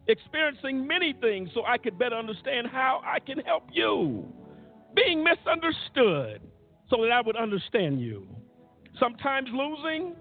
experiencing 0.08 0.86
many 0.86 1.14
things 1.20 1.48
so 1.54 1.64
I 1.64 1.78
could 1.78 1.98
better 1.98 2.16
understand 2.16 2.66
how 2.66 3.00
I 3.04 3.20
can 3.20 3.38
help 3.38 3.64
you, 3.72 4.26
being 4.94 5.22
misunderstood 5.22 6.40
so 6.90 7.02
that 7.02 7.12
I 7.12 7.20
would 7.24 7.36
understand 7.36 8.00
you, 8.00 8.26
sometimes 8.98 9.48
losing, 9.52 10.14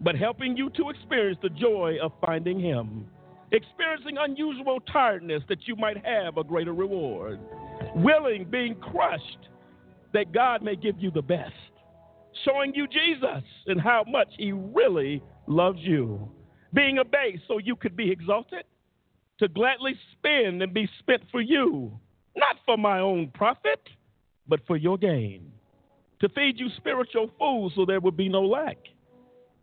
but 0.00 0.16
helping 0.16 0.56
you 0.56 0.70
to 0.70 0.90
experience 0.90 1.38
the 1.42 1.50
joy 1.50 1.96
of 2.02 2.12
finding 2.24 2.58
Him, 2.58 3.06
experiencing 3.52 4.16
unusual 4.18 4.80
tiredness 4.92 5.42
that 5.48 5.66
you 5.66 5.76
might 5.76 6.04
have 6.04 6.36
a 6.36 6.44
greater 6.44 6.72
reward, 6.72 7.40
willing, 7.96 8.44
being 8.44 8.74
crushed 8.76 9.48
that 10.12 10.32
God 10.32 10.62
may 10.62 10.76
give 10.76 10.96
you 10.98 11.10
the 11.10 11.22
best 11.22 11.52
showing 12.44 12.72
you 12.74 12.86
Jesus 12.86 13.44
and 13.66 13.80
how 13.80 14.04
much 14.06 14.28
He 14.36 14.52
really 14.52 15.22
loves 15.46 15.78
you. 15.80 16.30
Being 16.72 16.98
base 17.10 17.40
so 17.48 17.58
you 17.58 17.76
could 17.76 17.96
be 17.96 18.10
exalted, 18.10 18.64
to 19.38 19.48
gladly 19.48 19.94
spend 20.12 20.62
and 20.62 20.72
be 20.72 20.88
spent 21.00 21.22
for 21.30 21.40
you, 21.40 21.90
not 22.36 22.56
for 22.64 22.76
my 22.76 23.00
own 23.00 23.30
profit, 23.34 23.80
but 24.46 24.60
for 24.66 24.76
your 24.76 24.96
gain. 24.96 25.50
To 26.20 26.28
feed 26.28 26.58
you 26.60 26.68
spiritual 26.76 27.30
food 27.38 27.72
so 27.74 27.84
there 27.86 28.00
would 28.00 28.16
be 28.16 28.28
no 28.28 28.42
lack. 28.42 28.76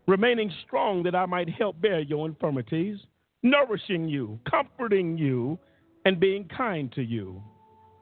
Remaining 0.06 0.50
strong 0.66 1.02
that 1.04 1.14
I 1.14 1.26
might 1.26 1.48
help 1.48 1.80
bear 1.80 2.00
your 2.00 2.26
infirmities, 2.26 2.98
nourishing 3.42 4.08
you, 4.08 4.38
comforting 4.50 5.16
you, 5.16 5.58
and 6.04 6.18
being 6.18 6.48
kind 6.48 6.90
to 6.92 7.02
you, 7.02 7.42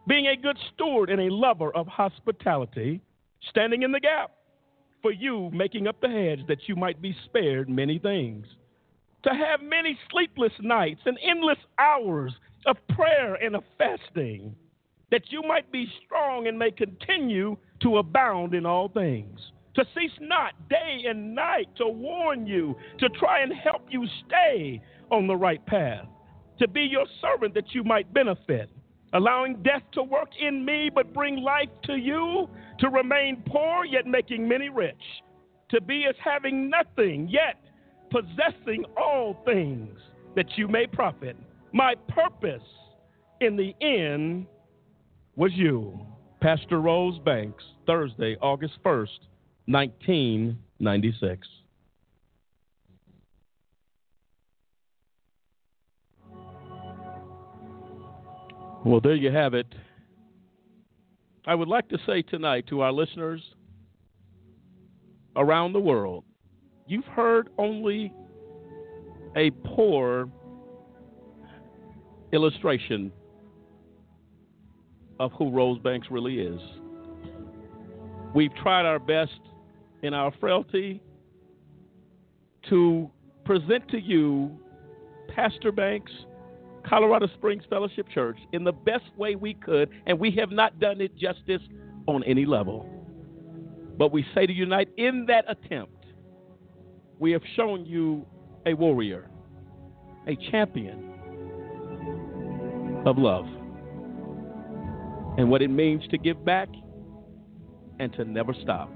being 0.06 0.28
a 0.28 0.36
good 0.36 0.58
steward 0.72 1.10
and 1.10 1.20
a 1.20 1.34
lover 1.34 1.74
of 1.74 1.86
hospitality, 1.86 3.00
standing 3.50 3.82
in 3.82 3.92
the 3.92 4.00
gap 4.00 4.30
for 5.02 5.12
you, 5.12 5.50
making 5.52 5.86
up 5.86 6.00
the 6.00 6.08
hedge 6.08 6.46
that 6.48 6.68
you 6.68 6.76
might 6.76 7.00
be 7.02 7.14
spared 7.24 7.68
many 7.68 7.98
things, 7.98 8.46
to 9.24 9.30
have 9.30 9.60
many 9.60 9.98
sleepless 10.10 10.52
nights 10.60 11.00
and 11.04 11.18
endless 11.22 11.58
hours 11.78 12.32
of 12.66 12.76
prayer 12.88 13.34
and 13.34 13.56
of 13.56 13.64
fasting, 13.76 14.54
that 15.10 15.22
you 15.30 15.42
might 15.42 15.70
be 15.72 15.86
strong 16.04 16.46
and 16.46 16.58
may 16.58 16.70
continue 16.70 17.56
to 17.80 17.98
abound 17.98 18.54
in 18.54 18.66
all 18.66 18.88
things. 18.88 19.38
To 19.74 19.84
cease 19.94 20.16
not 20.20 20.52
day 20.70 21.02
and 21.06 21.34
night 21.34 21.68
to 21.76 21.86
warn 21.86 22.46
you, 22.46 22.74
to 22.98 23.08
try 23.10 23.42
and 23.42 23.52
help 23.52 23.82
you 23.90 24.06
stay 24.26 24.80
on 25.10 25.26
the 25.26 25.36
right 25.36 25.64
path, 25.66 26.06
to 26.58 26.68
be 26.68 26.82
your 26.82 27.06
servant 27.20 27.54
that 27.54 27.74
you 27.74 27.84
might 27.84 28.12
benefit, 28.12 28.70
allowing 29.12 29.62
death 29.62 29.82
to 29.92 30.02
work 30.02 30.30
in 30.40 30.64
me 30.64 30.90
but 30.94 31.12
bring 31.12 31.42
life 31.42 31.68
to 31.84 31.96
you, 31.96 32.48
to 32.80 32.88
remain 32.88 33.42
poor 33.46 33.84
yet 33.84 34.06
making 34.06 34.48
many 34.48 34.68
rich, 34.68 34.94
to 35.70 35.80
be 35.80 36.06
as 36.08 36.14
having 36.22 36.70
nothing 36.70 37.28
yet 37.28 37.56
possessing 38.10 38.84
all 38.96 39.42
things 39.44 39.98
that 40.34 40.46
you 40.56 40.68
may 40.68 40.86
profit. 40.86 41.36
My 41.72 41.94
purpose 42.08 42.62
in 43.40 43.56
the 43.56 43.74
end 43.80 44.46
was 45.34 45.52
you. 45.54 45.98
Pastor 46.40 46.80
Rose 46.80 47.18
Banks, 47.20 47.64
Thursday, 47.86 48.36
August 48.40 48.74
1st, 48.84 49.18
1996. 49.66 51.48
Well, 58.86 59.00
there 59.00 59.16
you 59.16 59.32
have 59.32 59.52
it. 59.52 59.66
I 61.44 61.56
would 61.56 61.66
like 61.66 61.88
to 61.88 61.98
say 62.06 62.22
tonight 62.22 62.68
to 62.68 62.82
our 62.82 62.92
listeners 62.92 63.42
around 65.34 65.72
the 65.72 65.80
world 65.80 66.22
you've 66.86 67.04
heard 67.06 67.48
only 67.58 68.12
a 69.36 69.50
poor 69.74 70.28
illustration 72.32 73.10
of 75.18 75.32
who 75.32 75.50
Rose 75.50 75.80
Banks 75.80 76.06
really 76.08 76.38
is. 76.38 76.60
We've 78.36 78.54
tried 78.54 78.86
our 78.86 79.00
best 79.00 79.40
in 80.04 80.14
our 80.14 80.32
frailty 80.38 81.02
to 82.70 83.10
present 83.44 83.88
to 83.88 83.98
you 83.98 84.56
Pastor 85.34 85.72
Banks, 85.72 86.12
Colorado 86.88 87.26
Springs 87.34 87.64
Fellowship 87.68 88.06
Church, 88.12 88.38
in 88.52 88.64
the 88.64 88.72
best 88.72 89.04
way 89.16 89.34
we 89.34 89.54
could, 89.54 89.90
and 90.06 90.18
we 90.18 90.30
have 90.32 90.50
not 90.50 90.78
done 90.78 91.00
it 91.00 91.16
justice 91.16 91.62
on 92.06 92.22
any 92.24 92.46
level. 92.46 92.88
But 93.98 94.12
we 94.12 94.24
say 94.34 94.46
to 94.46 94.54
tonight, 94.54 94.88
in 94.96 95.26
that 95.26 95.44
attempt, 95.48 96.04
we 97.18 97.32
have 97.32 97.42
shown 97.56 97.86
you 97.86 98.24
a 98.66 98.74
warrior, 98.74 99.30
a 100.28 100.36
champion 100.50 101.12
of 103.06 103.18
love, 103.18 103.46
and 105.38 105.50
what 105.50 105.62
it 105.62 105.70
means 105.70 106.06
to 106.10 106.18
give 106.18 106.44
back 106.44 106.68
and 107.98 108.12
to 108.12 108.24
never 108.24 108.54
stop. 108.62 108.90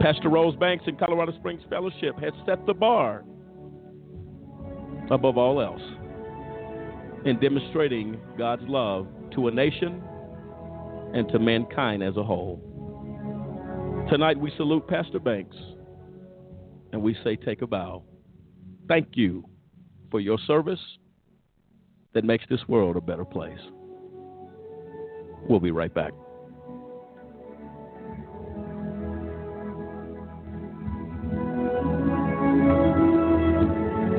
Pastor 0.00 0.28
Rose 0.28 0.54
Banks 0.56 0.84
in 0.86 0.96
Colorado 0.96 1.32
Springs 1.38 1.62
Fellowship 1.68 2.16
has 2.20 2.32
set 2.46 2.64
the 2.66 2.74
bar 2.74 3.24
above 5.10 5.38
all 5.38 5.60
else 5.60 5.82
in 7.24 7.38
demonstrating 7.40 8.20
God's 8.36 8.62
love 8.66 9.06
to 9.34 9.48
a 9.48 9.50
nation 9.50 10.02
and 11.14 11.28
to 11.30 11.38
mankind 11.38 12.02
as 12.02 12.16
a 12.16 12.22
whole. 12.22 12.64
Tonight 14.10 14.38
we 14.38 14.52
salute 14.56 14.86
Pastor 14.88 15.18
Banks 15.18 15.56
and 16.92 17.02
we 17.02 17.16
say, 17.24 17.36
take 17.36 17.62
a 17.62 17.66
bow. 17.66 18.02
Thank 18.88 19.08
you 19.14 19.44
for 20.10 20.20
your 20.20 20.38
service 20.46 20.80
that 22.14 22.24
makes 22.24 22.44
this 22.48 22.60
world 22.68 22.96
a 22.96 23.00
better 23.00 23.24
place. 23.24 23.58
We'll 25.48 25.60
be 25.60 25.70
right 25.70 25.92
back. 25.92 26.12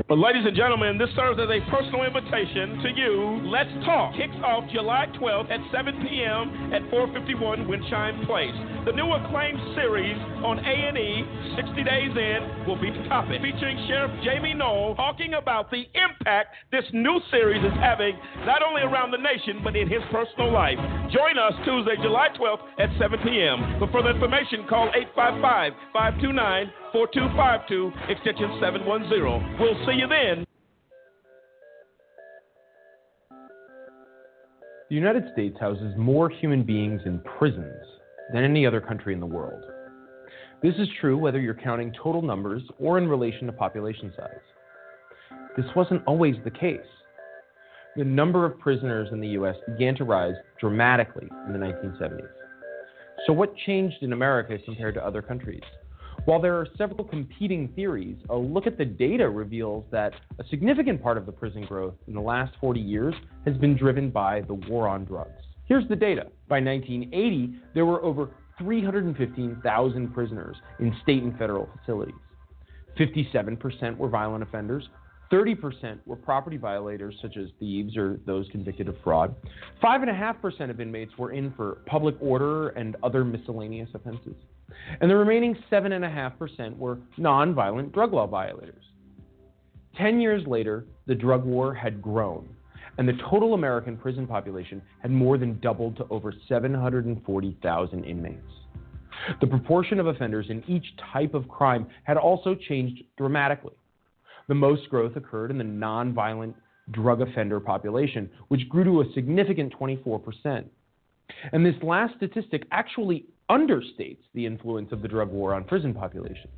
But, 0.10 0.18
ladies 0.18 0.41
and 0.41 0.57
gentlemen, 0.57 0.98
this 0.98 1.14
serves 1.14 1.38
as 1.38 1.53
a 1.53 1.61
personal 1.69 2.02
invitation 2.02 2.81
to 2.81 2.90
you. 2.98 3.45
Let's 3.45 3.69
Talk 3.86 4.18
kicks 4.18 4.34
off 4.41 4.65
July 4.73 5.06
12th 5.22 5.53
at 5.53 5.61
7 5.69 6.02
p.m. 6.02 6.73
at 6.73 6.81
451 6.90 7.69
Windchime 7.69 8.26
Place. 8.26 8.57
The 8.90 8.91
new 8.98 9.06
acclaimed 9.06 9.61
series 9.77 10.18
on 10.41 10.57
A&E, 10.65 11.61
60 11.61 11.84
Days 11.86 12.10
In, 12.18 12.65
will 12.65 12.81
be 12.81 12.90
the 12.90 13.06
topic, 13.06 13.38
featuring 13.45 13.77
Sheriff 13.86 14.10
Jamie 14.26 14.57
Noel 14.57 14.98
talking 14.98 15.38
about 15.38 15.69
the 15.69 15.86
impact 15.94 16.57
this 16.73 16.90
new 16.90 17.22
series 17.30 17.61
is 17.61 17.77
having 17.77 18.18
not 18.49 18.65
only 18.65 18.81
around 18.81 19.14
the 19.14 19.22
nation, 19.22 19.61
but 19.64 19.77
in 19.77 19.86
his 19.86 20.02
personal 20.10 20.49
life. 20.49 20.81
Join 21.14 21.38
us 21.38 21.53
Tuesday, 21.61 22.02
July 22.02 22.34
12th 22.34 22.65
at 22.81 22.90
7 22.98 23.14
p.m. 23.22 23.77
For 23.77 23.86
further 23.94 24.10
information, 24.18 24.65
call 24.65 24.90
855 24.90 25.77
529 25.94 26.78
4252, 26.91 27.91
extension 28.11 28.57
710. 28.60 29.60
We'll 29.60 29.86
see 29.86 29.94
you 29.94 30.07
then. 30.07 30.45
The 34.90 34.95
United 34.95 35.26
States 35.34 35.56
houses 35.60 35.94
more 35.98 36.30
human 36.30 36.64
beings 36.64 37.02
in 37.06 37.20
prisons 37.38 37.86
than 38.34 38.44
any 38.44 38.66
other 38.66 38.82
country 38.82 39.14
in 39.14 39.20
the 39.20 39.26
world. 39.26 39.64
This 40.64 40.74
is 40.76 40.88
true 40.99 41.18
whether 41.18 41.40
you're 41.40 41.53
counting 41.53 41.94
total 42.02 42.22
numbers 42.22 42.64
or 42.80 42.98
in 42.98 43.07
relation 43.07 43.45
to 43.45 43.53
population 43.53 44.11
size. 44.18 45.38
This 45.56 45.68
wasn't 45.76 46.02
always 46.07 46.36
the 46.44 46.52
case. 46.52 46.80
The 47.95 48.03
number 48.03 48.45
of 48.45 48.60
prisoners 48.60 49.10
in 49.11 49.20
the 49.20 49.28
U.S. 49.30 49.56
began 49.68 49.95
to 49.95 50.06
rise 50.06 50.36
dramatically 50.60 51.28
in 51.45 51.53
the 51.53 51.60
1970s. 51.60 52.28
So, 53.28 53.34
what 53.34 53.56
changed 53.66 53.98
in 54.02 54.14
America 54.14 54.57
compared 54.66 54.95
to 54.95 55.06
other 55.06 55.22
countries? 55.22 55.61
While 56.30 56.39
there 56.39 56.57
are 56.57 56.68
several 56.77 57.06
competing 57.06 57.69
theories, 57.69 58.15
a 58.30 58.38
look 58.38 58.68
at 58.68 58.77
the 58.77 58.85
data 58.85 59.27
reveals 59.27 59.84
that 59.89 60.14
a 60.38 60.43
significant 60.51 61.01
part 61.01 61.18
of 61.18 61.26
the 61.26 61.31
prison 61.31 61.65
growth 61.65 61.95
in 62.07 62.14
the 62.14 62.22
last 62.22 62.53
40 62.61 62.80
years 62.80 63.15
has 63.47 63.57
been 63.57 63.76
driven 63.76 64.11
by 64.11 64.41
the 64.41 64.53
war 64.53 64.88
on 64.88 65.06
drugs. 65.06 65.41
Here's 65.65 65.88
the 65.89 65.95
data. 65.95 66.27
By 66.47 66.60
1980, 66.61 67.56
there 67.73 67.88
were 67.88 68.03
over 68.03 68.30
315,000 68.60 70.14
prisoners 70.14 70.56
in 70.80 70.95
state 71.01 71.23
and 71.23 71.35
federal 71.39 71.68
facilities. 71.80 72.14
57% 72.99 73.97
were 73.97 74.10
violent 74.10 74.43
offenders, 74.43 74.88
30% 75.31 75.97
were 76.06 76.15
property 76.15 76.57
violators, 76.57 77.15
such 77.23 77.38
as 77.38 77.47
thieves 77.60 77.97
or 77.97 78.19
those 78.27 78.47
convicted 78.51 78.88
of 78.88 78.95
fraud. 79.03 79.34
5.5% 79.81 80.69
of 80.69 80.80
inmates 80.80 81.18
were 81.18 81.31
in 81.31 81.51
for 81.53 81.80
public 81.88 82.15
order 82.19 82.69
and 82.69 82.97
other 83.01 83.26
miscellaneous 83.26 83.89
offenses 83.95 84.35
and 85.02 85.10
the 85.10 85.16
remaining 85.16 85.56
7.5% 85.72 86.78
were 86.78 87.00
nonviolent 87.18 87.94
drug 87.94 88.14
law 88.14 88.28
violators. 88.28 88.84
Ten 89.98 90.22
years 90.22 90.46
later, 90.48 90.86
the 91.08 91.16
drug 91.16 91.44
war 91.44 91.74
had 91.74 92.02
grown, 92.02 92.48
and 92.98 93.08
the 93.08 93.20
total 93.30 93.54
American 93.54 93.98
prison 93.98 94.28
population 94.28 94.82
had 95.02 95.12
more 95.12 95.38
than 95.38 95.60
doubled 95.60 95.98
to 95.98 96.08
over 96.10 96.34
740,000 96.48 98.04
inmates. 98.04 98.41
The 99.41 99.48
proportion 99.48 100.00
of 100.00 100.08
offenders 100.08 100.48
in 100.50 100.64
each 100.68 100.86
type 101.12 101.34
of 101.34 101.48
crime 101.48 101.88
had 102.04 102.18
also 102.18 102.56
changed 102.56 103.04
dramatically. 103.18 103.74
The 104.48 104.56
most 104.56 104.90
growth 104.90 105.16
occurred 105.16 105.52
in 105.52 105.58
the 105.58 105.64
nonviolent 105.64 106.54
drug 106.91 107.22
offender 107.22 107.60
population, 107.60 108.30
which 108.48 108.68
grew 108.70 108.84
to 108.84 109.02
a 109.02 109.14
significant 109.14 109.74
24%. 109.80 110.66
And 111.52 111.66
this 111.66 111.76
last 111.84 112.16
statistic 112.18 112.64
actually 112.72 113.26
understates 113.50 114.20
the 114.34 114.46
influence 114.46 114.92
of 114.92 115.02
the 115.02 115.08
drug 115.08 115.30
war 115.30 115.54
on 115.54 115.64
prison 115.64 115.94
populations. 115.94 116.54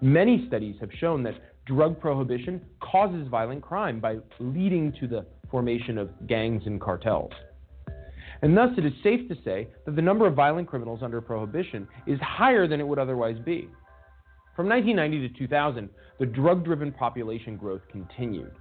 Many 0.00 0.46
studies 0.46 0.76
have 0.80 0.90
shown 0.98 1.22
that 1.24 1.34
drug 1.66 2.00
prohibition 2.00 2.60
causes 2.80 3.28
violent 3.28 3.62
crime 3.62 4.00
by 4.00 4.18
leading 4.38 4.92
to 5.00 5.06
the 5.06 5.26
formation 5.50 5.98
of 5.98 6.10
gangs 6.26 6.62
and 6.66 6.80
cartels. 6.80 7.32
And 8.42 8.56
thus, 8.56 8.70
it 8.76 8.84
is 8.84 8.92
safe 9.04 9.28
to 9.28 9.36
say 9.44 9.68
that 9.86 9.94
the 9.94 10.02
number 10.02 10.26
of 10.26 10.34
violent 10.34 10.66
criminals 10.66 11.00
under 11.02 11.20
prohibition 11.20 11.86
is 12.06 12.18
higher 12.20 12.66
than 12.66 12.80
it 12.80 12.86
would 12.86 12.98
otherwise 12.98 13.36
be. 13.44 13.68
From 14.56 14.68
1990 14.68 15.28
to 15.28 15.38
2000, 15.38 15.88
the 16.18 16.26
drug 16.26 16.64
driven 16.64 16.92
population 16.92 17.56
growth 17.56 17.82
continued. 17.90 18.52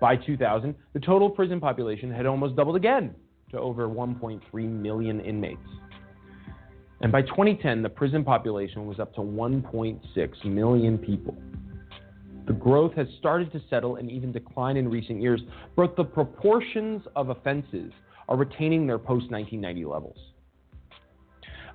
By 0.00 0.16
2000, 0.16 0.74
the 0.94 1.00
total 1.00 1.28
prison 1.28 1.60
population 1.60 2.10
had 2.10 2.26
almost 2.26 2.56
doubled 2.56 2.76
again 2.76 3.14
to 3.50 3.58
over 3.58 3.88
1.3 3.88 4.42
million 4.68 5.20
inmates. 5.20 5.60
And 7.02 7.10
by 7.10 7.22
2010, 7.22 7.82
the 7.82 7.88
prison 7.88 8.22
population 8.24 8.86
was 8.86 9.00
up 9.00 9.12
to 9.14 9.20
1.6 9.20 10.44
million 10.44 10.96
people. 10.98 11.36
The 12.46 12.52
growth 12.52 12.94
has 12.94 13.08
started 13.18 13.52
to 13.52 13.60
settle 13.68 13.96
and 13.96 14.10
even 14.10 14.30
decline 14.30 14.76
in 14.76 14.88
recent 14.88 15.20
years, 15.20 15.40
but 15.76 15.96
the 15.96 16.04
proportions 16.04 17.02
of 17.16 17.30
offenses 17.30 17.92
are 18.28 18.36
retaining 18.36 18.86
their 18.86 18.98
post 18.98 19.30
1990 19.30 19.84
levels. 19.84 20.16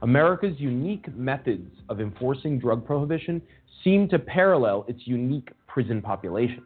America's 0.01 0.57
unique 0.59 1.13
methods 1.15 1.71
of 1.89 1.99
enforcing 1.99 2.57
drug 2.57 2.85
prohibition 2.85 3.41
seem 3.83 4.07
to 4.09 4.19
parallel 4.19 4.85
its 4.87 5.01
unique 5.05 5.49
prison 5.67 6.01
population. 6.01 6.63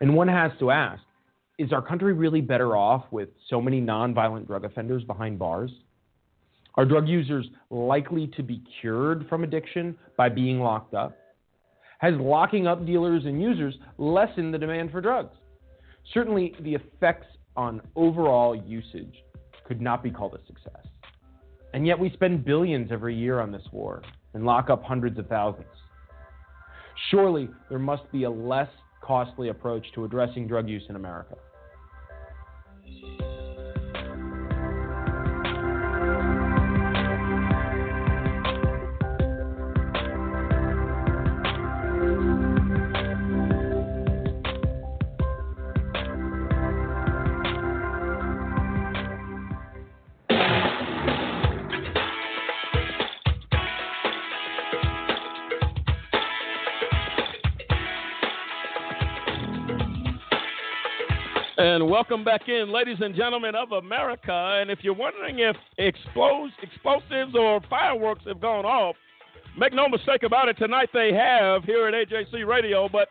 And 0.00 0.14
one 0.14 0.28
has 0.28 0.52
to 0.60 0.70
ask 0.70 1.02
is 1.58 1.72
our 1.72 1.80
country 1.80 2.12
really 2.12 2.42
better 2.42 2.76
off 2.76 3.06
with 3.10 3.30
so 3.48 3.62
many 3.62 3.80
nonviolent 3.80 4.46
drug 4.46 4.64
offenders 4.64 5.02
behind 5.04 5.38
bars? 5.38 5.70
Are 6.76 6.84
drug 6.84 7.08
users 7.08 7.46
likely 7.70 8.26
to 8.36 8.42
be 8.42 8.62
cured 8.80 9.26
from 9.28 9.44
addiction 9.44 9.96
by 10.16 10.28
being 10.28 10.60
locked 10.60 10.92
up? 10.92 11.16
Has 12.00 12.14
locking 12.16 12.66
up 12.66 12.84
dealers 12.84 13.24
and 13.24 13.40
users 13.40 13.74
lessened 13.96 14.52
the 14.52 14.58
demand 14.58 14.90
for 14.90 15.00
drugs? 15.00 15.34
Certainly, 16.12 16.54
the 16.60 16.74
effects 16.74 17.26
on 17.56 17.80
overall 17.96 18.54
usage 18.54 19.14
could 19.66 19.80
not 19.80 20.02
be 20.02 20.10
called 20.10 20.34
a 20.34 20.46
success. 20.46 20.86
And 21.72 21.86
yet, 21.86 21.98
we 21.98 22.10
spend 22.10 22.44
billions 22.44 22.92
every 22.92 23.16
year 23.16 23.40
on 23.40 23.50
this 23.50 23.66
war 23.72 24.02
and 24.34 24.44
lock 24.44 24.68
up 24.68 24.84
hundreds 24.84 25.18
of 25.18 25.26
thousands. 25.28 25.66
Surely, 27.10 27.48
there 27.70 27.78
must 27.78 28.10
be 28.12 28.24
a 28.24 28.30
less 28.30 28.68
costly 29.02 29.48
approach 29.48 29.86
to 29.94 30.04
addressing 30.04 30.46
drug 30.46 30.68
use 30.68 30.84
in 30.90 30.96
America. 30.96 31.36
Welcome 61.96 62.22
back 62.22 62.46
in, 62.46 62.70
ladies 62.70 62.98
and 63.00 63.16
gentlemen 63.16 63.54
of 63.54 63.72
America. 63.72 64.58
And 64.60 64.70
if 64.70 64.80
you're 64.82 64.92
wondering 64.92 65.38
if 65.38 65.56
explos- 65.78 66.50
explosives 66.62 67.34
or 67.34 67.58
fireworks 67.70 68.20
have 68.26 68.38
gone 68.38 68.66
off, 68.66 68.96
make 69.58 69.72
no 69.72 69.88
mistake 69.88 70.22
about 70.22 70.50
it. 70.50 70.58
Tonight 70.58 70.90
they 70.92 71.14
have 71.14 71.64
here 71.64 71.88
at 71.88 71.94
AJC 71.94 72.46
Radio, 72.46 72.86
but 72.86 73.08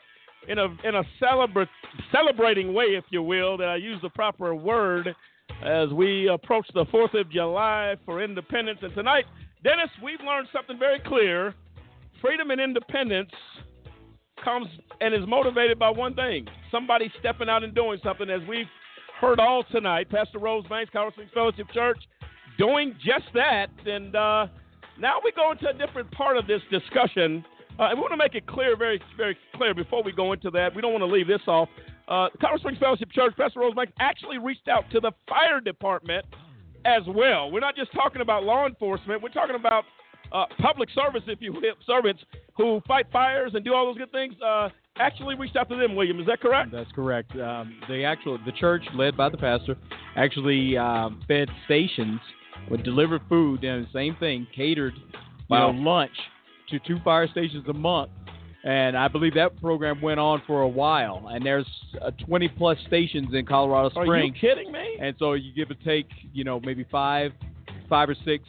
in 0.47 0.59
a 0.59 0.65
in 0.87 0.93
a 0.93 1.03
celebra- 1.19 1.67
celebrating 2.11 2.75
way, 2.75 2.89
if 2.95 3.05
you 3.09 3.23
will, 3.23 3.57
that 3.57 3.69
I 3.69 3.77
use 3.77 3.99
the 4.03 4.09
proper 4.09 4.53
word 4.53 5.15
as 5.63 5.89
we 5.89 6.27
approach 6.27 6.67
the 6.75 6.85
Fourth 6.91 7.15
of 7.15 7.31
July 7.31 7.95
for 8.05 8.21
Independence. 8.21 8.77
And 8.83 8.93
tonight, 8.93 9.25
Dennis, 9.63 9.89
we've 10.03 10.21
learned 10.23 10.47
something 10.53 10.77
very 10.77 10.99
clear: 10.99 11.55
freedom 12.21 12.51
and 12.51 12.61
independence 12.61 13.31
comes 14.43 14.67
and 15.01 15.13
is 15.13 15.27
motivated 15.27 15.79
by 15.79 15.89
one 15.89 16.13
thing 16.13 16.47
somebody 16.71 17.11
stepping 17.19 17.49
out 17.49 17.63
and 17.63 17.73
doing 17.73 17.99
something, 18.03 18.29
as 18.29 18.41
we've 18.47 18.67
heard 19.19 19.39
all 19.39 19.63
tonight. 19.71 20.09
Pastor 20.09 20.39
Rose 20.39 20.65
Banks, 20.67 20.91
Springs 20.91 21.31
Fellowship 21.33 21.67
Church, 21.73 21.97
doing 22.57 22.95
just 23.03 23.25
that. 23.33 23.67
And 23.85 24.15
uh, 24.15 24.47
now 24.99 25.19
we 25.23 25.31
go 25.31 25.51
into 25.51 25.69
a 25.69 25.73
different 25.73 26.11
part 26.11 26.37
of 26.37 26.47
this 26.47 26.61
discussion. 26.69 27.45
Uh, 27.79 27.83
and 27.89 27.97
we 27.97 28.01
want 28.01 28.11
to 28.11 28.17
make 28.17 28.35
it 28.35 28.45
clear, 28.45 28.77
very, 28.77 29.01
very 29.17 29.37
clear, 29.55 29.73
before 29.73 30.03
we 30.03 30.11
go 30.11 30.33
into 30.33 30.49
that. 30.51 30.75
We 30.75 30.81
don't 30.81 30.91
want 30.91 31.01
to 31.01 31.07
leave 31.07 31.27
this 31.27 31.41
off. 31.47 31.69
Uh, 32.07 32.27
Colorado 32.39 32.59
Springs 32.59 32.79
Fellowship 32.79 33.11
Church, 33.11 33.33
Pastor 33.37 33.61
Rose 33.61 33.73
Banks, 33.73 33.93
actually 33.99 34.37
reached 34.37 34.67
out 34.67 34.83
to 34.91 34.99
the 34.99 35.11
fire 35.27 35.59
department 35.59 36.25
as 36.85 37.01
well. 37.07 37.51
We're 37.51 37.61
not 37.61 37.75
just 37.75 37.91
talking 37.93 38.21
about 38.21 38.43
law 38.43 38.67
enforcement, 38.67 39.21
we're 39.23 39.29
talking 39.29 39.55
about 39.55 39.85
uh, 40.31 40.45
public 40.59 40.89
service, 40.91 41.23
if 41.27 41.41
you 41.41 41.53
will, 41.53 41.61
servants 41.85 42.23
who 42.57 42.81
fight 42.87 43.07
fires 43.11 43.51
and 43.53 43.63
do 43.63 43.73
all 43.73 43.85
those 43.85 43.97
good 43.97 44.11
things, 44.11 44.33
uh, 44.45 44.69
actually 44.97 45.35
reached 45.35 45.55
out 45.55 45.69
to 45.69 45.75
them. 45.75 45.95
William, 45.95 46.19
is 46.19 46.25
that 46.27 46.39
correct? 46.39 46.71
That's 46.71 46.91
correct. 46.93 47.35
Um, 47.37 47.79
they 47.87 48.05
actually, 48.05 48.39
the 48.45 48.51
church 48.53 48.83
led 48.93 49.17
by 49.17 49.29
the 49.29 49.37
pastor, 49.37 49.75
actually 50.15 50.77
um, 50.77 51.23
fed 51.27 51.49
stations 51.65 52.19
would 52.69 52.83
deliver 52.83 53.19
food 53.29 53.63
and 53.63 53.85
the 53.85 53.89
same 53.93 54.15
thing, 54.19 54.47
catered 54.55 54.93
wow. 55.49 55.71
know, 55.71 55.79
lunch 55.79 56.11
to 56.69 56.79
two 56.79 56.97
fire 57.03 57.27
stations 57.27 57.65
a 57.67 57.73
month. 57.73 58.11
And 58.63 58.97
I 58.97 59.07
believe 59.07 59.35
that 59.35 59.61
program 59.61 60.01
went 60.01 60.19
on 60.19 60.41
for 60.47 60.63
a 60.63 60.67
while. 60.67 61.27
And 61.29 61.45
there's 61.45 61.67
uh, 62.01 62.09
20 62.25 62.47
plus 62.49 62.77
stations 62.87 63.27
in 63.33 63.45
Colorado 63.45 63.91
Springs. 63.91 64.09
Are 64.09 64.23
you 64.23 64.33
kidding 64.33 64.71
me? 64.71 64.97
And 64.99 65.15
so 65.19 65.33
you 65.33 65.53
give 65.53 65.69
or 65.69 65.79
take, 65.85 66.07
you 66.33 66.43
know, 66.43 66.59
maybe 66.59 66.83
five, 66.91 67.31
five 67.87 68.09
or 68.09 68.15
six 68.25 68.43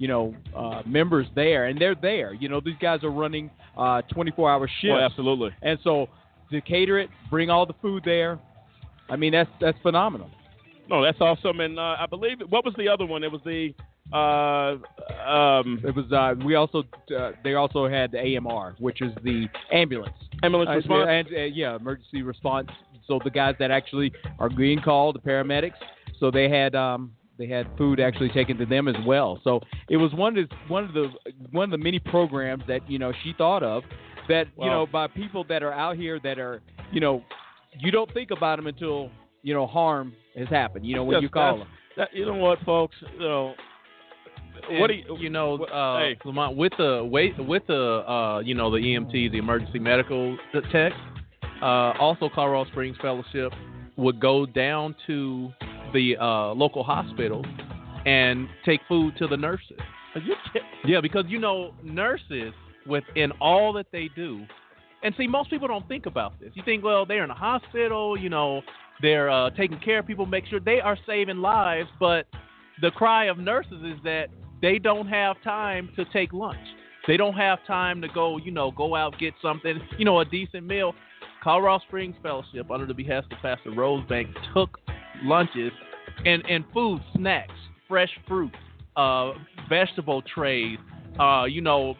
you 0.00 0.08
know, 0.08 0.34
uh, 0.56 0.80
members 0.86 1.26
there, 1.34 1.66
and 1.66 1.78
they're 1.78 1.94
there. 1.94 2.32
You 2.32 2.48
know, 2.48 2.58
these 2.64 2.74
guys 2.80 3.04
are 3.04 3.10
running 3.10 3.50
uh, 3.76 4.00
24-hour 4.16 4.66
shifts. 4.66 4.94
Well, 4.94 4.98
absolutely. 4.98 5.50
And 5.60 5.78
so 5.84 6.08
to 6.50 6.60
cater 6.62 6.98
it, 6.98 7.10
bring 7.28 7.50
all 7.50 7.66
the 7.66 7.74
food 7.82 8.02
there. 8.06 8.40
I 9.10 9.16
mean, 9.16 9.32
that's 9.32 9.50
that's 9.60 9.76
phenomenal. 9.82 10.30
No, 10.88 11.02
that's 11.02 11.20
awesome. 11.20 11.60
And 11.60 11.78
uh, 11.78 11.96
I 11.98 12.06
believe 12.08 12.38
what 12.48 12.64
was 12.64 12.72
the 12.78 12.88
other 12.88 13.04
one? 13.04 13.22
It 13.22 13.30
was 13.30 13.42
the. 13.44 13.74
Uh, 14.10 14.78
um, 15.30 15.80
it 15.84 15.94
was. 15.94 16.10
Uh, 16.10 16.34
we 16.46 16.54
also. 16.54 16.82
Uh, 17.16 17.32
they 17.44 17.54
also 17.54 17.86
had 17.86 18.10
the 18.10 18.38
AMR, 18.38 18.76
which 18.78 19.02
is 19.02 19.12
the 19.22 19.48
ambulance. 19.70 20.16
Ambulance 20.42 20.70
response. 20.74 21.28
and 21.30 21.54
yeah, 21.54 21.76
emergency 21.76 22.22
response. 22.22 22.68
So 23.06 23.20
the 23.22 23.30
guys 23.30 23.54
that 23.58 23.70
actually 23.70 24.12
are 24.38 24.48
being 24.48 24.80
called, 24.80 25.16
the 25.16 25.20
paramedics. 25.20 25.74
So 26.18 26.30
they 26.30 26.48
had 26.48 26.74
um, 26.74 27.12
they 27.40 27.46
had 27.46 27.66
food 27.78 27.98
actually 27.98 28.28
taken 28.28 28.58
to 28.58 28.66
them 28.66 28.86
as 28.86 28.94
well. 29.06 29.40
So 29.42 29.60
it 29.88 29.96
was 29.96 30.12
one 30.12 30.36
of 30.36 30.48
the, 30.48 30.56
one 30.68 30.84
of 30.84 30.92
the 30.92 31.08
one 31.50 31.64
of 31.64 31.70
the 31.70 31.82
many 31.82 31.98
programs 31.98 32.62
that 32.68 32.88
you 32.88 32.98
know 32.98 33.12
she 33.24 33.34
thought 33.36 33.62
of 33.62 33.82
that 34.28 34.46
well, 34.56 34.66
you 34.66 34.72
know 34.72 34.86
by 34.86 35.06
people 35.06 35.44
that 35.48 35.62
are 35.62 35.72
out 35.72 35.96
here 35.96 36.20
that 36.22 36.38
are 36.38 36.60
you 36.92 37.00
know 37.00 37.24
you 37.78 37.90
don't 37.90 38.12
think 38.12 38.30
about 38.30 38.56
them 38.56 38.66
until 38.66 39.10
you 39.42 39.54
know 39.54 39.66
harm 39.66 40.12
has 40.36 40.48
happened. 40.48 40.84
You 40.84 40.96
know 40.96 41.04
when 41.04 41.14
yes, 41.14 41.22
you 41.22 41.28
call 41.30 41.58
them. 41.60 41.68
That, 41.96 42.08
you 42.12 42.26
know 42.26 42.34
what, 42.34 42.60
folks? 42.60 42.94
You 43.14 43.20
know. 43.20 43.54
what 44.72 44.88
do 44.88 44.94
you, 44.94 45.16
you 45.18 45.30
know, 45.30 45.64
uh, 45.64 45.98
hey. 45.98 46.18
Lamont, 46.24 46.56
with 46.56 46.72
the 46.76 47.08
wait, 47.10 47.32
with 47.38 47.66
the 47.66 48.04
uh, 48.06 48.40
you 48.40 48.54
know 48.54 48.70
the 48.70 48.76
EMT, 48.76 49.32
the 49.32 49.38
emergency 49.38 49.78
medical 49.78 50.36
tech, 50.70 50.92
uh, 51.62 51.94
also 51.98 52.28
Colorado 52.34 52.70
Springs 52.70 52.98
Fellowship 53.00 53.50
would 53.96 54.20
go 54.20 54.44
down 54.44 54.94
to 55.06 55.50
the 55.92 56.16
uh, 56.20 56.52
local 56.54 56.82
hospital 56.82 57.44
and 58.06 58.48
take 58.64 58.80
food 58.88 59.16
to 59.18 59.26
the 59.26 59.36
nurses. 59.36 59.78
yeah, 60.84 61.00
because 61.00 61.24
you 61.28 61.38
know 61.38 61.72
nurses 61.82 62.52
within 62.86 63.30
all 63.40 63.72
that 63.74 63.86
they 63.92 64.08
do, 64.16 64.44
and 65.02 65.14
see 65.16 65.26
most 65.26 65.50
people 65.50 65.68
don't 65.68 65.86
think 65.88 66.06
about 66.06 66.38
this. 66.40 66.50
You 66.54 66.62
think, 66.64 66.82
well, 66.82 67.06
they're 67.06 67.24
in 67.24 67.30
a 67.30 67.34
hospital, 67.34 68.18
you 68.18 68.28
know, 68.28 68.62
they're 69.02 69.30
uh, 69.30 69.50
taking 69.50 69.78
care 69.78 70.00
of 70.00 70.06
people, 70.06 70.26
make 70.26 70.46
sure 70.46 70.60
they 70.60 70.80
are 70.80 70.98
saving 71.06 71.38
lives, 71.38 71.88
but 71.98 72.26
the 72.80 72.90
cry 72.90 73.26
of 73.26 73.38
nurses 73.38 73.82
is 73.84 74.02
that 74.04 74.26
they 74.60 74.78
don't 74.78 75.06
have 75.06 75.36
time 75.42 75.90
to 75.96 76.04
take 76.06 76.32
lunch. 76.32 76.58
They 77.06 77.16
don't 77.16 77.34
have 77.34 77.58
time 77.66 78.02
to 78.02 78.08
go, 78.08 78.36
you 78.36 78.50
know, 78.50 78.70
go 78.70 78.94
out 78.94 79.18
get 79.18 79.34
something, 79.40 79.80
you 79.98 80.04
know, 80.04 80.20
a 80.20 80.24
decent 80.24 80.66
meal. 80.66 80.94
Colorado 81.42 81.82
Springs 81.86 82.14
Fellowship, 82.22 82.70
under 82.70 82.84
the 82.84 82.92
behest 82.92 83.28
of 83.32 83.38
Pastor 83.38 83.70
Rosebank, 83.70 84.26
took 84.54 84.78
lunches 85.22 85.72
and, 86.24 86.42
and 86.48 86.64
food, 86.72 87.00
snacks, 87.16 87.54
fresh 87.88 88.10
fruit, 88.26 88.54
uh, 88.96 89.32
vegetable 89.68 90.22
trays, 90.22 90.78
uh, 91.18 91.44
you 91.44 91.60
know, 91.60 91.94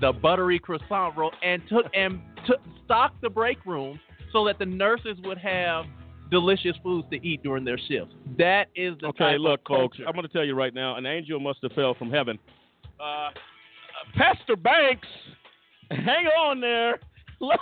the 0.00 0.12
buttery 0.12 0.58
croissant 0.58 1.16
roll, 1.16 1.32
and 1.42 1.62
took 1.68 1.86
and 1.94 2.20
took 2.46 2.60
stocked 2.84 3.20
the 3.22 3.30
break 3.30 3.64
room 3.64 3.98
so 4.32 4.44
that 4.44 4.58
the 4.58 4.66
nurses 4.66 5.16
would 5.24 5.38
have 5.38 5.84
delicious 6.30 6.76
foods 6.82 7.06
to 7.10 7.16
eat 7.26 7.42
during 7.42 7.64
their 7.64 7.78
shifts. 7.78 8.14
That 8.38 8.66
is 8.74 8.94
the 9.00 9.08
okay. 9.08 9.38
look, 9.38 9.60
folks, 9.66 9.98
I'm 10.06 10.14
going 10.14 10.26
to 10.26 10.32
tell 10.32 10.44
you 10.44 10.54
right 10.54 10.74
now, 10.74 10.96
an 10.96 11.06
angel 11.06 11.40
must 11.40 11.60
have 11.62 11.72
fell 11.72 11.94
from 11.94 12.10
heaven. 12.10 12.38
Uh, 13.00 13.30
Pastor 14.14 14.56
Banks, 14.56 15.06
hang 15.90 16.26
on 16.26 16.60
there. 16.60 16.98
Look, 17.40 17.60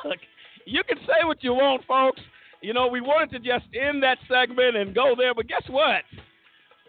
you 0.67 0.83
can 0.85 0.99
say 0.99 1.25
what 1.25 1.43
you 1.43 1.53
want, 1.53 1.85
folks. 1.87 2.21
You 2.65 2.73
know, 2.73 2.87
we 2.87 3.03
wanted 3.03 3.31
to 3.33 3.39
just 3.41 3.67
end 3.79 4.03
that 4.05 4.17
segment 4.27 4.75
and 4.75 4.95
go 4.95 5.15
there, 5.19 5.35
but 5.35 5.47
guess 5.47 5.65
what? 5.69 6.01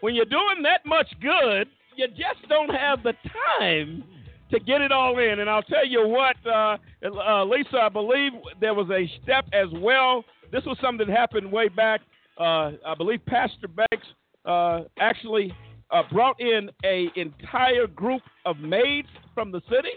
When 0.00 0.14
you're 0.14 0.24
doing 0.24 0.62
that 0.62 0.86
much 0.86 1.06
good, 1.20 1.68
you 1.96 2.08
just 2.08 2.48
don't 2.48 2.70
have 2.70 3.02
the 3.02 3.12
time 3.60 4.02
to 4.50 4.58
get 4.58 4.80
it 4.80 4.90
all 4.90 5.18
in. 5.18 5.40
And 5.40 5.50
I'll 5.50 5.62
tell 5.62 5.86
you 5.86 6.08
what, 6.08 6.36
uh, 6.46 6.78
uh, 7.04 7.44
Lisa, 7.44 7.76
I 7.76 7.88
believe 7.90 8.32
there 8.58 8.72
was 8.72 8.88
a 8.90 9.04
step 9.22 9.44
as 9.52 9.68
well. 9.74 10.24
This 10.50 10.64
was 10.64 10.78
something 10.80 11.06
that 11.08 11.14
happened 11.14 11.52
way 11.52 11.68
back. 11.68 12.00
Uh, 12.40 12.72
I 12.86 12.94
believe 12.96 13.20
Pastor 13.26 13.68
Banks 13.68 14.06
uh, 14.46 14.84
actually 14.98 15.52
uh, 15.90 16.04
brought 16.10 16.40
in 16.40 16.70
a 16.86 17.08
entire 17.16 17.86
group 17.86 18.22
of 18.46 18.56
maids 18.60 19.08
from 19.34 19.52
the 19.52 19.60
city 19.68 19.90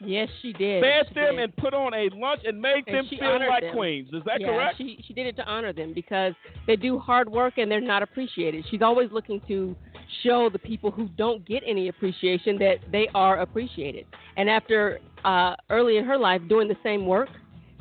Yes, 0.00 0.28
she 0.42 0.52
did. 0.52 0.82
fed 0.82 1.06
She 1.08 1.14
them 1.14 1.36
did. 1.36 1.44
and 1.44 1.56
put 1.56 1.72
on 1.72 1.94
a 1.94 2.08
lunch 2.14 2.42
and 2.44 2.60
made 2.60 2.84
And 2.86 2.96
them 2.96 3.06
feel 3.08 3.38
like 3.48 3.62
them. 3.62 3.74
queens. 3.74 4.08
Is 4.12 4.22
that 4.26 4.40
yeah, 4.40 4.48
correct? 4.48 4.78
She 4.78 5.02
she 5.06 5.14
did 5.14 5.26
it 5.26 5.36
to 5.36 5.44
honor 5.46 5.72
them 5.72 5.92
because 5.94 6.34
they 6.66 6.76
do 6.76 6.98
hard 6.98 7.30
work 7.30 7.54
and 7.56 7.70
they're 7.70 7.80
not 7.80 8.02
appreciated. 8.02 8.64
She's 8.70 8.82
always 8.82 9.10
looking 9.10 9.40
to 9.48 9.74
show 10.22 10.50
the 10.50 10.58
people 10.58 10.90
who 10.90 11.08
don't 11.16 11.46
get 11.46 11.62
any 11.66 11.88
appreciation 11.88 12.58
that 12.58 12.76
they 12.92 13.08
are 13.14 13.38
appreciated. 13.40 14.06
And 14.36 14.50
after 14.50 15.00
uh, 15.24 15.54
early 15.70 15.96
in 15.96 16.04
her 16.04 16.18
life 16.18 16.42
doing 16.48 16.68
the 16.68 16.76
same 16.82 17.06
work, 17.06 17.28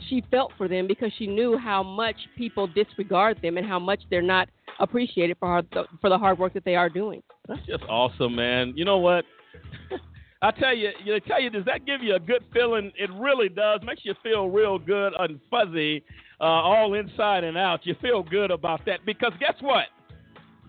she 0.10 0.24
felt 0.32 0.52
for 0.58 0.68
them 0.68 0.88
because 0.88 1.12
she 1.18 1.28
knew 1.28 1.58
how 1.58 1.84
much 1.84 2.16
people 2.38 2.66
disregard 2.68 3.40
them 3.42 3.58
and 3.58 3.66
how 3.68 3.80
much 3.80 4.02
they're 4.10 4.22
not 4.22 4.48
appreciated 4.80 5.36
for 5.40 5.62
for 6.00 6.10
the 6.10 6.18
hard 6.18 6.40
work 6.40 6.54
that 6.54 6.64
they 6.66 6.76
are 6.76 6.90
doing. 6.90 7.22
That's 7.48 7.66
just 7.68 7.84
awesome, 7.90 8.36
man. 8.36 8.74
You 8.76 8.86
know 8.86 8.98
what? 9.00 9.26
I 10.42 10.52
tell 10.52 10.76
you, 10.76 10.90
you 11.04 11.20
tell 11.22 11.42
you, 11.42 11.50
does 11.50 11.66
that 11.66 11.86
give 11.86 12.04
you 12.04 12.16
a 12.16 12.20
good 12.20 12.44
feeling? 12.54 12.92
It 12.98 13.10
really 13.14 13.50
does. 13.50 13.80
Makes 13.84 14.02
you 14.04 14.14
feel 14.22 14.50
real 14.50 14.78
good 14.78 15.14
and 15.18 15.40
fuzzy, 15.50 16.04
uh, 16.40 16.44
all 16.44 16.94
inside 16.94 17.44
and 17.44 17.58
out. 17.58 17.86
You 17.86 17.96
feel 18.02 18.22
good 18.22 18.52
about 18.52 18.86
that 18.86 19.06
because 19.06 19.32
guess 19.40 19.56
what? 19.62 19.86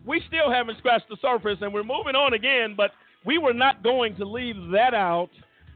We 0.06 0.22
still 0.28 0.50
haven't 0.52 0.78
scratched 0.78 1.08
the 1.08 1.16
surface, 1.20 1.58
and 1.60 1.74
we're 1.74 1.82
moving 1.82 2.14
on 2.14 2.34
again. 2.34 2.74
But 2.76 2.92
we 3.24 3.38
were 3.38 3.52
not 3.52 3.82
going 3.82 4.16
to 4.16 4.24
leave 4.24 4.56
that 4.72 4.94
out 4.94 5.30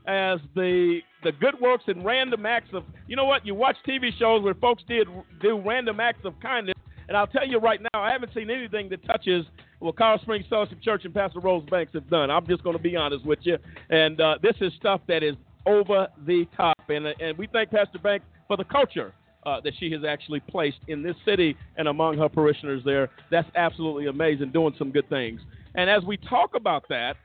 as 0.06 0.38
the 0.54 1.00
the 1.22 1.32
good 1.32 1.60
works 1.60 1.84
and 1.88 2.04
random 2.04 2.46
acts 2.46 2.70
of. 2.72 2.84
You 3.08 3.16
know 3.16 3.24
what? 3.24 3.44
You 3.44 3.56
watch 3.56 3.76
TV 3.86 4.16
shows 4.18 4.42
where 4.42 4.54
folks 4.54 4.84
did 4.88 5.08
do 5.42 5.60
random 5.60 5.98
acts 5.98 6.24
of 6.24 6.34
kindness, 6.40 6.76
and 7.08 7.16
I'll 7.16 7.26
tell 7.26 7.46
you 7.46 7.58
right 7.58 7.80
now, 7.82 8.00
I 8.00 8.12
haven't 8.12 8.32
seen 8.34 8.50
anything 8.50 8.88
that 8.90 9.04
touches 9.04 9.44
what 9.80 9.96
Colorado 9.96 10.22
Springs 10.22 10.46
Fellowship 10.48 10.80
Church 10.82 11.04
and 11.04 11.12
Pastor 11.12 11.40
Rose 11.40 11.64
Banks 11.70 11.92
have 11.94 12.08
done. 12.08 12.30
I'm 12.30 12.46
just 12.46 12.62
going 12.62 12.76
to 12.76 12.82
be 12.82 12.96
honest 12.96 13.24
with 13.26 13.40
you, 13.42 13.58
and 13.88 14.20
uh, 14.20 14.38
this 14.42 14.54
is 14.60 14.72
stuff 14.78 15.00
that 15.08 15.22
is 15.22 15.34
over 15.66 16.06
the 16.26 16.46
top, 16.56 16.78
and 16.88 17.06
uh, 17.06 17.12
and 17.20 17.36
we 17.36 17.48
thank 17.52 17.70
Pastor 17.70 17.98
Banks 17.98 18.24
for 18.46 18.56
the 18.56 18.64
culture. 18.64 19.12
Uh, 19.46 19.58
that 19.58 19.72
she 19.80 19.90
has 19.90 20.02
actually 20.06 20.38
placed 20.38 20.76
in 20.88 21.02
this 21.02 21.16
city 21.24 21.56
and 21.78 21.88
among 21.88 22.18
her 22.18 22.28
parishioners 22.28 22.82
there. 22.84 23.08
That's 23.30 23.48
absolutely 23.54 24.06
amazing, 24.06 24.52
doing 24.52 24.74
some 24.76 24.90
good 24.90 25.08
things. 25.08 25.40
And 25.76 25.88
as 25.88 26.02
we 26.04 26.18
talk 26.18 26.54
about 26.54 26.84
that, 26.90 27.16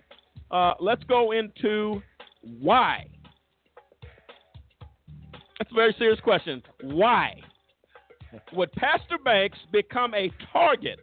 uh, 0.49 0.75
let's 0.79 1.03
go 1.03 1.33
into 1.33 2.01
why. 2.61 3.07
That's 5.59 5.69
a 5.69 5.75
very 5.75 5.93
serious 5.99 6.21
question. 6.21 6.63
Why 6.83 7.33
would 8.53 8.71
Pastor 8.71 9.17
Banks 9.23 9.57
become 9.73 10.13
a 10.13 10.31
target 10.53 10.99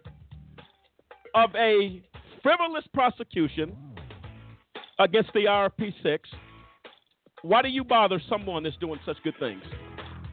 of 1.34 1.54
a 1.54 2.02
frivolous 2.42 2.84
prosecution 2.92 3.76
against 4.98 5.32
the 5.32 5.44
IRP 5.46 5.92
6? 6.02 6.28
Why 7.42 7.62
do 7.62 7.68
you 7.68 7.84
bother 7.84 8.20
someone 8.28 8.62
that's 8.62 8.76
doing 8.76 9.00
such 9.04 9.16
good 9.24 9.34
things? 9.40 9.62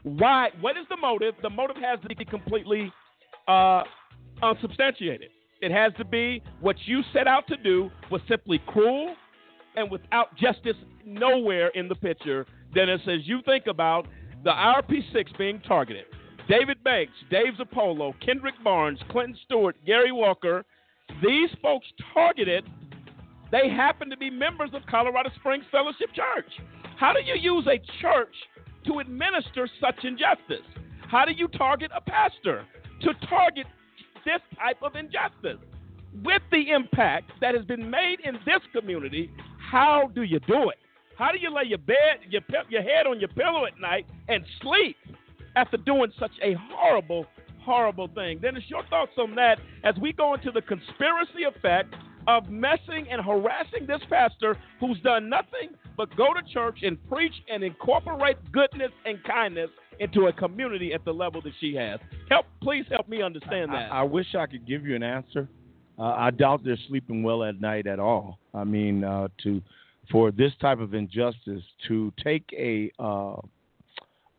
Why? 0.02 0.50
What 0.60 0.76
is 0.76 0.86
the 0.88 0.96
motive? 0.96 1.34
The 1.42 1.50
motive 1.50 1.76
has 1.76 1.98
to 2.08 2.14
be 2.14 2.24
completely 2.24 2.92
uh, 3.48 3.82
unsubstantiated. 4.42 5.30
It 5.60 5.72
has 5.72 5.92
to 5.98 6.04
be 6.04 6.42
what 6.60 6.76
you 6.86 7.02
set 7.12 7.26
out 7.26 7.46
to 7.48 7.56
do 7.56 7.90
was 8.10 8.22
simply 8.28 8.60
cruel 8.66 9.14
and 9.76 9.90
without 9.90 10.36
justice 10.36 10.76
nowhere 11.04 11.68
in 11.68 11.88
the 11.88 11.94
picture. 11.94 12.46
Dennis, 12.74 13.00
as 13.06 13.20
you 13.24 13.40
think 13.44 13.66
about 13.66 14.06
the 14.44 14.50
IRP6 14.50 15.36
being 15.36 15.60
targeted, 15.60 16.04
David 16.48 16.82
Banks, 16.82 17.12
Dave 17.30 17.54
Zapolo, 17.58 18.14
Kendrick 18.24 18.54
Barnes, 18.64 18.98
Clinton 19.10 19.36
Stewart, 19.44 19.76
Gary 19.86 20.12
Walker, 20.12 20.64
these 21.22 21.50
folks 21.62 21.86
targeted, 22.14 22.64
they 23.50 23.68
happen 23.68 24.10
to 24.10 24.16
be 24.16 24.30
members 24.30 24.70
of 24.72 24.82
Colorado 24.88 25.30
Springs 25.36 25.64
Fellowship 25.70 26.08
Church. 26.14 26.50
How 26.98 27.12
do 27.12 27.20
you 27.20 27.34
use 27.34 27.66
a 27.66 27.78
church 28.00 28.34
to 28.86 28.98
administer 28.98 29.68
such 29.80 30.04
injustice? 30.04 30.66
How 31.08 31.24
do 31.24 31.32
you 31.32 31.48
target 31.48 31.90
a 31.94 32.00
pastor 32.00 32.64
to 33.02 33.26
target 33.28 33.66
this 34.24 34.40
type 34.56 34.76
of 34.82 34.94
injustice? 34.96 35.58
With 36.24 36.42
the 36.50 36.70
impact 36.70 37.30
that 37.40 37.54
has 37.54 37.64
been 37.64 37.88
made 37.88 38.18
in 38.24 38.34
this 38.44 38.60
community, 38.74 39.30
how 39.70 40.10
do 40.14 40.22
you 40.22 40.40
do 40.40 40.70
it? 40.70 40.78
How 41.16 41.32
do 41.32 41.38
you 41.38 41.54
lay 41.54 41.64
your 41.66 41.78
bed, 41.78 42.20
your, 42.28 42.42
your 42.68 42.82
head 42.82 43.06
on 43.06 43.20
your 43.20 43.28
pillow 43.28 43.66
at 43.66 43.78
night 43.80 44.06
and 44.28 44.44
sleep 44.62 44.96
after 45.56 45.76
doing 45.76 46.12
such 46.18 46.32
a 46.42 46.54
horrible, 46.72 47.26
horrible 47.64 48.08
thing? 48.14 48.38
Dennis, 48.38 48.64
your 48.68 48.84
thoughts 48.88 49.12
on 49.18 49.34
that 49.36 49.58
as 49.84 49.94
we 50.00 50.12
go 50.12 50.34
into 50.34 50.50
the 50.50 50.62
conspiracy 50.62 51.44
effect 51.48 51.94
of 52.26 52.48
messing 52.48 53.06
and 53.10 53.20
harassing 53.24 53.86
this 53.86 54.00
pastor 54.08 54.56
who's 54.78 55.00
done 55.00 55.28
nothing 55.28 55.70
but 55.96 56.14
go 56.16 56.28
to 56.34 56.52
church 56.52 56.78
and 56.82 56.98
preach 57.08 57.32
and 57.52 57.62
incorporate 57.62 58.36
goodness 58.52 58.90
and 59.04 59.22
kindness 59.24 59.70
into 59.98 60.26
a 60.26 60.32
community 60.32 60.92
at 60.94 61.04
the 61.04 61.12
level 61.12 61.40
that 61.42 61.52
she 61.60 61.74
has. 61.74 62.00
Help, 62.30 62.46
please 62.62 62.84
help 62.90 63.08
me 63.08 63.22
understand 63.22 63.70
that. 63.70 63.92
I, 63.92 64.00
I 64.00 64.02
wish 64.02 64.34
I 64.34 64.46
could 64.46 64.66
give 64.66 64.86
you 64.86 64.96
an 64.96 65.02
answer. 65.02 65.48
Uh, 65.98 66.14
I 66.16 66.30
doubt 66.30 66.62
they're 66.64 66.78
sleeping 66.88 67.22
well 67.22 67.44
at 67.44 67.60
night 67.60 67.86
at 67.86 67.98
all. 67.98 68.38
I 68.54 68.64
mean, 68.64 69.04
uh, 69.04 69.28
to 69.42 69.60
for 70.10 70.30
this 70.30 70.52
type 70.60 70.80
of 70.80 70.94
injustice 70.94 71.62
to 71.88 72.12
take 72.22 72.44
a 72.56 72.90
uh, 72.98 73.36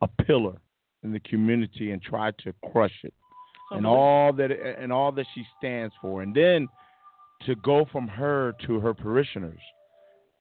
a 0.01 0.07
pillar 0.25 0.55
in 1.03 1.11
the 1.11 1.19
community 1.21 1.91
and 1.91 2.01
try 2.01 2.31
to 2.43 2.53
crush 2.71 2.93
it, 3.03 3.13
and 3.71 3.85
all 3.85 4.33
that 4.33 4.51
and 4.51 4.91
all 4.91 5.11
that 5.11 5.25
she 5.33 5.43
stands 5.57 5.93
for, 6.01 6.21
and 6.21 6.35
then 6.35 6.67
to 7.45 7.55
go 7.55 7.85
from 7.91 8.07
her 8.07 8.53
to 8.67 8.79
her 8.79 8.93
parishioners, 8.93 9.59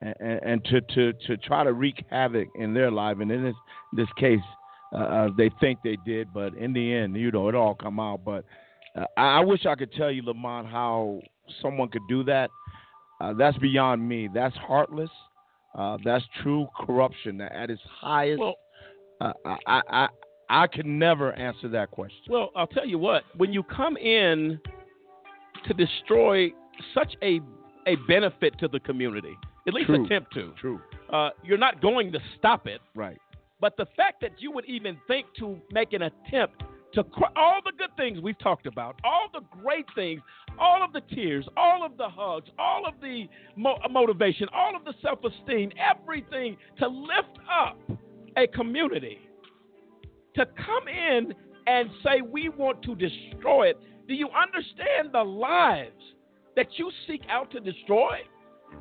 and, 0.01 0.15
and, 0.19 0.65
to, 0.65 0.81
to 0.81 1.13
to 1.27 1.37
try 1.37 1.63
to 1.63 1.73
wreak 1.73 2.03
havoc 2.09 2.47
in 2.55 2.73
their 2.73 2.91
life, 2.91 3.17
and 3.19 3.31
in 3.31 3.43
this 3.43 3.55
this 3.93 4.09
case, 4.17 4.39
uh, 4.93 4.97
uh, 4.97 5.29
they 5.37 5.49
think 5.59 5.79
they 5.83 5.97
did, 6.05 6.33
but 6.33 6.53
in 6.55 6.73
the 6.73 6.93
end, 6.93 7.15
you 7.15 7.31
know, 7.31 7.47
it 7.47 7.55
all 7.55 7.75
come 7.75 7.99
out. 7.99 8.21
But 8.25 8.43
uh, 8.95 9.05
I, 9.15 9.39
wish 9.39 9.65
I 9.65 9.75
could 9.75 9.91
tell 9.93 10.11
you, 10.11 10.21
Lamont, 10.23 10.67
how 10.67 11.21
someone 11.61 11.89
could 11.89 12.01
do 12.09 12.23
that. 12.25 12.49
Uh, 13.21 13.33
that's 13.33 13.57
beyond 13.59 14.07
me. 14.07 14.27
That's 14.33 14.55
heartless. 14.57 15.09
Uh, 15.77 15.97
that's 16.03 16.25
true 16.43 16.67
corruption 16.85 17.39
at 17.39 17.69
its 17.69 17.81
highest. 17.85 18.41
uh, 19.21 19.33
I, 19.45 19.81
I, 19.89 20.07
I, 20.51 20.67
can 20.67 20.99
never 20.99 21.33
answer 21.33 21.67
that 21.69 21.91
question. 21.91 22.23
Well, 22.29 22.51
I'll 22.55 22.67
tell 22.67 22.85
you 22.85 22.97
what. 22.97 23.23
When 23.37 23.53
you 23.53 23.63
come 23.63 23.97
in 23.97 24.59
to 25.67 25.73
destroy 25.73 26.51
such 26.93 27.15
a 27.21 27.39
a 27.87 27.95
benefit 28.07 28.59
to 28.59 28.67
the 28.67 28.79
community, 28.79 29.35
at 29.67 29.73
least 29.73 29.87
True. 29.87 30.05
attempt 30.05 30.33
to, 30.35 30.53
True. 30.59 30.79
uh, 31.11 31.29
you're 31.43 31.57
not 31.57 31.81
going 31.81 32.11
to 32.11 32.19
stop 32.37 32.67
it. 32.67 32.79
Right. 32.93 33.17
But 33.59 33.75
the 33.77 33.87
fact 33.97 34.21
that 34.21 34.33
you 34.39 34.51
would 34.51 34.65
even 34.65 34.97
think 35.07 35.25
to 35.39 35.59
make 35.71 35.93
an 35.93 36.03
attempt 36.03 36.63
to 36.93 37.03
cr- 37.03 37.25
all 37.35 37.59
the 37.63 37.71
good 37.77 37.95
things 37.97 38.19
we've 38.21 38.37
talked 38.39 38.67
about, 38.67 38.99
all 39.03 39.29
the 39.33 39.41
great 39.61 39.85
things, 39.95 40.21
all 40.59 40.83
of 40.83 40.93
the 40.93 41.01
tears, 41.13 41.47
all 41.57 41.85
of 41.85 41.97
the 41.97 42.07
hugs, 42.09 42.49
all 42.59 42.85
of 42.85 42.95
the 43.01 43.27
mo- 43.55 43.79
motivation, 43.89 44.47
all 44.53 44.75
of 44.75 44.83
the 44.83 44.93
self-esteem, 45.01 45.71
everything 45.79 46.57
to 46.79 46.87
lift 46.87 47.39
up 47.49 47.79
a 48.37 48.45
community, 48.47 49.19
to 50.35 50.45
come 50.45 50.87
in 50.87 51.33
and 51.67 51.89
say 52.03 52.21
we 52.21 52.49
want 52.49 52.81
to 52.83 52.95
destroy 52.95 53.69
it. 53.69 53.77
Do 54.07 54.13
you 54.13 54.29
understand 54.29 55.09
the 55.13 55.23
lives 55.23 56.01
that 56.55 56.67
you 56.77 56.91
seek 57.07 57.21
out 57.29 57.51
to 57.51 57.59
destroy? 57.59 58.17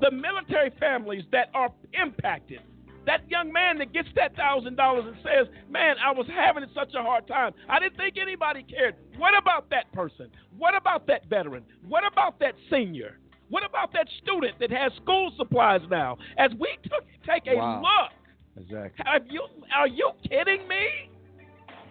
The 0.01 0.11
military 0.11 0.71
families 0.79 1.25
that 1.33 1.51
are 1.55 1.71
impacted. 2.01 2.61
That 3.07 3.29
young 3.29 3.53
man 3.53 3.79
that 3.79 3.93
gets 3.93 4.09
that 4.15 4.37
thousand 4.37 4.77
dollars 4.77 5.05
and 5.07 5.17
says, 5.23 5.53
Man, 5.69 5.97
I 6.05 6.13
was 6.13 6.27
having 6.29 6.65
such 6.75 6.95
a 6.95 7.03
hard 7.03 7.27
time. 7.27 7.53
I 7.69 7.81
didn't 7.81 7.97
think 7.97 8.17
anybody 8.21 8.63
cared. 8.63 8.95
What 9.17 9.37
about 9.37 9.69
that 9.71 9.91
person? 9.93 10.31
What 10.59 10.77
about 10.77 11.07
that 11.09 11.29
veteran? 11.29 11.65
What 11.89 12.05
about 12.11 12.39
that 12.41 12.55
senior? 12.71 13.19
What 13.49 13.65
about 13.65 13.93
that 13.95 14.07
student 14.23 14.59
that 14.61 14.71
has 14.71 14.93
school 15.03 15.33
supplies 15.37 15.81
now? 15.91 16.19
As 16.39 16.51
we 16.61 16.69
took, 16.85 17.05
take 17.27 17.47
a 17.49 17.57
Wow. 17.57 17.83
look, 17.83 18.65
Exactly. 18.65 19.05
have 19.07 19.23
you, 19.29 19.43
are 19.77 19.89
you 19.89 20.13
kidding 20.29 20.69
me? 20.69 21.11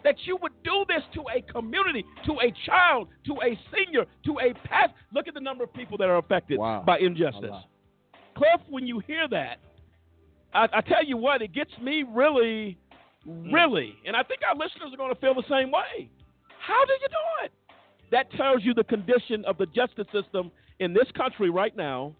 That 0.03 0.15
you 0.25 0.37
would 0.41 0.53
do 0.63 0.85
this 0.87 1.03
to 1.15 1.23
a 1.35 1.41
community, 1.51 2.05
to 2.25 2.33
a 2.33 2.53
child, 2.65 3.09
to 3.25 3.33
a 3.33 3.59
senior, 3.75 4.05
to 4.25 4.39
a 4.39 4.53
past. 4.67 4.93
Look 5.13 5.27
at 5.27 5.33
the 5.33 5.41
number 5.41 5.63
of 5.63 5.73
people 5.73 5.97
that 5.97 6.07
are 6.07 6.17
affected 6.17 6.57
by 6.57 6.97
injustice. 6.99 7.55
Cliff, 8.35 8.61
when 8.69 8.87
you 8.87 8.99
hear 8.99 9.27
that, 9.29 9.57
I, 10.53 10.67
I 10.73 10.81
tell 10.81 11.05
you 11.05 11.17
what, 11.17 11.41
it 11.41 11.53
gets 11.53 11.71
me 11.81 12.03
really, 12.07 12.77
mm. 13.27 13.53
really, 13.53 13.95
and 14.05 14.15
I 14.15 14.23
think 14.23 14.41
our 14.47 14.55
listeners 14.55 14.93
are 14.93 14.97
going 14.97 15.13
to 15.13 15.19
feel 15.19 15.33
the 15.33 15.43
same 15.49 15.71
way. 15.71 16.09
How 16.59 16.85
do 16.85 16.93
you 16.93 17.07
do 17.09 17.45
it? 17.45 17.51
That 18.11 18.31
tells 18.31 18.63
you 18.63 18.73
the 18.73 18.83
condition 18.83 19.45
of 19.45 19.57
the 19.57 19.65
justice 19.67 20.07
system 20.13 20.51
in 20.79 20.93
this 20.93 21.07
country 21.15 21.49
right 21.49 21.75
now. 21.75 22.15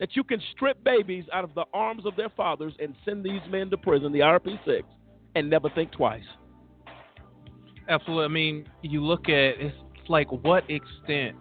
That 0.00 0.16
you 0.16 0.24
can 0.24 0.42
strip 0.56 0.82
babies 0.82 1.24
out 1.32 1.44
of 1.44 1.54
the 1.54 1.64
arms 1.72 2.06
of 2.06 2.16
their 2.16 2.30
fathers 2.30 2.72
and 2.80 2.92
send 3.04 3.22
these 3.22 3.40
men 3.50 3.70
to 3.70 3.76
prison, 3.76 4.10
the 4.10 4.18
IRP 4.18 4.58
six, 4.64 4.82
and 5.36 5.48
never 5.48 5.70
think 5.70 5.92
twice. 5.92 6.24
Absolutely. 7.92 8.24
I 8.24 8.28
mean, 8.28 8.66
you 8.80 9.04
look 9.04 9.28
at 9.28 9.60
it's 9.60 9.76
like 10.08 10.32
what 10.32 10.64
extent 10.70 11.36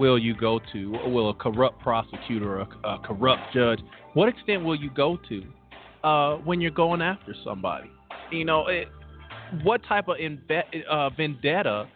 will 0.00 0.18
you 0.18 0.34
go 0.34 0.58
to? 0.72 0.90
Will 1.06 1.30
a 1.30 1.34
corrupt 1.34 1.80
prosecutor, 1.80 2.58
a, 2.58 2.68
a 2.84 2.98
corrupt 2.98 3.54
judge, 3.54 3.78
what 4.14 4.28
extent 4.28 4.64
will 4.64 4.74
you 4.74 4.90
go 4.90 5.16
to 5.28 5.44
uh, 6.02 6.36
when 6.38 6.60
you're 6.60 6.72
going 6.72 7.02
after 7.02 7.36
somebody? 7.44 7.88
You 8.32 8.44
know, 8.44 8.66
it, 8.66 8.88
what 9.62 9.84
type 9.84 10.08
of 10.08 10.16
uh, 10.90 11.10
vendetta 11.10 11.88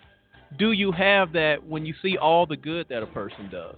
do 0.56 0.70
you 0.70 0.92
have 0.92 1.32
that 1.32 1.66
when 1.66 1.84
you 1.84 1.94
see 2.00 2.16
all 2.16 2.46
the 2.46 2.56
good 2.56 2.86
that 2.88 3.02
a 3.02 3.06
person 3.06 3.48
does, 3.50 3.74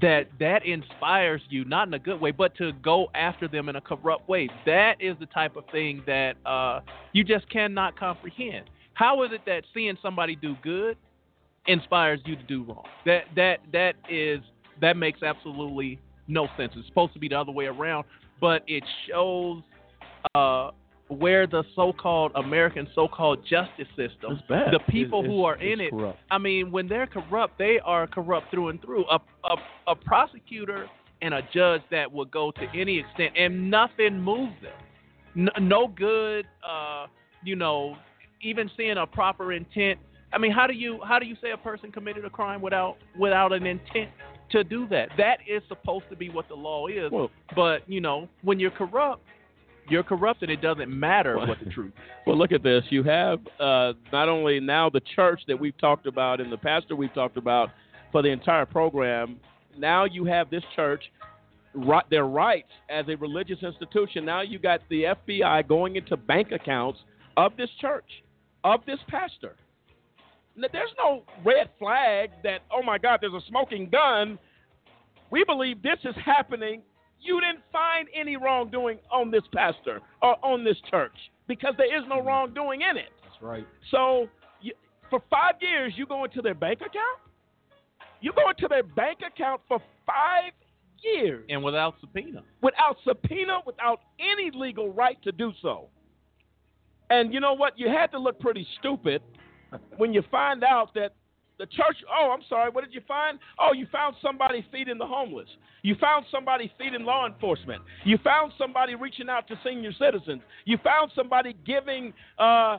that 0.00 0.28
that 0.38 0.64
inspires 0.64 1.40
you 1.48 1.64
not 1.64 1.88
in 1.88 1.94
a 1.94 1.98
good 1.98 2.20
way, 2.20 2.30
but 2.30 2.54
to 2.58 2.72
go 2.74 3.08
after 3.16 3.48
them 3.48 3.68
in 3.68 3.74
a 3.74 3.80
corrupt 3.80 4.28
way? 4.28 4.48
That 4.66 5.00
is 5.00 5.16
the 5.18 5.26
type 5.26 5.56
of 5.56 5.64
thing 5.72 6.04
that 6.06 6.36
uh, 6.46 6.82
you 7.12 7.24
just 7.24 7.50
cannot 7.50 7.98
comprehend. 7.98 8.70
How 8.96 9.22
is 9.24 9.30
it 9.32 9.42
that 9.44 9.64
seeing 9.74 9.96
somebody 10.00 10.36
do 10.36 10.56
good 10.62 10.96
inspires 11.66 12.18
you 12.24 12.34
to 12.34 12.42
do 12.44 12.64
wrong? 12.64 12.84
That 13.04 13.24
that 13.36 13.58
that 13.72 13.92
is 14.10 14.40
that 14.80 14.96
makes 14.96 15.22
absolutely 15.22 16.00
no 16.28 16.48
sense. 16.56 16.72
It's 16.76 16.88
supposed 16.88 17.12
to 17.12 17.18
be 17.18 17.28
the 17.28 17.38
other 17.38 17.52
way 17.52 17.66
around, 17.66 18.06
but 18.40 18.62
it 18.66 18.82
shows 19.06 19.62
uh, 20.34 20.70
where 21.08 21.46
the 21.46 21.62
so-called 21.76 22.32
American 22.36 22.88
so-called 22.94 23.40
justice 23.48 23.86
system, 23.96 24.40
the 24.48 24.80
people 24.88 25.22
It- 25.22 25.26
who 25.26 25.44
are 25.44 25.56
in 25.56 25.80
it, 25.80 25.90
corrupt. 25.90 26.18
I 26.30 26.38
mean, 26.38 26.72
when 26.72 26.88
they're 26.88 27.06
corrupt, 27.06 27.58
they 27.58 27.78
are 27.84 28.06
corrupt 28.06 28.50
through 28.50 28.68
and 28.70 28.80
through. 28.80 29.04
A, 29.10 29.20
a 29.44 29.56
a 29.88 29.94
prosecutor 29.94 30.88
and 31.20 31.34
a 31.34 31.42
judge 31.52 31.82
that 31.90 32.10
will 32.10 32.24
go 32.24 32.50
to 32.50 32.66
any 32.74 32.98
extent, 32.98 33.34
and 33.36 33.70
nothing 33.70 34.18
moves 34.20 34.54
them. 34.62 35.50
N- 35.54 35.68
no 35.68 35.86
good, 35.86 36.46
uh, 36.66 37.06
you 37.44 37.56
know, 37.56 37.96
even 38.42 38.70
seeing 38.76 38.98
a 38.98 39.06
proper 39.06 39.52
intent. 39.52 39.98
I 40.32 40.38
mean, 40.38 40.52
how 40.52 40.66
do 40.66 40.74
you 40.74 41.00
how 41.06 41.18
do 41.18 41.26
you 41.26 41.36
say 41.40 41.52
a 41.52 41.56
person 41.56 41.92
committed 41.92 42.24
a 42.24 42.30
crime 42.30 42.60
without 42.60 42.96
without 43.18 43.52
an 43.52 43.66
intent 43.66 44.10
to 44.50 44.64
do 44.64 44.86
that? 44.88 45.10
That 45.16 45.38
is 45.48 45.62
supposed 45.68 46.04
to 46.10 46.16
be 46.16 46.28
what 46.28 46.48
the 46.48 46.54
law 46.54 46.86
is. 46.88 47.10
Well- 47.10 47.30
but 47.54 47.88
you 47.88 48.00
know, 48.00 48.28
when 48.42 48.58
you're 48.58 48.70
corrupt, 48.72 49.22
you're 49.88 50.02
corrupt, 50.02 50.42
and 50.42 50.50
it 50.50 50.60
doesn't 50.60 50.90
matter 50.90 51.38
what 51.38 51.58
the 51.62 51.70
truth. 51.70 51.92
Well, 52.26 52.36
look 52.36 52.50
at 52.50 52.64
this. 52.64 52.82
You 52.90 53.04
have 53.04 53.38
uh, 53.60 53.92
not 54.12 54.28
only 54.28 54.58
now 54.58 54.90
the 54.90 55.00
church 55.14 55.42
that 55.46 55.60
we've 55.60 55.78
talked 55.78 56.08
about 56.08 56.40
and 56.40 56.50
the 56.50 56.56
pastor 56.56 56.96
we've 56.96 57.14
talked 57.14 57.36
about 57.36 57.70
for 58.10 58.20
the 58.20 58.30
entire 58.30 58.66
program. 58.66 59.38
Now 59.78 60.06
you 60.06 60.24
have 60.24 60.50
this 60.50 60.64
church, 60.74 61.04
right, 61.72 62.02
their 62.10 62.24
rights 62.26 62.70
as 62.90 63.04
a 63.08 63.14
religious 63.14 63.62
institution. 63.62 64.24
Now 64.24 64.40
you 64.40 64.58
got 64.58 64.80
the 64.90 65.04
FBI 65.04 65.68
going 65.68 65.94
into 65.94 66.16
bank 66.16 66.50
accounts 66.50 66.98
of 67.36 67.56
this 67.56 67.70
church, 67.80 68.10
of 68.74 68.80
this 68.86 68.98
pastor. 69.08 69.54
Now, 70.56 70.68
There's 70.72 70.90
no 70.98 71.22
red 71.44 71.70
flag 71.78 72.30
that 72.42 72.60
oh 72.72 72.82
my 72.82 72.98
God, 72.98 73.18
there's 73.20 73.34
a 73.34 73.46
smoking 73.48 73.88
gun. 73.90 74.38
We 75.30 75.44
believe 75.44 75.82
this 75.82 75.98
is 76.04 76.14
happening. 76.24 76.82
You 77.20 77.40
didn't 77.40 77.64
find 77.72 78.08
any 78.14 78.36
wrongdoing 78.36 78.98
on 79.10 79.30
this 79.30 79.42
pastor 79.52 80.00
or 80.22 80.36
on 80.44 80.64
this 80.64 80.76
church 80.90 81.16
because 81.48 81.74
there 81.76 81.96
is 81.98 82.04
no 82.08 82.22
wrongdoing 82.22 82.82
in 82.82 82.96
it. 82.96 83.10
That's 83.22 83.42
right. 83.42 83.66
So 83.90 84.28
you, 84.60 84.72
for 85.10 85.20
five 85.30 85.54
years, 85.60 85.92
you 85.96 86.06
go 86.06 86.24
into 86.24 86.42
their 86.42 86.54
bank 86.54 86.80
account. 86.80 87.18
You 88.20 88.32
go 88.34 88.48
into 88.50 88.66
their 88.68 88.82
bank 88.82 89.18
account 89.26 89.60
for 89.68 89.78
five 90.06 90.52
years 91.02 91.44
And 91.50 91.62
without 91.62 91.94
subpoena. 92.00 92.42
without 92.62 92.96
subpoena, 93.06 93.58
without 93.66 94.00
any 94.18 94.50
legal 94.54 94.92
right 94.92 95.20
to 95.24 95.32
do 95.32 95.52
so. 95.62 95.88
And 97.10 97.32
you 97.32 97.40
know 97.40 97.54
what? 97.54 97.78
You 97.78 97.88
had 97.88 98.10
to 98.12 98.18
look 98.18 98.38
pretty 98.40 98.66
stupid 98.78 99.22
when 99.96 100.12
you 100.12 100.22
find 100.30 100.64
out 100.64 100.94
that 100.94 101.14
the 101.58 101.66
church. 101.66 101.96
Oh, 102.10 102.34
I'm 102.36 102.44
sorry. 102.48 102.70
What 102.70 102.84
did 102.84 102.92
you 102.92 103.00
find? 103.06 103.38
Oh, 103.58 103.72
you 103.72 103.86
found 103.90 104.16
somebody 104.20 104.66
feeding 104.70 104.98
the 104.98 105.06
homeless. 105.06 105.48
You 105.82 105.94
found 106.00 106.26
somebody 106.30 106.72
feeding 106.78 107.04
law 107.04 107.26
enforcement. 107.26 107.82
You 108.04 108.18
found 108.22 108.52
somebody 108.58 108.94
reaching 108.94 109.28
out 109.28 109.48
to 109.48 109.58
senior 109.64 109.92
citizens. 109.98 110.42
You 110.64 110.78
found 110.82 111.12
somebody 111.14 111.56
giving 111.64 112.12
uh, 112.38 112.78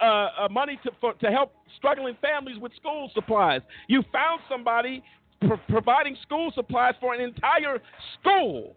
uh, 0.00 0.04
uh, 0.04 0.48
money 0.50 0.78
to 0.84 0.90
for, 1.00 1.14
to 1.14 1.30
help 1.30 1.54
struggling 1.76 2.16
families 2.20 2.58
with 2.58 2.72
school 2.76 3.10
supplies. 3.14 3.62
You 3.88 4.02
found 4.12 4.40
somebody 4.50 5.02
pro- 5.46 5.60
providing 5.68 6.16
school 6.22 6.52
supplies 6.54 6.94
for 7.00 7.14
an 7.14 7.20
entire 7.20 7.80
school. 8.20 8.76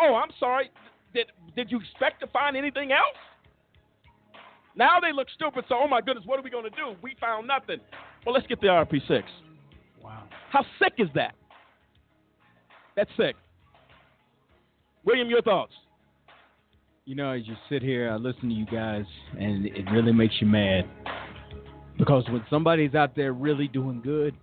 Oh, 0.00 0.14
I'm 0.14 0.30
sorry. 0.38 0.70
Did 1.12 1.26
did 1.56 1.70
you 1.70 1.80
expect 1.80 2.20
to 2.20 2.26
find 2.28 2.56
anything 2.56 2.92
else? 2.92 3.16
Now 4.78 5.00
they 5.00 5.12
look 5.12 5.26
stupid. 5.34 5.64
So, 5.68 5.74
oh 5.76 5.88
my 5.88 6.00
goodness, 6.00 6.24
what 6.24 6.38
are 6.38 6.42
we 6.42 6.50
going 6.50 6.64
to 6.64 6.70
do? 6.70 6.94
We 7.02 7.16
found 7.20 7.48
nothing. 7.48 7.78
Well, 8.24 8.32
let's 8.32 8.46
get 8.46 8.60
the 8.60 8.68
RP6. 8.68 9.24
Wow. 10.02 10.22
How 10.50 10.64
sick 10.80 10.94
is 10.98 11.08
that? 11.16 11.34
That's 12.94 13.10
sick. 13.16 13.34
William, 15.04 15.28
your 15.28 15.42
thoughts? 15.42 15.72
You 17.06 17.16
know, 17.16 17.32
as 17.32 17.46
you 17.46 17.56
sit 17.68 17.82
here, 17.82 18.10
I 18.10 18.16
listen 18.16 18.48
to 18.50 18.54
you 18.54 18.66
guys, 18.66 19.04
and 19.38 19.66
it 19.66 19.90
really 19.90 20.12
makes 20.12 20.34
you 20.40 20.46
mad. 20.46 20.84
Because 21.96 22.24
when 22.28 22.44
somebody's 22.48 22.94
out 22.94 23.16
there 23.16 23.32
really 23.32 23.66
doing 23.66 24.00
good, 24.00 24.34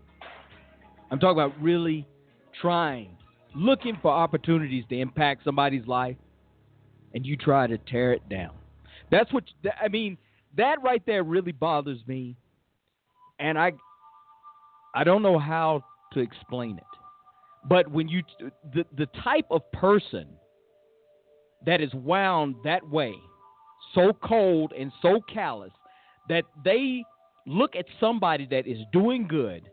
I'm 1.11 1.19
talking 1.19 1.41
about 1.41 1.61
really 1.61 2.05
trying, 2.59 3.11
looking 3.55 3.97
for 4.01 4.11
opportunities 4.11 4.83
to 4.89 4.99
impact 4.99 5.45
somebody's 5.45 5.87
life, 5.87 6.17
and 7.13 7.25
you 7.25 7.37
try 7.37 7.67
to 7.67 7.77
tear 7.77 8.11
it 8.11 8.27
down. 8.27 8.51
That's 9.11 9.31
what 9.31 9.43
I 9.81 9.87
mean. 9.87 10.17
That 10.57 10.81
right 10.81 11.01
there 11.05 11.23
really 11.23 11.51
bothers 11.51 11.99
me, 12.07 12.37
and 13.39 13.57
I, 13.57 13.73
I 14.93 15.03
don't 15.03 15.21
know 15.21 15.37
how 15.37 15.83
to 16.13 16.19
explain 16.19 16.77
it. 16.77 16.83
But 17.67 17.89
when 17.89 18.07
you 18.07 18.21
the 18.73 18.85
the 18.95 19.07
type 19.23 19.45
of 19.49 19.69
person 19.71 20.27
that 21.65 21.81
is 21.81 21.93
wound 21.93 22.55
that 22.63 22.87
way, 22.89 23.13
so 23.93 24.13
cold 24.23 24.71
and 24.77 24.91
so 25.01 25.19
callous 25.33 25.71
that 26.29 26.43
they 26.63 27.03
look 27.47 27.75
at 27.75 27.85
somebody 27.99 28.47
that 28.51 28.67
is 28.67 28.77
doing 28.91 29.27
good 29.27 29.69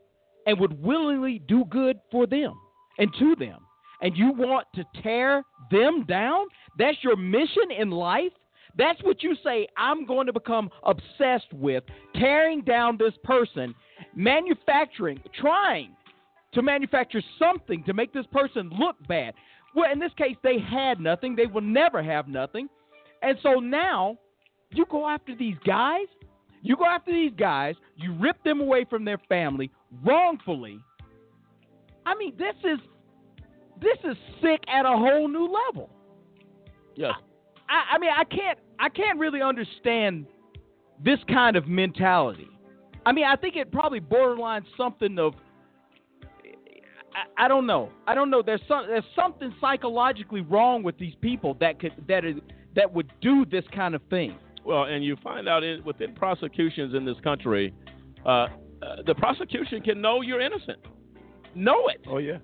and 0.47 0.59
would 0.59 0.83
willingly 0.83 1.41
do 1.47 1.65
good 1.67 1.99
for 2.11 2.27
them 2.27 2.55
and 2.99 3.11
to 3.19 3.37
them, 3.37 3.59
and 4.01 4.17
you 4.17 4.33
want 4.33 4.67
to 4.75 4.85
tear 5.03 5.43
them 5.71 6.05
down? 6.07 6.47
That's 6.79 6.99
your 7.03 7.17
mission 7.17 7.71
in 7.79 7.91
life? 7.91 8.33
That's 8.77 9.03
what 9.03 9.23
you 9.23 9.37
say, 9.45 9.69
I'm 9.77 10.07
going 10.07 10.27
to 10.27 10.33
become 10.33 10.71
obsessed 10.85 11.53
with, 11.53 11.85
tearing 12.15 12.63
down 12.63 12.97
this 12.97 13.13
person, 13.23 13.75
manufacturing, 14.15 15.21
trying 15.39 15.95
to 16.55 16.63
manufacture 16.63 17.23
something 17.39 17.83
to 17.85 17.95
make 17.95 18.13
this 18.13 18.27
person 18.33 18.71
look 18.79 18.97
bad. 19.07 19.35
Well, 19.75 19.91
in 19.91 19.99
this 19.99 20.13
case, 20.17 20.37
they 20.43 20.59
had 20.59 21.01
nothing. 21.01 21.35
They 21.35 21.47
will 21.47 21.63
never 21.63 22.03
have 22.03 22.29
nothing. 22.29 22.69
And 23.23 23.39
so 23.43 23.55
now 23.55 24.19
you 24.71 24.85
go 24.91 25.09
after 25.09 25.35
these 25.35 25.57
guys. 25.67 26.07
You 26.63 26.77
go 26.77 26.85
after 26.85 27.13
these 27.13 27.33
guys. 27.37 27.75
You 27.97 28.15
rip 28.15 28.43
them 28.45 28.61
away 28.61 28.87
from 28.89 29.05
their 29.05 29.19
family 29.29 29.71
wrongfully. 30.05 30.79
I 32.05 32.15
mean, 32.15 32.35
this 32.39 32.55
is 32.65 32.79
this 33.81 33.99
is 34.05 34.17
sick 34.41 34.61
at 34.69 34.85
a 34.85 34.97
whole 34.97 35.29
new 35.29 35.45
level. 35.45 35.91
Yes. 36.95 37.13
I, 37.73 37.95
I 37.95 37.99
mean, 37.99 38.11
I 38.17 38.25
can't 38.25 38.59
I 38.79 38.89
can't 38.89 39.19
really 39.19 39.41
understand 39.41 40.27
this 41.03 41.19
kind 41.29 41.57
of 41.57 41.67
mentality. 41.67 42.49
I 43.05 43.13
mean, 43.13 43.25
I 43.25 43.35
think 43.35 43.57
it 43.57 43.73
probably 43.73 43.99
borderline 43.99 44.65
something 44.77 45.19
of 45.19 45.35
I, 47.15 47.45
I 47.45 47.49
don't 47.49 47.67
know. 47.67 47.91
I 48.07 48.15
don't 48.15 48.31
know. 48.31 48.43
There's 48.43 48.61
some 48.69 48.87
there's 48.87 49.05
something 49.17 49.55
psychologically 49.61 50.43
wrong 50.43 50.83
with 50.83 50.99
these 50.99 51.15
people 51.21 51.55
that 51.61 51.81
could 51.81 51.93
that 52.09 52.25
is 52.25 52.37
that 52.77 52.93
would 52.93 53.11
do 53.21 53.47
this 53.47 53.65
kind 53.75 53.95
of 53.95 54.03
thing. 54.11 54.37
Well, 54.65 54.85
and 54.85 55.05
you 55.05 55.17
find 55.25 55.49
out 55.49 55.65
in, 55.65 55.83
within 55.83 56.15
prosecutions 56.15 56.95
in 56.95 57.05
this 57.05 57.17
country, 57.25 57.75
uh, 58.25 58.29
uh, 58.29 58.49
the 59.07 59.15
prosecution 59.15 59.83
can 59.83 60.01
know 60.01 60.21
you're 60.21 60.41
innocent. 60.41 60.79
Know 61.55 61.89
it. 61.89 62.03
Oh 62.07 62.19
yeah. 62.19 62.39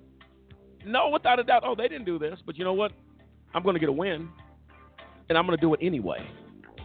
Know 0.85 1.09
without 1.09 1.39
a 1.39 1.43
doubt. 1.43 1.63
Oh, 1.65 1.75
they 1.75 1.87
didn't 1.87 2.05
do 2.05 2.17
this, 2.17 2.39
but 2.45 2.57
you 2.57 2.63
know 2.63 2.73
what? 2.73 2.91
I'm 3.53 3.63
going 3.63 3.73
to 3.73 3.79
get 3.79 3.89
a 3.89 3.93
win, 3.93 4.29
and 5.29 5.37
I'm 5.37 5.45
going 5.45 5.57
to 5.57 5.61
do 5.61 5.73
it 5.73 5.79
anyway. 5.81 6.27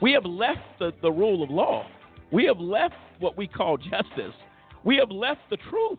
We 0.00 0.12
have 0.12 0.24
left 0.24 0.60
the, 0.78 0.92
the 1.02 1.10
rule 1.10 1.42
of 1.42 1.50
law. 1.50 1.86
We 2.30 2.44
have 2.44 2.58
left 2.58 2.94
what 3.18 3.36
we 3.36 3.46
call 3.46 3.76
justice. 3.76 4.34
We 4.84 4.96
have 4.96 5.10
left 5.10 5.40
the 5.50 5.56
truth, 5.70 5.98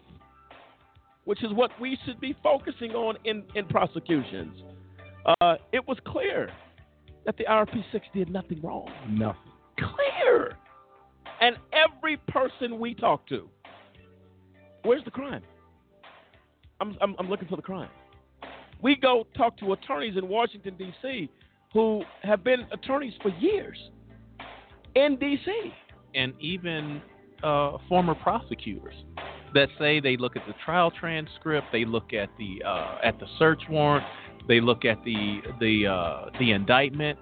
which 1.26 1.44
is 1.44 1.52
what 1.54 1.72
we 1.80 1.98
should 2.06 2.20
be 2.20 2.36
focusing 2.44 2.92
on 2.92 3.18
in, 3.26 3.44
in 3.56 3.66
prosecutions. 3.66 4.62
Uh, 5.42 5.56
it 5.72 5.86
was 5.88 5.98
clear 6.06 6.52
that 7.26 7.36
the 7.38 7.46
RP6 7.46 8.02
did 8.14 8.30
nothing 8.30 8.62
wrong. 8.62 8.90
Nothing. 9.10 9.52
Clear. 9.80 10.56
And 11.42 11.58
every 11.74 12.18
person 12.28 12.80
we 12.80 12.94
talk 12.94 13.28
to, 13.28 13.50
where's 14.84 15.04
the 15.04 15.12
crime? 15.12 15.42
I'm, 16.80 16.96
I'm, 17.02 17.16
I'm 17.18 17.30
looking 17.30 17.48
for 17.48 17.56
the 17.56 17.62
crime. 17.62 17.90
We 18.82 18.96
go 18.96 19.26
talk 19.36 19.58
to 19.60 19.74
attorneys 19.74 20.18
in 20.18 20.28
Washington, 20.28 20.76
D.C., 20.78 21.30
who 21.76 22.02
have 22.24 22.42
been 22.42 22.66
attorneys 22.72 23.14
for 23.22 23.30
years 23.38 23.78
in 24.96 25.18
D.C. 25.18 25.52
and 26.16 26.34
even 26.40 27.02
uh, 27.44 27.78
former 27.90 28.16
prosecutors 28.16 28.96
that 29.54 29.68
say 29.78 30.00
they 30.00 30.16
look 30.16 30.38
at 30.38 30.48
the 30.48 30.54
trial 30.64 30.90
transcript, 30.90 31.68
they 31.74 31.84
look 31.84 32.14
at 32.14 32.30
the 32.40 32.64
uh, 32.66 32.98
at 33.04 33.20
the 33.20 33.26
search 33.38 33.62
warrant, 33.70 34.06
they 34.48 34.62
look 34.62 34.86
at 34.86 35.04
the 35.04 35.42
the 35.60 35.86
uh, 35.86 36.30
the 36.40 36.54
indictment, 36.54 37.20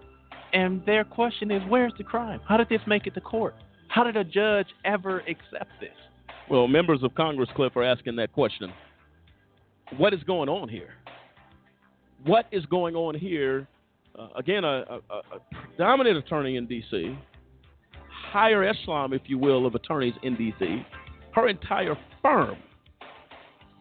and 0.53 0.85
their 0.85 1.03
question 1.03 1.49
is, 1.49 1.63
where's 1.67 1.93
the 1.97 2.03
crime? 2.03 2.39
How 2.47 2.55
did 2.55 2.69
this 2.69 2.81
make 2.85 3.07
it 3.07 3.15
to 3.15 3.21
court? 3.21 3.55
How 3.87 4.03
did 4.03 4.15
a 4.15 4.23
judge 4.23 4.67
ever 4.85 5.21
accept 5.21 5.71
this? 5.79 5.89
Well, 6.47 6.67
members 6.67 7.01
of 7.01 7.15
Congress, 7.15 7.49
Cliff, 7.55 7.75
are 7.75 7.83
asking 7.83 8.17
that 8.17 8.31
question. 8.33 8.71
What 9.97 10.13
is 10.13 10.21
going 10.23 10.47
on 10.47 10.69
here? 10.69 10.93
What 12.23 12.45
is 12.51 12.65
going 12.67 12.95
on 12.95 13.15
here? 13.15 13.67
Uh, 14.17 14.27
again, 14.35 14.63
a, 14.63 14.83
a, 14.89 14.95
a 15.15 15.77
dominant 15.77 16.17
attorney 16.17 16.57
in 16.57 16.67
D.C., 16.67 17.17
higher 18.31 18.63
echelon, 18.63 19.13
if 19.13 19.23
you 19.25 19.37
will, 19.37 19.65
of 19.65 19.75
attorneys 19.75 20.13
in 20.23 20.35
D.C., 20.35 20.85
her 21.33 21.47
entire 21.47 21.97
firm 22.21 22.57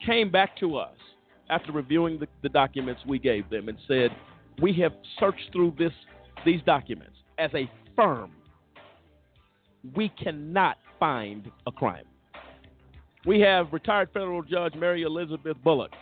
came 0.05 0.31
back 0.31 0.57
to 0.59 0.77
us 0.77 0.97
after 1.51 1.71
reviewing 1.71 2.19
the, 2.19 2.27
the 2.43 2.49
documents 2.49 3.03
we 3.07 3.19
gave 3.19 3.49
them 3.51 3.69
and 3.69 3.79
said, 3.87 4.11
We 4.61 4.73
have 4.75 4.93
searched 5.21 5.51
through 5.53 5.75
this 5.79 5.93
these 6.45 6.61
documents 6.65 7.17
as 7.39 7.51
a 7.55 7.71
firm. 7.95 8.33
We 9.95 10.09
cannot 10.11 10.79
find 10.99 11.51
a 11.67 11.73
crime. 11.73 12.05
We 13.27 13.41
have 13.41 13.73
retired 13.73 14.09
federal 14.13 14.43
judge 14.43 14.75
Mary 14.75 15.03
Elizabeth 15.03 15.57
Bullock, 15.63 15.93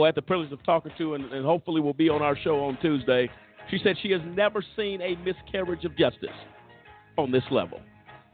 who 0.00 0.04
I 0.04 0.08
had 0.08 0.14
the 0.14 0.22
privilege 0.22 0.50
of 0.52 0.62
talking 0.64 0.92
to 0.98 1.14
and, 1.14 1.30
and 1.32 1.44
hopefully 1.44 1.80
will 1.80 1.92
be 1.92 2.08
on 2.08 2.22
our 2.22 2.36
show 2.36 2.64
on 2.64 2.78
Tuesday. 2.80 3.28
She 3.70 3.78
said 3.84 3.96
she 4.02 4.10
has 4.12 4.20
never 4.34 4.64
seen 4.76 5.00
a 5.02 5.14
miscarriage 5.24 5.84
of 5.84 5.96
justice 5.96 6.28
on 7.18 7.30
this 7.30 7.44
level. 7.50 7.80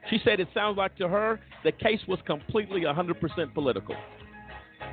She 0.09 0.21
said 0.25 0.39
it 0.39 0.47
sounds 0.55 0.79
like 0.79 0.97
to 0.99 1.09
her 1.09 1.41
the 1.65 1.73
case 1.73 1.99
was 2.07 2.21
completely 2.27 2.83
100% 2.83 3.53
political. 3.55 3.97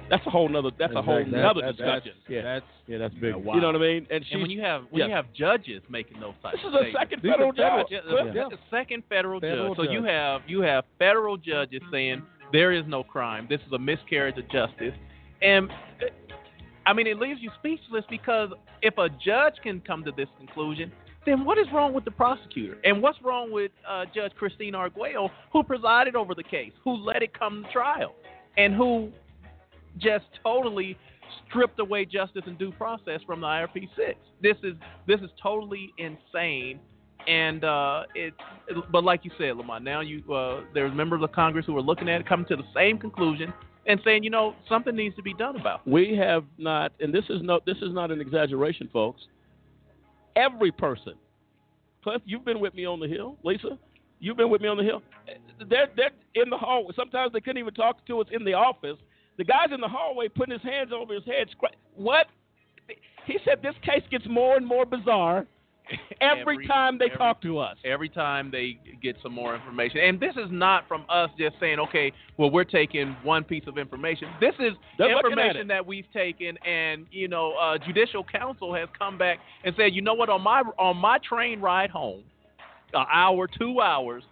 That's 0.09 0.25
a 0.25 0.29
whole 0.31 0.49
nother. 0.49 0.71
That's 0.79 0.93
a 0.95 1.01
whole 1.03 1.17
Exactly. 1.17 1.41
nother 1.41 1.61
That- 1.61 1.77
that- 1.77 2.03
discussion. 2.03 2.13
that's- 2.27 2.29
yeah. 2.29 2.41
that's 2.41 2.65
yeah, 2.87 2.97
that's 2.97 3.13
big. 3.13 3.35
You 3.35 3.61
know 3.61 3.67
what 3.67 3.75
I 3.75 3.79
mean? 3.79 4.07
And, 4.09 4.25
And 4.31 4.41
when 4.41 4.49
you 4.49 4.61
have 4.61 4.83
when 4.89 5.01
yeah. 5.01 5.07
you 5.07 5.13
have 5.13 5.31
judges 5.33 5.81
making 5.89 6.19
those 6.19 6.33
types 6.41 6.57
This 6.57 6.65
is 6.69 6.73
a 6.75 6.91
second 6.91 7.21
federal 7.21 7.53
federal- 7.53 7.83
judge. 7.83 7.91
Yeah, 7.91 8.33
Yeah. 8.33 8.49
the 8.49 8.57
second 8.71 9.03
federal, 9.07 9.39
Federal 9.39 9.75
judge. 9.75 9.85
So 9.85 9.91
you 9.91 10.03
have 10.03 10.41
you 10.47 10.61
have 10.61 10.85
federal 10.97 11.37
judges 11.37 11.81
saying 11.91 12.23
there 12.51 12.71
is 12.71 12.85
no 12.87 13.03
crime. 13.03 13.45
This 13.49 13.61
is 13.67 13.71
a 13.71 13.77
miscarriage 13.79 14.37
of 14.37 14.47
justice, 14.49 14.95
and 15.41 15.69
I 16.85 16.93
mean 16.93 17.07
it 17.07 17.17
leaves 17.17 17.39
you 17.41 17.49
speechless 17.59 18.03
because 18.09 18.49
if 18.81 18.97
a 18.97 19.09
judge 19.09 19.55
can 19.63 19.81
come 19.81 20.03
to 20.03 20.11
this 20.11 20.27
conclusion, 20.37 20.91
then 21.25 21.45
what 21.45 21.57
is 21.57 21.67
wrong 21.73 21.93
with 21.93 22.05
the 22.05 22.11
prosecutor? 22.11 22.77
And 22.83 23.01
what's 23.01 23.17
wrong 23.23 23.51
with 23.51 23.71
uh, 23.89 24.05
Judge 24.13 24.33
Christine 24.35 24.75
Arguello, 24.75 25.29
who 25.51 25.63
presided 25.63 26.15
over 26.15 26.35
the 26.35 26.43
case, 26.43 26.73
who 26.83 26.95
let 26.95 27.23
it 27.23 27.37
come 27.37 27.63
to 27.63 27.71
trial, 27.71 28.13
and 28.57 28.75
who 28.75 29.11
just 29.97 30.25
totally 30.43 30.97
stripped 31.47 31.79
away 31.79 32.05
justice 32.05 32.43
and 32.45 32.57
due 32.57 32.71
process 32.73 33.21
from 33.25 33.41
the 33.41 33.47
IRP 33.47 33.89
six. 33.95 34.19
This 34.41 34.57
is 34.63 34.75
this 35.07 35.19
is 35.21 35.29
totally 35.41 35.93
insane. 35.97 36.79
And 37.25 37.63
uh, 37.63 38.03
it, 38.15 38.33
but 38.91 39.05
like 39.05 39.23
you 39.23 39.31
said, 39.37 39.55
Lamont, 39.55 39.85
now 39.85 40.01
you 40.01 40.21
uh, 40.33 40.61
there's 40.73 40.93
members 40.93 41.23
of 41.23 41.31
Congress 41.31 41.65
who 41.65 41.77
are 41.77 41.81
looking 41.81 42.09
at 42.09 42.19
it, 42.19 42.27
coming 42.27 42.45
to 42.47 42.57
the 42.57 42.63
same 42.75 42.97
conclusion, 42.97 43.53
and 43.85 43.99
saying, 44.03 44.23
you 44.23 44.29
know, 44.29 44.55
something 44.69 44.95
needs 44.95 45.15
to 45.15 45.21
be 45.21 45.33
done 45.33 45.55
about. 45.55 45.85
We 45.87 46.15
have 46.15 46.45
not, 46.57 46.93
and 46.99 47.13
this 47.13 47.25
is 47.29 47.41
no, 47.41 47.59
this 47.65 47.77
is 47.77 47.93
not 47.93 48.11
an 48.11 48.21
exaggeration, 48.21 48.89
folks. 48.91 49.21
Every 50.35 50.71
person, 50.71 51.13
Cliff, 52.03 52.21
you've 52.25 52.45
been 52.45 52.59
with 52.59 52.73
me 52.73 52.85
on 52.85 52.99
the 52.99 53.07
hill. 53.07 53.37
Lisa, 53.43 53.77
you've 54.19 54.37
been 54.37 54.49
with 54.49 54.61
me 54.61 54.67
on 54.67 54.77
the 54.77 54.83
hill. 54.83 55.01
They're 55.69 55.87
they're 55.95 56.11
in 56.35 56.49
the 56.49 56.57
hallway. 56.57 56.93
Sometimes 56.95 57.33
they 57.33 57.39
couldn't 57.39 57.59
even 57.59 57.73
talk 57.73 58.05
to 58.07 58.21
us 58.21 58.27
in 58.31 58.43
the 58.43 58.53
office. 58.53 58.97
The 59.37 59.43
guy's 59.43 59.71
in 59.73 59.81
the 59.81 59.87
hallway 59.87 60.27
putting 60.27 60.53
his 60.53 60.61
hands 60.61 60.91
over 60.93 61.13
his 61.13 61.25
head. 61.25 61.47
What? 61.95 62.27
He 63.25 63.37
said 63.45 63.61
this 63.61 63.75
case 63.83 64.03
gets 64.11 64.25
more 64.27 64.57
and 64.57 64.65
more 64.65 64.85
bizarre 64.85 65.45
every, 66.21 66.65
time 66.67 66.97
they 66.97 67.09
talk 67.09 67.41
to 67.41 67.59
us. 67.59 67.77
Every 67.83 68.09
time 68.09 68.49
they 68.51 68.79
get 69.01 69.15
some 69.21 69.33
more 69.33 69.55
information, 69.55 69.99
and 69.99 70.19
this 70.19 70.33
is 70.35 70.49
not 70.49 70.87
from 70.87 71.05
us 71.09 71.29
just 71.37 71.55
saying, 71.59 71.79
okay, 71.79 72.11
well, 72.37 72.49
we're 72.49 72.63
taking 72.63 73.15
one 73.23 73.43
piece 73.43 73.63
of 73.67 73.77
information. 73.77 74.29
This 74.39 74.53
is 74.59 74.73
They're 74.97 75.15
information 75.15 75.67
that 75.67 75.85
we've 75.85 76.09
taken, 76.13 76.57
and 76.65 77.05
you 77.11 77.27
know, 77.27 77.53
uh, 77.53 77.77
judicial 77.77 78.23
counsel 78.23 78.73
has 78.73 78.89
come 78.97 79.17
back 79.17 79.39
and 79.63 79.75
said, 79.77 79.93
you 79.93 80.01
know 80.01 80.13
what, 80.13 80.29
on 80.29 80.41
my 80.41 80.61
on 80.77 80.97
my 80.97 81.19
train 81.27 81.59
ride 81.59 81.89
home, 81.89 82.23
an 82.93 83.05
hour, 83.11 83.47
two 83.47 83.81
hours, 83.81 84.23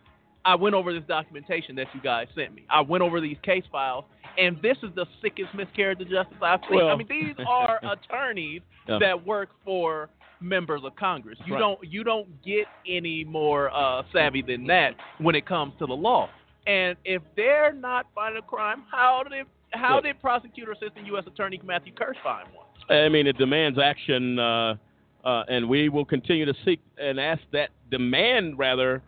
I 0.45 0.55
went 0.55 0.75
over 0.75 0.93
this 0.93 1.07
documentation 1.07 1.75
that 1.75 1.87
you 1.93 2.01
guys 2.01 2.27
sent 2.35 2.53
me. 2.53 2.65
I 2.69 2.81
went 2.81 3.03
over 3.03 3.19
these 3.21 3.37
case 3.43 3.63
files, 3.71 4.05
and 4.37 4.57
this 4.61 4.77
is 4.83 4.89
the 4.95 5.05
sickest 5.21 5.53
miscarriage 5.53 6.01
of 6.01 6.09
justice 6.09 6.37
I've 6.41 6.61
seen. 6.69 6.81
I 6.81 6.95
mean, 6.95 7.07
these 7.09 7.35
are 7.47 7.79
attorneys 7.83 8.61
that 8.87 9.25
work 9.25 9.49
for 9.63 10.09
members 10.41 10.81
of 10.83 10.95
Congress. 10.95 11.37
You 11.45 11.53
Right. 11.53 11.59
don't 11.59 11.79
you 11.83 12.03
don't 12.03 12.41
get 12.43 12.65
any 12.87 13.23
more 13.23 13.69
uh, 13.73 14.03
savvy 14.11 14.41
than 14.41 14.65
that 14.67 14.95
when 15.19 15.35
it 15.35 15.45
comes 15.45 15.73
to 15.79 15.85
the 15.85 15.93
law. 15.95 16.29
And 16.67 16.95
if 17.05 17.21
they're 17.35 17.73
not 17.73 18.07
finding 18.13 18.41
a 18.43 18.45
crime, 18.45 18.83
how 18.91 19.23
did 19.23 19.45
how 19.71 19.95
Look. 19.95 20.03
did 20.05 20.21
prosecutor 20.21 20.71
assistant 20.73 21.05
U.S. 21.07 21.23
Attorney 21.27 21.59
Matthew 21.63 21.93
Kirsch 21.93 22.17
find 22.23 22.47
one? 22.53 22.65
I 22.89 23.07
mean, 23.09 23.25
it 23.25 23.37
demands 23.37 23.79
action, 23.79 24.37
uh, 24.37 24.75
uh, 25.23 25.43
and 25.47 25.69
we 25.69 25.87
will 25.89 26.03
continue 26.05 26.45
to 26.45 26.53
seek 26.65 26.81
and 26.97 27.19
ask 27.19 27.41
that 27.53 27.69
demand. 27.89 28.57
Rather, 28.59 29.01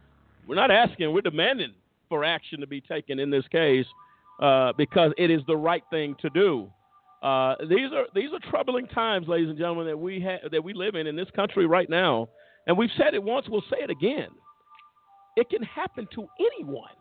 we're 0.48 0.56
not 0.56 0.72
asking; 0.72 1.12
we're 1.14 1.22
demanding 1.22 1.74
for 2.10 2.24
action 2.24 2.60
to 2.62 2.68
be 2.68 2.80
taken 2.80 3.20
in 3.20 3.30
this 3.30 3.46
case 3.50 3.86
uh, 4.42 4.72
because 4.78 5.12
it 5.18 5.30
is 5.30 5.42
the 5.48 5.58
right 5.58 5.84
thing 5.90 6.16
to 6.22 6.30
do. 6.30 6.70
Uh, 7.24 7.56
these 7.70 7.92
are 7.94 8.06
these 8.14 8.30
are 8.34 8.52
troubling 8.52 8.86
times, 8.88 9.28
ladies 9.28 9.50
and 9.50 9.58
gentlemen, 9.58 9.88
that 9.88 9.98
we 9.98 10.22
ha- 10.22 10.48
that 10.52 10.64
we 10.64 10.74
live 10.74 10.96
in 10.96 11.08
in 11.08 11.16
this 11.16 11.30
country 11.36 11.66
right 11.66 11.90
now, 11.90 12.28
and 12.68 12.78
we've 12.78 12.90
said 12.98 13.14
it 13.14 13.24
once, 13.24 13.48
we'll 13.50 13.64
say 13.70 13.78
it 13.82 13.90
again. 13.90 14.30
It 15.38 15.50
can 15.50 15.64
happen 15.64 16.08
to 16.14 16.28
anyone. 16.40 16.92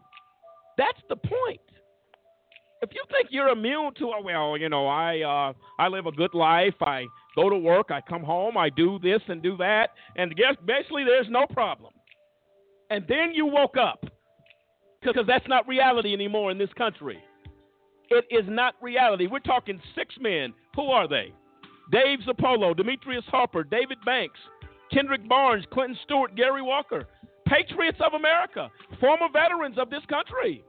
That's 0.78 1.00
the 1.08 1.16
point 1.16 1.60
if 2.82 2.90
you 2.92 3.02
think 3.10 3.28
you're 3.30 3.48
immune 3.48 3.94
to 3.98 4.12
it, 4.18 4.24
well, 4.24 4.56
you 4.56 4.68
know, 4.68 4.88
I 4.88 5.20
uh, 5.20 5.52
I 5.78 5.88
live 5.88 6.06
a 6.06 6.12
good 6.12 6.34
life. 6.34 6.74
I 6.80 7.06
go 7.36 7.48
to 7.48 7.56
work. 7.56 7.90
I 7.90 8.00
come 8.00 8.24
home. 8.24 8.56
I 8.56 8.68
do 8.68 8.98
this 8.98 9.20
and 9.28 9.40
do 9.40 9.56
that, 9.58 9.90
and 10.16 10.34
guess 10.34 10.56
basically 10.66 11.04
there's 11.04 11.28
no 11.30 11.46
problem. 11.46 11.92
And 12.90 13.04
then 13.08 13.32
you 13.32 13.46
woke 13.46 13.76
up 13.76 14.04
because 15.00 15.24
that's 15.26 15.46
not 15.48 15.66
reality 15.66 16.12
anymore 16.12 16.50
in 16.50 16.58
this 16.58 16.72
country. 16.76 17.18
It 18.10 18.26
is 18.30 18.44
not 18.48 18.74
reality. 18.80 19.26
We're 19.26 19.40
talking 19.40 19.80
six 19.94 20.14
men. 20.20 20.52
Who 20.76 20.86
are 20.86 21.08
they? 21.08 21.32
Dave 21.90 22.20
Zirpolo, 22.26 22.76
Demetrius 22.76 23.24
Harper, 23.26 23.64
David 23.64 23.98
Banks, 24.04 24.38
Kendrick 24.92 25.28
Barnes, 25.28 25.64
Clinton 25.72 25.96
Stewart, 26.04 26.34
Gary 26.36 26.62
Walker, 26.62 27.06
patriots 27.46 27.98
of 28.04 28.14
America, 28.14 28.70
former 29.00 29.28
veterans 29.32 29.76
of 29.78 29.90
this 29.90 30.02
country 30.08 30.64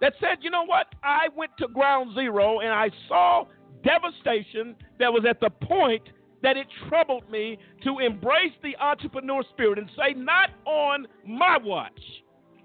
that 0.00 0.12
said, 0.20 0.38
you 0.42 0.50
know 0.50 0.64
what? 0.64 0.86
I 1.02 1.28
went 1.34 1.52
to 1.58 1.68
ground 1.68 2.14
zero 2.14 2.60
and 2.60 2.70
I 2.70 2.90
saw 3.08 3.44
devastation 3.82 4.76
that 4.98 5.12
was 5.12 5.24
at 5.28 5.40
the 5.40 5.50
point 5.50 6.02
that 6.42 6.56
it 6.56 6.66
troubled 6.88 7.28
me 7.30 7.58
to 7.82 7.98
embrace 7.98 8.52
the 8.62 8.76
entrepreneur 8.76 9.42
spirit 9.52 9.78
and 9.78 9.88
say, 9.96 10.12
not 10.14 10.50
on 10.64 11.06
my 11.26 11.58
watch. 11.62 12.00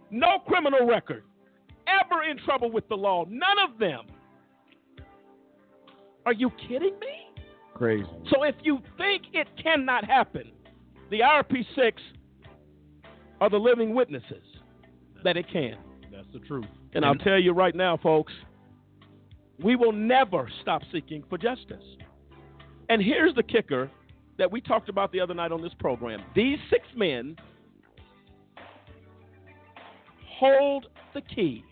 No 0.09 0.39
criminal 0.45 0.85
record. 0.85 1.23
Ever 1.87 2.23
in 2.23 2.37
trouble 2.37 2.71
with 2.71 2.87
the 2.89 2.95
law. 2.95 3.25
None 3.27 3.59
of 3.59 3.79
them. 3.79 4.05
Are 6.25 6.33
you 6.33 6.51
kidding 6.67 6.99
me? 6.99 7.43
Crazy. 7.73 8.05
So 8.29 8.43
if 8.43 8.55
you 8.63 8.79
think 8.97 9.23
it 9.33 9.47
cannot 9.61 10.05
happen, 10.05 10.51
the 11.09 11.21
IRP 11.21 11.65
6 11.75 12.01
are 13.39 13.49
the 13.49 13.57
living 13.57 13.95
witnesses 13.95 14.43
that 15.23 15.35
it 15.35 15.45
can. 15.51 15.77
That's 16.11 16.27
the 16.31 16.39
truth. 16.39 16.65
And 16.93 17.03
I'll 17.03 17.15
tell 17.15 17.39
you 17.39 17.53
right 17.53 17.75
now, 17.75 17.97
folks, 17.97 18.33
we 19.63 19.75
will 19.75 19.91
never 19.91 20.49
stop 20.61 20.81
seeking 20.91 21.23
for 21.29 21.37
justice. 21.37 21.83
And 22.89 23.01
here's 23.01 23.33
the 23.35 23.43
kicker 23.43 23.89
that 24.37 24.51
we 24.51 24.61
talked 24.61 24.89
about 24.89 25.11
the 25.11 25.19
other 25.19 25.33
night 25.33 25.51
on 25.51 25.61
this 25.61 25.73
program. 25.79 26.21
These 26.35 26.57
six 26.69 26.83
men 26.95 27.35
hold 30.39 30.87
the 31.13 31.21
key 31.21 31.63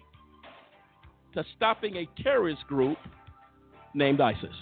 to 1.34 1.43
stopping 1.56 1.95
a 1.97 2.22
terrorist 2.22 2.65
group 2.68 2.97
named 3.93 4.22
ISIS 4.22 4.56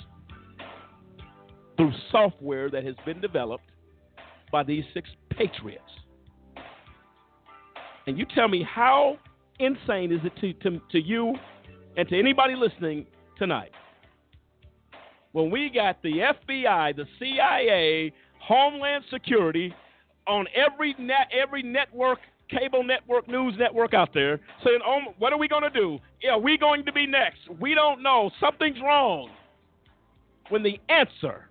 through 1.76 1.92
software 2.12 2.70
that 2.70 2.84
has 2.84 2.96
been 3.06 3.22
developed 3.22 3.72
by 4.52 4.64
these 4.64 4.84
six 4.94 5.10
patriots. 5.30 5.84
And 8.08 8.18
you 8.18 8.26
tell 8.34 8.48
me 8.48 8.64
how 8.64 9.18
insane 9.60 10.12
is 10.12 10.22
it 10.24 10.34
to, 10.42 10.54
to, 10.70 10.82
to 10.92 11.00
you 11.00 11.36
and 11.98 12.08
to 12.10 12.18
anybody 12.18 12.56
listening 12.56 13.06
tonight 13.38 13.72
when 15.34 15.52
we 15.52 15.70
got 15.70 16.02
the 16.02 16.14
FBI, 16.50 16.96
the 16.96 17.06
CIA, 17.20 18.12
Homeland 18.42 19.04
Security 19.12 19.74
on 20.26 20.48
every 20.56 20.96
net, 20.98 21.30
every 21.32 21.62
network 21.62 22.20
cable 22.50 22.84
network, 22.84 23.28
news 23.28 23.56
network 23.58 23.94
out 23.94 24.10
there 24.14 24.40
saying, 24.64 24.80
"Oh, 24.86 25.14
what 25.18 25.34
are 25.34 25.38
we 25.38 25.48
going 25.48 25.64
to 25.64 25.70
do? 25.70 26.00
Yeah, 26.22 26.38
we 26.38 26.58
going 26.58 26.86
to 26.86 26.92
be 26.92 27.06
next? 27.06 27.40
We 27.60 27.74
don't 27.74 28.02
know. 28.02 28.32
Something's 28.40 28.80
wrong." 28.82 29.30
When 30.50 30.64
the 30.64 30.80
answer 30.90 31.50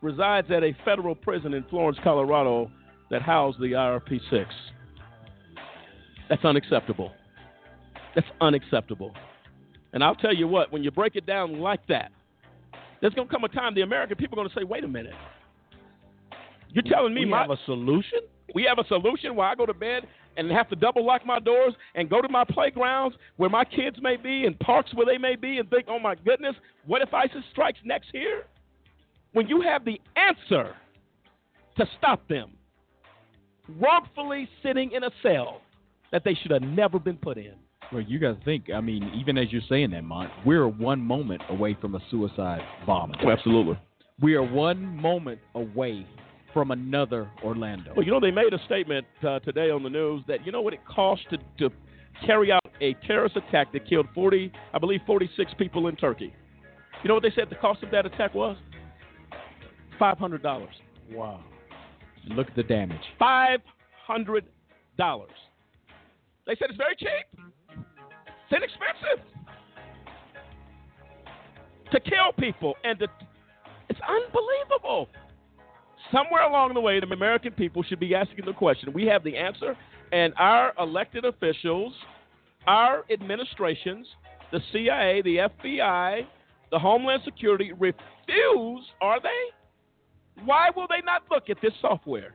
resides 0.00 0.50
at 0.50 0.64
a 0.64 0.76
federal 0.84 1.14
prison 1.14 1.54
in 1.54 1.64
Florence, 1.64 1.98
Colorado, 2.02 2.70
that 3.10 3.22
housed 3.22 3.60
the 3.60 3.72
IRP-6. 3.72 4.46
That's 6.28 6.44
unacceptable. 6.44 7.12
That's 8.14 8.26
unacceptable. 8.40 9.12
And 9.92 10.02
I'll 10.02 10.16
tell 10.16 10.34
you 10.34 10.48
what, 10.48 10.72
when 10.72 10.82
you 10.82 10.90
break 10.90 11.14
it 11.14 11.26
down 11.26 11.60
like 11.60 11.86
that, 11.86 12.10
there's 13.00 13.14
going 13.14 13.28
to 13.28 13.32
come 13.32 13.44
a 13.44 13.48
time 13.48 13.74
the 13.74 13.82
American 13.82 14.16
people 14.16 14.38
are 14.38 14.42
going 14.42 14.48
to 14.48 14.54
say, 14.60 14.64
"Wait 14.64 14.84
a 14.84 14.88
minute." 14.88 15.14
You're 16.70 16.84
telling 16.84 17.12
me 17.12 17.26
we 17.26 17.30
my, 17.30 17.42
have 17.42 17.50
a 17.50 17.58
solution? 17.66 18.20
We 18.54 18.64
have 18.64 18.78
a 18.78 18.86
solution 18.88 19.34
where 19.34 19.46
I 19.46 19.54
go 19.54 19.66
to 19.66 19.74
bed 19.74 20.06
and 20.36 20.50
have 20.50 20.68
to 20.70 20.76
double 20.76 21.04
lock 21.04 21.24
my 21.26 21.38
doors 21.38 21.74
and 21.94 22.08
go 22.08 22.20
to 22.20 22.28
my 22.28 22.44
playgrounds 22.44 23.16
where 23.36 23.50
my 23.50 23.64
kids 23.64 23.96
may 24.00 24.16
be 24.16 24.46
and 24.46 24.58
parks 24.60 24.92
where 24.94 25.06
they 25.06 25.18
may 25.18 25.36
be 25.36 25.58
and 25.58 25.68
think, 25.70 25.86
oh 25.88 25.98
my 25.98 26.14
goodness, 26.14 26.54
what 26.86 27.02
if 27.02 27.12
ISIS 27.12 27.42
strikes 27.50 27.78
next 27.84 28.08
here? 28.12 28.44
When 29.32 29.46
you 29.48 29.60
have 29.62 29.84
the 29.84 30.00
answer 30.16 30.74
to 31.76 31.86
stop 31.98 32.26
them 32.28 32.52
wrongfully 33.80 34.48
sitting 34.62 34.92
in 34.92 35.04
a 35.04 35.10
cell 35.22 35.62
that 36.10 36.22
they 36.24 36.34
should 36.34 36.50
have 36.50 36.62
never 36.62 36.98
been 36.98 37.16
put 37.16 37.38
in. 37.38 37.54
Well, 37.92 38.02
you 38.02 38.18
guys 38.18 38.36
think, 38.44 38.70
I 38.74 38.80
mean, 38.80 39.10
even 39.14 39.36
as 39.36 39.50
you're 39.50 39.62
saying 39.68 39.90
that, 39.90 40.04
Mont, 40.04 40.30
we're 40.46 40.68
one 40.68 41.00
moment 41.00 41.42
away 41.48 41.76
from 41.80 41.94
a 41.94 42.00
suicide 42.10 42.62
bombing. 42.86 43.16
Oh, 43.24 43.30
absolutely. 43.30 43.78
We 44.20 44.34
are 44.34 44.42
one 44.42 44.84
moment 44.84 45.40
away 45.54 46.06
from 46.52 46.70
another 46.70 47.30
Orlando. 47.42 47.92
Well, 47.96 48.04
you 48.04 48.12
know, 48.12 48.20
they 48.20 48.30
made 48.30 48.52
a 48.52 48.64
statement 48.66 49.06
uh, 49.26 49.38
today 49.40 49.70
on 49.70 49.82
the 49.82 49.90
news 49.90 50.22
that, 50.28 50.44
you 50.44 50.52
know 50.52 50.60
what 50.60 50.74
it 50.74 50.80
costs 50.86 51.24
to, 51.30 51.38
to 51.58 51.74
carry 52.26 52.52
out 52.52 52.62
a 52.80 52.94
terrorist 53.06 53.36
attack 53.36 53.72
that 53.72 53.88
killed 53.88 54.06
40, 54.14 54.52
I 54.74 54.78
believe 54.78 55.00
46 55.06 55.52
people 55.58 55.88
in 55.88 55.96
Turkey. 55.96 56.32
You 57.02 57.08
know 57.08 57.14
what 57.14 57.22
they 57.22 57.32
said 57.34 57.48
the 57.50 57.56
cost 57.56 57.82
of 57.82 57.90
that 57.90 58.06
attack 58.06 58.34
was? 58.34 58.56
$500. 60.00 60.66
Wow. 61.12 61.40
Look 62.28 62.48
at 62.48 62.56
the 62.56 62.62
damage. 62.62 63.00
$500. 63.20 63.58
They 66.46 66.56
said 66.56 66.68
it's 66.70 66.76
very 66.76 66.96
cheap. 66.96 67.46
It's 67.70 68.52
inexpensive 68.52 69.24
to 71.92 72.00
kill 72.00 72.32
people 72.38 72.74
and 72.84 72.98
to, 72.98 73.06
it's 73.88 74.00
unbelievable. 74.00 75.08
Somewhere 76.10 76.42
along 76.42 76.74
the 76.74 76.80
way, 76.80 77.00
the 77.00 77.06
American 77.06 77.52
people 77.52 77.82
should 77.82 78.00
be 78.00 78.14
asking 78.14 78.44
the 78.44 78.52
question. 78.52 78.92
We 78.92 79.06
have 79.06 79.22
the 79.24 79.36
answer, 79.36 79.76
and 80.12 80.32
our 80.36 80.72
elected 80.78 81.24
officials, 81.24 81.92
our 82.66 83.04
administrations, 83.10 84.06
the 84.50 84.60
CIA, 84.72 85.22
the 85.22 85.48
FBI, 85.64 86.26
the 86.70 86.78
Homeland 86.78 87.22
Security 87.24 87.72
refuse, 87.72 88.84
are 89.00 89.20
they? 89.20 90.42
Why 90.44 90.70
will 90.74 90.86
they 90.88 91.00
not 91.04 91.22
look 91.30 91.50
at 91.50 91.58
this 91.62 91.72
software? 91.80 92.34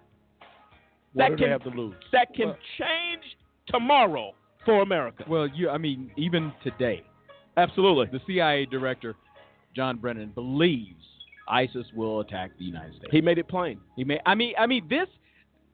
What 1.13 1.29
that 1.29 1.37
can, 1.37 1.49
have 1.49 1.63
to 1.63 1.69
lose? 1.69 1.95
That 2.11 2.33
can 2.35 2.55
change 2.77 3.23
tomorrow 3.67 4.33
for 4.65 4.81
America. 4.81 5.23
Well, 5.27 5.47
you, 5.47 5.69
I 5.69 5.77
mean, 5.77 6.11
even 6.17 6.51
today, 6.63 7.03
absolutely, 7.57 8.07
the 8.11 8.23
CIA 8.27 8.65
director, 8.65 9.15
John 9.75 9.97
Brennan, 9.97 10.31
believes 10.35 11.03
ISIS 11.47 11.85
will 11.95 12.19
attack 12.19 12.51
the 12.57 12.65
United 12.65 12.95
States. 12.95 13.09
He 13.11 13.21
made 13.21 13.37
it 13.37 13.47
plain. 13.47 13.79
He 13.95 14.03
made. 14.03 14.19
I 14.25 14.35
mean, 14.35 14.53
I 14.57 14.67
mean, 14.67 14.87
this. 14.89 15.07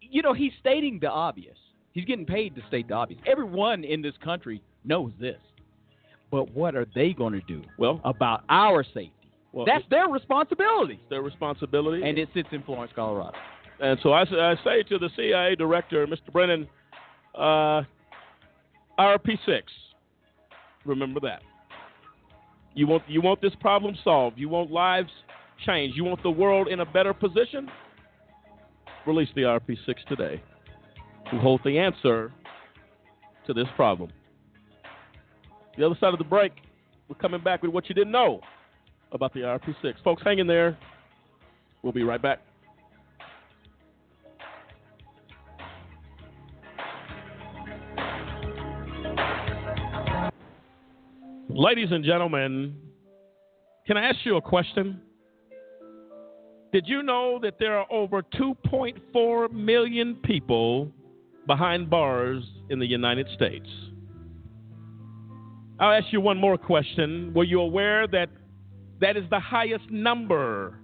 You 0.01 0.21
know, 0.21 0.33
he's 0.33 0.51
stating 0.59 0.99
the 0.99 1.09
obvious. 1.09 1.57
He's 1.93 2.05
getting 2.05 2.25
paid 2.25 2.55
to 2.55 2.61
state 2.67 2.87
the 2.87 2.93
obvious. 2.95 3.21
Everyone 3.25 3.83
in 3.83 4.01
this 4.01 4.13
country 4.23 4.61
knows 4.83 5.11
this. 5.19 5.39
But 6.29 6.51
what 6.53 6.75
are 6.75 6.85
they 6.93 7.13
going 7.13 7.33
to 7.33 7.41
do? 7.41 7.63
Well, 7.77 8.01
about 8.03 8.43
our 8.49 8.83
safety. 8.83 9.13
Well, 9.51 9.65
That's 9.65 9.85
their 9.89 10.07
responsibility. 10.07 10.99
Their 11.09 11.21
responsibility, 11.21 12.03
and 12.03 12.17
it 12.17 12.27
sits 12.33 12.49
in 12.51 12.63
Florence, 12.63 12.91
Colorado. 12.95 13.37
And 13.79 13.99
so 14.01 14.11
I, 14.11 14.21
I 14.21 14.55
say 14.63 14.81
to 14.89 14.97
the 14.97 15.09
CIA 15.15 15.55
director, 15.55 16.07
Mr. 16.07 16.31
Brennan, 16.31 16.67
uh, 17.35 17.83
RP6. 18.99 19.61
Remember 20.85 21.19
that. 21.19 21.41
You 22.73 22.87
want 22.87 23.03
you 23.07 23.21
want 23.21 23.41
this 23.41 23.53
problem 23.59 23.95
solved. 24.03 24.39
You 24.39 24.49
want 24.49 24.71
lives 24.71 25.11
changed. 25.65 25.95
You 25.95 26.03
want 26.03 26.21
the 26.23 26.31
world 26.31 26.67
in 26.67 26.79
a 26.79 26.85
better 26.85 27.13
position. 27.13 27.69
Release 29.05 29.29
the 29.35 29.41
RP6 29.41 30.05
today. 30.07 30.41
We 31.31 31.39
hold 31.39 31.61
the 31.65 31.77
answer 31.77 32.31
to 33.47 33.53
this 33.53 33.67
problem. 33.75 34.11
The 35.77 35.85
other 35.85 35.95
side 35.99 36.13
of 36.13 36.19
the 36.19 36.25
break, 36.25 36.53
we're 37.07 37.15
coming 37.15 37.41
back 37.41 37.63
with 37.63 37.71
what 37.71 37.89
you 37.89 37.95
didn't 37.95 38.11
know 38.11 38.41
about 39.11 39.33
the 39.33 39.41
RP6. 39.41 39.95
Folks, 40.03 40.21
hang 40.23 40.39
in 40.39 40.47
there. 40.47 40.77
We'll 41.81 41.93
be 41.93 42.03
right 42.03 42.21
back. 42.21 42.39
Ladies 51.49 51.89
and 51.91 52.03
gentlemen, 52.03 52.75
can 53.85 53.95
I 53.95 54.09
ask 54.09 54.17
you 54.23 54.37
a 54.37 54.41
question? 54.41 55.01
Did 56.73 56.87
you 56.87 57.03
know 57.03 57.37
that 57.43 57.59
there 57.59 57.77
are 57.77 57.85
over 57.91 58.23
2.4 58.23 59.51
million 59.51 60.15
people 60.15 60.91
behind 61.45 61.87
bars 61.87 62.43
in 62.71 62.79
the 62.79 62.85
United 62.87 63.27
States? 63.35 63.69
I'll 65.79 65.91
ask 65.91 66.11
you 66.11 66.19
one 66.19 66.37
more 66.37 66.57
question. 66.57 67.31
Were 67.35 67.43
you 67.43 67.61
aware 67.61 68.07
that 68.07 68.29
that 69.01 69.17
is 69.17 69.23
the 69.29 69.39
highest 69.39 69.87
number 69.91 70.79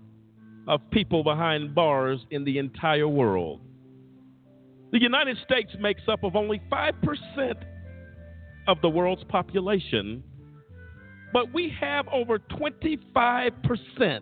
of 0.68 0.80
people 0.92 1.24
behind 1.24 1.74
bars 1.74 2.20
in 2.30 2.44
the 2.44 2.60
entire 2.60 3.08
world? 3.08 3.60
The 4.92 5.02
United 5.02 5.38
States 5.44 5.72
makes 5.80 6.04
up 6.08 6.24
of 6.24 6.36
only 6.36 6.62
5% 6.72 7.56
of 8.68 8.80
the 8.82 8.90
world's 8.90 9.24
population, 9.24 10.24
but 11.34 11.52
we 11.52 11.74
have 11.80 12.08
over 12.10 12.38
25% 12.38 14.22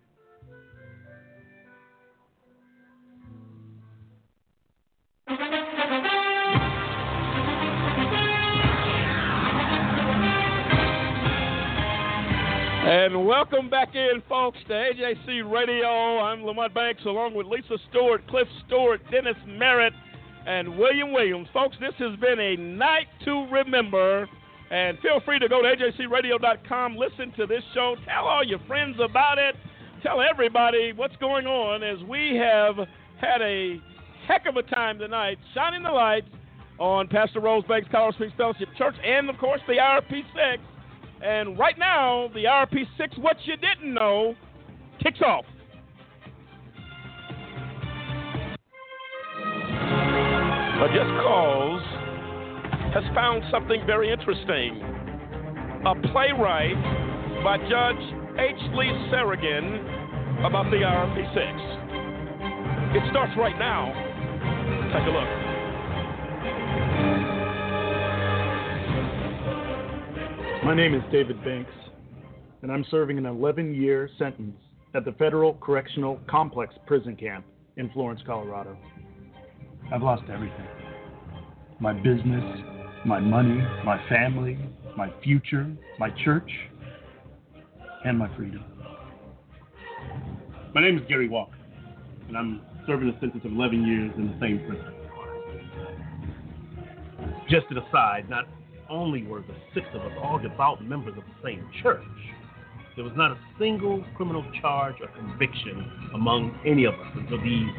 And 12.91 13.25
welcome 13.25 13.69
back 13.69 13.95
in, 13.95 14.21
folks, 14.27 14.57
to 14.67 14.73
AJC 14.73 15.49
Radio. 15.49 16.19
I'm 16.19 16.43
Lamont 16.43 16.73
Banks 16.73 17.01
along 17.05 17.33
with 17.33 17.47
Lisa 17.47 17.77
Stewart, 17.89 18.27
Cliff 18.27 18.49
Stewart, 18.67 18.99
Dennis 19.09 19.37
Merritt, 19.47 19.93
and 20.45 20.77
William 20.77 21.13
Williams. 21.13 21.47
Folks, 21.53 21.77
this 21.79 21.93
has 21.99 22.19
been 22.19 22.37
a 22.37 22.57
night 22.57 23.07
to 23.23 23.47
remember. 23.49 24.27
And 24.71 24.99
feel 24.99 25.21
free 25.23 25.39
to 25.39 25.47
go 25.47 25.61
to 25.61 25.69
ajcradio.com, 25.69 26.97
listen 26.97 27.31
to 27.37 27.47
this 27.47 27.63
show, 27.73 27.95
tell 28.05 28.25
all 28.25 28.45
your 28.45 28.59
friends 28.67 28.97
about 29.01 29.37
it, 29.37 29.55
tell 30.03 30.19
everybody 30.19 30.91
what's 30.91 31.15
going 31.15 31.47
on 31.47 31.83
as 31.83 32.03
we 32.09 32.35
have 32.35 32.75
had 33.21 33.41
a 33.41 33.79
heck 34.27 34.47
of 34.47 34.57
a 34.57 34.63
time 34.63 34.99
tonight, 34.99 35.37
shining 35.53 35.83
the 35.83 35.91
lights 35.91 36.27
on 36.77 37.07
Pastor 37.07 37.39
Rose 37.39 37.63
Banks 37.69 37.87
Colorado 37.89 38.15
Springs 38.15 38.33
Fellowship 38.35 38.67
Church 38.77 38.95
and, 39.01 39.29
of 39.29 39.37
course, 39.37 39.61
the 39.65 39.75
IRP 39.75 40.23
6. 40.59 40.61
And 41.23 41.57
right 41.57 41.77
now, 41.77 42.29
the 42.33 42.45
RP6 42.45 43.19
What 43.19 43.37
You 43.45 43.55
Didn't 43.57 43.93
Know 43.93 44.33
kicks 45.03 45.21
off. 45.21 45.45
A 50.81 50.87
Just 50.87 51.11
Cause 51.21 51.83
has 52.95 53.03
found 53.13 53.43
something 53.51 53.85
very 53.85 54.11
interesting. 54.11 54.81
A 55.85 55.93
playwright 56.11 56.75
by 57.43 57.57
Judge 57.69 58.01
H. 58.39 58.57
Lee 58.73 58.91
Sarokin 59.13 60.43
about 60.43 60.71
the 60.71 60.77
RP6. 60.77 62.95
It 62.95 63.03
starts 63.11 63.37
right 63.37 63.59
now. 63.59 63.93
Take 64.91 65.05
a 65.07 65.11
look. 65.11 65.50
My 70.63 70.75
name 70.75 70.93
is 70.93 71.01
David 71.11 71.43
Banks, 71.43 71.71
and 72.61 72.71
I'm 72.71 72.85
serving 72.91 73.17
an 73.17 73.25
11 73.25 73.73
year 73.73 74.07
sentence 74.19 74.55
at 74.93 75.03
the 75.03 75.11
Federal 75.13 75.55
Correctional 75.55 76.19
Complex 76.29 76.75
Prison 76.85 77.15
Camp 77.15 77.43
in 77.77 77.89
Florence, 77.89 78.21
Colorado. 78.27 78.77
I've 79.91 80.03
lost 80.03 80.21
everything 80.31 80.67
my 81.79 81.93
business, 81.93 82.43
my 83.07 83.19
money, 83.19 83.57
my 83.83 83.99
family, 84.07 84.59
my 84.95 85.11
future, 85.23 85.67
my 85.97 86.11
church, 86.23 86.49
and 88.05 88.19
my 88.19 88.33
freedom. 88.37 88.63
My 90.75 90.81
name 90.81 90.95
is 90.95 91.03
Gary 91.09 91.27
Walker, 91.27 91.57
and 92.27 92.37
I'm 92.37 92.61
serving 92.85 93.09
a 93.09 93.19
sentence 93.19 93.43
of 93.45 93.51
11 93.51 93.83
years 93.83 94.11
in 94.15 94.27
the 94.27 94.37
same 94.39 94.59
prison. 94.67 94.93
Just 97.49 97.65
an 97.71 97.79
aside, 97.79 98.29
not 98.29 98.45
only 98.91 99.23
were 99.23 99.41
the 99.41 99.55
six 99.73 99.87
of 99.93 100.01
us 100.01 100.11
all 100.21 100.37
devout 100.37 100.83
members 100.83 101.17
of 101.17 101.23
the 101.23 101.47
same 101.47 101.67
church, 101.81 102.03
there 102.95 103.05
was 103.05 103.13
not 103.15 103.31
a 103.31 103.39
single 103.57 104.03
criminal 104.17 104.43
charge 104.61 104.95
or 105.01 105.07
conviction 105.07 105.89
among 106.13 106.59
any 106.65 106.83
of 106.85 106.93
us 106.93 107.07
until 107.15 107.41
these 107.41 107.69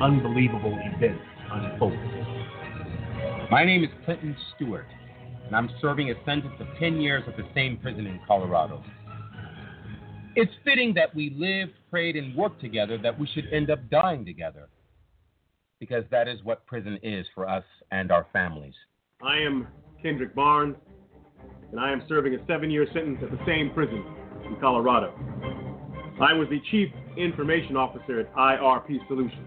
unbelievable 0.00 0.78
events 0.94 1.24
unfolded. 1.50 1.98
My 3.50 3.64
name 3.64 3.82
is 3.82 3.90
Clinton 4.04 4.36
Stewart, 4.54 4.86
and 5.46 5.56
I'm 5.56 5.70
serving 5.80 6.10
a 6.10 6.14
sentence 6.26 6.54
of 6.60 6.66
10 6.78 7.00
years 7.00 7.22
at 7.26 7.36
the 7.36 7.48
same 7.54 7.78
prison 7.78 8.06
in 8.06 8.20
Colorado. 8.26 8.84
It's 10.36 10.52
fitting 10.64 10.94
that 10.94 11.14
we 11.14 11.30
lived, 11.36 11.72
prayed, 11.90 12.16
and 12.16 12.34
worked 12.36 12.60
together 12.60 12.98
that 12.98 13.18
we 13.18 13.26
should 13.34 13.52
end 13.52 13.70
up 13.70 13.78
dying 13.90 14.24
together. 14.24 14.68
Because 15.80 16.04
that 16.10 16.28
is 16.28 16.38
what 16.44 16.64
prison 16.66 16.98
is 17.02 17.26
for 17.34 17.48
us 17.48 17.64
and 17.90 18.12
our 18.12 18.26
families. 18.32 18.74
I 19.20 19.38
am 19.38 19.66
Kendrick 20.02 20.34
Barnes, 20.34 20.76
and 21.70 21.80
I 21.80 21.92
am 21.92 22.02
serving 22.08 22.34
a 22.34 22.46
seven 22.46 22.70
year 22.70 22.86
sentence 22.92 23.18
at 23.22 23.30
the 23.30 23.38
same 23.46 23.70
prison 23.70 24.04
in 24.46 24.56
Colorado. 24.60 25.14
I 26.20 26.32
was 26.32 26.48
the 26.50 26.60
Chief 26.70 26.90
Information 27.16 27.76
Officer 27.76 28.20
at 28.20 28.34
IRP 28.34 29.06
Solutions, 29.08 29.46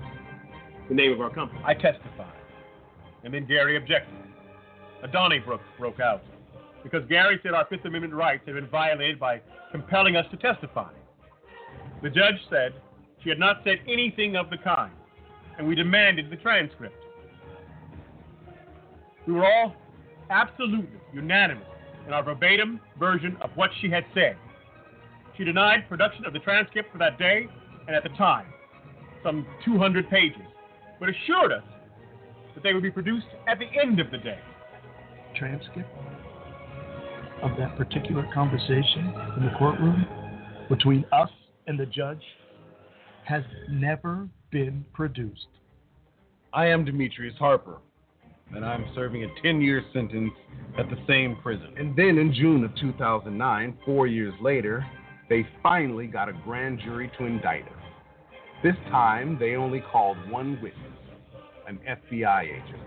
the 0.90 0.96
name 0.96 1.12
of 1.12 1.22
our 1.22 1.30
company. 1.30 1.62
I 1.66 1.74
testified. 1.74 2.34
And 3.24 3.34
then 3.34 3.46
Gary 3.46 3.78
objected. 3.78 4.14
A 5.04 5.08
Donnybrook 5.08 5.62
broke 5.78 6.00
out 6.00 6.24
because 6.84 7.04
Gary 7.10 7.40
said 7.44 7.54
our 7.54 7.66
Fifth 7.66 7.86
Amendment 7.86 8.14
rights 8.14 8.44
had 8.46 8.56
been 8.56 8.68
violated 8.68 9.20
by 9.20 9.42
compelling 9.72 10.16
us 10.16 10.26
to 10.32 10.38
testify. 10.38 10.92
The 12.02 12.10
judge 12.10 12.36
said 12.50 12.74
she 13.24 13.30
had 13.30 13.40
not 13.40 13.58
said 13.64 13.78
anything 13.88 14.36
of 14.36 14.50
the 14.50 14.58
kind, 14.58 14.94
and 15.58 15.68
we 15.68 15.76
demanded 15.76 16.30
the 16.30 16.38
transcript. 16.38 16.96
We 19.28 19.34
were 19.34 19.46
all 19.46 19.76
absolutely 20.30 21.00
unanimous 21.14 21.68
in 22.08 22.14
our 22.14 22.24
verbatim 22.24 22.80
version 23.00 23.38
of 23.42 23.50
what 23.56 23.70
she 23.82 23.90
had 23.90 24.06
said. 24.14 24.38
She 25.38 25.44
denied 25.44 25.88
production 25.90 26.26
of 26.26 26.34
the 26.34 26.40
transcript 26.40 26.92
for 26.92 26.98
that 27.00 27.18
day 27.18 27.48
and 27.88 27.96
at 27.96 28.04
the 28.04 28.10
time, 28.10 28.48
some 29.24 29.46
200 29.66 30.10
pages, 30.10 30.42
but 31.00 31.10
assured 31.10 31.52
us 31.52 31.64
that 32.54 32.64
they 32.64 32.74
would 32.74 32.84
be 32.84 32.92
produced 32.92 33.28
at 33.48 33.60
the 33.60 33.68
end 33.82 34.00
of 34.00 34.12
the 34.12 34.18
day. 34.18 34.40
Transcript 35.36 35.90
of 37.42 37.52
that 37.58 37.78
particular 37.78 38.26
conversation 38.34 39.14
in 39.38 39.46
the 39.46 39.52
courtroom 39.58 40.06
between 40.70 41.06
us 41.12 41.30
and 41.68 41.80
the 41.80 41.86
judge 41.86 42.22
has 43.26 43.44
never 43.70 44.28
been 44.52 44.86
produced. 44.94 45.48
I 46.54 46.68
am 46.68 46.86
Demetrius 46.86 47.36
Harper, 47.38 47.80
and 48.54 48.66
I'm 48.66 48.86
serving 48.94 49.24
a 49.24 49.28
10 49.42 49.62
year 49.62 49.84
sentence 49.94 50.32
at 50.78 50.90
the 50.90 50.98
same 51.08 51.38
prison. 51.42 51.74
And 51.78 51.96
then 51.96 52.18
in 52.18 52.34
June 52.34 52.64
of 52.64 52.76
2009, 52.76 53.78
four 53.86 54.08
years 54.08 54.34
later, 54.42 54.86
they 55.30 55.48
finally 55.64 56.08
got 56.08 56.30
a 56.30 56.34
grand 56.34 56.80
jury 56.80 57.12
to 57.18 57.26
indict 57.26 57.66
us. 57.66 57.74
This 58.64 58.76
time, 58.90 59.38
they 59.40 59.56
only 59.56 59.82
called 59.92 60.18
one 60.30 60.60
witness, 60.62 60.92
an 61.68 61.80
FBI 61.88 62.44
agent. 62.44 62.84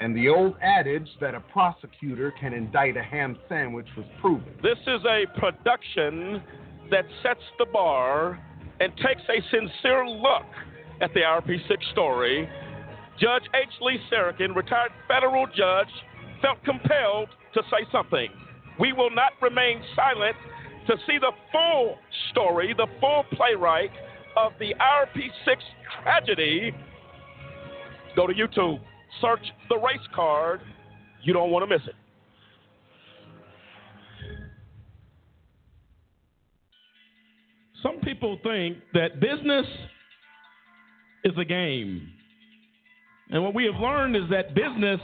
And 0.00 0.16
the 0.16 0.28
old 0.28 0.56
adage 0.60 1.08
that 1.20 1.34
a 1.34 1.40
prosecutor 1.40 2.32
can 2.40 2.52
indict 2.52 2.96
a 2.96 3.02
ham 3.02 3.38
sandwich 3.48 3.86
was 3.96 4.06
proven. 4.20 4.52
This 4.62 4.78
is 4.86 5.00
a 5.04 5.24
production 5.38 6.42
that 6.90 7.04
sets 7.22 7.40
the 7.58 7.66
bar 7.66 8.40
and 8.80 8.92
takes 8.96 9.22
a 9.28 9.40
sincere 9.50 10.06
look 10.06 10.46
at 11.00 11.14
the 11.14 11.20
RP6 11.20 11.92
story. 11.92 12.48
Judge 13.20 13.44
H. 13.54 13.68
Lee 13.80 13.98
Sarokin, 14.10 14.54
retired 14.54 14.90
federal 15.06 15.46
judge, 15.46 15.88
felt 16.42 16.62
compelled 16.64 17.28
to 17.54 17.62
say 17.70 17.86
something. 17.92 18.28
We 18.78 18.92
will 18.92 19.10
not 19.10 19.32
remain 19.40 19.80
silent 19.94 20.36
to 20.88 20.96
see 21.06 21.18
the 21.18 21.32
full 21.52 21.98
story, 22.30 22.74
the 22.76 22.86
full 23.00 23.24
playwright 23.32 23.90
of 24.36 24.52
the 24.58 24.74
RP6 24.74 25.56
tragedy. 26.02 26.72
Go 28.16 28.26
to 28.26 28.34
YouTube, 28.34 28.80
search 29.20 29.40
the 29.68 29.76
race 29.76 30.06
card. 30.14 30.60
You 31.22 31.32
don't 31.32 31.50
want 31.50 31.68
to 31.68 31.74
miss 31.74 31.86
it. 31.86 31.94
Some 37.82 38.00
people 38.00 38.38
think 38.42 38.78
that 38.94 39.20
business 39.20 39.66
is 41.22 41.32
a 41.38 41.44
game. 41.44 42.10
And 43.30 43.42
what 43.42 43.54
we 43.54 43.64
have 43.64 43.80
learned 43.80 44.16
is 44.16 44.24
that 44.30 44.54
business 44.54 45.00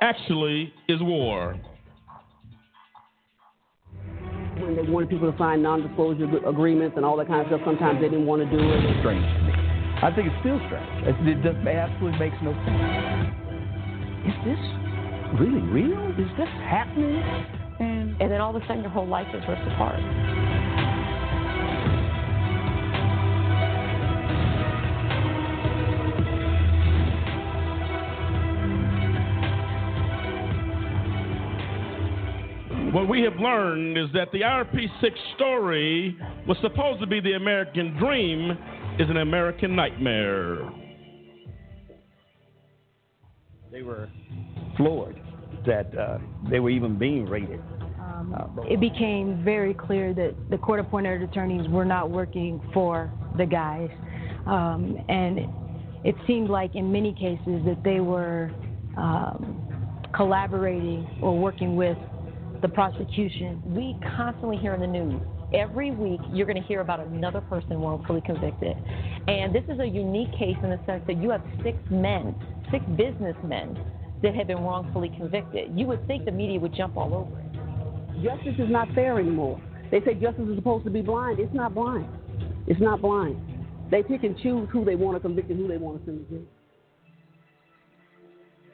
actually 0.00 0.72
is 0.88 1.00
war. 1.00 1.58
When 4.58 4.76
they 4.76 4.82
wanted 4.82 5.08
people 5.10 5.30
to 5.30 5.38
sign 5.38 5.62
non-disclosure 5.62 6.46
agreements 6.46 6.96
and 6.96 7.04
all 7.04 7.16
that 7.16 7.28
kind 7.28 7.40
of 7.42 7.46
stuff, 7.48 7.60
sometimes 7.64 8.00
they 8.00 8.08
didn't 8.08 8.26
want 8.26 8.42
to 8.42 8.50
do 8.50 8.58
it. 8.58 8.84
It's 8.84 8.98
Strange 9.00 9.22
to 9.22 9.42
me. 9.42 9.52
I 10.02 10.10
think 10.14 10.26
it's 10.26 10.40
still 10.42 10.58
strange. 10.66 11.06
It, 11.06 11.14
it 11.30 11.38
just 11.46 11.62
absolutely 11.62 12.18
makes 12.18 12.34
no 12.42 12.50
sense. 12.66 12.82
Is 14.26 14.36
this 14.42 14.62
really 15.38 15.62
real? 15.70 16.10
Is 16.18 16.30
this 16.38 16.50
happening? 16.66 17.22
And, 17.78 18.20
and 18.20 18.30
then 18.30 18.40
all 18.40 18.54
of 18.54 18.62
a 18.62 18.66
sudden 18.66 18.82
your 18.82 18.90
whole 18.90 19.06
life 19.06 19.26
is 19.34 19.42
ripped 19.48 19.62
apart. 19.62 20.02
What 32.92 33.08
we 33.08 33.22
have 33.22 33.36
learned 33.36 33.96
is 33.96 34.08
that 34.12 34.30
the 34.32 34.42
IRP6 34.42 35.12
story 35.34 36.14
was 36.46 36.58
supposed 36.60 37.00
to 37.00 37.06
be 37.06 37.20
the 37.20 37.32
American 37.32 37.96
dream 37.96 38.50
is 38.98 39.08
an 39.08 39.16
American 39.16 39.74
nightmare. 39.74 40.70
They 43.70 43.80
were 43.80 44.10
floored 44.76 45.18
that 45.66 45.96
uh, 45.96 46.18
they 46.50 46.60
were 46.60 46.68
even 46.68 46.98
being 46.98 47.24
raided. 47.24 47.60
Um, 47.98 48.60
it 48.68 48.78
became 48.78 49.42
very 49.42 49.72
clear 49.72 50.12
that 50.12 50.34
the 50.50 50.58
court 50.58 50.78
appointed 50.78 51.22
attorneys 51.22 51.66
were 51.70 51.86
not 51.86 52.10
working 52.10 52.60
for 52.74 53.10
the 53.38 53.46
guys. 53.46 53.88
Um, 54.46 54.98
and 55.08 55.38
it 56.04 56.14
seemed 56.26 56.50
like 56.50 56.74
in 56.74 56.92
many 56.92 57.14
cases 57.14 57.64
that 57.64 57.80
they 57.82 58.00
were 58.00 58.50
um, 58.98 59.62
collaborating 60.14 61.08
or 61.22 61.38
working 61.38 61.74
with 61.74 61.96
the 62.62 62.68
prosecution. 62.68 63.60
We 63.66 63.96
constantly 64.16 64.56
hear 64.56 64.74
in 64.74 64.80
the 64.80 64.86
news 64.86 65.20
every 65.54 65.90
week 65.90 66.20
you're 66.32 66.46
going 66.46 66.60
to 66.60 66.66
hear 66.66 66.80
about 66.80 67.00
another 67.00 67.40
person 67.42 67.80
wrongfully 67.80 68.22
convicted. 68.24 68.76
And 69.28 69.54
this 69.54 69.64
is 69.68 69.78
a 69.80 69.86
unique 69.86 70.32
case 70.32 70.56
in 70.62 70.70
the 70.70 70.80
sense 70.86 71.02
that 71.06 71.20
you 71.20 71.30
have 71.30 71.42
six 71.62 71.76
men, 71.90 72.34
six 72.70 72.84
businessmen 72.96 73.78
that 74.22 74.34
have 74.34 74.46
been 74.46 74.62
wrongfully 74.62 75.10
convicted. 75.10 75.76
You 75.76 75.86
would 75.88 76.06
think 76.06 76.24
the 76.24 76.32
media 76.32 76.58
would 76.58 76.74
jump 76.74 76.96
all 76.96 77.14
over 77.14 77.40
it. 77.40 78.22
Justice 78.22 78.54
is 78.58 78.70
not 78.70 78.88
fair 78.94 79.18
anymore. 79.18 79.60
They 79.90 80.00
say 80.00 80.14
justice 80.14 80.48
is 80.48 80.56
supposed 80.56 80.84
to 80.84 80.90
be 80.90 81.02
blind. 81.02 81.38
It's 81.40 81.52
not 81.52 81.74
blind. 81.74 82.06
It's 82.66 82.80
not 82.80 83.02
blind. 83.02 83.36
They 83.90 84.02
pick 84.02 84.22
and 84.24 84.38
choose 84.38 84.68
who 84.72 84.84
they 84.84 84.94
want 84.94 85.16
to 85.16 85.20
convict 85.20 85.50
and 85.50 85.58
who 85.58 85.68
they 85.68 85.76
want 85.76 85.98
to 85.98 86.04
send 86.06 86.28
to 86.28 86.34
jail. 86.34 86.44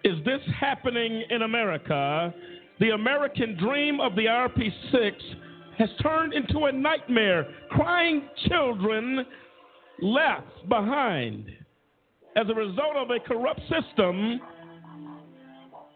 Is 0.04 0.24
this 0.24 0.40
happening 0.58 1.24
in 1.30 1.42
America? 1.42 2.32
The 2.80 2.90
American 2.90 3.56
dream 3.56 4.00
of 4.00 4.14
the 4.14 4.26
RP6 4.26 5.12
has 5.78 5.88
turned 6.02 6.32
into 6.32 6.66
a 6.66 6.72
nightmare. 6.72 7.46
Crying 7.70 8.28
children 8.48 9.26
left 10.00 10.68
behind 10.68 11.46
as 12.36 12.46
a 12.48 12.54
result 12.54 12.96
of 12.96 13.10
a 13.10 13.18
corrupt 13.20 13.60
system 13.62 14.40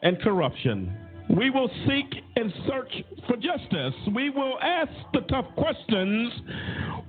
and 0.03 0.21
corruption. 0.23 0.93
We 1.37 1.51
will 1.51 1.71
seek 1.87 2.23
and 2.37 2.53
search 2.67 2.93
for 3.29 3.37
justice. 3.37 3.95
We 4.15 4.31
will 4.31 4.59
ask 4.61 4.91
the 5.13 5.21
tough 5.23 5.47
questions. 5.57 6.33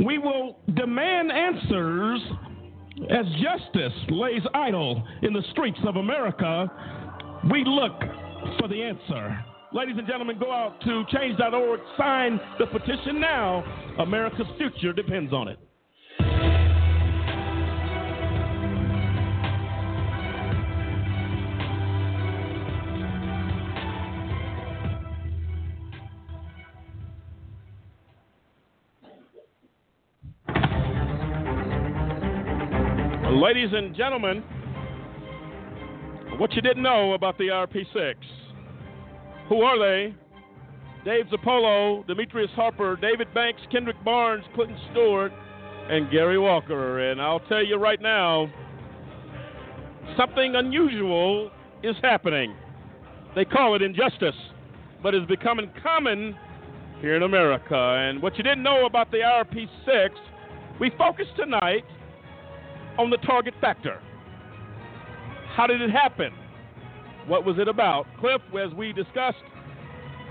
We 0.05 0.19
will 0.19 0.57
demand 0.75 1.31
answers 1.31 2.21
as 3.09 3.25
justice 3.41 3.93
lays 4.09 4.43
idle 4.53 5.03
in 5.23 5.33
the 5.33 5.43
streets 5.51 5.79
of 5.87 5.95
America. 5.95 6.71
We 7.51 7.63
look 7.65 7.99
for 8.59 8.67
the 8.67 8.83
answer. 8.83 9.43
Ladies 9.73 9.95
and 9.97 10.05
gentlemen, 10.05 10.37
go 10.37 10.51
out 10.51 10.79
to 10.81 11.03
change.org, 11.11 11.79
sign 11.97 12.39
the 12.59 12.67
petition 12.67 13.19
now. 13.19 13.63
America's 13.97 14.45
future 14.55 14.93
depends 14.93 15.33
on 15.33 15.47
it. 15.47 15.57
Ladies 33.41 33.69
and 33.73 33.95
gentlemen, 33.95 34.43
what 36.37 36.53
you 36.53 36.61
didn't 36.61 36.83
know 36.83 37.13
about 37.13 37.39
the 37.39 37.45
RP6. 37.45 38.42
Who 39.49 39.61
are 39.61 39.77
they? 39.79 40.15
Dave 41.05 41.25
Zirpolo, 41.25 42.05
Demetrius 42.07 42.51
Harper, 42.55 42.95
David 42.95 43.33
Banks, 43.33 43.61
Kendrick 43.71 44.01
Barnes, 44.05 44.45
Clinton 44.55 44.77
Stewart, 44.91 45.33
and 45.89 46.09
Gary 46.09 46.39
Walker. 46.39 47.11
And 47.11 47.21
I'll 47.21 47.41
tell 47.41 47.63
you 47.63 47.75
right 47.75 48.01
now, 48.01 48.49
something 50.17 50.55
unusual 50.55 51.51
is 51.83 51.95
happening. 52.01 52.55
They 53.35 53.43
call 53.43 53.75
it 53.75 53.81
injustice, 53.81 54.35
but 55.01 55.13
it's 55.13 55.27
becoming 55.27 55.69
common 55.81 56.37
here 57.01 57.17
in 57.17 57.23
America. 57.23 57.75
And 57.75 58.21
what 58.21 58.37
you 58.37 58.43
didn't 58.43 58.63
know 58.63 58.85
about 58.85 59.11
the 59.11 59.17
RP6, 59.17 60.09
we 60.79 60.89
focus 60.97 61.25
tonight 61.35 61.83
on 62.97 63.09
the 63.09 63.17
target 63.17 63.53
factor. 63.59 63.99
How 65.55 65.67
did 65.67 65.81
it 65.81 65.91
happen? 65.91 66.31
What 67.27 67.45
was 67.45 67.57
it 67.57 67.67
about? 67.67 68.05
Cliff, 68.19 68.41
as 68.59 68.73
we 68.73 68.91
discussed, 68.93 69.37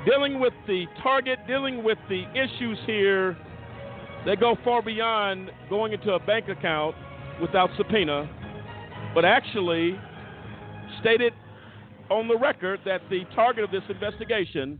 dealing 0.05 0.40
with 0.40 0.52
the 0.66 0.86
target, 1.02 1.39
dealing 1.47 1.82
with 1.82 1.98
the 2.09 2.24
issues 2.32 2.78
here 2.86 3.36
that 4.27 4.40
go 4.40 4.56
far 4.64 4.82
beyond 4.82 5.51
going 5.69 5.93
into 5.93 6.12
a 6.12 6.19
bank 6.19 6.48
account 6.48 6.94
without 7.40 7.70
subpoena, 7.77 8.28
but 9.14 9.24
actually 9.24 9.98
stated 11.01 11.32
on 12.10 12.28
the 12.28 12.36
record 12.36 12.81
that 12.85 13.01
the 13.10 13.24
target 13.35 13.64
of 13.64 13.70
this 13.70 13.82
investigation 13.89 14.78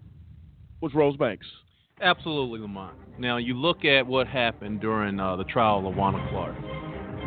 was 0.81 0.93
Rose 0.95 1.17
Banks. 1.17 1.47
Absolutely, 2.01 2.61
Lamont. 2.61 2.97
Now, 3.19 3.37
you 3.37 3.55
look 3.55 3.85
at 3.85 4.07
what 4.07 4.27
happened 4.27 4.81
during 4.81 5.19
uh, 5.21 5.37
the 5.37 5.45
trial 5.45 5.79
of 5.79 5.95
La'Wana 5.95 6.29
Clark. 6.31 6.57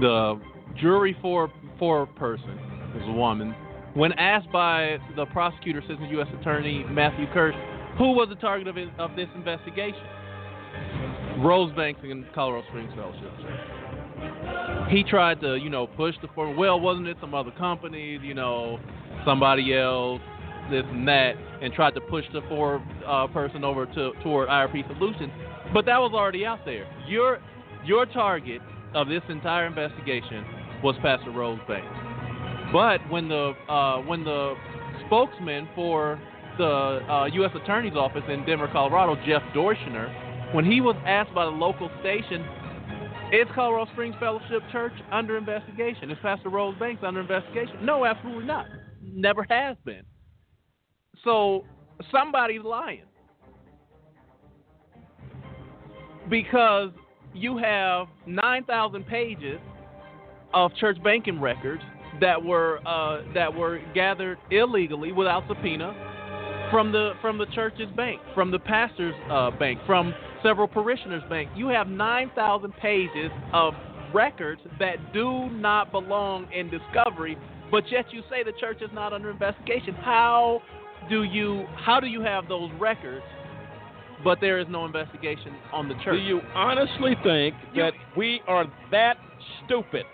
The 0.02 0.40
jury 0.80 1.18
for 1.22 1.52
for 1.80 2.06
person 2.06 2.58
was 2.94 3.04
a 3.08 3.12
woman. 3.12 3.56
When 3.96 4.12
asked 4.14 4.52
by 4.52 4.98
the 5.16 5.26
prosecutor, 5.28 5.80
Assistant 5.80 6.12
U.S. 6.12 6.28
Attorney 6.42 6.84
Matthew 6.90 7.28
Kirsch, 7.34 7.56
who 7.98 8.12
was 8.12 8.28
the 8.28 8.36
target 8.36 8.68
of, 8.68 8.76
of 9.00 9.16
this 9.16 9.30
investigation, 9.34 10.04
Rose 11.38 11.74
Banks 11.78 12.02
in 12.04 12.26
Colorado 12.36 12.68
Springs 12.68 12.92
Fellowship. 12.94 13.32
He 14.90 15.04
tried 15.04 15.40
to, 15.42 15.56
you 15.56 15.70
know, 15.70 15.88
push 15.88 16.14
the 16.22 16.28
form. 16.36 16.58
Well, 16.58 16.78
wasn't 16.78 17.08
it 17.08 17.16
some 17.22 17.34
other 17.34 17.52
companies, 17.52 18.20
you 18.22 18.34
know, 18.34 18.80
somebody 19.26 19.74
else, 19.74 20.20
this 20.70 20.84
and 20.88 21.08
that, 21.08 21.36
and 21.62 21.74
tried 21.74 21.94
to 21.96 22.02
push 22.02 22.26
the 22.34 22.42
four 22.50 22.84
uh, 23.08 23.28
person 23.28 23.64
over 23.64 23.86
to 23.86 24.12
toward 24.24 24.50
IRP 24.50 24.86
Solutions. 24.98 25.32
But 25.74 25.86
that 25.86 26.00
was 26.00 26.12
already 26.14 26.46
out 26.46 26.60
there. 26.66 26.86
Your 27.08 27.40
your 27.86 28.06
target 28.06 28.62
of 28.94 29.08
this 29.08 29.22
entire 29.30 29.68
investigation 29.68 30.44
was 30.84 30.96
Pastor 31.02 31.32
Rose 31.32 31.60
Banks. 31.66 32.15
But 32.76 33.10
when 33.10 33.30
the 33.30 33.54
uh, 33.70 34.02
when 34.02 34.26
the 34.26 34.54
spokesman 35.06 35.70
for 35.76 36.20
the 36.58 37.00
uh, 37.10 37.26
U.S. 37.28 37.52
Attorney's 37.56 37.96
Office 37.96 38.24
in 38.28 38.46
Denver, 38.46 38.68
Colorado, 38.70 39.16
Jeff 39.26 39.42
Dorschner, 39.56 40.54
when 40.54 40.70
he 40.70 40.82
was 40.82 40.98
asked 41.06 41.34
by 41.34 41.46
the 41.46 41.52
local 41.52 41.90
station, 42.02 42.46
is 43.32 43.48
Colorado 43.56 43.90
Springs 43.94 44.14
Fellowship 44.20 44.62
Church 44.74 44.92
under 45.10 45.38
investigation? 45.38 46.12
Is 46.12 46.18
Pastor 46.22 46.50
Rose 46.50 46.76
Banks 46.78 47.02
under 47.08 47.22
investigation? 47.22 47.86
No, 47.86 48.04
absolutely 48.04 48.44
not. 48.44 48.66
Never 49.02 49.46
has 49.50 49.78
been. 49.86 50.04
So 51.24 51.64
somebody's 52.12 52.62
lying. 52.62 53.04
Because 56.30 56.90
you 57.34 57.58
have 57.58 58.08
9,000 58.28 59.08
pages 59.08 59.62
of 60.54 60.76
church 60.76 61.02
banking 61.06 61.40
records 61.40 61.82
that 62.22 62.44
were 62.44 62.80
uh, 62.86 63.22
that 63.34 63.54
were 63.54 63.80
gathered 63.94 64.38
illegally 64.52 65.12
without 65.12 65.44
subpoena 65.48 65.94
from 66.72 66.92
the 66.92 67.14
from 67.22 67.38
the 67.38 67.46
church's 67.48 67.90
bank, 67.96 68.22
from 68.34 68.52
the 68.52 68.60
pastor's 68.60 69.16
uh, 69.30 69.52
bank, 69.52 69.80
from 69.86 70.14
several 70.44 70.68
parishioners' 70.68 71.24
bank. 71.30 71.50
You 71.56 71.68
have 71.70 71.88
9,000 71.88 72.74
pages 72.78 73.32
of 73.54 73.74
records 74.14 74.62
that 74.80 75.14
do 75.14 75.50
not 75.50 75.92
belong 75.92 76.48
in 76.52 76.70
discovery, 76.70 77.38
but 77.72 77.84
yet 77.92 78.06
you 78.12 78.22
say 78.30 78.44
the 78.44 78.54
church 78.60 78.82
is 78.82 78.90
not 78.94 79.14
under 79.14 79.30
investigation. 79.30 79.94
How 79.96 80.62
do 81.10 81.24
you 81.24 81.66
how 81.76 82.00
do 82.00 82.08
you 82.08 82.22
have 82.22 82.48
those 82.48 82.72
records 82.80 83.24
but 84.24 84.40
there 84.42 84.60
is 84.60 84.66
no 84.70 84.86
investigation 84.86 85.54
on 85.72 85.88
the 85.88 85.94
church. 85.96 86.16
Do 86.16 86.18
you 86.18 86.42
honestly 86.56 87.16
think 87.24 87.54
that 87.76 87.92
we 88.16 88.42
are 88.48 88.66
that 88.92 89.18
stupid? 89.66 90.06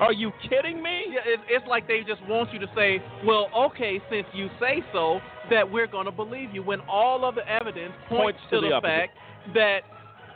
Are 0.00 0.12
you 0.12 0.32
kidding 0.48 0.82
me? 0.82 1.04
Yeah, 1.08 1.34
it, 1.34 1.40
it's 1.48 1.66
like 1.68 1.86
they 1.86 2.00
just 2.00 2.22
want 2.26 2.52
you 2.52 2.58
to 2.58 2.66
say, 2.74 3.02
well, 3.24 3.50
okay, 3.54 4.00
since 4.10 4.26
you 4.32 4.48
say 4.58 4.82
so, 4.92 5.20
that 5.50 5.70
we're 5.70 5.86
going 5.86 6.06
to 6.06 6.12
believe 6.12 6.54
you, 6.54 6.62
when 6.62 6.80
all 6.88 7.24
of 7.24 7.34
the 7.34 7.46
evidence 7.48 7.92
points, 8.08 8.38
Points 8.38 8.40
to 8.50 8.56
to, 8.56 8.60
the 8.62 8.74
the 8.76 8.80
fact 8.80 9.16
that 9.54 9.80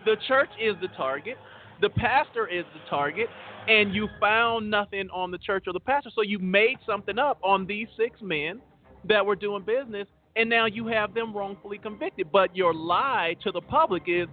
the 0.04 0.16
church 0.28 0.50
is 0.60 0.74
the 0.82 0.88
target, 0.88 1.38
the 1.80 1.88
pastor 1.90 2.46
is 2.46 2.64
the 2.74 2.90
target, 2.90 3.26
and 3.66 3.94
you 3.94 4.08
found 4.20 4.70
nothing 4.70 5.08
on 5.12 5.30
the 5.30 5.38
church 5.38 5.64
or 5.66 5.72
the 5.72 5.80
pastor. 5.80 6.10
So 6.14 6.22
you 6.22 6.38
made 6.38 6.76
something 6.86 7.18
up 7.18 7.38
on 7.42 7.66
these 7.66 7.88
six 7.96 8.20
men 8.20 8.60
that 9.08 9.24
were 9.24 9.36
doing 9.36 9.64
business, 9.64 10.06
and 10.36 10.50
now 10.50 10.66
you 10.66 10.86
have 10.88 11.14
them 11.14 11.34
wrongfully 11.34 11.78
convicted. 11.78 12.30
But 12.30 12.54
your 12.54 12.74
lie 12.74 13.34
to 13.44 13.50
the 13.50 13.62
public 13.62 14.02
is 14.06 14.26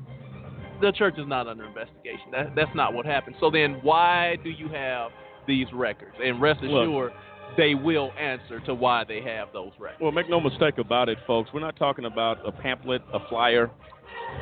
the 0.81 0.91
church 0.91 1.15
is 1.17 1.27
not 1.27 1.47
under 1.47 1.65
investigation. 1.65 2.31
That, 2.31 2.55
that's 2.55 2.75
not 2.75 2.93
what 2.93 3.05
happened. 3.05 3.35
So 3.39 3.49
then 3.49 3.79
why 3.81 4.37
do 4.43 4.49
you 4.49 4.67
have 4.69 5.11
these 5.47 5.67
records? 5.73 6.15
And 6.23 6.41
rest 6.41 6.61
Look. 6.61 6.83
assured, 6.83 7.13
they 7.57 7.75
will 7.75 8.11
answer 8.19 8.59
to 8.61 8.73
why 8.73 9.03
they 9.03 9.21
have 9.21 9.49
those 9.53 9.71
records. 9.79 10.01
Well, 10.01 10.11
make 10.11 10.29
no 10.29 10.39
mistake 10.39 10.77
about 10.77 11.09
it, 11.09 11.17
folks. 11.27 11.49
We're 11.53 11.59
not 11.59 11.75
talking 11.75 12.05
about 12.05 12.37
a 12.47 12.51
pamphlet, 12.51 13.01
a 13.13 13.19
flyer. 13.29 13.69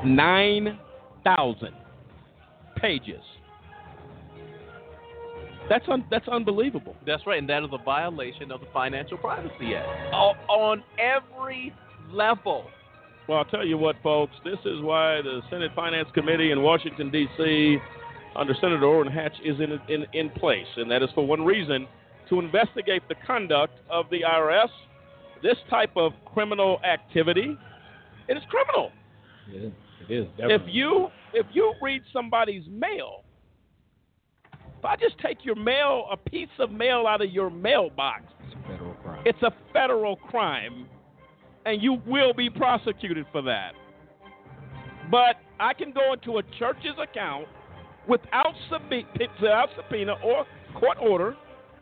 9,000 0.05 1.73
pages. 2.77 3.21
That's 5.69 5.85
un- 5.87 6.05
that's 6.09 6.27
unbelievable. 6.27 6.95
That's 7.05 7.25
right, 7.27 7.37
and 7.37 7.47
that 7.49 7.63
is 7.63 7.69
a 7.71 7.83
violation 7.83 8.51
of 8.51 8.59
the 8.59 8.65
Financial 8.73 9.17
Privacy 9.19 9.75
Act 9.75 9.87
O- 10.13 10.33
on 10.49 10.83
every 10.97 11.73
level. 12.11 12.65
Well, 13.30 13.38
I'll 13.38 13.45
tell 13.45 13.64
you 13.64 13.77
what, 13.77 13.95
folks. 14.01 14.34
This 14.43 14.57
is 14.65 14.81
why 14.81 15.22
the 15.22 15.41
Senate 15.51 15.69
Finance 15.76 16.10
Committee 16.15 16.49
in 16.49 16.64
Washington 16.64 17.11
D.C. 17.11 17.77
under 18.35 18.56
Senator 18.56 18.85
Orrin 18.85 19.11
Hatch 19.11 19.35
is 19.45 19.60
in, 19.60 19.80
in 19.88 20.07
in 20.14 20.31
place, 20.31 20.65
and 20.77 20.89
that 20.89 21.03
is 21.03 21.10
for 21.14 21.27
one 21.27 21.45
reason: 21.45 21.88
to 22.30 22.39
investigate 22.39 23.03
the 23.07 23.14
conduct 23.27 23.73
of 23.88 24.10
the 24.10 24.22
IRS. 24.22 24.69
This 25.43 25.57
type 25.69 25.91
of 25.95 26.14
criminal 26.34 26.80
activity, 26.84 27.56
it 28.27 28.35
is 28.35 28.41
criminal. 28.49 28.91
It 29.53 29.65
is. 29.65 29.73
It 30.10 30.14
is 30.14 30.27
If 30.39 30.64
you 30.65 31.10
if 31.35 31.45
you 31.53 31.76
read 31.84 32.01
somebody's 32.11 32.64
mail, 32.68 33.26
if 34.51 34.84
I 34.84 34.95
just 34.95 35.19
take 35.19 35.45
your 35.45 35.56
mail, 35.56 36.07
a 36.11 36.18
piece 36.18 36.49
of 36.57 36.72
mail 36.72 37.06
out 37.07 37.22
of 37.22 37.30
your 37.30 37.51
mailbox, 37.51 38.23
it's 38.41 38.56
a 38.56 38.64
federal 38.68 38.95
crime. 38.95 39.22
it's 39.23 39.43
a 39.43 39.53
federal 39.72 40.15
crime, 40.15 40.88
and 41.65 41.81
you 41.81 42.02
will 42.06 42.34
be 42.34 42.49
prosecuted 42.49 43.26
for 43.31 43.41
that. 43.44 43.73
But 45.11 45.38
I 45.60 45.73
can 45.73 45.91
go 45.91 46.14
into 46.14 46.38
a 46.38 46.44
church's 46.57 46.98
account 47.02 47.48
without, 48.07 48.53
without 49.19 49.69
subpoena 49.76 50.15
or 50.23 50.45
court 50.80 50.98
order. 51.02 51.36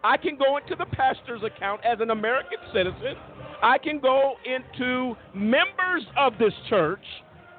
I 0.03 0.17
can 0.17 0.37
go 0.37 0.57
into 0.57 0.75
the 0.75 0.85
pastor's 0.85 1.43
account 1.43 1.81
as 1.83 1.99
an 1.99 2.11
American 2.11 2.59
citizen. 2.73 3.15
I 3.61 3.77
can 3.77 3.99
go 3.99 4.35
into 4.45 5.15
members 5.33 6.03
of 6.15 6.33
this 6.39 6.53
church, 6.69 7.03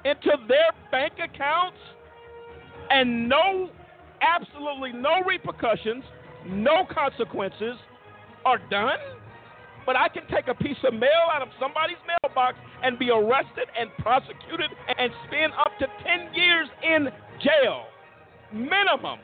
into 0.05 0.31
their 0.47 0.71
bank 0.91 1.13
accounts, 1.23 1.77
and 2.89 3.29
no, 3.29 3.69
absolutely 4.21 4.93
no 4.93 5.21
repercussions, 5.27 6.03
no 6.47 6.85
consequences 6.91 7.75
are 8.45 8.59
done. 8.69 8.97
But 9.89 9.97
I 9.97 10.07
can 10.07 10.21
take 10.29 10.47
a 10.47 10.53
piece 10.53 10.77
of 10.85 10.93
mail 10.93 11.33
out 11.33 11.41
of 11.41 11.47
somebody's 11.59 11.97
mailbox 12.05 12.59
and 12.83 12.99
be 12.99 13.09
arrested 13.09 13.65
and 13.73 13.89
prosecuted 13.97 14.69
and 14.85 15.09
spend 15.25 15.51
up 15.57 15.71
to 15.79 15.87
10 16.05 16.31
years 16.35 16.67
in 16.83 17.07
jail. 17.41 17.85
Minimum. 18.53 19.17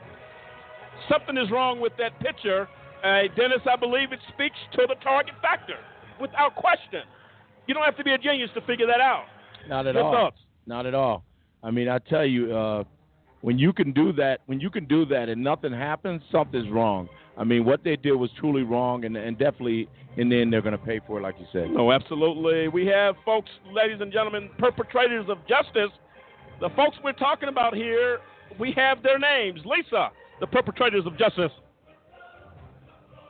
Something 1.08 1.36
is 1.36 1.52
wrong 1.52 1.78
with 1.78 1.92
that 1.98 2.18
picture. 2.18 2.66
Uh, 3.04 3.30
Dennis, 3.36 3.62
I 3.70 3.76
believe 3.76 4.10
it 4.10 4.18
speaks 4.34 4.56
to 4.72 4.88
the 4.88 4.96
target 5.04 5.36
factor 5.40 5.78
without 6.20 6.56
question. 6.56 7.06
You 7.68 7.74
don't 7.74 7.84
have 7.84 7.96
to 7.98 8.02
be 8.02 8.14
a 8.14 8.18
genius 8.18 8.50
to 8.54 8.60
figure 8.62 8.88
that 8.88 9.00
out. 9.00 9.26
Not 9.68 9.86
at 9.86 9.94
Your 9.94 10.02
all. 10.02 10.12
thoughts? 10.12 10.38
Not 10.66 10.84
at 10.84 10.96
all. 10.96 11.22
I 11.62 11.70
mean, 11.70 11.88
I 11.88 12.00
tell 12.00 12.26
you, 12.26 12.52
uh, 12.52 12.82
when 13.46 13.60
you 13.60 13.72
can 13.72 13.92
do 13.92 14.12
that, 14.12 14.40
when 14.46 14.58
you 14.58 14.68
can 14.68 14.86
do 14.86 15.06
that 15.06 15.28
and 15.28 15.40
nothing 15.40 15.72
happens, 15.72 16.20
something's 16.32 16.68
wrong. 16.68 17.08
I 17.38 17.44
mean, 17.44 17.64
what 17.64 17.84
they 17.84 17.94
did 17.94 18.14
was 18.14 18.28
truly 18.40 18.64
wrong, 18.64 19.04
and, 19.04 19.16
and 19.16 19.38
definitely 19.38 19.88
in 20.16 20.28
the 20.28 20.40
end 20.40 20.52
they're 20.52 20.60
going 20.60 20.76
to 20.76 20.84
pay 20.84 21.00
for 21.06 21.20
it, 21.20 21.22
like 21.22 21.36
you 21.38 21.46
said. 21.52 21.70
No, 21.70 21.92
absolutely. 21.92 22.66
We 22.66 22.86
have 22.86 23.14
folks, 23.24 23.48
ladies 23.70 23.98
and 24.00 24.12
gentlemen, 24.12 24.50
perpetrators 24.58 25.26
of 25.28 25.38
justice. 25.46 25.92
The 26.60 26.70
folks 26.70 26.96
we're 27.04 27.12
talking 27.12 27.48
about 27.48 27.76
here, 27.76 28.18
we 28.58 28.72
have 28.72 29.00
their 29.04 29.16
names. 29.16 29.60
Lisa, 29.64 30.10
the 30.40 30.48
perpetrators 30.48 31.06
of 31.06 31.16
justice. 31.16 31.52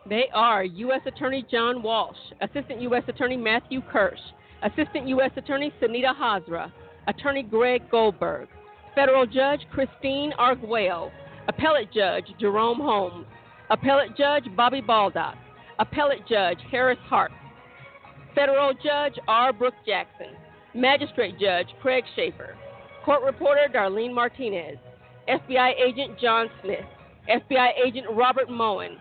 They 0.08 0.30
are 0.32 0.64
U.S. 0.64 1.02
Attorney 1.04 1.44
John 1.50 1.82
Walsh, 1.82 2.16
Assistant 2.40 2.80
U.S. 2.80 3.02
Attorney 3.06 3.36
Matthew 3.36 3.82
Kirsch, 3.92 4.20
Assistant 4.62 5.08
U.S. 5.08 5.32
Attorney 5.36 5.74
Sunita 5.78 6.16
Hazra, 6.18 6.72
Attorney 7.06 7.42
Greg 7.42 7.90
Goldberg, 7.90 8.48
Federal 8.96 9.26
Judge 9.26 9.60
Christine 9.70 10.32
Arguello, 10.38 11.12
Appellate 11.48 11.92
Judge 11.92 12.24
Jerome 12.40 12.78
Holmes, 12.78 13.26
Appellate 13.70 14.16
Judge 14.16 14.44
Bobby 14.56 14.80
Baldock, 14.80 15.36
Appellate 15.78 16.26
Judge 16.26 16.58
Harris 16.70 16.98
Hartz, 17.04 17.34
Federal 18.34 18.72
Judge 18.72 19.12
R. 19.28 19.52
Brooke 19.52 19.74
Jackson, 19.86 20.28
Magistrate 20.74 21.38
Judge 21.38 21.66
Craig 21.82 22.04
Shaffer, 22.16 22.56
Court 23.04 23.22
Reporter 23.22 23.66
Darlene 23.72 24.14
Martinez, 24.14 24.78
FBI 25.28 25.72
Agent 25.78 26.18
John 26.18 26.48
Smith, 26.62 26.86
FBI 27.28 27.72
Agent 27.86 28.06
Robert 28.14 28.48
Moen, 28.48 28.96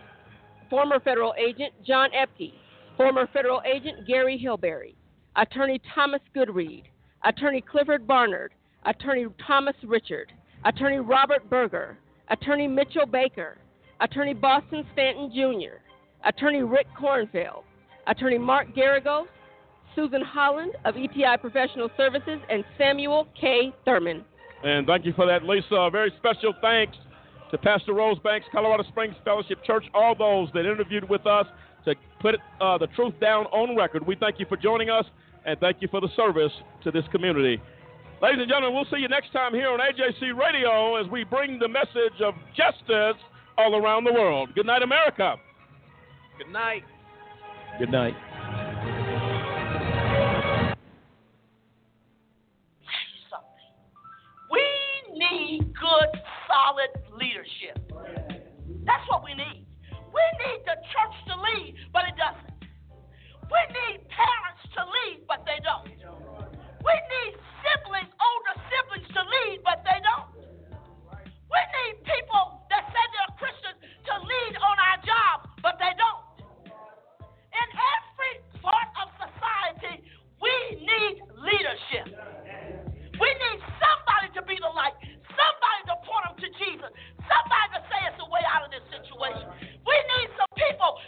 former 0.68 1.00
federal 1.00 1.32
agent 1.38 1.72
John 1.86 2.10
Epke, 2.10 2.52
former 2.98 3.26
federal 3.32 3.62
agent 3.64 4.06
Gary 4.06 4.38
Hillberry. 4.38 4.94
Attorney 5.36 5.80
Thomas 5.94 6.20
Goodread, 6.34 6.84
Attorney 7.24 7.62
Clifford 7.62 8.06
Barnard, 8.06 8.52
Attorney 8.86 9.26
Thomas 9.46 9.74
Richard, 9.84 10.32
Attorney 10.64 10.98
Robert 10.98 11.48
Berger, 11.50 11.98
Attorney 12.28 12.68
Mitchell 12.68 13.06
Baker, 13.06 13.58
Attorney 14.00 14.34
Boston 14.34 14.86
Stanton 14.92 15.30
Jr., 15.34 15.78
Attorney 16.24 16.62
Rick 16.62 16.86
Kornfeld, 17.00 17.62
Attorney 18.06 18.38
Mark 18.38 18.68
Geragos, 18.74 19.26
Susan 19.94 20.22
Holland 20.22 20.72
of 20.84 20.94
ETI 20.96 21.36
Professional 21.40 21.90
Services, 21.96 22.38
and 22.50 22.64
Samuel 22.78 23.26
K. 23.40 23.72
Thurman. 23.84 24.24
And 24.62 24.86
thank 24.86 25.04
you 25.04 25.12
for 25.14 25.26
that, 25.26 25.42
Lisa. 25.42 25.74
A 25.74 25.90
very 25.90 26.12
special 26.18 26.54
thanks 26.60 26.96
to 27.50 27.58
Pastor 27.58 27.94
Rose 27.94 28.18
Banks, 28.20 28.46
Colorado 28.52 28.82
Springs 28.84 29.14
Fellowship 29.24 29.64
Church, 29.64 29.84
all 29.94 30.14
those 30.14 30.48
that 30.54 30.60
interviewed 30.60 31.08
with 31.08 31.26
us 31.26 31.46
to 31.84 31.94
put 32.20 32.36
uh, 32.60 32.76
the 32.78 32.88
truth 32.88 33.14
down 33.20 33.46
on 33.46 33.76
record. 33.76 34.06
We 34.06 34.16
thank 34.16 34.38
you 34.38 34.46
for 34.48 34.56
joining 34.56 34.90
us 34.90 35.04
and 35.44 35.58
thank 35.60 35.76
you 35.80 35.88
for 35.88 36.00
the 36.00 36.08
service 36.16 36.52
to 36.82 36.90
this 36.90 37.04
community. 37.12 37.60
Ladies 38.22 38.40
and 38.40 38.48
gentlemen, 38.48 38.74
we'll 38.74 38.86
see 38.86 39.02
you 39.02 39.08
next 39.08 39.30
time 39.30 39.52
here 39.52 39.68
on 39.68 39.78
AJC 39.78 40.34
Radio 40.34 40.96
as 40.96 41.06
we 41.10 41.22
bring 41.22 41.58
the 41.58 41.68
message 41.68 42.18
of 42.24 42.32
justice 42.56 43.20
all 43.58 43.76
around 43.76 44.04
the 44.04 44.12
world. 44.12 44.48
Good 44.54 44.64
night, 44.64 44.82
America. 44.82 45.36
Good 46.38 46.50
night. 46.50 46.82
Good 47.78 47.90
night. 47.90 48.14
We 54.50 54.62
need 55.12 55.74
good, 55.74 56.20
solid 56.48 57.20
leadership. 57.20 57.92
That's 58.86 59.04
what 59.10 59.24
we 59.24 59.34
need. 59.34 59.66
We 59.92 60.22
need 60.40 60.64
the 60.64 60.76
church 60.88 61.16
to 61.28 61.34
lead, 61.34 61.74
but 61.92 62.04
it 62.08 62.14
doesn't. 62.16 62.64
We 63.44 63.60
need 63.68 64.08
parents 64.08 64.62
to 64.74 64.84
lead, 64.84 65.26
but 65.28 65.44
they 65.44 65.60
don't. 65.62 65.96
We 66.86 66.94
need 66.94 67.34
siblings, 67.66 68.10
older 68.14 68.54
siblings 68.70 69.08
to 69.10 69.22
lead, 69.26 69.58
but 69.66 69.82
they 69.82 69.98
don't. 70.06 70.30
We 71.50 71.60
need 71.82 71.94
people 72.06 72.62
that 72.70 72.86
say 72.94 73.04
they're 73.10 73.34
Christians 73.42 73.78
to 74.06 74.14
lead 74.22 74.54
on 74.62 74.76
our 74.78 74.98
job, 75.02 75.36
but 75.66 75.82
they 75.82 75.90
don't. 75.98 76.22
In 77.50 77.68
every 77.74 78.34
part 78.62 78.86
of 79.02 79.10
society, 79.18 80.06
we 80.38 80.54
need 80.78 81.26
leadership. 81.42 82.06
We 83.18 83.28
need 83.34 83.58
somebody 83.82 84.30
to 84.38 84.42
be 84.46 84.54
the 84.62 84.70
light, 84.70 84.94
somebody 85.34 85.80
to 85.90 85.96
point 86.06 86.24
them 86.30 86.36
to 86.38 86.48
Jesus, 86.54 86.90
somebody 87.26 87.66
to 87.74 87.80
say 87.90 87.98
it's 88.14 88.20
a 88.22 88.28
way 88.30 88.46
out 88.46 88.62
of 88.62 88.70
this 88.70 88.86
situation. 88.94 89.74
We 89.82 89.96
need 90.18 90.28
some 90.38 90.52
people 90.54 91.02